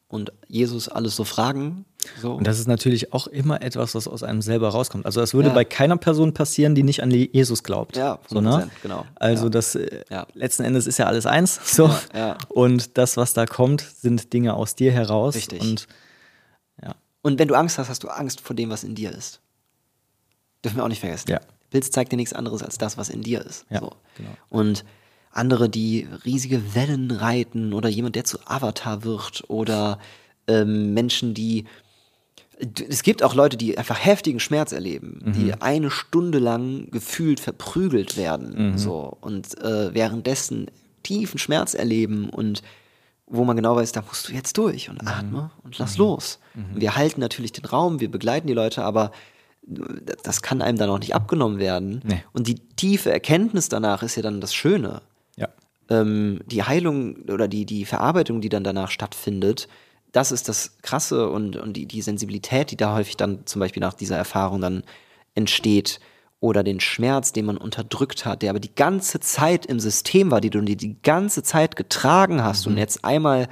und 0.07 0.31
Jesus 0.47 0.89
alles 0.89 1.15
so 1.15 1.23
fragen. 1.23 1.85
So. 2.19 2.33
Und 2.33 2.45
das 2.47 2.59
ist 2.59 2.67
natürlich 2.67 3.13
auch 3.13 3.27
immer 3.27 3.61
etwas, 3.61 3.93
was 3.95 4.07
aus 4.07 4.23
einem 4.23 4.41
selber 4.41 4.69
rauskommt. 4.69 5.05
Also 5.05 5.21
das 5.21 5.33
würde 5.33 5.49
Ja. 5.49 5.53
bei 5.53 5.63
keiner 5.63 5.97
Person 5.97 6.33
passieren, 6.33 6.73
die 6.75 6.83
nicht 6.83 7.01
an 7.03 7.11
Jesus 7.11 7.63
glaubt. 7.63 7.95
Ja, 7.95 8.19
so, 8.27 8.41
ne? 8.41 8.49
100%, 8.49 8.69
genau. 8.81 9.05
Also 9.15 9.45
Ja. 9.45 9.49
das 9.51 9.75
äh, 9.75 10.03
Ja. 10.09 10.27
letzten 10.33 10.63
Endes 10.63 10.87
ist 10.87 10.97
ja 10.97 11.05
alles 11.05 11.25
eins. 11.25 11.59
So. 11.75 11.93
Und 12.49 12.97
das, 12.97 13.17
was 13.17 13.33
da 13.33 13.45
kommt, 13.45 13.81
sind 13.81 14.33
Dinge 14.33 14.55
aus 14.55 14.75
dir 14.75 14.91
heraus. 14.91 15.35
Richtig. 15.35 15.61
Und. 15.61 15.87
Und 17.23 17.37
wenn 17.37 17.47
du 17.47 17.53
Angst 17.53 17.77
hast, 17.77 17.87
hast 17.87 18.03
du 18.03 18.07
Angst 18.07 18.41
vor 18.41 18.55
dem, 18.55 18.71
was 18.71 18.83
in 18.83 18.95
dir 18.95 19.11
ist. 19.11 19.41
Dürfen 20.65 20.77
wir 20.77 20.83
auch 20.83 20.87
nicht 20.87 21.01
vergessen. 21.01 21.29
Ja. 21.29 21.39
Pilz 21.69 21.91
zeigt 21.91 22.11
dir 22.11 22.15
nichts 22.17 22.33
anderes 22.33 22.63
als 22.63 22.79
das, 22.79 22.97
was 22.97 23.09
in 23.09 23.21
dir 23.21 23.45
ist. 23.45 23.63
Ja, 23.69 23.79
so. 23.79 23.91
genau. 24.17 24.31
Und 24.49 24.83
andere, 25.31 25.69
die 25.69 26.07
riesige 26.25 26.75
Wellen 26.75 27.11
reiten 27.11 27.73
oder 27.73 27.89
jemand, 27.89 28.15
der 28.15 28.23
zu 28.25 28.37
Avatar 28.45 29.03
wird 29.03 29.43
oder 29.47 29.99
ähm, 30.47 30.93
Menschen, 30.93 31.33
die 31.33 31.65
es 32.89 33.01
gibt 33.01 33.23
auch 33.23 33.33
Leute, 33.33 33.57
die 33.57 33.75
einfach 33.77 33.97
heftigen 34.05 34.39
Schmerz 34.39 34.71
erleben, 34.71 35.19
Mhm. 35.25 35.33
die 35.33 35.53
eine 35.61 35.89
Stunde 35.89 36.37
lang 36.37 36.91
gefühlt 36.91 37.39
verprügelt 37.39 38.17
werden, 38.17 38.71
Mhm. 38.73 38.77
so 38.77 39.17
und 39.21 39.57
äh, 39.63 39.93
währenddessen 39.95 40.67
tiefen 41.01 41.39
Schmerz 41.39 41.73
erleben 41.73 42.29
und 42.29 42.61
wo 43.25 43.45
man 43.45 43.55
genau 43.55 43.75
weiß, 43.77 43.93
da 43.93 44.03
musst 44.07 44.27
du 44.29 44.33
jetzt 44.33 44.57
durch 44.59 44.89
Mhm. 44.89 44.97
und 44.99 45.07
atme 45.07 45.51
und 45.63 45.77
lass 45.79 45.97
los. 45.97 46.37
Wir 46.75 46.95
halten 46.95 47.19
natürlich 47.21 47.51
den 47.53 47.65
Raum, 47.65 47.99
wir 47.99 48.11
begleiten 48.11 48.45
die 48.45 48.53
Leute, 48.53 48.83
aber 48.83 49.11
das 50.23 50.41
kann 50.41 50.61
einem 50.61 50.77
dann 50.77 50.89
auch 50.89 50.99
nicht 50.99 51.15
abgenommen 51.15 51.57
werden. 51.57 52.01
Nee. 52.03 52.23
Und 52.33 52.47
die 52.47 52.55
tiefe 52.75 53.11
Erkenntnis 53.11 53.69
danach 53.69 54.03
ist 54.03 54.15
ja 54.17 54.21
dann 54.21 54.41
das 54.41 54.53
Schöne. 54.53 55.01
Ähm, 55.91 56.39
die 56.47 56.63
Heilung 56.63 57.17
oder 57.29 57.47
die, 57.47 57.65
die 57.65 57.85
Verarbeitung, 57.85 58.41
die 58.41 58.49
dann 58.49 58.63
danach 58.63 58.89
stattfindet, 58.89 59.67
das 60.13 60.31
ist 60.31 60.49
das 60.49 60.77
Krasse 60.81 61.29
und, 61.29 61.55
und 61.55 61.73
die, 61.73 61.85
die 61.85 62.01
Sensibilität, 62.01 62.71
die 62.71 62.77
da 62.77 62.95
häufig 62.95 63.17
dann 63.17 63.45
zum 63.45 63.59
Beispiel 63.59 63.81
nach 63.81 63.93
dieser 63.93 64.17
Erfahrung 64.17 64.61
dann 64.61 64.83
entsteht 65.35 65.99
oder 66.39 66.63
den 66.63 66.79
Schmerz, 66.79 67.33
den 67.33 67.45
man 67.45 67.57
unterdrückt 67.57 68.25
hat, 68.25 68.41
der 68.41 68.49
aber 68.49 68.59
die 68.59 68.73
ganze 68.73 69.19
Zeit 69.19 69.65
im 69.67 69.79
System 69.79 70.31
war, 70.31 70.41
die 70.41 70.49
du 70.49 70.59
die, 70.61 70.75
die 70.75 71.01
ganze 71.01 71.43
Zeit 71.43 71.75
getragen 71.75 72.43
hast 72.43 72.65
Mhm. 72.65 72.73
und 72.73 72.77
jetzt 72.79 73.05
einmal 73.05 73.47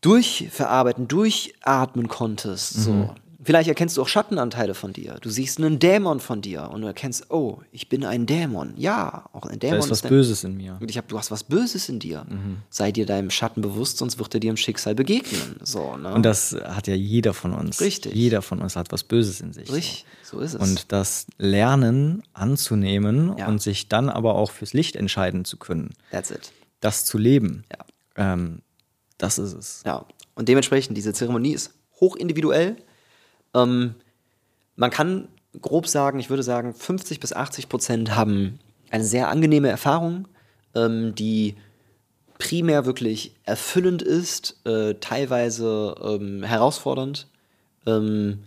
durchverarbeiten, 0.00 1.08
durchatmen 1.08 2.08
konntest. 2.08 2.88
Mhm. 2.88 3.10
Vielleicht 3.46 3.68
erkennst 3.68 3.96
du 3.96 4.02
auch 4.02 4.08
Schattenanteile 4.08 4.74
von 4.74 4.92
dir. 4.92 5.18
Du 5.20 5.30
siehst 5.30 5.58
einen 5.58 5.78
Dämon 5.78 6.18
von 6.18 6.42
dir 6.42 6.68
und 6.72 6.80
du 6.82 6.86
erkennst, 6.88 7.30
oh, 7.30 7.60
ich 7.70 7.88
bin 7.88 8.04
ein 8.04 8.26
Dämon. 8.26 8.74
Ja, 8.76 9.26
auch 9.32 9.46
ein 9.46 9.60
Dämon 9.60 9.78
Da 9.78 9.84
ist 9.84 9.90
was 9.90 10.04
ein- 10.04 10.08
Böses 10.08 10.42
in 10.42 10.56
mir. 10.56 10.76
und 10.80 10.90
ich 10.90 10.98
hab, 10.98 11.06
du 11.06 11.16
hast 11.16 11.30
was 11.30 11.44
Böses 11.44 11.88
in 11.88 12.00
dir. 12.00 12.26
Sei 12.70 12.90
dir 12.90 13.06
deinem 13.06 13.30
Schatten 13.30 13.62
bewusst, 13.62 13.98
sonst 13.98 14.18
wird 14.18 14.34
er 14.34 14.40
dir 14.40 14.50
im 14.50 14.56
Schicksal 14.56 14.96
begegnen. 14.96 15.56
So, 15.62 15.96
ne? 15.96 16.12
Und 16.12 16.24
das 16.24 16.54
hat 16.64 16.88
ja 16.88 16.94
jeder 16.94 17.32
von 17.34 17.54
uns. 17.54 17.80
Richtig. 17.80 18.12
Jeder 18.14 18.42
von 18.42 18.60
uns 18.60 18.74
hat 18.74 18.90
was 18.90 19.04
Böses 19.04 19.40
in 19.40 19.52
sich. 19.52 19.70
Richtig, 19.72 20.04
so 20.24 20.40
ist 20.40 20.54
es. 20.54 20.60
Und 20.60 20.90
das 20.90 21.26
Lernen 21.38 22.24
anzunehmen 22.34 23.36
Ja. 23.38 23.46
und 23.46 23.62
sich 23.62 23.88
dann 23.88 24.08
aber 24.08 24.34
auch 24.34 24.50
fürs 24.50 24.72
Licht 24.72 24.96
entscheiden 24.96 25.44
zu 25.44 25.56
können, 25.56 25.90
That's 26.10 26.30
it. 26.32 26.52
das 26.80 27.04
zu 27.04 27.16
leben, 27.16 27.64
Ja. 27.70 28.32
ähm, 28.32 28.62
das 29.18 29.38
ist 29.38 29.52
es. 29.52 29.82
Ja. 29.86 30.04
Und 30.34 30.48
dementsprechend, 30.48 30.96
diese 30.96 31.12
Zeremonie 31.12 31.52
ist 31.52 31.70
hochindividuell. 32.00 32.76
Ähm, 33.56 33.94
man 34.76 34.90
kann 34.90 35.28
grob 35.60 35.88
sagen, 35.88 36.18
ich 36.18 36.30
würde 36.30 36.42
sagen, 36.42 36.74
50 36.74 37.18
bis 37.20 37.32
80 37.32 37.68
Prozent 37.68 38.14
haben 38.14 38.58
eine 38.90 39.04
sehr 39.04 39.28
angenehme 39.28 39.68
Erfahrung, 39.68 40.28
ähm, 40.74 41.14
die 41.14 41.56
primär 42.38 42.84
wirklich 42.84 43.34
erfüllend 43.44 44.02
ist, 44.02 44.60
äh, 44.66 44.94
teilweise 45.00 45.94
ähm, 46.02 46.42
herausfordernd, 46.42 47.28
ähm, 47.86 48.40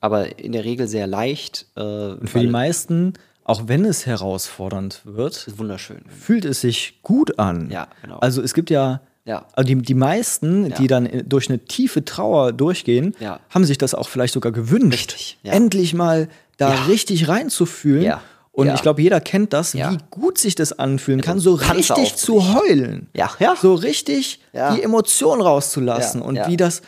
aber 0.00 0.38
in 0.38 0.52
der 0.52 0.64
Regel 0.64 0.86
sehr 0.86 1.06
leicht. 1.06 1.66
Äh, 1.76 1.80
Und 2.12 2.30
für 2.30 2.40
die 2.40 2.46
meisten, 2.46 3.14
auch 3.44 3.62
wenn 3.66 3.84
es 3.84 4.06
herausfordernd 4.06 5.00
wird, 5.04 5.58
wunderschön. 5.58 6.04
fühlt 6.08 6.44
es 6.44 6.60
sich 6.60 7.02
gut 7.02 7.38
an. 7.40 7.70
Ja, 7.70 7.88
genau. 8.00 8.18
Also 8.18 8.42
es 8.42 8.54
gibt 8.54 8.70
ja, 8.70 9.00
Ja. 9.24 9.46
also 9.52 9.66
die, 9.68 9.76
die 9.76 9.94
meisten, 9.94 10.70
Ja. 10.70 10.76
die 10.76 10.86
dann 10.88 11.08
durch 11.26 11.48
eine 11.48 11.58
tiefe 11.60 12.04
Trauer 12.04 12.52
durchgehen, 12.52 13.14
Ja. 13.20 13.38
haben 13.50 13.64
sich 13.64 13.78
das 13.78 13.94
auch 13.94 14.08
vielleicht 14.08 14.34
sogar 14.34 14.50
gewünscht, 14.52 14.92
Richtig, 15.12 15.38
ja. 15.44 15.52
endlich 15.52 15.94
mal 15.94 16.28
da 16.56 16.70
richtig 16.88 17.28
reinzufühlen. 17.28 18.14
Und 18.54 18.68
ich 18.68 18.82
glaube, 18.82 19.00
jeder 19.00 19.20
kennt 19.20 19.52
das, 19.54 19.74
wie 19.74 19.98
gut 20.10 20.36
sich 20.38 20.54
das 20.54 20.78
anfühlen 20.78 21.20
kann, 21.22 21.38
so 21.38 21.54
richtig 21.54 22.16
zu 22.16 22.54
heulen. 22.54 23.08
Ja, 23.14 23.30
ja. 23.38 23.54
So 23.60 23.74
richtig 23.74 24.40
die 24.52 24.82
Emotionen 24.82 25.40
rauszulassen 25.40 26.20
und 26.20 26.38
wie 26.48 26.56
das, 26.56 26.82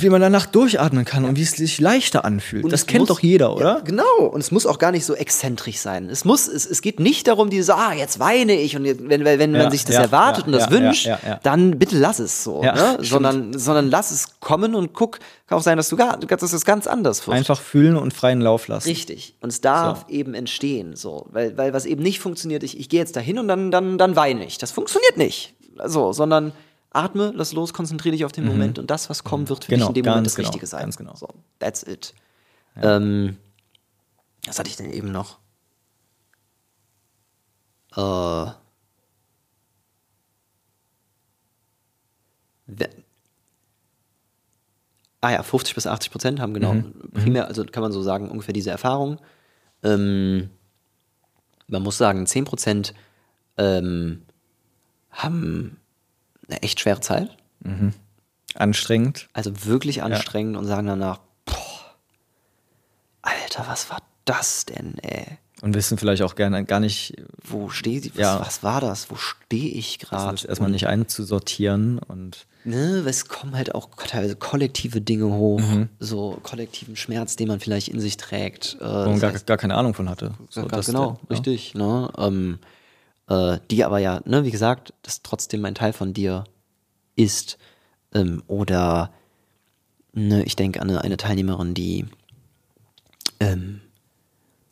wie 0.00 0.08
man 0.08 0.20
danach 0.20 0.46
durchatmen 0.46 1.04
kann 1.04 1.24
und 1.24 1.36
wie 1.36 1.42
es 1.42 1.52
sich 1.52 1.80
leichter 1.80 2.24
anfühlt. 2.24 2.64
Und 2.64 2.72
das 2.72 2.86
kennt 2.86 3.00
muss- 3.00 3.08
doch 3.08 3.20
jeder, 3.20 3.54
oder? 3.54 3.76
Ja, 3.76 3.80
genau. 3.80 4.26
Und 4.32 4.40
es 4.40 4.50
muss 4.50 4.66
auch 4.66 4.78
gar 4.78 4.92
nicht 4.92 5.04
so 5.04 5.14
exzentrisch 5.14 5.78
sein. 5.78 6.08
Es 6.08 6.24
muss, 6.24 6.48
es, 6.48 6.64
es 6.66 6.80
geht 6.82 7.00
nicht 7.00 7.26
darum, 7.26 7.50
dieses, 7.50 7.70
ah, 7.70 7.92
jetzt 7.92 8.18
weine 8.18 8.54
ich. 8.54 8.76
Und 8.76 8.84
wenn, 8.84 9.24
wenn 9.24 9.24
wenn 9.38 9.54
Ja, 9.54 9.62
man 9.64 9.70
sich 9.70 9.84
das 9.84 9.96
ja, 9.96 10.02
erwartet 10.02 10.46
und 10.46 10.52
das 10.52 10.70
wünscht, 10.70 11.08
dann 11.42 11.78
bitte 11.78 11.98
lass 11.98 12.18
es 12.18 12.44
so. 12.44 12.62
Ne? 12.62 12.98
sondern, 13.00 13.58
sondern 13.58 13.90
lass 13.90 14.10
es 14.10 14.40
kommen 14.40 14.74
und 14.74 14.92
guck, 14.94 15.18
kann 15.46 15.58
auch 15.58 15.62
sein, 15.62 15.76
dass 15.76 15.88
du 15.88 15.96
gar, 15.96 16.16
dass 16.18 16.52
es 16.52 16.64
ganz 16.64 16.86
anders 16.86 17.26
wird. 17.26 17.36
Einfach 17.36 17.60
fühlen 17.60 17.96
und 17.96 18.14
freien 18.14 18.40
Lauf 18.40 18.68
lassen. 18.68 18.88
Richtig. 18.88 19.34
Und 19.40 19.50
es 19.50 19.60
darf 19.60 20.06
eben 20.08 20.34
entstehen, 20.34 20.96
so. 20.96 21.26
Weil, 21.30 21.56
weil 21.58 21.72
was 21.72 21.84
eben 21.84 22.02
nicht 22.02 22.20
funktioniert, 22.20 22.62
ich, 22.62 22.78
ich 22.78 22.88
gehe 22.88 23.00
jetzt 23.00 23.16
dahin 23.16 23.38
und 23.38 23.48
dann, 23.48 23.70
dann, 23.70 23.98
dann 23.98 24.16
weine 24.16 24.44
ich. 24.46 24.58
Das 24.58 24.70
funktioniert 24.70 25.16
nicht. 25.16 25.54
So, 25.86 26.12
sondern 26.12 26.52
atme, 26.94 27.32
lass 27.34 27.52
los, 27.52 27.72
konzentriere 27.72 28.12
dich 28.12 28.24
auf 28.24 28.32
den 28.32 28.46
Moment 28.46 28.78
und 28.78 28.90
das, 28.90 29.10
was 29.10 29.24
kommt, 29.24 29.48
wird 29.48 29.64
für 29.64 29.70
Genau, 29.70 29.88
dich 29.88 29.96
in 29.96 30.02
dem 30.04 30.10
Moment 30.10 30.26
das 30.26 30.36
genau, 30.36 30.48
Richtige 30.48 30.66
sein. 30.66 30.82
ganz 30.82 30.96
genau. 30.96 31.14
So, 31.16 31.28
that's 31.58 31.82
it. 31.82 32.14
Ähm, 32.76 33.36
was 34.46 34.58
hatte 34.58 34.68
ich 34.70 34.76
denn 34.76 34.90
eben 34.92 35.10
noch? 35.12 35.38
Äh, 37.96 38.50
Ah 45.20 45.30
ja, 45.32 45.42
50 45.42 45.74
bis 45.74 45.86
80 45.86 46.10
Prozent 46.10 46.40
haben 46.40 46.52
genau 46.52 46.76
primär, 47.14 47.46
also 47.48 47.64
kann 47.64 47.82
man 47.82 47.92
so 47.92 48.02
sagen, 48.02 48.30
ungefähr 48.30 48.52
diese 48.52 48.70
Erfahrung. 48.70 49.18
Ähm, 49.82 50.50
man 51.66 51.82
muss 51.82 51.96
sagen, 51.96 52.26
10 52.26 52.44
Prozent 52.44 52.92
ähm, 53.56 54.26
haben 55.10 55.80
eine 56.48 56.62
echt 56.62 56.80
schwere 56.80 57.00
Zeit, 57.00 57.28
Anstrengend. 58.54 59.28
also 59.32 59.64
wirklich 59.64 60.02
anstrengend 60.02 60.56
und 60.56 60.66
sagen 60.66 60.86
danach, 60.86 61.20
boah, 61.44 61.94
Alter, 63.22 63.64
was 63.68 63.90
war 63.90 63.98
das 64.24 64.64
denn, 64.66 64.96
ey? 64.98 65.24
Und 65.62 65.74
wissen 65.74 65.96
vielleicht 65.96 66.22
auch 66.22 66.34
gerne 66.34 66.64
gar 66.64 66.78
nicht, 66.80 67.14
Wo 67.42 67.70
stehe 67.70 67.98
ich? 67.98 68.12
Was, 68.14 68.20
Ja. 68.20 68.40
was 68.40 68.62
war 68.62 68.80
das? 68.82 69.10
Wo 69.10 69.16
stehe 69.16 69.70
ich 69.70 69.98
das 69.98 70.10
gerade? 70.10 70.46
erstmal 70.48 70.70
nicht 70.70 70.86
einzusortieren 70.86 71.98
und 71.98 72.46
ne, 72.64 73.02
es 73.06 73.28
kommen 73.28 73.56
halt 73.56 73.74
auch 73.74 73.88
teilweise 74.06 74.36
kollektive 74.36 75.00
Dinge 75.00 75.26
hoch, 75.32 75.60
Mhm. 75.60 75.88
so 76.00 76.38
kollektiven 76.42 76.96
Schmerz, 76.96 77.36
den 77.36 77.48
man 77.48 77.60
vielleicht 77.60 77.88
in 77.88 77.98
sich 78.00 78.18
trägt. 78.18 78.76
Äh, 78.80 78.84
wo 78.84 79.10
man 79.10 79.20
gar, 79.20 79.32
heißt, 79.32 79.46
gar 79.46 79.56
keine 79.56 79.74
Ahnung 79.74 79.94
von 79.94 80.08
hatte. 80.10 80.34
So, 80.50 80.62
ja, 80.62 80.68
das- 80.68 80.86
genau, 80.86 81.12
ja. 81.12 81.18
richtig. 81.30 81.74
Ne? 81.74 82.10
Ähm, 82.18 82.58
äh, 83.28 83.58
die 83.70 83.84
aber 83.84 83.98
ja, 83.98 84.20
ne, 84.24 84.44
wie 84.44 84.50
gesagt, 84.50 84.94
das 85.02 85.22
trotzdem 85.22 85.64
ein 85.64 85.74
Teil 85.74 85.92
von 85.92 86.12
dir 86.12 86.44
ist. 87.16 87.58
Ähm, 88.12 88.42
oder 88.46 89.12
ne, 90.12 90.42
ich 90.44 90.56
denke 90.56 90.80
an 90.80 90.90
eine, 90.90 91.02
eine 91.02 91.16
Teilnehmerin, 91.16 91.74
die 91.74 92.06
ähm, 93.40 93.80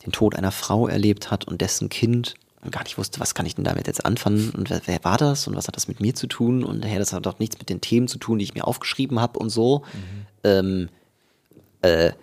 den 0.05 0.11
Tod 0.11 0.35
einer 0.35 0.51
Frau 0.51 0.87
erlebt 0.87 1.31
hat 1.31 1.45
und 1.45 1.61
dessen 1.61 1.89
Kind 1.89 2.35
und 2.61 2.71
gar 2.71 2.83
nicht 2.83 2.97
wusste, 2.97 3.19
was 3.19 3.35
kann 3.35 3.45
ich 3.45 3.55
denn 3.55 3.65
damit 3.65 3.87
jetzt 3.87 4.05
anfangen 4.05 4.51
und 4.51 4.69
wer, 4.69 4.81
wer 4.85 5.03
war 5.03 5.17
das 5.17 5.47
und 5.47 5.55
was 5.55 5.67
hat 5.67 5.75
das 5.75 5.87
mit 5.87 5.99
mir 5.99 6.15
zu 6.15 6.27
tun 6.27 6.63
und 6.63 6.85
hey, 6.85 6.97
das 6.97 7.11
hat 7.11 7.25
doch 7.25 7.39
nichts 7.39 7.57
mit 7.59 7.69
den 7.69 7.81
Themen 7.81 8.07
zu 8.07 8.17
tun, 8.17 8.39
die 8.39 8.45
ich 8.45 8.53
mir 8.53 8.65
aufgeschrieben 8.65 9.19
habe 9.19 9.39
und 9.39 9.49
so. 9.49 9.83
Ähm, 10.43 10.89
äh, 11.81 12.13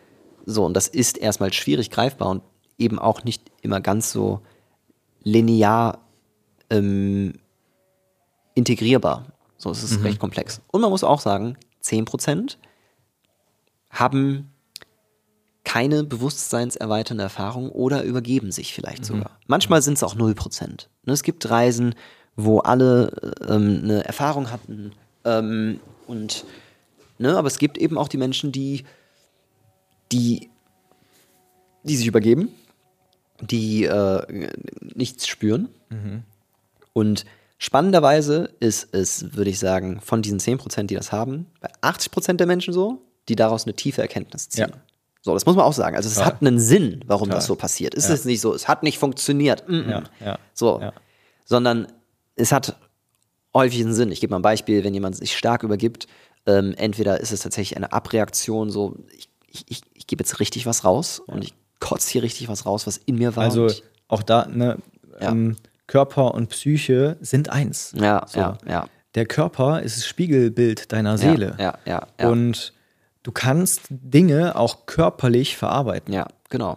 so, 0.46 0.64
und 0.64 0.74
das 0.74 0.88
ist 0.88 1.18
erstmal 1.18 1.52
schwierig 1.52 1.90
greifbar 1.90 2.30
und 2.30 2.42
eben 2.78 2.98
auch 2.98 3.24
nicht 3.24 3.42
immer 3.60 3.80
ganz 3.80 4.10
so 4.12 4.40
linear 5.22 5.98
ähm, 6.70 7.34
integrierbar. 8.54 9.26
So, 9.56 9.70
es 9.70 9.82
ist 9.82 10.02
recht 10.04 10.18
komplex. 10.18 10.60
Und 10.68 10.80
man 10.80 10.90
muss 10.90 11.04
auch 11.04 11.20
sagen, 11.20 11.56
10% 11.82 12.56
haben 13.90 14.50
keine 15.64 16.04
bewusstseinserweiternde 16.04 17.22
Erfahrung 17.22 17.70
oder 17.70 18.02
übergeben 18.02 18.50
sich 18.52 18.72
vielleicht 18.72 19.04
sogar. 19.04 19.38
Manchmal 19.46 19.82
sind 19.82 19.94
es 19.94 20.02
auch 20.02 20.16
0%. 20.16 20.86
Ne, 21.04 21.12
Es 21.12 21.22
gibt 21.22 21.48
Reisen, 21.50 21.94
wo 22.36 22.60
alle 22.60 23.12
ähm, 23.46 23.80
eine 23.84 24.04
Erfahrung 24.04 24.50
hatten 24.50 24.92
ähm, 25.24 25.78
und 26.06 26.44
ne, 27.18 27.36
aber 27.36 27.48
es 27.48 27.58
gibt 27.58 27.76
eben 27.76 27.98
auch 27.98 28.08
die 28.08 28.16
Menschen, 28.16 28.52
die 28.52 28.84
die 30.10 30.50
die 31.82 31.96
sich 31.96 32.06
übergeben, 32.06 32.48
die 33.40 33.84
äh, 33.84 34.50
nichts 34.94 35.26
spüren. 35.26 35.68
Und 37.00 37.24
spannenderweise 37.56 38.54
ist 38.60 38.88
es, 38.94 39.34
würde 39.34 39.48
ich 39.50 39.58
sagen, 39.58 40.00
von 40.02 40.20
diesen 40.20 40.38
10%, 40.38 40.82
die 40.84 40.94
das 40.94 41.12
haben, 41.12 41.46
bei 41.60 41.70
80% 41.82 42.34
der 42.34 42.46
Menschen 42.46 42.74
so, 42.74 43.00
die 43.28 43.36
daraus 43.36 43.64
eine 43.64 43.74
tiefe 43.74 44.02
Erkenntnis 44.02 44.50
ziehen. 44.50 44.68
Ja. 44.70 44.76
So, 45.22 45.32
das 45.34 45.46
muss 45.46 45.56
man 45.56 45.64
auch 45.64 45.72
sagen. 45.72 45.96
Also 45.96 46.08
es 46.08 46.14
Total. 46.16 46.26
hat 46.34 46.42
einen 46.42 46.58
Sinn, 46.58 47.02
warum 47.06 47.28
Total. 47.28 47.38
das 47.38 47.46
so 47.46 47.54
passiert. 47.56 47.94
Es 47.94 48.08
Ja. 48.08 48.14
ist 48.14 48.26
nicht 48.26 48.40
so, 48.42 48.54
es 48.54 48.68
hat 48.68 48.82
nicht 48.82 48.98
funktioniert. 48.98 49.66
Mm 49.68 49.72
-mm. 49.74 49.90
Ja, 49.90 50.02
ja, 50.24 50.38
So. 50.52 50.80
ja. 50.80 50.92
Sondern 51.46 51.86
es 52.36 52.52
hat 52.52 52.76
häufig 53.54 53.80
einen 53.80 53.94
Sinn. 53.94 54.12
Ich 54.12 54.20
gebe 54.20 54.30
mal 54.32 54.38
ein 54.38 54.42
Beispiel, 54.42 54.84
wenn 54.84 54.94
jemand 54.94 55.16
sich 55.16 55.36
stark 55.36 55.62
übergibt, 55.62 56.06
ähm, 56.46 56.74
entweder 56.76 57.20
ist 57.20 57.32
es 57.32 57.40
tatsächlich 57.40 57.76
eine 57.76 57.92
Abreaktion, 57.92 58.70
so 58.70 58.96
ich, 59.12 59.28
ich, 59.68 59.82
ich, 59.94 60.06
gebe 60.06 60.22
jetzt 60.22 60.38
richtig 60.40 60.64
was 60.66 60.84
raus 60.84 61.20
und 61.26 61.42
ich 61.44 61.54
kotze 61.80 62.10
hier 62.12 62.22
richtig 62.22 62.48
was 62.48 62.64
raus, 62.66 62.86
was 62.86 62.96
in 62.98 63.16
mir 63.16 63.36
war. 63.36 63.44
Also 63.44 63.68
auch 64.08 64.22
da, 64.22 64.46
ne, 64.46 64.78
Ja. 65.20 65.30
ähm, 65.32 65.56
Körper 65.90 66.34
und 66.34 66.48
Psyche 66.50 67.16
sind 67.20 67.48
eins. 67.50 67.92
ja, 67.96 68.24
So. 68.28 68.38
ja, 68.40 68.58
ja. 68.68 68.86
Der 69.16 69.26
Körper 69.26 69.82
ist 69.82 69.96
das 69.96 70.06
Spiegelbild 70.06 70.92
deiner 70.92 71.18
Seele. 71.18 71.56
Ja, 71.58 71.76
ja, 71.84 72.06
ja. 72.20 72.28
Und 72.28 72.72
du 73.24 73.32
kannst 73.32 73.82
Dinge 73.90 74.54
auch 74.54 74.86
körperlich 74.86 75.56
verarbeiten. 75.56 76.14
ja, 76.14 76.28
genau. 76.48 76.76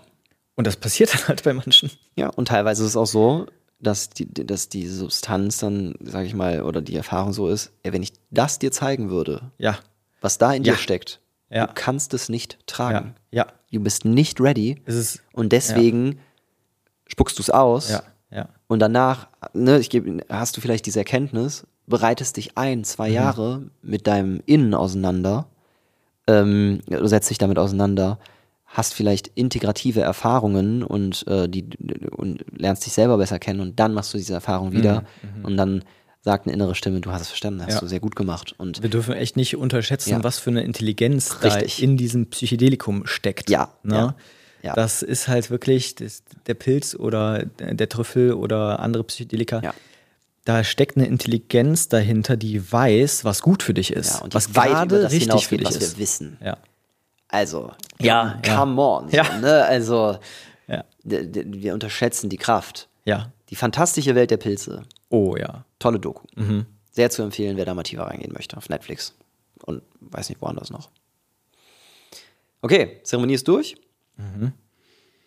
Und 0.56 0.66
das 0.66 0.78
passiert 0.78 1.14
dann 1.14 1.28
halt 1.28 1.44
bei 1.44 1.54
manchen. 1.54 1.92
Ja, 2.16 2.30
und 2.30 2.48
teilweise 2.48 2.82
ist 2.84 2.90
es 2.90 2.98
auch 2.98 3.06
so, 3.08 3.46
dass 3.80 4.10
die, 4.10 4.32
dass 4.34 4.70
die 4.70 4.88
Substanz 4.88 5.58
dann, 5.60 5.94
sage 6.02 6.26
ich 6.26 6.34
mal, 6.34 6.64
oder 6.64 6.82
die 6.82 6.96
Erfahrung 6.96 7.34
so 7.34 7.50
ist, 7.50 7.72
ey, 7.84 7.94
wenn 7.94 8.02
ich 8.02 8.14
das 8.32 8.58
dir 8.58 8.72
zeigen 8.72 9.10
würde, 9.12 9.52
Ja, 9.60 9.78
was 10.22 10.38
da 10.40 10.54
in 10.54 10.64
Ja. 10.64 10.74
dir 10.74 10.80
steckt, 10.80 11.20
Ja. 11.52 11.68
du 11.68 11.74
kannst 11.76 12.14
es 12.16 12.30
nicht 12.30 12.54
ja, 12.54 12.60
tragen. 12.66 13.16
ja. 13.32 13.46
Du 13.72 13.80
bist 13.80 14.06
nicht 14.06 14.40
ready 14.42 14.82
und 15.34 15.52
deswegen 15.52 16.20
spuckst 17.08 17.38
du 17.38 17.44
es 17.44 17.50
aus 17.52 17.90
ja, 18.34 18.50
und 18.68 18.80
danach, 18.80 19.28
ne, 19.54 19.80
ich 19.80 19.90
gebe, 19.90 20.24
hast 20.30 20.58
du 20.58 20.62
vielleicht 20.62 20.86
diese 20.86 21.00
Erkenntnis 21.00 21.66
bereitest 21.86 22.38
dich 22.38 22.58
ein, 22.58 22.84
zwei 22.86 23.10
Jahre 23.10 23.70
mit 23.82 24.08
deinem 24.08 24.42
Innen 24.46 24.74
auseinander, 24.74 25.48
ähm, 26.28 26.80
du 26.88 27.06
setzt 27.08 27.30
dich 27.30 27.38
damit 27.38 27.60
auseinander, 27.60 28.20
hast 28.66 28.94
vielleicht 28.94 29.28
integrative 29.36 30.02
Erfahrungen 30.02 30.84
und, 30.84 31.28
äh, 31.28 31.48
die, 31.50 31.68
und 32.16 32.44
lernst 32.58 32.86
dich 32.86 32.94
selber 32.94 33.18
besser 33.18 33.38
kennen 33.40 33.60
und 33.60 33.80
dann 33.80 33.94
machst 33.94 34.14
du 34.14 34.18
diese 34.18 34.34
Erfahrung 34.34 34.72
wieder 34.72 35.04
und 35.44 35.58
dann 35.58 35.84
sagt 36.22 36.48
eine 36.48 36.54
innere 36.56 36.74
Stimme, 36.74 37.02
du 37.02 37.12
hast 37.12 37.24
es 37.24 37.28
verstanden, 37.28 37.62
hast 37.64 37.74
Ja. 37.74 37.80
du 37.82 37.88
sehr 37.88 38.00
gut 38.00 38.16
gemacht. 38.16 38.56
Und 38.58 38.82
Wir 38.82 38.90
dürfen 38.90 39.14
echt 39.14 39.36
nicht 39.36 39.58
unterschätzen, 39.58 40.10
Ja. 40.12 40.24
was 40.24 40.40
für 40.40 40.52
eine 40.52 40.64
Intelligenz 40.64 41.44
Richtig. 41.44 41.78
da 41.78 41.84
in 41.84 41.98
diesem 41.98 42.28
Psychedelikum 42.30 43.06
steckt. 43.06 43.50
Ja, 43.50 43.74
Ne? 43.84 43.96
ja, 43.96 44.16
ja. 44.64 44.74
Das 44.74 45.02
ist 45.04 45.28
halt 45.28 45.52
wirklich 45.52 45.96
das, 45.96 46.24
der 46.48 46.54
Pilz 46.56 46.96
oder 46.96 47.46
der 47.46 47.90
Trüffel 47.90 48.34
oder 48.34 48.80
andere 48.80 49.04
Psychedelika. 49.04 49.62
Ja. 49.62 49.74
Da 50.46 50.64
steckt 50.64 50.98
eine 50.98 51.06
Intelligenz 51.06 51.88
dahinter, 51.90 52.36
die 52.36 52.72
weiß, 52.72 53.24
was 53.24 53.42
gut 53.42 53.62
für 53.64 53.74
dich 53.74 53.94
ist. 53.94 54.16
ja, 54.16 54.22
und 54.22 54.34
was 54.34 54.52
gerade 54.52 55.10
richtig 55.12 55.48
für 55.48 55.58
dich 55.58 55.68
was 55.68 55.76
ist. 55.78 55.98
wir 55.98 56.02
wissen. 56.02 56.38
Also, 57.30 57.72
Ja, 58.00 58.42
come 58.46 58.82
on. 58.82 59.10
So, 59.10 59.18
ne? 59.42 59.64
Also, 59.66 60.18
wir 61.04 61.74
unterschätzen 61.74 62.30
die 62.30 62.38
Kraft. 62.38 62.90
ja. 63.06 63.32
Die 63.50 63.56
fantastische 63.56 64.16
Welt 64.16 64.32
der 64.32 64.38
Pilze. 64.38 64.82
Oh 65.10 65.36
ja. 65.38 65.64
Tolle 65.78 66.00
Doku. 66.00 66.26
Mhm. 66.36 66.66
Sehr 66.90 67.12
zu 67.12 67.22
empfehlen, 67.22 67.56
wer 67.56 67.66
da 67.66 67.76
mal 67.76 67.84
tiefer 67.84 68.04
reingehen 68.08 68.34
möchte. 68.34 68.58
Auf 68.58 68.68
Netflix. 68.68 69.14
Und 69.64 69.84
weiß 70.00 70.30
nicht, 70.30 70.42
woanders 70.42 70.72
noch. 70.72 70.90
Okay, 72.62 73.00
Zeremonie 73.04 73.36
ist 73.36 73.48
durch. 73.48 73.76
Mhm. 74.18 74.54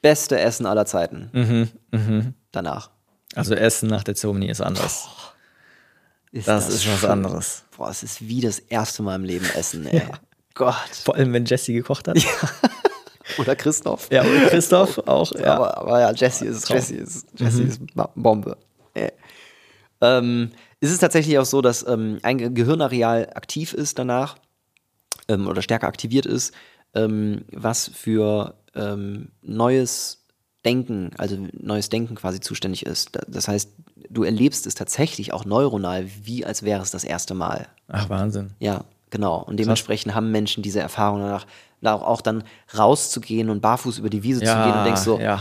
Beste 0.02 0.38
Essen 0.38 0.66
aller 0.66 0.86
Zeiten. 0.86 1.72
Danach. 2.52 2.90
Also 3.34 3.54
Essen 3.54 3.88
nach 3.88 4.04
der 4.04 4.14
Zeremonie 4.14 4.48
ist 4.48 4.60
anders. 4.60 5.08
Ist 6.32 6.48
Das 6.48 6.68
ist 6.68 6.86
was 6.86 7.00
schön. 7.00 7.10
anderes. 7.10 7.64
Boah, 7.76 7.90
es 7.90 8.02
ist 8.02 8.26
wie 8.26 8.40
das 8.40 8.58
erste 8.58 9.02
Mal 9.02 9.16
im 9.16 9.24
Leben 9.24 9.46
Essen, 9.56 9.86
ey. 9.86 10.02
Gott. 10.54 10.74
Vor 11.04 11.14
allem, 11.16 11.32
wenn 11.32 11.44
Jesse 11.44 11.72
gekocht 11.72 12.08
hat. 12.08 12.16
Oder 13.38 13.56
Christoph. 13.56 14.08
Ja, 14.10 14.22
und 14.22 14.46
Christoph 14.48 14.98
auch. 15.06 15.32
Ja. 15.32 15.56
Aber, 15.56 15.76
aber 15.78 16.00
ja, 16.00 16.12
Jesse 16.12 16.46
ist, 16.46 16.66
Traum. 16.66 16.76
Jesse 16.76 16.94
ist, 16.96 17.26
Jesse 17.36 17.62
ist 17.64 17.94
Ba- 17.94 18.10
Bombe. 18.14 18.56
Äh. 18.94 19.10
Ähm, 20.00 20.52
ist 20.80 20.92
es 20.92 20.98
tatsächlich 20.98 21.38
auch 21.38 21.44
so, 21.44 21.60
dass 21.60 21.86
ähm, 21.86 22.18
ein 22.22 22.38
Ge- 22.38 22.50
Gehirnareal 22.50 23.30
aktiv 23.34 23.72
ist 23.74 23.98
danach 23.98 24.36
ähm, 25.28 25.46
oder 25.48 25.60
stärker 25.62 25.88
aktiviert 25.88 26.24
ist, 26.26 26.54
ähm, 26.94 27.44
was 27.52 27.90
für 27.92 28.54
ähm, 28.76 29.28
neues 29.42 30.22
Denken, 30.64 31.10
also 31.18 31.36
neues 31.52 31.88
Denken 31.88 32.14
quasi 32.16 32.40
zuständig 32.40 32.84
ist. 32.86 33.14
Da- 33.14 33.20
Das 33.28 33.46
heißt, 33.48 33.70
du 34.10 34.24
erlebst 34.24 34.66
es 34.66 34.74
tatsächlich 34.74 35.32
auch 35.32 35.44
neuronal, 35.44 36.06
wie 36.22 36.44
als 36.44 36.62
wäre 36.62 36.82
es 36.82 36.90
das 36.90 37.04
erste 37.04 37.34
Mal. 37.34 37.68
Ach, 37.88 38.08
Wahnsinn. 38.08 38.50
Ja, 38.58 38.84
genau. 39.10 39.42
Und 39.42 39.58
dementsprechend 39.58 40.14
haben 40.14 40.30
Menschen 40.32 40.62
diese 40.62 40.80
Erfahrung 40.80 41.20
danach, 41.20 41.46
da 41.82 41.94
auch, 41.94 42.20
dann 42.20 42.42
rauszugehen 42.76 43.48
und 43.50 43.60
barfuß 43.60 43.98
über 43.98 44.10
die 44.10 44.22
Wiese 44.22 44.40
zu 44.40 44.46
gehen 44.46 44.72
und 44.78 44.84
denkst 44.84 45.02
so, 45.02 45.20
ja. 45.20 45.40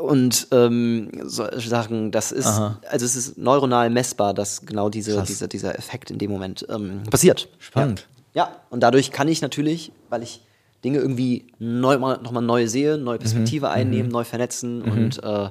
und 0.00 0.48
ähm, 0.52 1.10
so 1.24 1.46
Sachen, 1.58 2.10
das 2.10 2.32
ist, 2.32 2.46
Aha. 2.46 2.78
also 2.88 3.04
es 3.04 3.16
ist 3.16 3.38
neuronal 3.38 3.90
messbar, 3.90 4.34
dass 4.34 4.64
genau 4.64 4.88
diese, 4.88 5.14
Krass. 5.16 5.26
dieser, 5.26 5.48
dieser 5.48 5.78
Effekt 5.78 6.10
in 6.10 6.18
dem 6.18 6.30
Moment 6.30 6.66
ähm, 6.70 7.02
passiert. 7.10 7.48
Spannend. 7.58 8.06
Ja, 8.34 8.56
und 8.70 8.80
dadurch 8.80 9.10
kann 9.10 9.28
ich 9.28 9.42
natürlich, 9.42 9.92
weil 10.08 10.22
ich 10.22 10.42
Dinge 10.84 10.98
irgendwie 10.98 11.46
neu, 11.58 11.98
nochmal 11.98 12.42
neu 12.42 12.66
sehe, 12.66 12.96
neue 12.98 13.18
Perspektive 13.18 13.66
Mhm. 13.66 13.72
einnehmen, 13.72 14.10
neu 14.10 14.24
vernetzen 14.24 14.82
und, 14.82 15.22
äh, 15.22 15.48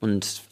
und 0.00 0.42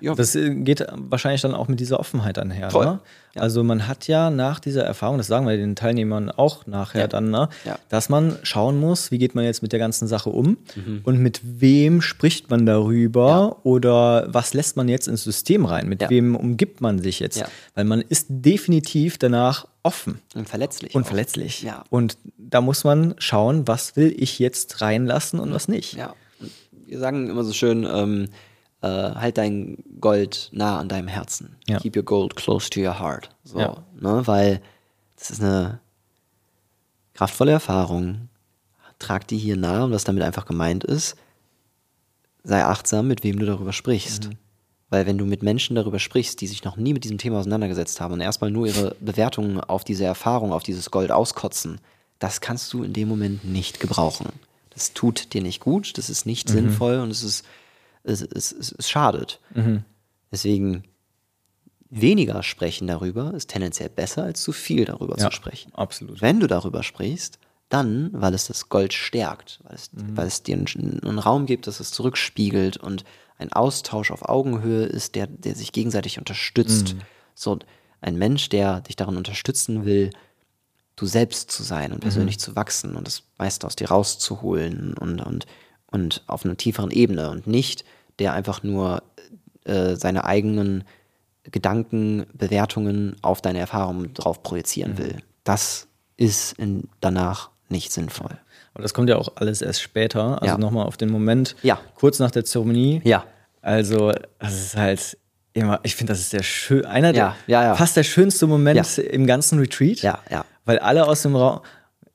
ja, 0.00 0.14
Das 0.14 0.34
äh, 0.34 0.54
geht 0.54 0.84
wahrscheinlich 0.92 1.40
dann 1.42 1.54
auch 1.54 1.68
mit 1.68 1.78
dieser 1.80 2.00
Offenheit 2.00 2.38
einher. 2.38 2.68
Ne? 2.72 3.00
Ja. 3.34 3.40
Also 3.42 3.62
man 3.64 3.86
hat 3.88 4.08
ja 4.08 4.28
nach 4.30 4.60
dieser 4.60 4.82
Erfahrung, 4.84 5.16
das 5.18 5.26
sagen 5.26 5.46
wir 5.46 5.56
den 5.56 5.74
Teilnehmern 5.76 6.30
auch 6.30 6.66
nachher 6.66 7.02
Ja. 7.02 7.06
dann, 7.08 7.30
ne? 7.30 7.48
Dass 7.88 8.08
man 8.08 8.36
schauen 8.42 8.78
muss, 8.78 9.10
wie 9.10 9.18
geht 9.18 9.34
man 9.34 9.44
jetzt 9.44 9.62
mit 9.62 9.72
der 9.72 9.78
ganzen 9.78 10.06
Sache 10.08 10.30
um 10.30 10.58
Mhm. 10.76 11.00
und 11.04 11.18
mit 11.18 11.40
wem 11.42 12.02
spricht 12.02 12.50
man 12.50 12.66
darüber 12.66 13.58
oder 13.64 14.26
was 14.28 14.52
lässt 14.54 14.76
man 14.76 14.88
jetzt 14.88 15.08
ins 15.08 15.24
System 15.24 15.64
rein, 15.64 15.88
mit 15.88 16.08
wem 16.10 16.36
umgibt 16.36 16.80
man 16.80 16.98
sich 17.00 17.20
jetzt. 17.20 17.42
Weil 17.74 17.84
man 17.84 18.00
ist 18.02 18.26
definitiv 18.28 19.16
danach 19.18 19.66
offen 19.82 20.18
und 20.34 20.48
verletzlich. 20.48 20.94
und 20.94 21.06
verletzlich. 21.06 21.62
Ja. 21.62 21.84
Und 21.90 22.16
da 22.36 22.60
muss 22.60 22.84
man 22.84 23.14
schauen, 23.18 23.66
was 23.66 23.96
will 23.96 24.14
ich 24.16 24.38
jetzt 24.38 24.80
reinlassen 24.80 25.40
und 25.40 25.52
was 25.54 25.68
nicht. 25.68 25.94
Ja. 25.94 26.14
Wir 26.86 26.98
sagen 26.98 27.30
immer 27.30 27.42
so 27.44 27.52
schön, 27.54 27.86
ähm, 27.90 28.28
äh, 28.82 28.86
halt 28.86 29.38
dein 29.38 29.78
Gold 30.00 30.50
nah 30.52 30.78
an 30.78 30.88
deinem 30.88 31.08
Herzen. 31.08 31.56
Ja. 31.68 31.78
Keep 31.78 31.96
your 31.96 32.02
gold 32.02 32.36
close 32.36 32.68
to 32.70 32.80
your 32.80 32.98
heart. 32.98 33.30
So, 33.44 33.58
Ja. 33.58 33.76
ne? 34.00 34.22
Weil 34.26 34.60
das 35.16 35.30
ist 35.30 35.42
eine 35.42 35.80
kraftvolle 37.14 37.52
Erfahrung. 37.52 38.28
Trag 38.98 39.26
die 39.26 39.38
hier 39.38 39.56
nah 39.56 39.84
und 39.84 39.92
was 39.92 40.04
damit 40.04 40.22
einfach 40.22 40.46
gemeint 40.46 40.84
ist, 40.84 41.16
sei 42.44 42.64
achtsam, 42.64 43.08
mit 43.08 43.24
wem 43.24 43.38
du 43.38 43.46
darüber 43.46 43.72
sprichst. 43.72 44.30
Weil 44.90 45.06
wenn 45.06 45.18
du 45.18 45.24
mit 45.24 45.42
Menschen 45.42 45.74
darüber 45.74 45.98
sprichst, 45.98 46.40
die 46.40 46.46
sich 46.46 46.64
noch 46.64 46.76
nie 46.76 46.92
mit 46.92 47.02
diesem 47.04 47.18
Thema 47.18 47.38
auseinandergesetzt 47.38 48.00
haben 48.00 48.12
und 48.14 48.20
erstmal 48.20 48.50
nur 48.50 48.66
ihre 48.66 48.94
Bewertungen 49.00 49.58
auf 49.58 49.84
diese 49.84 50.04
Erfahrung, 50.04 50.52
auf 50.52 50.62
dieses 50.62 50.90
Gold 50.90 51.10
auskotzen, 51.10 51.80
das 52.18 52.40
kannst 52.40 52.72
du 52.72 52.82
in 52.84 52.92
dem 52.92 53.08
Moment 53.08 53.44
nicht 53.44 53.80
gebrauchen. 53.80 54.28
Das 54.70 54.92
tut 54.92 55.34
dir 55.34 55.42
nicht 55.42 55.60
gut, 55.60 55.98
das 55.98 56.08
ist 56.10 56.26
nicht 56.26 56.48
sinnvoll 56.48 57.00
und 57.00 57.10
es 57.10 57.22
ist, 57.22 57.44
es, 58.04 58.22
es, 58.22 58.52
es, 58.52 58.72
es 58.78 58.90
schadet. 58.90 59.40
Deswegen 60.30 60.84
weniger 61.90 62.42
sprechen 62.42 62.86
darüber 62.86 63.34
ist 63.34 63.50
tendenziell 63.50 63.90
besser, 63.90 64.24
als 64.24 64.42
zu 64.42 64.52
viel 64.52 64.84
darüber 64.86 65.18
Ja, 65.18 65.30
zu 65.30 65.36
sprechen. 65.36 65.74
absolut. 65.74 66.22
Wenn 66.22 66.40
du 66.40 66.46
darüber 66.46 66.82
sprichst, 66.82 67.38
dann, 67.68 68.10
weil 68.12 68.34
es 68.34 68.46
das 68.46 68.68
Gold 68.68 68.92
stärkt, 68.92 69.60
weil 69.64 69.74
es, 69.74 69.90
weil 69.92 70.26
es 70.26 70.42
dir 70.42 70.56
einen, 70.56 71.00
einen 71.02 71.18
Raum 71.18 71.46
gibt, 71.46 71.66
dass 71.66 71.80
es 71.80 71.90
zurückspiegelt 71.90 72.76
und 72.78 73.04
ein 73.38 73.52
Austausch 73.52 74.10
auf 74.10 74.28
Augenhöhe 74.28 74.84
ist, 74.84 75.14
der, 75.14 75.26
der 75.26 75.54
sich 75.54 75.72
gegenseitig 75.72 76.18
unterstützt. 76.18 76.96
So 77.34 77.58
ein 78.00 78.16
Mensch, 78.16 78.48
der 78.50 78.80
dich 78.82 78.96
darin 78.96 79.16
unterstützen 79.16 79.84
will, 79.84 80.10
du 80.96 81.06
selbst 81.06 81.50
zu 81.50 81.62
sein 81.62 81.92
und 81.92 82.00
persönlich 82.00 82.38
zu 82.38 82.54
wachsen 82.56 82.94
und 82.96 83.06
das 83.06 83.22
meiste 83.38 83.66
aus 83.66 83.74
dir 83.76 83.88
rauszuholen 83.88 84.94
und, 84.94 85.20
und, 85.20 85.46
und 85.92 86.22
auf 86.26 86.44
einer 86.44 86.56
tieferen 86.56 86.90
Ebene 86.90 87.30
und 87.30 87.46
nicht 87.46 87.84
der 88.18 88.32
einfach 88.34 88.62
nur 88.62 89.02
äh, 89.64 89.94
seine 89.96 90.24
eigenen 90.24 90.84
Gedanken, 91.50 92.26
Bewertungen 92.34 93.16
auf 93.22 93.40
deine 93.40 93.58
Erfahrungen 93.58 94.14
drauf 94.14 94.42
projizieren 94.42 94.98
will. 94.98 95.16
Das 95.44 95.88
ist 96.16 96.52
in, 96.58 96.88
danach 97.00 97.50
nicht 97.68 97.90
sinnvoll. 97.92 98.38
Aber 98.74 98.82
das 98.82 98.94
kommt 98.94 99.08
ja 99.08 99.16
auch 99.16 99.32
alles 99.36 99.60
erst 99.60 99.82
später. 99.82 100.40
Also 100.40 100.54
Ja. 100.54 100.58
nochmal 100.58 100.86
auf 100.86 100.96
den 100.96 101.10
Moment, 101.10 101.56
Ja. 101.62 101.80
kurz 101.94 102.18
nach 102.20 102.30
der 102.30 102.44
Zeremonie. 102.44 103.00
Ja. 103.04 103.24
Also, 103.60 104.12
das 104.38 104.54
ist 104.54 104.76
halt 104.76 105.18
immer, 105.52 105.80
ich 105.82 105.96
finde, 105.96 106.12
das 106.12 106.20
ist 106.20 106.32
der 106.32 106.42
schön, 106.42 106.84
einer 106.84 107.12
der, 107.12 107.22
Ja, 107.22 107.36
ja, 107.46 107.62
ja. 107.64 107.74
fast 107.74 107.96
der 107.96 108.02
schönste 108.04 108.46
Moment 108.46 108.96
Ja. 108.96 109.02
im 109.02 109.26
ganzen 109.26 109.58
Retreat. 109.58 109.98
Ja, 110.02 110.18
ja. 110.30 110.44
Weil 110.64 110.78
alle 110.78 111.06
aus 111.06 111.22
dem 111.22 111.34
Raum, 111.34 111.60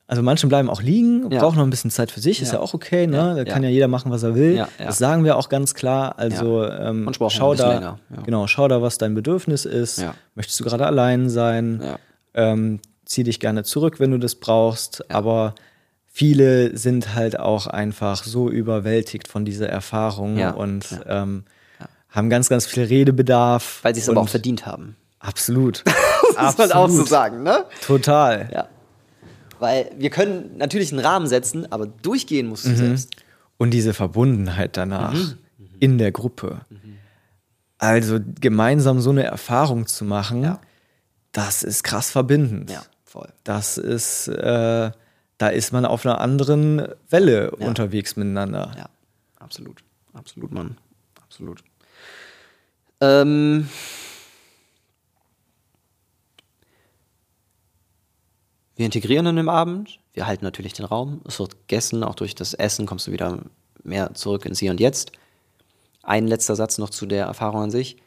also 0.08 0.24
manche 0.24 0.48
bleiben 0.48 0.70
auch 0.70 0.82
liegen, 0.82 1.30
Ja. 1.32 1.40
brauchen 1.42 1.58
noch 1.58 1.64
ein 1.66 1.70
bisschen 1.70 1.92
Zeit 1.92 2.12
für 2.12 2.20
sich, 2.22 2.42
ist 2.42 2.50
Ja. 2.50 2.56
ja 2.56 2.60
auch 2.62 2.74
okay, 2.74 3.08
ne? 3.08 3.18
Ja, 3.18 3.34
Da 3.34 3.38
ja. 3.44 3.54
kann 3.54 3.62
ja 3.64 3.70
jeder 3.70 3.88
machen, 3.88 4.12
was 4.12 4.24
er 4.24 4.36
will. 4.36 4.56
Ja, 4.56 4.68
ja. 4.80 4.86
Das 4.86 4.98
sagen 4.98 5.24
wir 5.26 5.36
auch 5.38 5.50
ganz 5.50 5.74
klar. 5.74 6.18
Also, 6.18 6.64
Ja. 6.64 6.90
ähm, 6.90 7.12
schau 7.30 7.56
da, 7.56 7.82
ja. 7.82 7.98
genau, 8.24 8.48
schau 8.48 8.68
da, 8.68 8.82
was 8.82 8.98
dein 8.98 9.14
Bedürfnis 9.16 9.66
ist. 9.66 10.00
Ja. 10.00 10.14
Möchtest 10.36 10.60
du 10.60 10.64
gerade 10.64 10.86
allein 10.86 11.30
sein? 11.30 11.82
Ja. 11.84 12.00
Ähm, 12.34 12.80
zieh 13.06 13.24
dich 13.24 13.40
gerne 13.40 13.64
zurück, 13.64 14.00
wenn 14.00 14.12
du 14.12 14.18
das 14.18 14.36
brauchst. 14.36 15.10
Aber 15.12 15.56
viele 16.06 16.76
sind 16.78 17.14
halt 17.16 17.40
auch 17.40 17.68
einfach 17.68 18.24
so 18.24 18.50
überwältigt 18.50 19.28
von 19.28 19.46
dieser 19.46 19.70
Erfahrung 19.70 20.38
Ja, 20.38 20.52
und 20.52 20.90
ja, 20.92 21.24
ähm, 21.24 21.44
haben 22.10 22.30
ganz, 22.30 22.50
ganz 22.50 22.66
viel 22.66 22.84
Redebedarf. 22.84 23.80
Weil 23.84 23.94
sie 23.96 24.02
es 24.02 24.10
aber 24.10 24.22
auch 24.22 24.30
verdient 24.30 24.66
haben. 24.66 24.96
Absolut. 25.20 25.84
Das 26.36 26.58
muss 26.58 26.58
man 26.58 26.72
auch 26.74 26.90
so 26.90 27.04
sagen, 27.04 27.42
ne? 27.42 27.64
Total. 27.86 28.50
Ja. 28.54 28.68
Weil 29.60 29.92
wir 29.98 30.10
können 30.10 30.58
natürlich 30.58 30.92
einen 30.92 31.04
Rahmen 31.04 31.28
setzen, 31.28 31.72
aber 31.72 31.86
durchgehen 31.88 32.48
musst 32.48 32.66
du 32.66 32.76
selbst. 32.76 33.16
Und 33.58 33.72
diese 33.72 33.94
Verbundenheit 33.94 34.78
danach 34.78 35.14
Mhm. 35.14 35.38
in 35.80 35.98
der 35.98 36.12
Gruppe. 36.12 36.62
Also 37.80 38.20
gemeinsam 38.42 39.02
so 39.02 39.10
eine 39.12 39.24
Erfahrung 39.24 39.86
zu 39.88 40.04
machen, 40.06 40.44
Ja. 40.44 40.60
das 41.32 41.64
ist 41.64 41.84
krass 41.84 42.10
verbindend. 42.12 42.72
Ja, 42.72 42.84
voll. 43.06 43.30
Das 43.44 43.78
ist, 43.78 44.28
äh, 44.28 44.92
da 45.38 45.48
ist 45.50 45.72
man 45.74 45.86
auf 45.86 46.06
einer 46.06 46.20
anderen 46.22 46.88
Welle 47.10 47.52
Ja. 47.60 47.68
unterwegs 47.68 48.16
miteinander. 48.16 48.72
Ja, 48.78 48.90
absolut. 49.40 49.84
Absolut, 50.14 50.52
Mann. 50.52 50.78
Absolut. 51.22 51.64
Ähm, 53.02 53.70
wir 58.78 58.86
integrieren 58.86 59.28
an 59.28 59.36
dem 59.36 59.50
Abend. 59.50 60.00
Wir 60.14 60.28
halten 60.28 60.46
natürlich 60.46 60.74
den 60.74 60.86
Raum. 60.86 61.22
Es 61.26 61.40
wird 61.40 61.68
gegessen. 61.68 62.04
Auch 62.04 62.16
durch 62.16 62.36
das 62.36 62.54
Essen 62.54 62.86
kommst 62.86 63.08
du 63.08 63.12
wieder 63.12 63.44
mehr 63.84 64.14
zurück 64.14 64.46
ins 64.46 64.60
Hier 64.60 64.72
und 64.72 64.80
Jetzt. 64.80 65.12
Ein 66.04 66.28
letzter 66.28 66.56
Satz 66.56 66.78
noch 66.78 66.90
zu 66.90 67.06
der 67.06 67.26
Erfahrung 67.26 67.64
an 67.64 67.72
sich. 67.72 67.98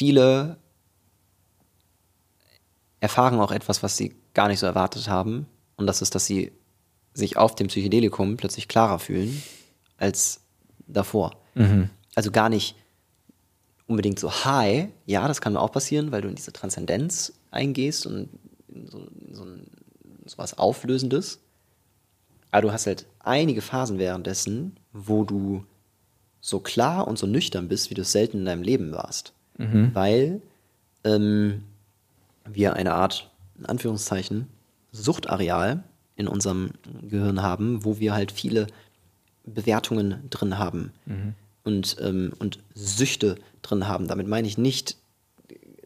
viele 0.00 0.56
erfahren 3.00 3.38
auch 3.38 3.52
etwas, 3.52 3.82
was 3.82 3.98
sie 3.98 4.14
gar 4.32 4.48
nicht 4.48 4.58
so 4.58 4.64
erwartet 4.64 5.08
haben. 5.08 5.46
Und 5.76 5.86
das 5.86 6.00
ist, 6.00 6.14
dass 6.14 6.24
sie 6.24 6.52
sich 7.12 7.36
auf 7.36 7.54
dem 7.54 7.66
Psychedelikum 7.66 8.38
plötzlich 8.38 8.66
klarer 8.66 8.98
fühlen 8.98 9.42
als 9.98 10.40
davor. 10.86 11.36
Also 12.14 12.30
gar 12.30 12.48
nicht 12.48 12.76
unbedingt 13.90 14.20
so 14.20 14.30
high. 14.30 14.88
Ja, 15.04 15.26
das 15.26 15.40
kann 15.40 15.56
auch 15.56 15.72
passieren, 15.72 16.12
weil 16.12 16.22
du 16.22 16.28
in 16.28 16.36
diese 16.36 16.52
Transzendenz 16.52 17.32
eingehst 17.50 18.06
und 18.06 18.28
in 18.72 18.86
so, 18.86 18.98
in 18.98 19.34
so 19.34 19.42
ein, 19.42 19.66
sowas 20.24 20.56
Auflösendes. 20.56 21.40
Aber 22.52 22.62
du 22.62 22.72
hast 22.72 22.86
halt 22.86 23.06
einige 23.18 23.60
Phasen 23.60 23.98
währenddessen, 23.98 24.76
wo 24.92 25.24
du 25.24 25.64
so 26.40 26.60
klar 26.60 27.08
und 27.08 27.18
so 27.18 27.26
nüchtern 27.26 27.66
bist, 27.66 27.90
wie 27.90 27.94
du 27.94 28.02
es 28.02 28.12
selten 28.12 28.38
in 28.38 28.44
deinem 28.44 28.62
Leben 28.62 28.92
warst. 28.92 29.32
Weil 29.94 30.40
ähm, 31.02 31.64
wir 32.48 32.74
eine 32.74 32.94
Art, 32.94 33.28
in 33.58 33.66
Anführungszeichen, 33.66 34.46
Suchtareal 34.92 35.82
in 36.14 36.28
unserem 36.28 36.70
Gehirn 37.02 37.42
haben, 37.42 37.84
wo 37.84 37.98
wir 37.98 38.14
halt 38.14 38.30
viele 38.30 38.68
Bewertungen 39.44 40.28
drin 40.30 40.58
haben 40.58 40.92
und, 41.64 41.96
ähm, 42.00 42.32
und 42.38 42.60
Süchte 42.74 43.36
drin 43.62 43.86
haben. 43.88 44.08
Damit 44.08 44.26
meine 44.26 44.46
ich 44.48 44.58
nicht 44.58 44.96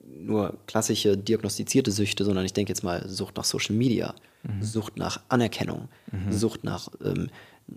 nur 0.07 0.57
klassische 0.67 1.17
diagnostizierte 1.17 1.91
Süchte, 1.91 2.25
sondern 2.25 2.45
ich 2.45 2.53
denke 2.53 2.71
jetzt 2.71 2.83
mal 2.83 3.07
Sucht 3.09 3.37
nach 3.37 3.45
Social 3.45 3.75
Media, 3.75 4.15
Sucht 4.61 4.97
nach 4.97 5.21
Anerkennung, 5.29 5.89
Sucht 6.31 6.65
nach 6.65 6.89
ähm, 7.05 7.29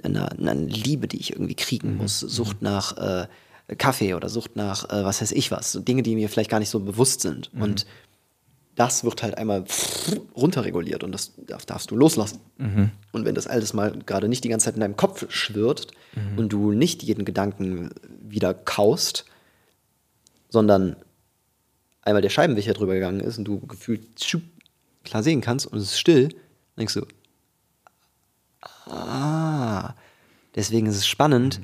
einer, 0.03 0.31
einer 0.31 0.55
Liebe, 0.55 1.07
die 1.07 1.17
ich 1.17 1.31
irgendwie 1.31 1.55
kriegen 1.55 1.97
muss, 1.97 2.19
Sucht 2.19 2.61
nach 2.61 2.97
äh, 2.97 3.27
Kaffee 3.77 4.13
oder 4.13 4.29
Sucht 4.29 4.55
nach 4.55 4.89
äh, 4.89 5.03
was 5.03 5.21
weiß 5.21 5.31
ich 5.33 5.51
was, 5.51 5.71
so 5.71 5.79
Dinge, 5.79 6.03
die 6.03 6.15
mir 6.15 6.29
vielleicht 6.29 6.49
gar 6.49 6.59
nicht 6.59 6.69
so 6.69 6.79
bewusst 6.79 7.21
sind. 7.21 7.51
Und 7.61 7.85
das 8.75 9.03
wird 9.03 9.23
halt 9.23 9.37
einmal 9.37 9.63
runterreguliert 10.35 11.03
und 11.03 11.11
das 11.11 11.33
darf, 11.37 11.65
darfst 11.65 11.89
du 11.89 11.95
loslassen. 11.95 12.39
Und 13.11 13.25
wenn 13.25 13.33
das 13.33 13.47
alles 13.47 13.73
mal 13.73 13.91
gerade 14.05 14.27
nicht 14.29 14.43
die 14.43 14.49
ganze 14.49 14.65
Zeit 14.65 14.75
in 14.75 14.81
deinem 14.81 14.95
Kopf 14.95 15.25
schwirrt 15.29 15.87
und 16.37 16.49
du 16.53 16.71
nicht 16.71 17.01
jeden 17.01 17.25
Gedanken 17.25 17.89
wieder 18.21 18.53
kaust, 18.53 19.25
sondern 20.49 20.95
einmal 22.01 22.21
der 22.21 22.29
Scheibenwischer 22.29 22.73
drüber 22.73 22.93
gegangen 22.93 23.19
ist 23.19 23.37
und 23.37 23.45
du 23.45 23.59
gefühlt 23.59 24.25
klar 25.03 25.23
sehen 25.23 25.41
kannst 25.41 25.65
und 25.67 25.77
es 25.77 25.85
ist 25.85 25.99
still, 25.99 26.29
dann 26.29 26.39
denkst 26.77 26.93
du, 26.93 27.05
ah, 28.89 29.93
deswegen 30.55 30.87
ist 30.87 30.97
es 30.97 31.07
spannend, 31.07 31.61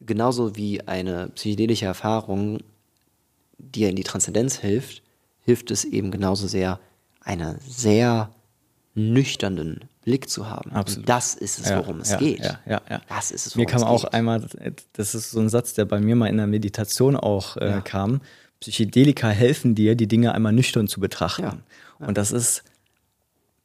genauso 0.00 0.56
wie 0.56 0.80
eine 0.86 1.28
psychedelische 1.28 1.86
Erfahrung 1.86 2.58
dir 3.58 3.90
in 3.90 3.96
die 3.96 4.04
Transzendenz 4.04 4.56
hilft, 4.56 5.02
hilft 5.42 5.70
es 5.70 5.84
eben 5.84 6.10
genauso 6.10 6.46
sehr, 6.46 6.80
einen 7.20 7.58
sehr 7.60 8.34
nüchternen 8.94 9.89
Blick 10.02 10.30
zu 10.30 10.48
haben. 10.48 10.72
Absolut. 10.72 11.00
Und 11.04 11.08
das 11.08 11.34
ist 11.34 11.58
es, 11.58 11.70
worum 11.74 12.00
es 12.00 12.10
ja, 12.10 12.16
geht. 12.18 12.40
Ja, 12.40 12.60
ja, 12.66 12.80
ja. 12.88 13.00
Das 13.08 13.30
ist 13.30 13.46
es, 13.46 13.54
Mir 13.56 13.64
worum 13.64 13.70
kam 13.72 13.82
es 13.82 13.86
auch 13.88 14.02
geht. 14.04 14.14
einmal, 14.14 14.46
das 14.94 15.14
ist 15.14 15.30
so 15.30 15.40
ein 15.40 15.48
Satz, 15.48 15.74
der 15.74 15.84
bei 15.84 16.00
mir 16.00 16.16
mal 16.16 16.26
in 16.28 16.36
der 16.38 16.46
Meditation 16.46 17.16
auch 17.16 17.56
äh, 17.58 17.68
Ja. 17.68 17.80
kam. 17.80 18.20
Psychedelika 18.60 19.28
helfen 19.28 19.74
dir, 19.74 19.94
die 19.94 20.06
Dinge 20.08 20.34
einmal 20.34 20.52
nüchtern 20.52 20.86
zu 20.88 21.00
betrachten. 21.00 21.42
Ja, 22.00 22.06
Und 22.06 22.16
das 22.18 22.30
ist, 22.32 22.62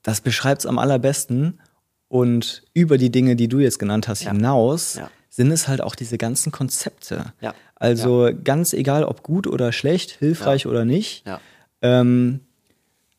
das 0.03 0.22
beschreibt 0.22 0.62
es 0.62 0.66
am 0.66 0.78
allerbesten. 0.80 1.60
Und 2.07 2.64
über 2.74 2.98
die 2.98 3.10
Dinge, 3.12 3.36
die 3.36 3.48
du 3.48 3.60
jetzt 3.60 3.80
genannt 3.80 4.07
hast, 4.07 4.24
Ja. 4.24 4.32
hinaus, 4.32 4.95
Ja. 4.95 5.10
sind 5.30 5.52
es 5.52 5.68
halt 5.68 5.82
auch 5.82 5.95
diese 5.95 6.18
ganzen 6.18 6.52
Konzepte. 6.52 7.34
Ja. 7.41 7.53
Also 7.76 8.30
ganz 8.44 8.72
egal, 8.74 9.03
ob 9.03 9.24
gut 9.24 9.48
oder 9.48 9.72
schlecht, 9.74 10.12
hilfreich 10.12 10.66
oder 10.68 10.86
nicht. 10.86 11.26
Ja. 11.28 11.41
Ähm, 11.82 12.41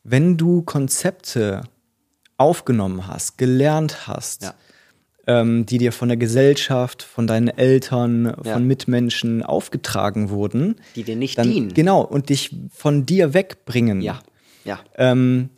wenn 0.03 0.37
du 0.37 0.61
Konzepte 0.63 1.61
aufgenommen 2.37 3.07
hast, 3.07 3.37
gelernt 3.37 4.07
hast, 4.07 4.43
Ja. 4.43 4.53
ähm, 5.27 5.65
die 5.65 5.77
dir 5.77 5.91
von 5.91 6.07
der 6.07 6.17
Gesellschaft, 6.17 7.03
von 7.03 7.27
deinen 7.27 7.47
Eltern, 7.49 8.25
Ja. 8.43 8.53
von 8.53 8.65
Mitmenschen 8.65 9.43
aufgetragen 9.43 10.29
wurden, 10.29 10.75
Die 10.95 11.03
dir 11.03 11.15
nicht 11.15 11.37
dann, 11.37 11.51
dienen. 11.51 11.73
genau, 11.73 12.01
und 12.01 12.29
dich 12.29 12.55
von 12.71 13.05
dir 13.05 13.33
wegbringen, 13.33 14.01
Ja. 14.01 14.19
Ja. 14.65 14.79
ähm, 14.95 15.49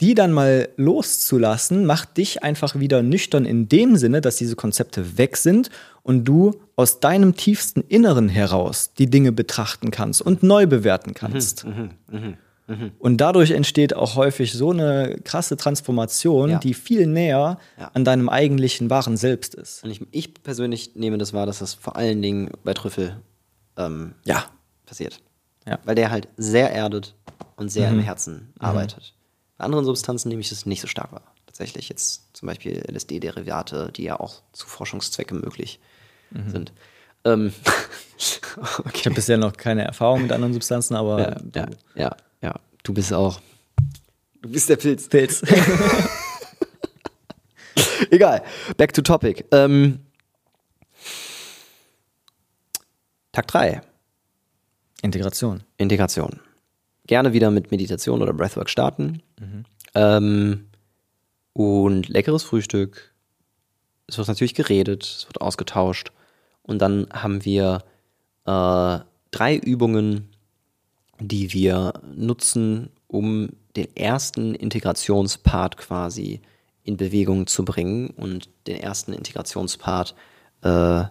die 0.00 0.14
dann 0.16 0.32
mal 0.32 0.68
loszulassen, 0.76 1.86
macht 1.86 2.16
dich 2.16 2.42
einfach 2.42 2.78
wieder 2.80 3.02
nüchtern 3.04 3.44
in 3.44 3.68
dem 3.68 3.96
Sinne, 3.96 4.20
dass 4.20 4.34
diese 4.36 4.56
Konzepte 4.56 5.16
weg 5.16 5.36
sind 5.36 5.70
und 6.02 6.24
du 6.24 6.60
aus 6.74 6.98
deinem 6.98 7.36
tiefsten 7.36 7.82
Inneren 7.82 8.28
heraus 8.28 8.92
die 8.98 9.06
Dinge 9.08 9.30
betrachten 9.30 9.92
kannst 9.92 10.20
und 10.20 10.42
neu 10.42 10.66
bewerten 10.66 11.14
kannst. 11.14 11.64
Mhm, 11.66 11.90
Und 12.98 13.16
dadurch 13.18 13.50
entsteht 13.50 13.94
auch 13.94 14.16
häufig 14.16 14.52
so 14.52 14.70
eine 14.70 15.18
krasse 15.24 15.56
Transformation, 15.56 16.50
Ja. 16.50 16.58
die 16.58 16.74
viel 16.74 17.06
näher 17.06 17.58
Ja. 17.78 17.90
an 17.94 18.04
deinem 18.04 18.28
eigentlichen 18.28 18.90
wahren 18.90 19.16
Selbst 19.16 19.54
ist. 19.54 19.84
Und 19.84 19.90
ich, 19.90 20.00
ich 20.10 20.34
persönlich 20.42 20.92
nehme 20.94 21.18
das 21.18 21.32
wahr, 21.32 21.46
dass 21.46 21.58
das 21.60 21.74
vor 21.74 21.96
allen 21.96 22.22
Dingen 22.22 22.50
bei 22.64 22.74
Trüffel 22.74 23.16
ähm, 23.76 24.14
Ja. 24.24 24.44
passiert. 24.86 25.20
Ja. 25.66 25.78
Weil 25.84 25.94
der 25.94 26.10
halt 26.10 26.28
sehr 26.36 26.72
erdet 26.72 27.14
und 27.56 27.68
sehr 27.70 27.88
im 27.88 28.00
Herzen 28.00 28.52
arbeitet. 28.58 29.14
Bei 29.58 29.64
anderen 29.64 29.84
Substanzen 29.84 30.28
nehme 30.28 30.40
ich 30.40 30.48
das 30.48 30.66
nicht 30.66 30.80
so 30.80 30.88
stark 30.88 31.12
wahr. 31.12 31.22
Tatsächlich 31.46 31.88
jetzt 31.88 32.34
zum 32.36 32.48
Beispiel 32.48 32.82
LSD-Derivate, 32.90 33.92
die 33.94 34.04
ja 34.04 34.18
auch 34.18 34.42
zu 34.52 34.66
Forschungszwecken 34.66 35.40
möglich 35.40 35.78
sind. 36.48 36.72
Ähm, 37.24 37.52
Ich 38.94 39.04
habe 39.04 39.14
bisher 39.16 39.36
noch 39.36 39.52
keine 39.56 39.84
Erfahrung 39.84 40.22
mit 40.22 40.30
anderen 40.32 40.52
Substanzen, 40.52 40.94
aber 40.94 41.20
ja, 41.20 41.36
ja, 41.54 41.66
ja, 41.96 42.16
ja. 42.42 42.54
Du 42.82 42.92
bist 42.92 43.12
auch. 43.12 43.40
Du 44.40 44.50
bist 44.50 44.68
der 44.68 44.76
Pilz. 44.76 45.08
Pilz. 45.08 45.42
Egal. 48.10 48.42
Back 48.76 48.92
to 48.92 49.02
topic. 49.02 49.44
Ähm, 49.52 50.00
Tag 53.32 53.46
3. 53.46 53.80
Integration. 55.02 55.62
Integration. 55.78 56.40
Gerne 57.06 57.32
wieder 57.32 57.50
mit 57.50 57.70
Meditation 57.70 58.20
oder 58.20 58.32
Breathwork 58.32 58.68
starten. 58.68 59.22
Ähm, 59.94 60.66
und 61.52 62.08
leckeres 62.08 62.42
Frühstück. 62.42 63.14
Es 64.06 64.18
wird 64.18 64.28
natürlich 64.28 64.54
geredet, 64.54 65.04
es 65.04 65.26
wird 65.26 65.40
ausgetauscht. 65.40 66.12
Und 66.62 66.80
dann 66.80 67.08
haben 67.12 67.44
wir 67.44 67.82
äh, 68.46 68.98
drei 69.30 69.56
Übungen, 69.56 70.31
die 71.20 71.52
wir 71.52 71.94
nutzen, 72.14 72.90
um 73.06 73.50
den 73.76 73.94
ersten 73.96 74.54
Integrationspart 74.54 75.76
quasi 75.76 76.40
in 76.84 76.96
Bewegung 76.96 77.46
zu 77.46 77.64
bringen 77.64 78.10
und 78.10 78.48
den 78.66 78.76
ersten 78.76 79.12
Integrationspart 79.12 80.14
äh, 80.62 81.04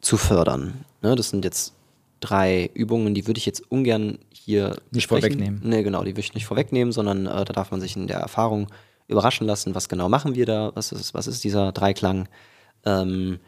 zu 0.00 0.16
fördern. 0.16 0.84
Ne, 1.02 1.14
das 1.14 1.30
sind 1.30 1.44
jetzt 1.44 1.74
drei 2.20 2.70
Übungen, 2.74 3.14
die 3.14 3.26
würde 3.26 3.38
ich 3.38 3.46
jetzt 3.46 3.70
ungern 3.70 4.18
hier 4.32 4.68
Nicht 4.90 5.08
besprechen. 5.08 5.22
vorwegnehmen. 5.22 5.60
Nee, 5.64 5.82
genau, 5.82 6.02
die 6.02 6.12
würde 6.12 6.20
ich 6.20 6.34
nicht 6.34 6.46
vorwegnehmen, 6.46 6.92
sondern 6.92 7.26
äh, 7.26 7.44
da 7.44 7.52
darf 7.52 7.70
man 7.70 7.80
sich 7.80 7.96
in 7.96 8.06
der 8.06 8.18
Erfahrung 8.18 8.68
überraschen 9.08 9.46
lassen, 9.46 9.74
was 9.74 9.88
genau 9.88 10.08
machen 10.08 10.34
wir 10.34 10.46
da, 10.46 10.72
was 10.74 10.92
ist, 10.92 11.14
was 11.14 11.26
ist 11.26 11.44
dieser 11.44 11.72
Dreiklang, 11.72 12.28
ähm, 12.84 13.38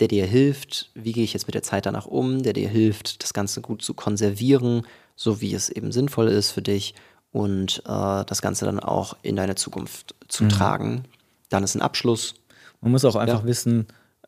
der 0.00 0.08
dir 0.08 0.26
hilft, 0.26 0.90
wie 0.94 1.12
gehe 1.12 1.24
ich 1.24 1.32
jetzt 1.32 1.46
mit 1.46 1.54
der 1.54 1.62
Zeit 1.62 1.86
danach 1.86 2.06
um, 2.06 2.42
der 2.42 2.52
dir 2.52 2.68
hilft, 2.68 3.22
das 3.22 3.32
Ganze 3.32 3.60
gut 3.60 3.82
zu 3.82 3.94
konservieren, 3.94 4.86
so 5.16 5.40
wie 5.40 5.54
es 5.54 5.68
eben 5.70 5.90
sinnvoll 5.92 6.28
ist 6.28 6.52
für 6.52 6.62
dich 6.62 6.94
und 7.32 7.82
äh, 7.86 8.24
das 8.24 8.40
Ganze 8.42 8.64
dann 8.64 8.78
auch 8.80 9.16
in 9.22 9.36
deine 9.36 9.54
Zukunft 9.56 10.14
zu 10.28 10.44
Mhm. 10.44 10.48
tragen. 10.50 11.04
Dann 11.48 11.64
ist 11.64 11.74
ein 11.74 11.82
Abschluss. 11.82 12.34
Man 12.80 12.92
muss 12.92 13.04
auch 13.04 13.16
einfach 13.16 13.40
Ja. 13.42 13.46
wissen, 13.46 13.86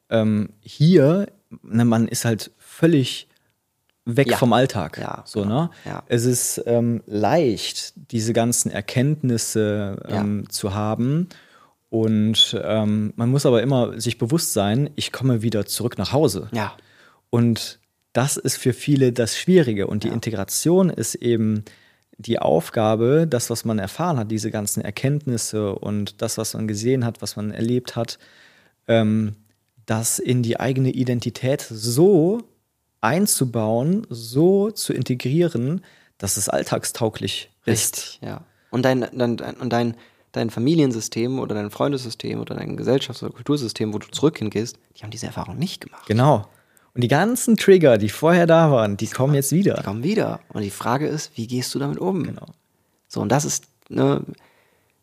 ähm, 0.08 0.50
hier, 0.60 1.28
ne, 1.62 1.84
man 1.84 2.08
ist 2.08 2.24
halt 2.24 2.50
völlig 2.58 3.28
weg 4.06 4.30
Ja. 4.30 4.36
vom 4.38 4.52
Alltag. 4.52 4.98
Ja, 4.98 5.22
so, 5.24 5.42
genau. 5.42 5.62
ne? 5.64 5.70
Ja. 5.84 6.02
Es 6.08 6.24
ist 6.24 6.60
ähm, 6.66 7.02
leicht, 7.06 7.92
diese 8.10 8.32
ganzen 8.32 8.70
Erkenntnisse 8.72 10.02
ähm, 10.08 10.48
zu 10.48 10.74
haben. 10.74 11.28
Und 11.90 12.58
ähm, 12.62 13.12
man 13.16 13.30
muss 13.30 13.46
aber 13.46 13.62
immer 13.62 14.00
sich 14.00 14.16
bewusst 14.16 14.52
sein, 14.52 14.90
ich 14.94 15.12
komme 15.12 15.42
wieder 15.42 15.66
zurück 15.66 15.98
nach 15.98 16.12
Hause. 16.12 16.48
Ja, 16.52 16.76
Und 17.30 17.80
das 18.12 18.36
ist 18.36 18.56
für 18.56 18.72
viele 18.72 19.12
das 19.12 19.36
Schwierige. 19.36 19.86
Und 19.86 20.04
die 20.04 20.08
Integration 20.08 20.90
ist 20.90 21.16
eben 21.16 21.64
die 22.16 22.38
Aufgabe, 22.38 23.26
das, 23.28 23.50
was 23.50 23.64
man 23.64 23.78
erfahren 23.78 24.18
hat, 24.18 24.30
diese 24.30 24.50
ganzen 24.50 24.82
Erkenntnisse 24.82 25.74
und 25.74 26.20
das, 26.22 26.38
was 26.38 26.54
man 26.54 26.68
gesehen 26.68 27.04
hat, 27.04 27.22
was 27.22 27.36
man 27.36 27.50
erlebt 27.50 27.96
hat, 27.96 28.18
ähm, 28.88 29.36
das 29.86 30.18
in 30.18 30.42
die 30.42 30.60
eigene 30.60 30.90
Identität 30.90 31.62
so 31.62 32.42
einzubauen, 33.00 34.06
so 34.10 34.70
zu 34.70 34.92
integrieren, 34.92 35.82
dass 36.18 36.36
es 36.36 36.48
alltagstauglich 36.48 37.50
ist. 37.64 37.96
Richtig, 37.96 38.20
ja. 38.22 38.44
Und 38.70 38.84
dein, 38.84 39.00
dein, 39.00 39.36
dein, 39.36 39.56
und 39.56 39.72
dein, 39.72 39.96
dein 40.32 40.50
Familiensystem 40.50 41.38
oder 41.38 41.54
dein 41.54 41.70
Freundessystem 41.70 42.40
oder 42.40 42.54
dein 42.54 42.76
Gesellschafts- 42.76 43.22
oder 43.22 43.32
Kultursystem, 43.32 43.92
wo 43.92 43.98
du 43.98 44.08
zurück 44.08 44.38
hingehst, 44.38 44.78
die 44.96 45.02
haben 45.02 45.10
diese 45.10 45.26
Erfahrung 45.26 45.58
nicht 45.58 45.80
gemacht. 45.80 46.06
Genau. 46.06 46.46
Und 46.94 47.02
die 47.02 47.08
ganzen 47.08 47.56
Trigger, 47.56 47.98
die 47.98 48.08
vorher 48.08 48.46
da 48.46 48.70
waren, 48.70 48.96
die 48.96 49.06
kommen 49.06 49.34
jetzt 49.34 49.52
wieder. 49.52 49.74
Die 49.74 49.82
kommen 49.82 50.02
wieder. 50.02 50.40
Und 50.48 50.62
die 50.62 50.70
Frage 50.70 51.06
ist, 51.06 51.36
wie 51.36 51.46
gehst 51.46 51.74
du 51.74 51.78
damit 51.78 51.98
um? 51.98 52.24
Genau. 52.24 52.46
So, 53.06 53.20
und 53.20 53.30
das 53.30 53.44
ist, 53.44 53.66
ne, 53.88 54.24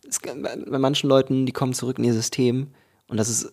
es, 0.07 0.19
bei 0.19 0.79
manchen 0.79 1.09
Leuten, 1.09 1.45
die 1.45 1.53
kommen 1.53 1.73
zurück 1.73 1.97
in 1.97 2.05
ihr 2.05 2.13
System 2.13 2.67
und 3.07 3.17
das 3.17 3.29
ist 3.29 3.51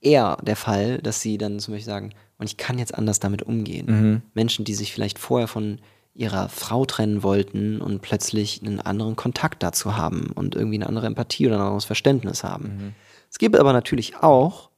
eher 0.00 0.36
der 0.42 0.56
Fall, 0.56 0.98
dass 0.98 1.20
sie 1.20 1.38
dann 1.38 1.60
zum 1.60 1.74
Beispiel 1.74 1.92
sagen, 1.92 2.10
und 2.38 2.46
ich 2.46 2.56
kann 2.56 2.78
jetzt 2.78 2.94
anders 2.94 3.20
damit 3.20 3.42
umgehen. 3.42 3.86
Mhm. 3.86 4.22
Menschen, 4.34 4.64
die 4.64 4.74
sich 4.74 4.92
vielleicht 4.92 5.18
vorher 5.18 5.48
von 5.48 5.78
ihrer 6.14 6.48
Frau 6.48 6.84
trennen 6.84 7.22
wollten 7.22 7.80
und 7.80 8.02
plötzlich 8.02 8.62
einen 8.62 8.80
anderen 8.80 9.16
Kontakt 9.16 9.62
dazu 9.62 9.96
haben 9.96 10.30
und 10.34 10.54
irgendwie 10.54 10.76
eine 10.76 10.86
andere 10.86 11.06
Empathie 11.06 11.46
oder 11.46 11.56
ein 11.56 11.62
anderes 11.62 11.84
Verständnis 11.86 12.44
haben. 12.44 12.64
Mhm. 12.64 12.94
Es 13.30 13.38
gibt 13.38 13.56
aber 13.56 13.72
natürlich 13.72 14.16
auch 14.16 14.70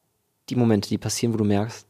die 0.49 0.55
Momente, 0.57 0.89
die 0.89 0.99
passieren, 0.99 1.33
wo 1.33 1.39
du 1.39 1.45
merkst, 1.45 1.87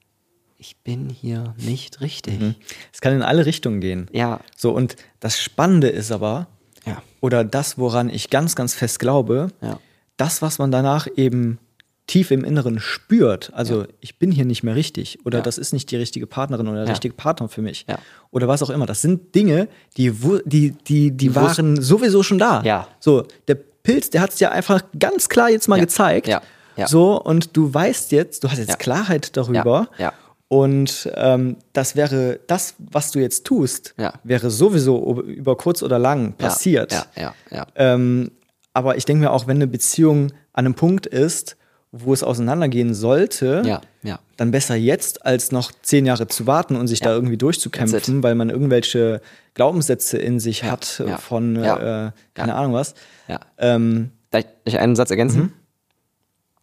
ich 0.57 0.77
bin 0.79 1.11
hier 1.11 1.55
nicht 1.59 2.01
richtig. 2.01 2.41
Mhm. 2.41 2.55
Es 2.93 3.01
kann 3.03 3.13
in 3.13 3.23
alle 3.23 3.45
Richtungen 3.45 3.81
gehen. 3.81 4.09
Ja. 4.13 4.41
So, 4.57 4.73
und 4.73 4.97
das 5.21 5.39
Spannende 5.39 5.89
ist 5.89 6.11
aber, 6.11 6.47
Ja. 6.87 7.03
oder 7.21 7.45
das, 7.45 7.77
woran 7.77 8.09
ich 8.09 8.31
ganz, 8.31 8.57
ganz 8.57 8.73
fest 8.75 8.99
glaube, 8.99 9.49
Ja. 9.61 9.79
das, 10.17 10.41
was 10.41 10.59
man 10.59 10.71
danach 10.71 11.07
eben 11.17 11.59
tief 12.07 12.31
im 12.31 12.45
Inneren 12.45 12.81
spürt, 12.81 13.51
also 13.55 13.85
ich 14.01 14.19
bin 14.19 14.31
hier 14.31 14.45
nicht 14.45 14.63
mehr 14.63 14.75
richtig 14.75 15.19
oder 15.25 15.39
Ja. 15.39 15.43
das 15.45 15.57
ist 15.59 15.73
nicht 15.73 15.91
die 15.91 15.97
richtige 15.97 16.27
Partnerin 16.27 16.67
oder 16.69 16.79
der 16.79 16.85
Ja. 16.87 16.91
richtige 16.93 17.15
Partner 17.15 17.49
für 17.49 17.63
mich 17.63 17.87
Ja. 17.89 17.99
oder 18.31 18.47
was 18.47 18.63
auch 18.63 18.71
immer, 18.71 18.85
das 18.87 19.01
sind 19.01 19.35
Dinge, 19.35 19.69
die, 19.97 20.13
die, 20.45 20.73
die, 20.73 21.11
die, 21.13 21.35
waren 21.35 21.81
sowieso 21.81 22.23
schon 22.23 22.39
da. 22.39 22.63
Ja. 22.63 22.89
So, 23.01 23.27
der 23.49 23.55
Pilz, 23.55 24.11
der 24.11 24.21
hat 24.21 24.31
es 24.31 24.37
dir 24.37 24.53
einfach 24.53 24.83
ganz 24.99 25.29
klar 25.29 25.49
jetzt 25.51 25.67
mal 25.69 25.77
Ja. 25.77 25.85
gezeigt. 25.85 26.29
Ja. 26.29 26.43
Ja. 26.77 26.89
So, 26.89 27.21
und 27.23 27.57
du 27.57 27.73
weißt 27.73 28.13
jetzt, 28.13 28.45
du 28.45 28.51
hast 28.51 28.59
jetzt 28.59 28.69
Ja. 28.71 28.77
Klarheit 28.77 29.37
darüber. 29.37 29.89
Ja. 29.97 30.05
Ja. 30.07 30.13
Und 30.49 31.11
ähm, 31.15 31.57
das 31.73 31.97
wäre, 31.97 32.39
das, 32.47 32.75
was 32.79 33.13
du 33.13 33.19
jetzt 33.19 33.45
tust, 33.47 33.95
Ja. 33.97 34.13
wäre 34.25 34.51
sowieso 34.51 35.23
über 35.23 35.57
kurz 35.57 35.83
oder 35.83 35.99
lang 35.99 36.35
passiert. 36.35 36.93
Ja, 36.93 37.07
ja, 37.17 37.35
ja. 37.51 37.67
Ähm, 37.77 38.31
aber 38.75 38.97
ich 38.99 39.05
denke 39.07 39.23
mir 39.25 39.31
auch, 39.33 39.47
wenn 39.47 39.57
eine 39.57 39.67
Beziehung 39.67 40.33
an 40.53 40.67
einem 40.67 40.75
Punkt 40.75 41.07
ist, 41.07 41.57
wo 41.97 42.13
es 42.13 42.23
auseinandergehen 42.25 42.93
sollte, 42.93 43.63
Ja, 43.65 43.81
ja. 44.03 44.19
dann 44.37 44.51
besser 44.51 44.75
jetzt, 44.75 45.25
als 45.25 45.53
noch 45.53 45.71
zehn 45.83 46.07
Jahre 46.07 46.27
zu 46.27 46.47
warten 46.47 46.75
und 46.77 46.89
sich 46.89 46.99
da 47.01 47.13
irgendwie 47.13 47.37
durchzukämpfen, 47.37 48.23
weil 48.25 48.35
man 48.35 48.51
irgendwelche 48.51 49.21
Glaubenssätze 49.55 50.19
in 50.19 50.41
sich 50.41 50.63
Ja, 50.63 50.73
hat 50.73 51.01
äh, 51.01 51.09
ja, 51.11 51.17
von, 51.19 51.57
ja, 51.63 52.07
äh, 52.09 52.11
keine 52.35 52.55
Ahnung 52.57 52.73
was. 52.73 52.95
ja. 53.29 53.39
Ähm, 53.59 54.11
Darf 54.31 54.45
ich- 54.65 54.79
einen 54.79 54.97
Satz 54.97 55.11
ergänzen? 55.11 55.41
Mhm. 55.41 55.53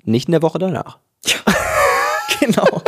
Nicht 0.03 0.27
in 0.27 0.33
der 0.33 0.41
Woche 0.41 0.59
danach. 0.59 0.97
genau. 2.39 2.81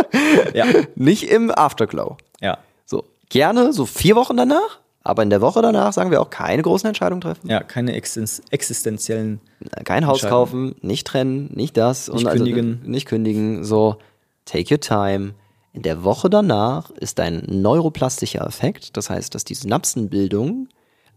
ja. 0.53 0.65
Nicht 0.95 1.24
im 1.32 1.52
Afterglow. 1.52 2.18
ja. 2.41 2.57
So, 2.86 3.06
gerne 3.30 3.72
so 3.74 3.86
vier 3.86 4.15
Wochen 4.15 4.36
danach, 4.36 4.80
aber 5.04 5.24
in 5.24 5.30
der 5.30 5.42
Woche 5.42 5.62
danach 5.62 5.92
sagen 5.92 6.12
wir 6.12 6.22
auch 6.22 6.30
keine 6.30 6.62
großen 6.62 6.88
Entscheidungen 6.88 7.22
treffen. 7.22 7.50
Ja, 7.50 7.62
keine 7.62 7.94
existen 7.94 8.26
existenziellen. 8.52 9.42
Kein 9.84 10.08
Haus 10.08 10.22
kaufen, 10.22 10.76
nicht 10.82 11.06
trennen, 11.06 11.50
nicht 11.54 11.76
das. 11.76 12.08
Nicht 12.08 12.26
also, 12.26 12.44
kündigen. 12.44 12.82
nicht 12.86 13.06
kündigen, 13.08 13.64
so, 13.64 13.98
take 14.46 14.74
your 14.74 14.80
time. 14.80 15.34
In 15.74 15.82
der 15.82 16.04
Woche 16.04 16.30
danach 16.30 16.92
ist 16.92 17.20
ein 17.20 17.44
neuroplastischer 17.48 18.46
Effekt, 18.46 18.96
das 18.96 19.10
heißt, 19.10 19.34
dass 19.34 19.44
die 19.44 19.56
Synapsenbildung, 19.56 20.70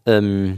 ähm, 0.06 0.56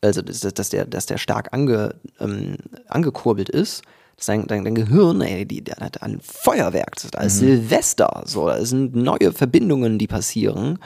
also 0.00 0.20
dass, 0.22 0.40
dass, 0.40 0.68
der, 0.70 0.86
dass 0.86 1.06
der 1.06 1.18
stark 1.18 1.52
ange, 1.52 1.94
ähm, 2.20 2.56
angekurbelt 2.88 3.48
ist, 3.48 3.82
dass 4.16 4.26
dein, 4.26 4.46
dein, 4.46 4.64
dein 4.64 4.74
Gehirn, 4.74 5.20
ey, 5.20 5.46
die, 5.46 5.62
der 5.62 5.76
hat 5.76 6.02
ein 6.02 6.20
Feuerwerk, 6.20 6.96
da 7.12 7.20
ist 7.22 7.38
Silvester, 7.38 8.24
so, 8.26 8.48
da 8.48 8.62
sind 8.64 8.96
neue 8.96 9.32
Verbindungen, 9.32 9.98
die 9.98 10.08
passieren. 10.08 10.78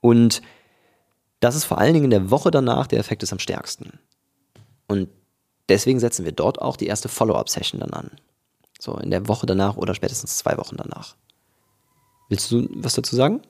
Und 0.00 0.42
das 1.44 1.56
ist 1.56 1.64
vor 1.64 1.76
allen 1.76 1.92
Dingen 1.92 2.06
in 2.06 2.10
der 2.10 2.30
Woche 2.30 2.50
danach, 2.50 2.86
der 2.86 2.98
Effekt 2.98 3.22
ist 3.22 3.32
am 3.32 3.38
stärksten. 3.38 3.98
Und 4.88 5.10
deswegen 5.68 6.00
setzen 6.00 6.24
wir 6.24 6.32
dort 6.32 6.62
auch 6.62 6.78
die 6.78 6.86
erste 6.86 7.10
Follow-up-Session 7.10 7.80
dann 7.80 7.90
an. 7.90 8.10
So 8.80 8.96
in 8.96 9.10
der 9.10 9.28
Woche 9.28 9.44
danach 9.44 9.76
oder 9.76 9.94
spätestens 9.94 10.38
zwei 10.38 10.56
Wochen 10.56 10.76
danach. 10.78 11.16
Willst 12.30 12.50
du 12.50 12.66
was 12.70 12.94
dazu 12.94 13.14
sagen? 13.14 13.42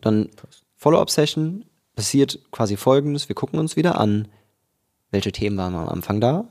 Dann 0.00 0.30
Follow-up-Session 0.76 1.66
passiert 1.94 2.38
quasi 2.52 2.78
folgendes: 2.78 3.28
Wir 3.28 3.36
gucken 3.36 3.58
uns 3.58 3.76
wieder 3.76 4.00
an, 4.00 4.28
welche 5.10 5.30
Themen 5.32 5.58
waren 5.58 5.74
am 5.74 5.90
Anfang 5.90 6.22
da, 6.22 6.48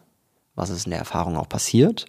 was 0.53 0.69
ist 0.69 0.85
in 0.85 0.91
der 0.91 0.99
Erfahrung 0.99 1.35
auch 1.35 1.49
passiert, 1.49 2.05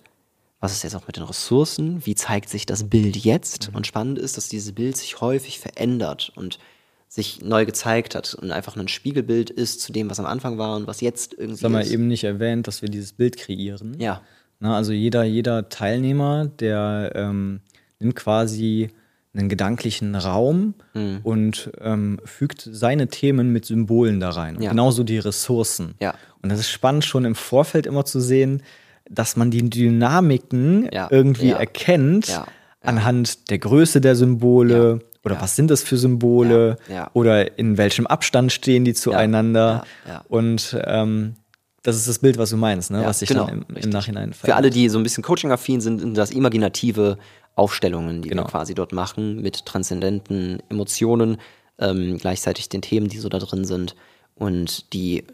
was 0.61 0.73
ist 0.73 0.83
jetzt 0.83 0.97
auch 0.97 1.07
mit 1.07 1.17
den 1.17 1.25
Ressourcen, 1.25 2.05
wie 2.05 2.15
zeigt 2.15 2.51
sich 2.51 2.67
das 2.67 2.91
Bild 2.91 3.17
jetzt? 3.17 3.71
Und 3.73 3.87
spannend 3.87 4.19
ist, 4.19 4.37
dass 4.37 4.51
dieses 4.51 4.75
Bild 4.75 4.99
sich 4.99 5.23
häufig 5.23 5.61
verändert 5.61 6.31
und 6.37 6.59
sich 7.09 7.41
neu 7.43 7.65
gezeigt 7.65 8.15
hat 8.15 8.35
und 8.35 8.51
einfach 8.51 8.77
ein 8.77 8.89
Spiegelbild 8.89 9.51
ist 9.51 9.81
zu 9.81 9.93
dem, 9.93 10.11
was 10.11 10.19
am 10.21 10.27
Anfang 10.27 10.59
war 10.59 10.77
und 10.77 10.87
was 10.87 11.01
jetzt 11.01 11.33
irgendwie 11.35 11.53
Das 11.55 11.65
haben 11.65 11.73
wir 11.73 11.81
ist. 11.81 11.93
eben 11.93 12.09
nicht 12.09 12.25
erwähnt, 12.25 12.67
dass 12.67 12.83
wir 12.83 12.89
dieses 12.89 13.13
Bild 13.13 13.37
kreieren. 13.37 13.97
Ja, 13.99 14.23
Na, 14.59 14.75
also 14.77 14.93
jeder, 14.93 15.23
jeder 15.25 15.69
Teilnehmer, 15.69 16.47
der 16.47 17.13
ähm, 17.15 17.61
nimmt 18.01 18.17
quasi 18.17 18.89
einen 19.35 19.49
gedanklichen 19.51 20.15
Raum 20.15 20.75
Mhm. 20.95 21.21
und 21.23 21.71
ähm, 21.83 22.19
fügt 22.25 22.67
seine 22.71 23.09
Themen 23.09 23.53
mit 23.53 23.67
Symbolen 23.67 24.19
da 24.19 24.31
rein. 24.31 24.57
Und 24.57 24.63
Ja. 24.63 24.71
Genauso 24.71 25.05
die 25.05 25.19
Ressourcen. 25.19 25.95
Ja. 26.01 26.15
Und 26.43 26.51
das 26.51 26.59
ist 26.61 26.71
spannend, 26.71 27.05
schon 27.05 27.25
im 27.27 27.35
Vorfeld 27.35 27.85
immer 27.87 28.05
zu 28.07 28.19
sehen, 28.21 28.63
dass 29.11 29.37
man 29.37 29.51
die 29.51 29.69
Dynamiken 29.69 30.89
Ja. 30.93 31.09
irgendwie 31.11 31.51
erkennt 31.51 32.41
anhand 32.83 33.51
der 33.51 33.59
Größe 33.59 34.01
der 34.01 34.17
Symbole. 34.17 35.01
Oder 35.27 35.35
Ja. 35.35 35.43
was 35.43 35.57
sind 35.57 35.71
das 35.71 35.83
für 35.83 35.99
Symbole 35.99 36.79
Ja. 36.89 37.11
Oder 37.13 37.59
in 37.59 37.77
welchem 37.77 38.07
Abstand 38.07 38.53
stehen 38.53 38.85
die 38.87 38.95
zueinander. 38.95 39.85
Und 40.29 40.79
ähm, 40.85 41.35
das 41.83 41.97
ist 41.97 42.09
das 42.09 42.19
Bild, 42.21 42.39
was 42.39 42.51
du 42.51 42.57
meinst, 42.57 42.91
ne? 42.91 43.03
Was 43.05 43.19
sich 43.21 43.29
genau, 43.29 43.47
dann 43.47 43.65
im, 43.69 43.77
im. 43.77 43.91
Nachhinein 43.91 44.33
Für 44.33 44.55
alle, 44.57 44.71
die 44.71 44.89
so 44.89 44.99
ein 44.99 45.03
bisschen 45.03 45.23
Coaching-affin 45.23 45.81
sind, 45.81 45.99
sind 46.01 46.17
das 46.17 46.31
imaginative 46.31 47.19
Aufstellungen, 47.55 48.23
die 48.23 48.29
Genau. 48.31 48.43
wir 48.45 48.49
quasi 48.49 48.75
dort 48.75 48.93
machen, 48.93 49.41
mit 49.43 49.67
transzendenten 49.67 50.63
Emotionen, 50.69 51.39
ähm, 51.79 52.19
gleichzeitig 52.19 52.69
den 52.69 52.83
Themen, 52.83 53.09
die 53.09 53.19
so 53.19 53.29
da 53.29 53.39
drin 53.39 53.65
sind. 53.65 53.95
Und 54.35 54.93
die 54.95 55.25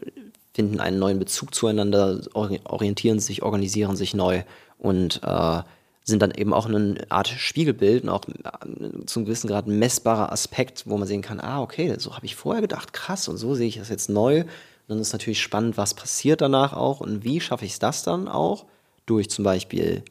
finden 0.53 0.79
einen 0.79 0.99
neuen 0.99 1.19
Bezug 1.19 1.53
zueinander, 1.55 2.19
ori- 2.33 2.61
orientieren 2.65 3.19
sich, 3.19 3.41
organisieren 3.43 3.95
sich 3.95 4.13
neu 4.13 4.43
und 4.77 5.21
äh, 5.23 5.61
sind 6.03 6.21
dann 6.21 6.31
eben 6.31 6.53
auch 6.53 6.65
eine 6.65 6.95
Art 7.09 7.27
Spiegelbild 7.27 8.03
und 8.03 8.09
auch 8.09 8.23
äh, 8.27 9.05
zu 9.05 9.19
einem 9.19 9.25
gewissen 9.25 9.47
Grad 9.47 9.67
ein 9.67 9.79
messbarer 9.79 10.31
Aspekt, 10.31 10.83
wo 10.85 10.97
man 10.97 11.07
sehen 11.07 11.21
kann, 11.21 11.39
ah, 11.39 11.61
okay, 11.61 11.95
so 11.97 12.15
habe 12.15 12.25
ich 12.25 12.35
vorher 12.35 12.61
gedacht, 12.61 12.93
krass, 12.93 13.27
und 13.27 13.37
so 13.37 13.55
sehe 13.55 13.67
ich 13.67 13.77
das 13.77 13.89
jetzt 13.89 14.09
neu. 14.09 14.41
Und 14.41 14.47
dann 14.87 14.99
ist 14.99 15.13
natürlich 15.13 15.41
spannend, 15.41 15.77
was 15.77 15.93
passiert 15.93 16.41
danach 16.41 16.73
auch 16.73 16.99
und 16.99 17.23
wie 17.23 17.39
schaffe 17.39 17.65
ich 17.65 17.73
es 17.73 17.79
das 17.79 18.03
dann 18.03 18.27
auch, 18.27 18.65
durch 19.05 19.29
zum 19.29 19.43
Beispiel 19.43 20.03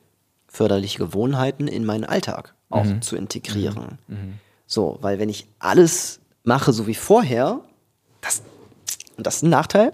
förderliche 0.48 0.98
Gewohnheiten 0.98 1.68
in 1.68 1.84
meinen 1.84 2.04
Alltag 2.04 2.54
auch 2.70 2.86
zu 3.00 3.16
integrieren. 3.16 3.98
So, 4.66 4.98
weil 5.02 5.18
wenn 5.18 5.28
ich 5.28 5.46
alles 5.58 6.20
mache 6.44 6.72
so 6.72 6.86
wie 6.86 6.94
vorher, 6.94 7.60
das, 8.22 8.42
und 9.16 9.26
das 9.26 9.36
ist 9.36 9.42
ein 9.42 9.50
Nachteil, 9.50 9.92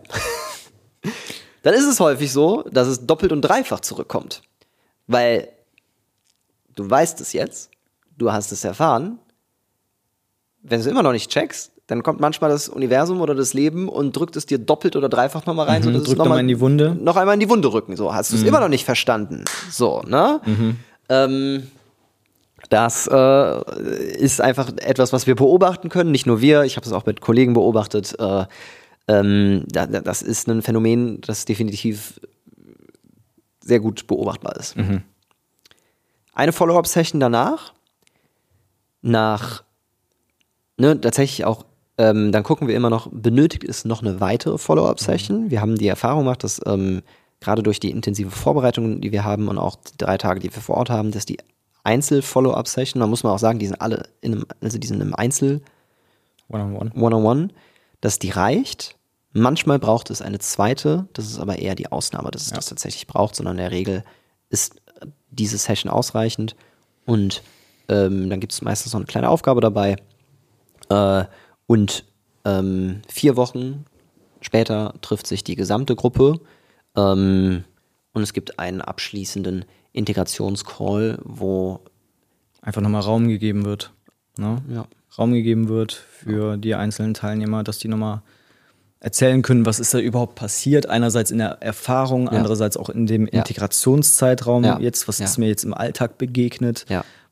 dann 1.62 1.74
ist 1.74 1.86
es 1.86 1.98
häufig 1.98 2.32
so, 2.32 2.62
dass 2.70 2.86
es 2.86 3.04
doppelt 3.06 3.32
und 3.32 3.42
dreifach 3.42 3.80
zurückkommt. 3.80 4.42
Weil 5.08 5.48
du 6.78 6.88
weißt 6.88 7.20
es 7.20 7.32
jetzt, 7.32 7.70
du 8.16 8.32
hast 8.32 8.52
es 8.52 8.64
erfahren, 8.64 9.18
wenn 10.62 10.78
du 10.78 10.84
es 10.84 10.90
immer 10.90 11.02
noch 11.02 11.12
nicht 11.12 11.30
checkst, 11.30 11.72
dann 11.86 12.02
kommt 12.02 12.20
manchmal 12.20 12.50
das 12.50 12.68
Universum 12.68 13.20
oder 13.20 13.34
das 13.34 13.54
Leben 13.54 13.88
und 13.88 14.14
drückt 14.16 14.36
es 14.36 14.44
dir 14.44 14.58
doppelt 14.58 14.94
oder 14.96 15.08
dreifach 15.08 15.46
nochmal 15.46 15.66
rein. 15.66 15.80
Mhm, 15.80 15.84
so, 15.84 15.90
dass 15.92 16.02
es 16.02 16.06
drückt 16.08 16.18
noch 16.18 16.24
nochmal 16.26 16.40
in 16.40 16.48
die 16.48 16.60
Wunde. 16.60 16.94
Noch 17.00 17.16
einmal 17.16 17.34
in 17.34 17.40
die 17.40 17.48
Wunde 17.48 17.72
rücken. 17.72 17.96
So, 17.96 18.14
hast 18.14 18.32
du 18.32 18.36
es 18.36 18.42
immer 18.42 18.60
noch 18.60 18.68
nicht 18.68 18.84
verstanden. 18.84 19.44
So, 19.70 20.02
ne? 20.02 20.40
Ähm, 21.08 21.66
das 22.68 23.06
äh, 23.10 24.14
ist 24.16 24.40
einfach 24.42 24.68
etwas, 24.76 25.12
was 25.14 25.26
wir 25.26 25.34
beobachten 25.36 25.88
können. 25.88 26.10
Nicht 26.10 26.26
nur 26.26 26.40
wir, 26.42 26.64
ich 26.64 26.76
habe 26.76 26.84
es 26.86 26.92
auch 26.92 27.06
mit 27.06 27.22
Kollegen 27.22 27.54
beobachtet. 27.54 28.14
Äh, 28.18 28.44
ähm, 29.06 29.64
da, 29.68 29.86
da- 29.86 30.00
das 30.02 30.20
ist 30.20 30.48
ein 30.48 30.60
Phänomen, 30.60 31.22
das 31.22 31.46
definitiv 31.46 32.20
sehr 33.60 33.80
gut 33.80 34.06
beobachtbar 34.06 34.56
ist. 34.56 34.76
Eine 36.38 36.52
Follow-up-Session 36.52 37.18
danach, 37.18 37.74
nach, 39.02 39.64
ne, 40.76 41.00
tatsächlich 41.00 41.44
auch, 41.44 41.64
ähm, 41.98 42.30
dann 42.30 42.44
gucken 42.44 42.68
wir 42.68 42.76
immer 42.76 42.90
noch, 42.90 43.08
benötigt 43.10 43.64
es 43.64 43.84
noch 43.84 44.02
eine 44.02 44.20
weitere 44.20 44.56
Follow-up-Session? 44.56 45.50
Wir 45.50 45.60
haben 45.60 45.74
die 45.74 45.88
Erfahrung 45.88 46.20
gemacht, 46.20 46.44
dass 46.44 46.60
ähm, 46.64 47.02
gerade 47.40 47.64
durch 47.64 47.80
die 47.80 47.90
intensive 47.90 48.30
Vorbereitung, 48.30 49.00
die 49.00 49.10
wir 49.10 49.24
haben 49.24 49.48
und 49.48 49.58
auch 49.58 49.74
die 49.74 49.98
drei 49.98 50.16
Tage, 50.16 50.38
die 50.38 50.54
wir 50.54 50.62
vor 50.62 50.76
Ort 50.76 50.90
haben, 50.90 51.10
dass 51.10 51.26
die 51.26 51.38
Einzel-Follow-up-Session, 51.82 53.00
man 53.00 53.10
muss 53.10 53.24
mal 53.24 53.34
auch 53.34 53.40
sagen, 53.40 53.58
die 53.58 53.66
sind 53.66 53.80
alle 53.80 54.08
in 54.20 54.34
einem, 54.34 54.46
also 54.60 54.78
die 54.78 54.86
sind 54.86 55.00
im 55.00 55.16
Einzel- 55.16 55.60
One-on-one. 56.50 56.92
One-on-One, 56.94 57.48
dass 58.00 58.20
die 58.20 58.30
reicht. 58.30 58.96
Manchmal 59.32 59.80
braucht 59.80 60.08
es 60.10 60.22
eine 60.22 60.38
zweite, 60.38 61.08
das 61.14 61.26
ist 61.26 61.40
aber 61.40 61.58
eher 61.58 61.74
die 61.74 61.90
Ausnahme, 61.90 62.30
dass 62.30 62.42
es 62.42 62.52
das 62.52 62.66
tatsächlich 62.66 63.08
braucht, 63.08 63.34
sondern 63.34 63.56
in 63.56 63.62
der 63.62 63.72
Regel 63.72 64.04
ist 64.50 64.80
diese 65.30 65.58
Session 65.58 65.90
ausreichend. 65.90 66.56
Und 67.06 67.42
Ähm, 67.90 68.28
dann 68.28 68.38
gibt 68.38 68.52
es 68.52 68.60
meistens 68.60 68.92
noch 68.92 69.00
eine 69.00 69.06
kleine 69.06 69.30
Aufgabe 69.30 69.62
dabei. 69.62 69.96
Äh, 70.90 71.24
und 71.66 72.04
ähm, 72.44 73.00
vier 73.08 73.36
Wochen 73.36 73.86
später 74.42 74.94
trifft 75.00 75.26
sich 75.26 75.42
die 75.42 75.56
gesamte 75.56 75.96
Gruppe 75.96 76.38
ähm, 76.96 77.64
und 78.12 78.22
es 78.22 78.34
gibt 78.34 78.58
einen 78.58 78.82
abschließenden 78.82 79.64
Integrationscall, 79.94 81.18
wo 81.24 81.80
einfach 82.60 82.82
nochmal 82.82 83.00
Raum 83.00 83.26
gegeben 83.28 83.64
wird. 83.64 83.90
Ne? 84.36 84.62
ja, 84.68 84.86
Raum 85.16 85.32
gegeben 85.32 85.68
wird 85.68 85.92
für 85.92 86.58
die 86.58 86.74
einzelnen 86.74 87.14
Teilnehmer, 87.14 87.64
dass 87.64 87.78
die 87.78 87.88
nochmal 87.88 88.20
erzählen 89.00 89.42
können, 89.42 89.64
was 89.66 89.78
ist 89.78 89.94
da 89.94 89.98
überhaupt 89.98 90.34
passiert. 90.34 90.86
Einerseits 90.88 91.30
in 91.30 91.38
der 91.38 91.58
Erfahrung, 91.62 92.24
Ja. 92.24 92.32
andererseits 92.32 92.76
auch 92.76 92.88
in 92.90 93.06
dem 93.06 93.26
Integrationszeitraum 93.78 94.64
Ja. 94.64 94.78
jetzt, 94.80 95.06
was 95.08 95.18
Ja. 95.18 95.24
ist 95.26 95.38
mir 95.38 95.46
jetzt 95.48 95.64
im 95.64 95.74
Alltag 95.74 96.18
begegnet. 96.18 96.84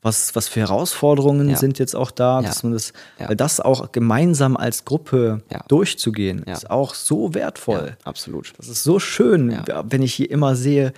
Was, 0.02 0.36
was 0.36 0.46
für 0.46 0.60
Herausforderungen 0.60 1.56
sind 1.56 1.80
jetzt 1.80 1.96
auch 1.96 2.12
da, 2.12 2.40
dass 2.40 2.62
man 2.62 2.72
das, 2.72 2.92
weil 3.18 3.34
das 3.34 3.58
auch 3.58 3.90
gemeinsam 3.90 4.56
als 4.56 4.84
Gruppe 4.84 5.42
durchzugehen, 5.66 6.44
ist 6.44 6.70
auch 6.70 6.94
so 6.94 7.34
wertvoll. 7.34 7.96
absolut. 8.04 8.52
Das 8.56 8.68
ist 8.68 8.84
so 8.84 9.00
schön, 9.00 9.58
wenn 9.88 10.02
ich 10.02 10.14
hier 10.14 10.30
immer 10.30 10.54
sehe, 10.54 10.92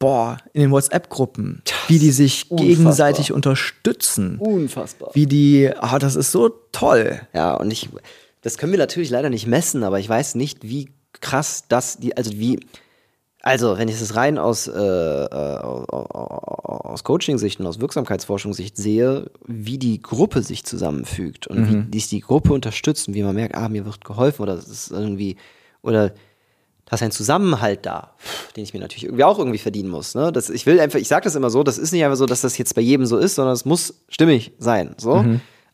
boah, 0.00 0.38
in 0.52 0.62
den 0.62 0.70
WhatsApp-Gruppen, 0.72 1.62
wie 1.86 1.98
die 2.00 2.10
sich 2.10 2.50
unfassbar. 2.50 2.66
gegenseitig 2.66 3.32
unterstützen. 3.32 4.38
Unfassbar. 4.38 5.10
Wie 5.12 5.26
die, 5.26 5.70
ah, 5.78 5.98
das 6.00 6.16
ist 6.16 6.32
so 6.32 6.48
toll. 6.72 7.20
Ja, 7.34 7.54
und 7.54 7.70
ich, 7.70 7.88
das 8.42 8.58
können 8.58 8.72
wir 8.72 8.78
natürlich 8.78 9.10
leider 9.10 9.30
nicht 9.30 9.46
messen, 9.46 9.82
aber 9.82 9.98
ich 10.00 10.08
weiß 10.08 10.34
nicht, 10.34 10.62
wie 10.62 10.90
krass 11.20 11.64
das, 11.68 11.98
die, 11.98 12.16
also 12.16 12.32
wie, 12.32 12.60
also 13.42 13.78
wenn 13.78 13.88
ich 13.88 14.00
es 14.00 14.14
rein 14.14 14.38
aus, 14.38 14.68
äh, 14.68 14.72
äh, 14.72 15.58
aus 15.88 17.04
Coaching-Sicht 17.04 17.60
und 17.60 17.66
aus 17.66 17.80
Wirksamkeitsforschungssicht 17.80 18.76
sehe, 18.76 19.30
wie 19.46 19.78
die 19.78 20.00
Gruppe 20.02 20.42
sich 20.42 20.64
zusammenfügt 20.64 21.46
und 21.46 21.68
wie 21.68 21.90
dies 21.90 22.08
die 22.08 22.20
Gruppe 22.20 22.52
unterstützt 22.52 23.08
und 23.08 23.14
wie 23.14 23.22
man 23.22 23.34
merkt, 23.34 23.54
ah, 23.54 23.68
mir 23.68 23.84
wird 23.84 24.04
geholfen 24.04 24.42
oder 24.42 24.54
es 24.54 24.68
ist 24.68 24.90
irgendwie, 24.90 25.36
oder 25.82 26.12
da 26.84 26.94
ist 26.96 27.02
ein 27.02 27.10
Zusammenhalt 27.10 27.84
da, 27.84 28.14
den 28.56 28.64
ich 28.64 28.72
mir 28.72 28.80
natürlich 28.80 29.04
irgendwie 29.04 29.24
auch 29.24 29.38
irgendwie 29.38 29.58
verdienen 29.58 29.90
muss. 29.90 30.14
Ne? 30.14 30.32
Das, 30.32 30.48
ich 30.48 30.64
will 30.64 30.80
einfach, 30.80 30.98
ich 30.98 31.08
sage 31.08 31.24
das 31.24 31.34
immer 31.34 31.50
so, 31.50 31.62
das 31.62 31.78
ist 31.78 31.92
nicht 31.92 32.04
einfach 32.04 32.16
so, 32.16 32.26
dass 32.26 32.40
das 32.40 32.56
jetzt 32.56 32.74
bei 32.74 32.80
jedem 32.80 33.06
so 33.06 33.18
ist, 33.18 33.34
sondern 33.34 33.54
es 33.54 33.64
muss 33.64 34.02
stimmig 34.08 34.52
sein. 34.58 34.94
So. 34.96 35.24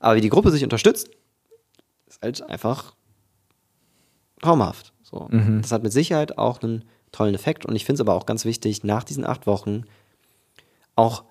Aber 0.00 0.16
wie 0.16 0.20
die 0.20 0.28
Gruppe 0.28 0.50
sich 0.50 0.64
unterstützt, 0.64 1.08
ist 2.14 2.22
halt 2.22 2.50
einfach 2.50 2.94
traumhaft. 4.42 4.92
So. 5.02 5.28
Das 5.30 5.72
hat 5.72 5.82
mit 5.82 5.92
Sicherheit 5.92 6.38
auch 6.38 6.62
einen 6.62 6.84
tollen 7.12 7.34
Effekt 7.34 7.64
und 7.64 7.76
ich 7.76 7.84
finde 7.84 7.96
es 7.96 8.00
aber 8.00 8.14
auch 8.14 8.26
ganz 8.26 8.44
wichtig, 8.44 8.84
nach 8.84 9.04
diesen 9.04 9.24
acht 9.24 9.46
Wochen 9.46 9.84
auch 10.96 11.24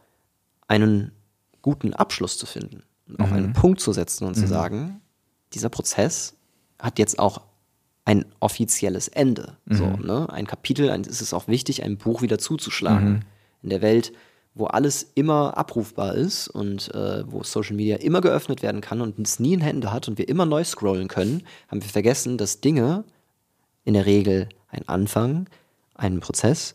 einen 0.68 1.11
guten 1.61 1.93
Abschluss 1.93 2.38
zu 2.38 2.45
finden 2.45 2.84
und 3.07 3.19
auch 3.19 3.31
einen 3.31 3.53
Punkt 3.53 3.81
zu 3.81 3.91
setzen 3.93 4.26
und 4.26 4.35
zu 4.35 4.47
sagen, 4.47 5.01
dieser 5.53 5.69
Prozess 5.69 6.35
hat 6.80 6.99
jetzt 6.99 7.19
auch 7.19 7.41
ein 8.05 8.26
offizielles 8.39 9.07
Ende. 9.07 9.57
So, 9.65 9.85
ne? 9.85 10.30
Ein 10.30 10.47
Kapitel, 10.47 10.89
ein, 10.89 11.01
es 11.01 11.22
ist 11.22 11.34
auch 11.34 11.47
wichtig, 11.47 11.84
ein 11.84 11.97
Buch 11.97 12.22
wieder 12.22 12.38
zuzuschlagen. 12.38 13.26
In 13.61 13.69
der 13.69 13.81
Welt, 13.81 14.11
wo 14.56 14.66
alles 14.66 15.12
immer 15.16 15.58
abrufbar 15.58 16.14
ist 16.16 16.48
und 16.48 16.94
äh, 16.94 17.24
wo 17.32 17.44
Social 17.44 17.76
Media 17.76 17.98
immer 17.98 18.22
geöffnet 18.22 18.62
werden 18.62 18.82
kann 18.82 19.02
und 19.02 19.18
es 19.20 19.40
nie 19.40 19.54
in 19.54 19.62
Hände 19.62 19.92
hat 19.92 20.08
und 20.08 20.18
wir 20.18 20.30
immer 20.30 20.46
neu 20.46 20.64
scrollen 20.64 21.08
können, 21.08 21.44
haben 21.70 21.82
wir 21.82 21.90
vergessen, 21.90 22.38
dass 22.38 22.62
Dinge 22.62 23.04
in 23.84 23.96
der 23.96 24.06
Regel 24.06 24.50
einen 24.70 24.88
Anfang, 24.88 25.48
einen 25.96 26.20
Prozess 26.20 26.74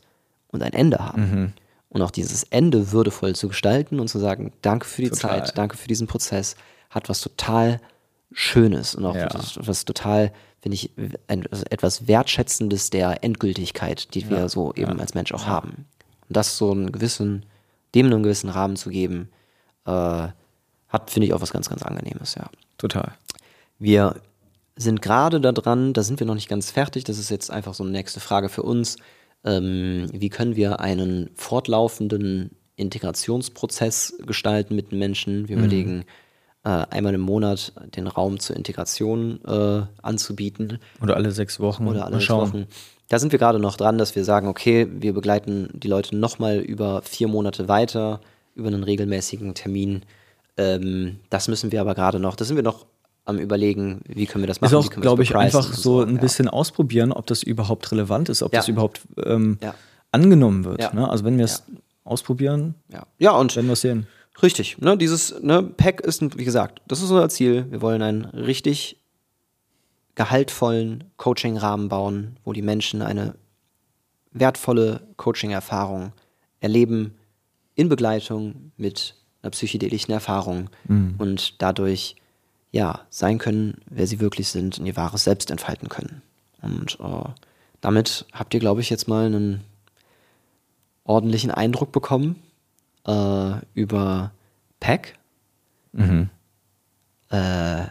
und 0.49 0.63
ein 0.63 0.73
Ende 0.73 0.99
haben. 0.99 1.53
Und 1.91 2.03
auch 2.03 2.11
dieses 2.11 2.43
Ende 2.45 2.93
würdevoll 2.93 3.35
zu 3.35 3.49
gestalten 3.49 3.99
und 4.01 4.09
zu 4.09 4.19
sagen, 4.19 4.53
danke 4.63 4.87
für 4.87 5.03
die 5.03 5.11
Total. 5.11 5.45
Zeit, 5.45 5.57
danke 5.57 5.77
für 5.77 5.89
diesen 5.89 6.07
Prozess, 6.07 6.55
hat 6.91 7.09
was 7.09 7.21
total 7.21 7.81
Schönes 8.33 8.95
und 8.95 9.07
auch 9.07 9.15
Ja. 9.17 9.29
was, 9.33 9.59
was 9.63 9.85
total, 9.87 10.33
finde 10.61 10.75
ich, 10.75 10.91
also 11.29 11.65
etwas 11.71 12.07
Wertschätzendes 12.07 12.91
der 12.91 13.25
Endgültigkeit, 13.25 14.13
die 14.15 14.29
wir 14.29 14.49
so 14.51 14.75
eben 14.75 15.01
als 15.01 15.15
Mensch 15.15 15.33
auch 15.33 15.47
haben. 15.47 15.87
Und 16.29 16.37
das 16.37 16.59
so 16.59 16.71
einen 16.73 16.93
gewissen, 16.93 17.47
dem 17.94 18.06
einen 18.06 18.23
gewissen 18.23 18.51
Rahmen 18.51 18.77
zu 18.77 18.90
geben, 18.90 19.31
äh, 19.86 20.28
hat, 20.89 21.10
finde 21.10 21.27
ich, 21.27 21.35
auch 21.35 21.40
was 21.40 21.52
ganz, 21.52 21.69
ganz 21.69 21.82
Angenehmes, 21.82 22.35
ja. 22.35 22.48
Total. 22.78 23.12
Wir 23.78 24.16
sind 24.77 25.02
gerade 25.02 25.40
daran, 25.40 25.93
da 25.93 26.02
sind 26.02 26.20
wir 26.20 26.27
noch 26.27 26.35
nicht 26.35 26.48
ganz 26.48 26.70
fertig, 26.70 27.05
das 27.05 27.19
ist 27.19 27.31
jetzt 27.31 27.51
einfach 27.51 27.74
so 27.74 27.82
eine 27.82 27.93
nächste 27.93 28.20
Frage 28.20 28.48
für 28.48 28.62
uns. 28.62 28.97
Ähm, 29.44 30.09
wie 30.12 30.31
können 30.31 30.56
wir 30.56 30.81
einen 30.81 31.31
fortlaufenden 31.35 32.51
Integrationsprozess 32.77 34.15
gestalten 34.27 34.74
mit 34.77 34.93
den 34.93 34.98
Menschen? 34.98 35.48
Wir 35.48 35.56
überlegen, 35.56 36.05
äh, 36.65 36.69
einmal 36.90 37.15
im 37.15 37.20
Monat 37.20 37.73
den 37.97 38.06
Raum 38.06 38.40
zur 38.40 38.56
Integration 38.56 39.40
äh, 39.44 39.82
anzubieten 40.02 40.78
Oder 41.01 41.16
alle 41.16 41.31
sechs 41.32 41.60
Wochen. 41.60 41.86
oder 41.86 42.05
alle 42.05 42.12
Mal 42.12 42.19
sechs 42.20 42.27
schauen. 42.27 42.52
Wochen. 42.52 42.66
Da 43.09 43.18
sind 43.18 43.32
wir 43.32 43.39
gerade 43.39 43.59
noch 43.59 43.76
dran, 43.76 43.97
dass 43.98 44.14
wir 44.16 44.24
sagen, 44.24 44.48
okay, 44.48 44.86
wir 44.90 45.14
begleiten 45.14 45.70
die 45.72 45.89
Leute 45.89 46.16
nochmal 46.16 46.59
über 46.59 47.02
vier 47.02 47.28
Monate 47.28 47.66
weiter, 47.68 48.20
über 48.55 48.68
einen 48.68 48.85
regelmäßigen 48.85 49.55
Termin. 49.55 50.02
Ähm, 50.56 51.20
das 51.30 51.48
müssen 51.48 51.72
wir 51.72 51.80
aber 51.80 51.94
gerade 51.94 52.20
noch, 52.20 52.36
da 52.36 52.44
sind 52.44 52.56
wir 52.56 52.62
noch 52.62 52.85
am 53.24 53.39
überlegen, 53.39 54.01
wie 54.09 54.26
können 54.26 54.43
wir 54.43 54.47
das 54.48 54.60
machen. 54.60 54.78
Ist 54.78 54.86
auch, 54.86 54.90
glaube 54.90 55.22
das 55.22 55.30
ich, 55.30 55.36
einfach 55.36 55.72
so 55.72 56.01
ein 56.02 56.16
ja. 56.16 56.20
bisschen 56.20 56.48
ausprobieren, 56.48 57.12
ob 57.12 57.26
das 57.26 57.43
überhaupt 57.43 57.90
relevant 57.93 58.28
ist, 58.28 58.43
ob 58.43 58.52
Ja. 58.52 58.60
das 58.60 58.68
überhaupt 58.68 59.02
ähm, 59.24 59.59
Ja. 59.62 59.74
angenommen 60.12 60.64
wird. 60.64 60.93
Ne? 60.94 61.09
Also 61.09 61.24
wenn 61.24 61.36
wir 61.39 61.44
es 61.44 61.62
ausprobieren, 62.05 62.74
Ja, 62.93 63.06
ja 63.18 63.30
und 63.32 63.55
werden 63.55 63.66
wir 63.66 63.72
es 63.74 63.82
sehen. 63.82 64.06
Richtig, 64.43 64.78
ne, 64.78 64.97
dieses 64.97 65.43
ne, 65.43 65.62
Pack 65.64 66.01
ist, 66.01 66.22
ein- 66.22 66.30
wie 66.39 66.44
gesagt, 66.44 66.80
das 66.86 67.02
ist 67.02 67.10
unser 67.10 67.28
Ziel. 67.28 67.66
Wir 67.70 67.82
wollen 67.82 68.02
einen 68.02 68.24
richtig 68.26 68.98
gehaltvollen 70.19 71.05
Coaching-Rahmen 71.16 71.89
bauen, 71.89 72.39
wo 72.45 72.53
die 72.53 72.61
Menschen 72.61 73.03
eine 73.03 73.36
wertvolle 74.32 75.01
Coaching-Erfahrung 75.16 76.12
erleben 76.59 77.15
in 77.77 77.89
Begleitung 77.89 78.73
mit 78.77 79.15
einer 79.43 79.53
psychedelischen 79.53 80.12
Erfahrung 80.12 80.70
und 81.19 81.62
dadurch 81.62 82.16
ja 82.73 83.03
sein 83.11 83.39
können, 83.39 83.81
wer 83.89 84.09
sie 84.09 84.19
wirklich 84.19 84.49
sind 84.49 84.81
und 84.81 84.86
ihr 84.86 84.97
wahres 84.97 85.23
Selbst 85.23 85.53
entfalten 85.53 85.89
können. 85.89 86.20
Und 86.62 86.99
äh, 86.99 87.28
damit 87.81 88.27
habt 88.32 88.53
ihr, 88.55 88.61
glaube 88.61 88.81
ich, 88.81 88.90
jetzt 88.90 89.07
mal 89.07 89.27
einen 89.27 89.61
ordentlichen 91.05 91.53
Eindruck 91.53 91.93
bekommen 91.93 92.43
äh, 93.07 93.53
über 93.74 94.32
Pack. 94.81 95.15
Äh, 97.31 97.86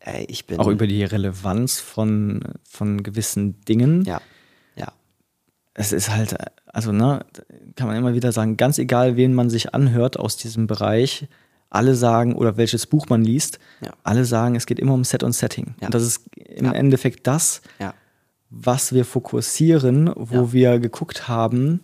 ey, 0.00 0.24
ich 0.28 0.46
bin 0.46 0.58
Auch 0.58 0.66
über 0.68 0.86
die 0.86 1.04
Relevanz 1.04 1.78
von, 1.80 2.40
von 2.68 3.02
gewissen 3.02 3.60
Dingen. 3.64 4.02
ja, 4.04 4.20
ja, 4.76 4.92
Es 5.74 5.92
ist 5.92 6.10
halt, 6.10 6.36
also, 6.66 6.92
ne, 6.92 7.24
kann 7.76 7.86
man 7.86 7.96
immer 7.96 8.14
wieder 8.14 8.32
sagen, 8.32 8.56
ganz 8.56 8.78
egal, 8.78 9.16
wen 9.16 9.34
man 9.34 9.50
sich 9.50 9.74
anhört 9.74 10.18
aus 10.18 10.36
diesem 10.36 10.66
Bereich, 10.66 11.28
alle 11.68 11.94
sagen, 11.94 12.34
oder 12.34 12.56
welches 12.56 12.86
Buch 12.86 13.08
man 13.08 13.22
liest, 13.22 13.58
Ja. 13.80 13.92
alle 14.02 14.24
sagen, 14.24 14.56
es 14.56 14.66
geht 14.66 14.78
immer 14.80 14.94
um 14.94 15.04
Set 15.04 15.22
und 15.22 15.32
Setting. 15.32 15.74
Ja. 15.80 15.86
Und 15.86 15.94
das 15.94 16.02
ist 16.02 16.22
im 16.36 16.66
Ja. 16.66 16.72
Endeffekt 16.72 17.26
das, 17.26 17.62
was 18.50 18.92
wir 18.92 19.04
fokussieren, 19.04 20.10
wo 20.16 20.52
wir 20.52 20.80
geguckt 20.80 21.28
haben, 21.28 21.80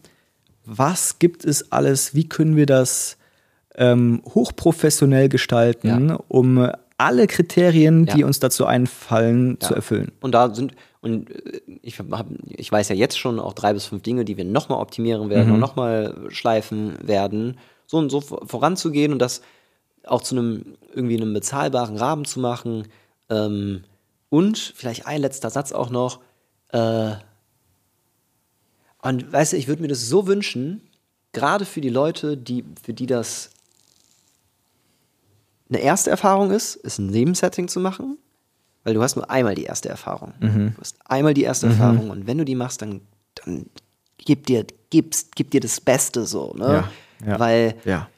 was 0.64 1.20
gibt 1.20 1.44
es 1.44 1.70
alles, 1.70 2.14
wie 2.16 2.28
können 2.28 2.56
wir 2.56 2.66
das 2.66 3.18
ähm, 3.76 4.20
hochprofessionell 4.24 5.28
gestalten, 5.28 6.10
um 6.28 6.68
alle 6.98 7.26
Kriterien, 7.26 8.06
die 8.06 8.20
Ja. 8.20 8.26
uns 8.26 8.40
dazu 8.40 8.64
einfallen, 8.66 9.58
Ja. 9.60 9.68
zu 9.68 9.74
erfüllen. 9.74 10.12
Und 10.20 10.32
da 10.32 10.54
sind, 10.54 10.74
und 11.02 11.30
äh, 11.30 11.60
ich, 11.82 11.98
hab, 11.98 12.26
ich 12.48 12.70
weiß 12.72 12.88
ja 12.88 12.94
jetzt 12.94 13.18
schon 13.18 13.38
auch 13.38 13.52
drei 13.52 13.72
bis 13.74 13.86
fünf 13.86 14.02
Dinge, 14.02 14.24
die 14.24 14.36
wir 14.36 14.44
nochmal 14.44 14.80
optimieren 14.80 15.28
werden 15.30 15.52
und 15.52 15.60
nochmal 15.60 16.14
schleifen 16.30 16.96
werden, 17.06 17.58
so 17.86 17.98
und 17.98 18.10
so 18.10 18.20
vor- 18.20 18.46
voranzugehen 18.46 19.12
und 19.12 19.18
das 19.20 19.42
auch 20.04 20.22
zu 20.22 20.36
einem 20.36 20.76
irgendwie 20.94 21.16
einem 21.16 21.32
bezahlbaren 21.34 21.96
Rahmen 21.96 22.24
zu 22.24 22.40
machen. 22.40 22.88
Ähm, 23.28 23.82
und 24.30 24.58
vielleicht 24.74 25.06
ein 25.06 25.20
letzter 25.20 25.50
Satz 25.50 25.72
auch 25.72 25.90
noch. 25.90 26.20
Äh, 26.72 27.12
und 29.02 29.32
weißt 29.32 29.52
du, 29.52 29.56
ich 29.56 29.68
würde 29.68 29.82
mir 29.82 29.88
das 29.88 30.08
so 30.08 30.26
wünschen, 30.26 30.80
gerade 31.32 31.64
für 31.64 31.80
die 31.80 31.90
Leute, 31.90 32.36
die, 32.36 32.64
für 32.82 32.92
die 32.94 33.06
das 33.06 33.50
eine 35.68 35.78
erste 35.80 36.10
Erfahrung 36.10 36.50
ist, 36.50 36.76
ist 36.76 36.98
ein 36.98 37.06
Nebensetting 37.08 37.68
zu 37.68 37.80
machen, 37.80 38.18
weil 38.84 38.94
du 38.94 39.02
hast 39.02 39.16
nur 39.16 39.28
einmal 39.30 39.54
die 39.54 39.64
erste 39.64 39.88
Erfahrung. 39.88 40.32
Mhm. 40.40 40.74
Du 40.74 40.80
hast 40.80 40.96
einmal 41.06 41.34
die 41.34 41.42
erste 41.42 41.66
Erfahrung 41.66 42.10
und 42.10 42.26
wenn 42.26 42.38
du 42.38 42.44
die 42.44 42.54
machst, 42.54 42.82
dann, 42.82 43.00
dann 43.44 43.66
gib 44.18 44.46
dir, 44.46 44.64
gibst, 44.90 45.34
gib 45.34 45.50
dir 45.50 45.60
das 45.60 45.80
Beste 45.80 46.24
so, 46.26 46.54
ne? 46.56 46.84
Ja, 47.24 47.26
ja. 47.26 47.40
Weil 47.40 47.74
Ja. 47.84 48.08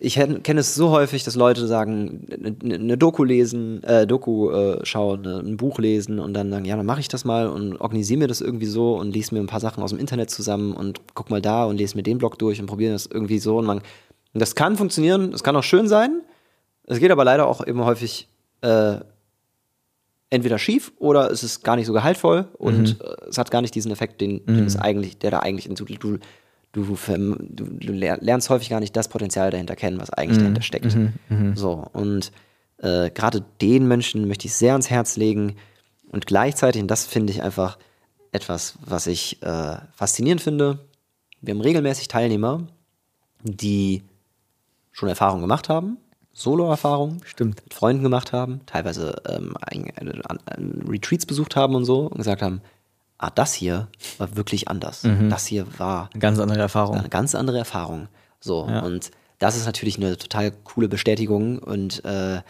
ich 0.00 0.14
ken- 0.14 0.42
kenne 0.42 0.60
es 0.60 0.74
so 0.74 0.90
häufig, 0.90 1.24
dass 1.24 1.34
Leute 1.36 1.66
sagen, 1.66 2.26
eine 2.30 2.74
eine 2.74 2.98
Doku 2.98 3.24
lesen, 3.24 3.82
äh, 3.84 4.06
Doku 4.06 4.50
äh, 4.50 4.84
schauen, 4.84 5.22
ne, 5.22 5.38
ein 5.38 5.56
Buch 5.56 5.78
lesen 5.78 6.18
und 6.18 6.34
dann 6.34 6.50
sagen, 6.50 6.64
ja, 6.66 6.76
dann 6.76 6.86
mache 6.86 7.00
ich 7.00 7.08
das 7.08 7.24
mal 7.24 7.48
und 7.48 7.80
organisiere 7.80 8.18
mir 8.20 8.26
das 8.28 8.40
irgendwie 8.42 8.66
so 8.66 8.96
und 8.96 9.12
lese 9.12 9.34
mir 9.34 9.40
ein 9.40 9.46
paar 9.46 9.60
Sachen 9.60 9.82
aus 9.82 9.90
dem 9.90 9.98
Internet 9.98 10.30
zusammen 10.30 10.72
und 10.74 11.00
guck 11.14 11.30
mal 11.30 11.40
da 11.40 11.64
und 11.64 11.78
lese 11.78 11.96
mir 11.96 12.02
den 12.02 12.18
Blog 12.18 12.38
durch 12.38 12.60
und 12.60 12.66
probiere 12.66 12.92
das 12.92 13.06
irgendwie 13.06 13.38
so 13.38 13.56
und 13.58 13.64
man, 13.64 13.80
das 14.34 14.54
kann 14.54 14.76
funktionieren, 14.76 15.32
das 15.32 15.42
kann 15.42 15.56
auch 15.56 15.64
schön 15.64 15.88
sein. 15.88 16.20
Es 16.90 16.98
geht 16.98 17.10
aber 17.10 17.24
leider 17.24 17.46
auch 17.46 17.66
eben 17.66 17.84
häufig 17.84 18.28
äh, 18.62 18.96
entweder 20.30 20.58
schief 20.58 20.92
oder 20.98 21.30
es 21.30 21.42
ist 21.42 21.62
gar 21.62 21.76
nicht 21.76 21.86
so 21.86 21.92
gehaltvoll 21.92 22.48
und 22.58 23.00
äh, 23.00 23.28
es 23.28 23.38
hat 23.38 23.50
gar 23.50 23.60
nicht 23.62 23.74
diesen 23.74 23.90
Effekt, 23.92 24.20
den, 24.20 24.44
den 24.46 24.64
es 24.66 24.76
eigentlich, 24.76 25.18
der 25.18 25.30
da 25.30 25.40
eigentlich 25.40 25.68
du, 25.68 25.84
du, 25.84 25.94
du, 25.96 26.18
du, 26.72 26.94
du 26.94 27.92
ler- 27.92 28.18
lernst 28.20 28.50
häufig 28.50 28.70
gar 28.70 28.80
nicht 28.80 28.96
das 28.96 29.08
Potenzial 29.08 29.50
dahinter 29.50 29.76
kennen, 29.76 30.00
was 30.00 30.10
eigentlich 30.10 30.38
dahinter 30.38 30.62
steckt. 30.62 30.96
So, 31.54 31.86
und 31.92 32.32
äh, 32.78 33.10
gerade 33.10 33.44
den 33.60 33.86
Menschen 33.86 34.26
möchte 34.28 34.46
ich 34.46 34.54
sehr 34.54 34.72
ans 34.72 34.90
Herz 34.90 35.16
legen 35.16 35.56
und 36.10 36.26
gleichzeitig, 36.26 36.80
und 36.82 36.88
das 36.88 37.04
finde 37.06 37.32
ich 37.32 37.42
einfach 37.42 37.78
etwas, 38.32 38.74
was 38.84 39.06
ich 39.06 39.42
äh, 39.42 39.76
faszinierend 39.94 40.40
finde, 40.40 40.78
wir 41.40 41.54
haben 41.54 41.60
regelmäßig 41.60 42.08
Teilnehmer, 42.08 42.66
die 43.42 44.02
schon 44.92 45.08
Erfahrungen 45.08 45.42
gemacht 45.42 45.68
haben, 45.68 45.96
Solo-Erfahrungen, 46.38 47.20
Stimmt. 47.24 47.62
mit 47.64 47.74
Freunden 47.74 48.02
gemacht 48.02 48.32
haben, 48.32 48.60
teilweise 48.66 49.20
ähm, 49.28 49.54
ein, 49.60 49.90
ein, 49.96 50.22
ein 50.46 50.84
Retreats 50.88 51.26
besucht 51.26 51.56
haben 51.56 51.74
und 51.74 51.84
so 51.84 52.02
und 52.06 52.18
gesagt 52.18 52.42
haben, 52.42 52.60
ah, 53.18 53.30
das 53.34 53.52
hier 53.54 53.88
war 54.18 54.36
wirklich 54.36 54.68
anders. 54.68 55.02
Das 55.28 55.46
hier 55.46 55.66
war 55.78 56.08
Eine 56.12 56.20
ganz 56.20 56.38
andere 56.38 56.60
Erfahrung. 56.60 56.96
eine 56.98 57.08
ganz 57.08 57.34
andere 57.34 57.58
Erfahrung. 57.58 58.08
So, 58.40 58.66
Ja. 58.68 58.80
und 58.84 59.10
das 59.40 59.56
ist 59.56 59.66
natürlich 59.66 59.96
eine 59.98 60.16
total 60.16 60.52
coole 60.52 60.88
Bestätigung 60.88 61.58
und 61.58 62.04
äh, 62.04 62.40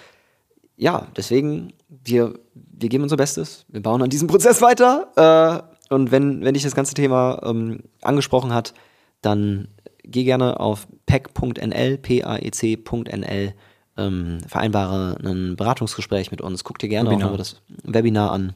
ja, 0.76 1.06
deswegen, 1.16 1.72
wir, 1.88 2.34
wir 2.54 2.88
geben 2.88 3.02
unser 3.02 3.16
Bestes, 3.16 3.64
wir 3.68 3.82
bauen 3.82 4.00
an 4.02 4.10
diesem 4.10 4.28
Prozess 4.28 4.60
weiter 4.62 5.64
äh, 5.90 5.94
und 5.94 6.10
wenn, 6.10 6.44
wenn 6.44 6.54
dich 6.54 6.62
das 6.62 6.74
ganze 6.74 6.94
Thema 6.94 7.40
ähm, 7.44 7.80
angesprochen 8.02 8.52
hat, 8.54 8.74
dann 9.22 9.68
geh 10.04 10.24
gerne 10.24 10.60
auf 10.60 10.86
pec.nl, 11.06 11.98
p-a-e-c.nl, 11.98 13.54
ähm, 13.98 14.38
vereinbare 14.46 15.18
ein 15.22 15.56
Beratungsgespräch 15.56 16.30
mit 16.30 16.40
uns, 16.40 16.64
guck 16.64 16.78
dir 16.78 16.88
gerne 16.88 17.10
Webinar. 17.10 17.32
auch 17.32 17.36
das 17.36 17.60
Webinar 17.82 18.32
an 18.32 18.54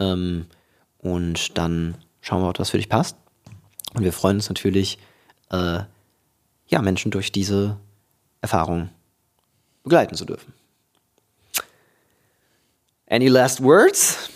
ähm, 0.00 0.46
und 0.98 1.58
dann 1.58 1.96
schauen 2.20 2.42
wir, 2.42 2.48
ob 2.48 2.56
das 2.56 2.70
für 2.70 2.78
dich 2.78 2.88
passt. 2.88 3.16
Und 3.94 4.04
wir 4.04 4.12
freuen 4.12 4.36
uns 4.36 4.48
natürlich, 4.48 4.98
äh, 5.50 5.80
ja, 6.68 6.82
Menschen 6.82 7.10
durch 7.10 7.32
diese 7.32 7.78
Erfahrung 8.40 8.90
begleiten 9.82 10.14
zu 10.14 10.24
dürfen. 10.24 10.52
Any 13.08 13.28
last 13.28 13.62
words? 13.62 14.30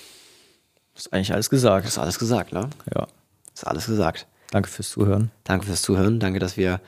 Ist 0.97 1.12
eigentlich 1.12 1.32
alles 1.32 1.51
gesagt. 1.51 1.86
Ist 1.86 1.98
alles 1.98 2.19
gesagt, 2.19 2.52
ne? 2.52 2.70
Ja. 2.94 3.06
Ist 3.55 3.66
alles 3.66 3.86
gesagt. 3.86 4.27
Danke 4.51 4.70
fürs 4.70 4.90
Zuhören. 4.90 5.31
Danke 5.44 5.66
fürs 5.66 5.82
Zuhören. 5.82 6.20
Danke, 6.20 6.39
dass 6.39 6.56
wir 6.56 6.81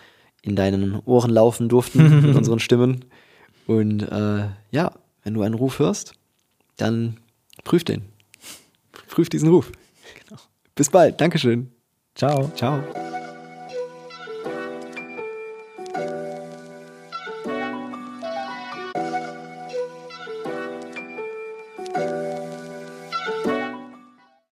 in 0.43 0.57
deinen 0.57 1.01
Ohren 1.05 1.31
laufen 1.31 1.69
durften 1.69 2.23
mit 2.23 2.37
unseren 2.37 2.59
Stimmen. 2.59 3.05
Und 3.67 4.03
äh, 4.03 4.49
ja, 4.71 4.93
wenn 5.23 5.35
du 5.35 5.43
einen 5.43 5.55
Ruf 5.55 5.79
hörst, 5.79 6.15
dann 6.77 7.19
prüf 7.65 7.85
den. 7.85 8.03
Prüf 9.09 9.29
diesen 9.29 9.49
Ruf. 9.49 9.73
Bis 10.75 10.91
bald. 10.91 11.21
Dankeschön. 11.21 11.71
Ciao. 12.15 12.51
Ciao. 12.55 12.83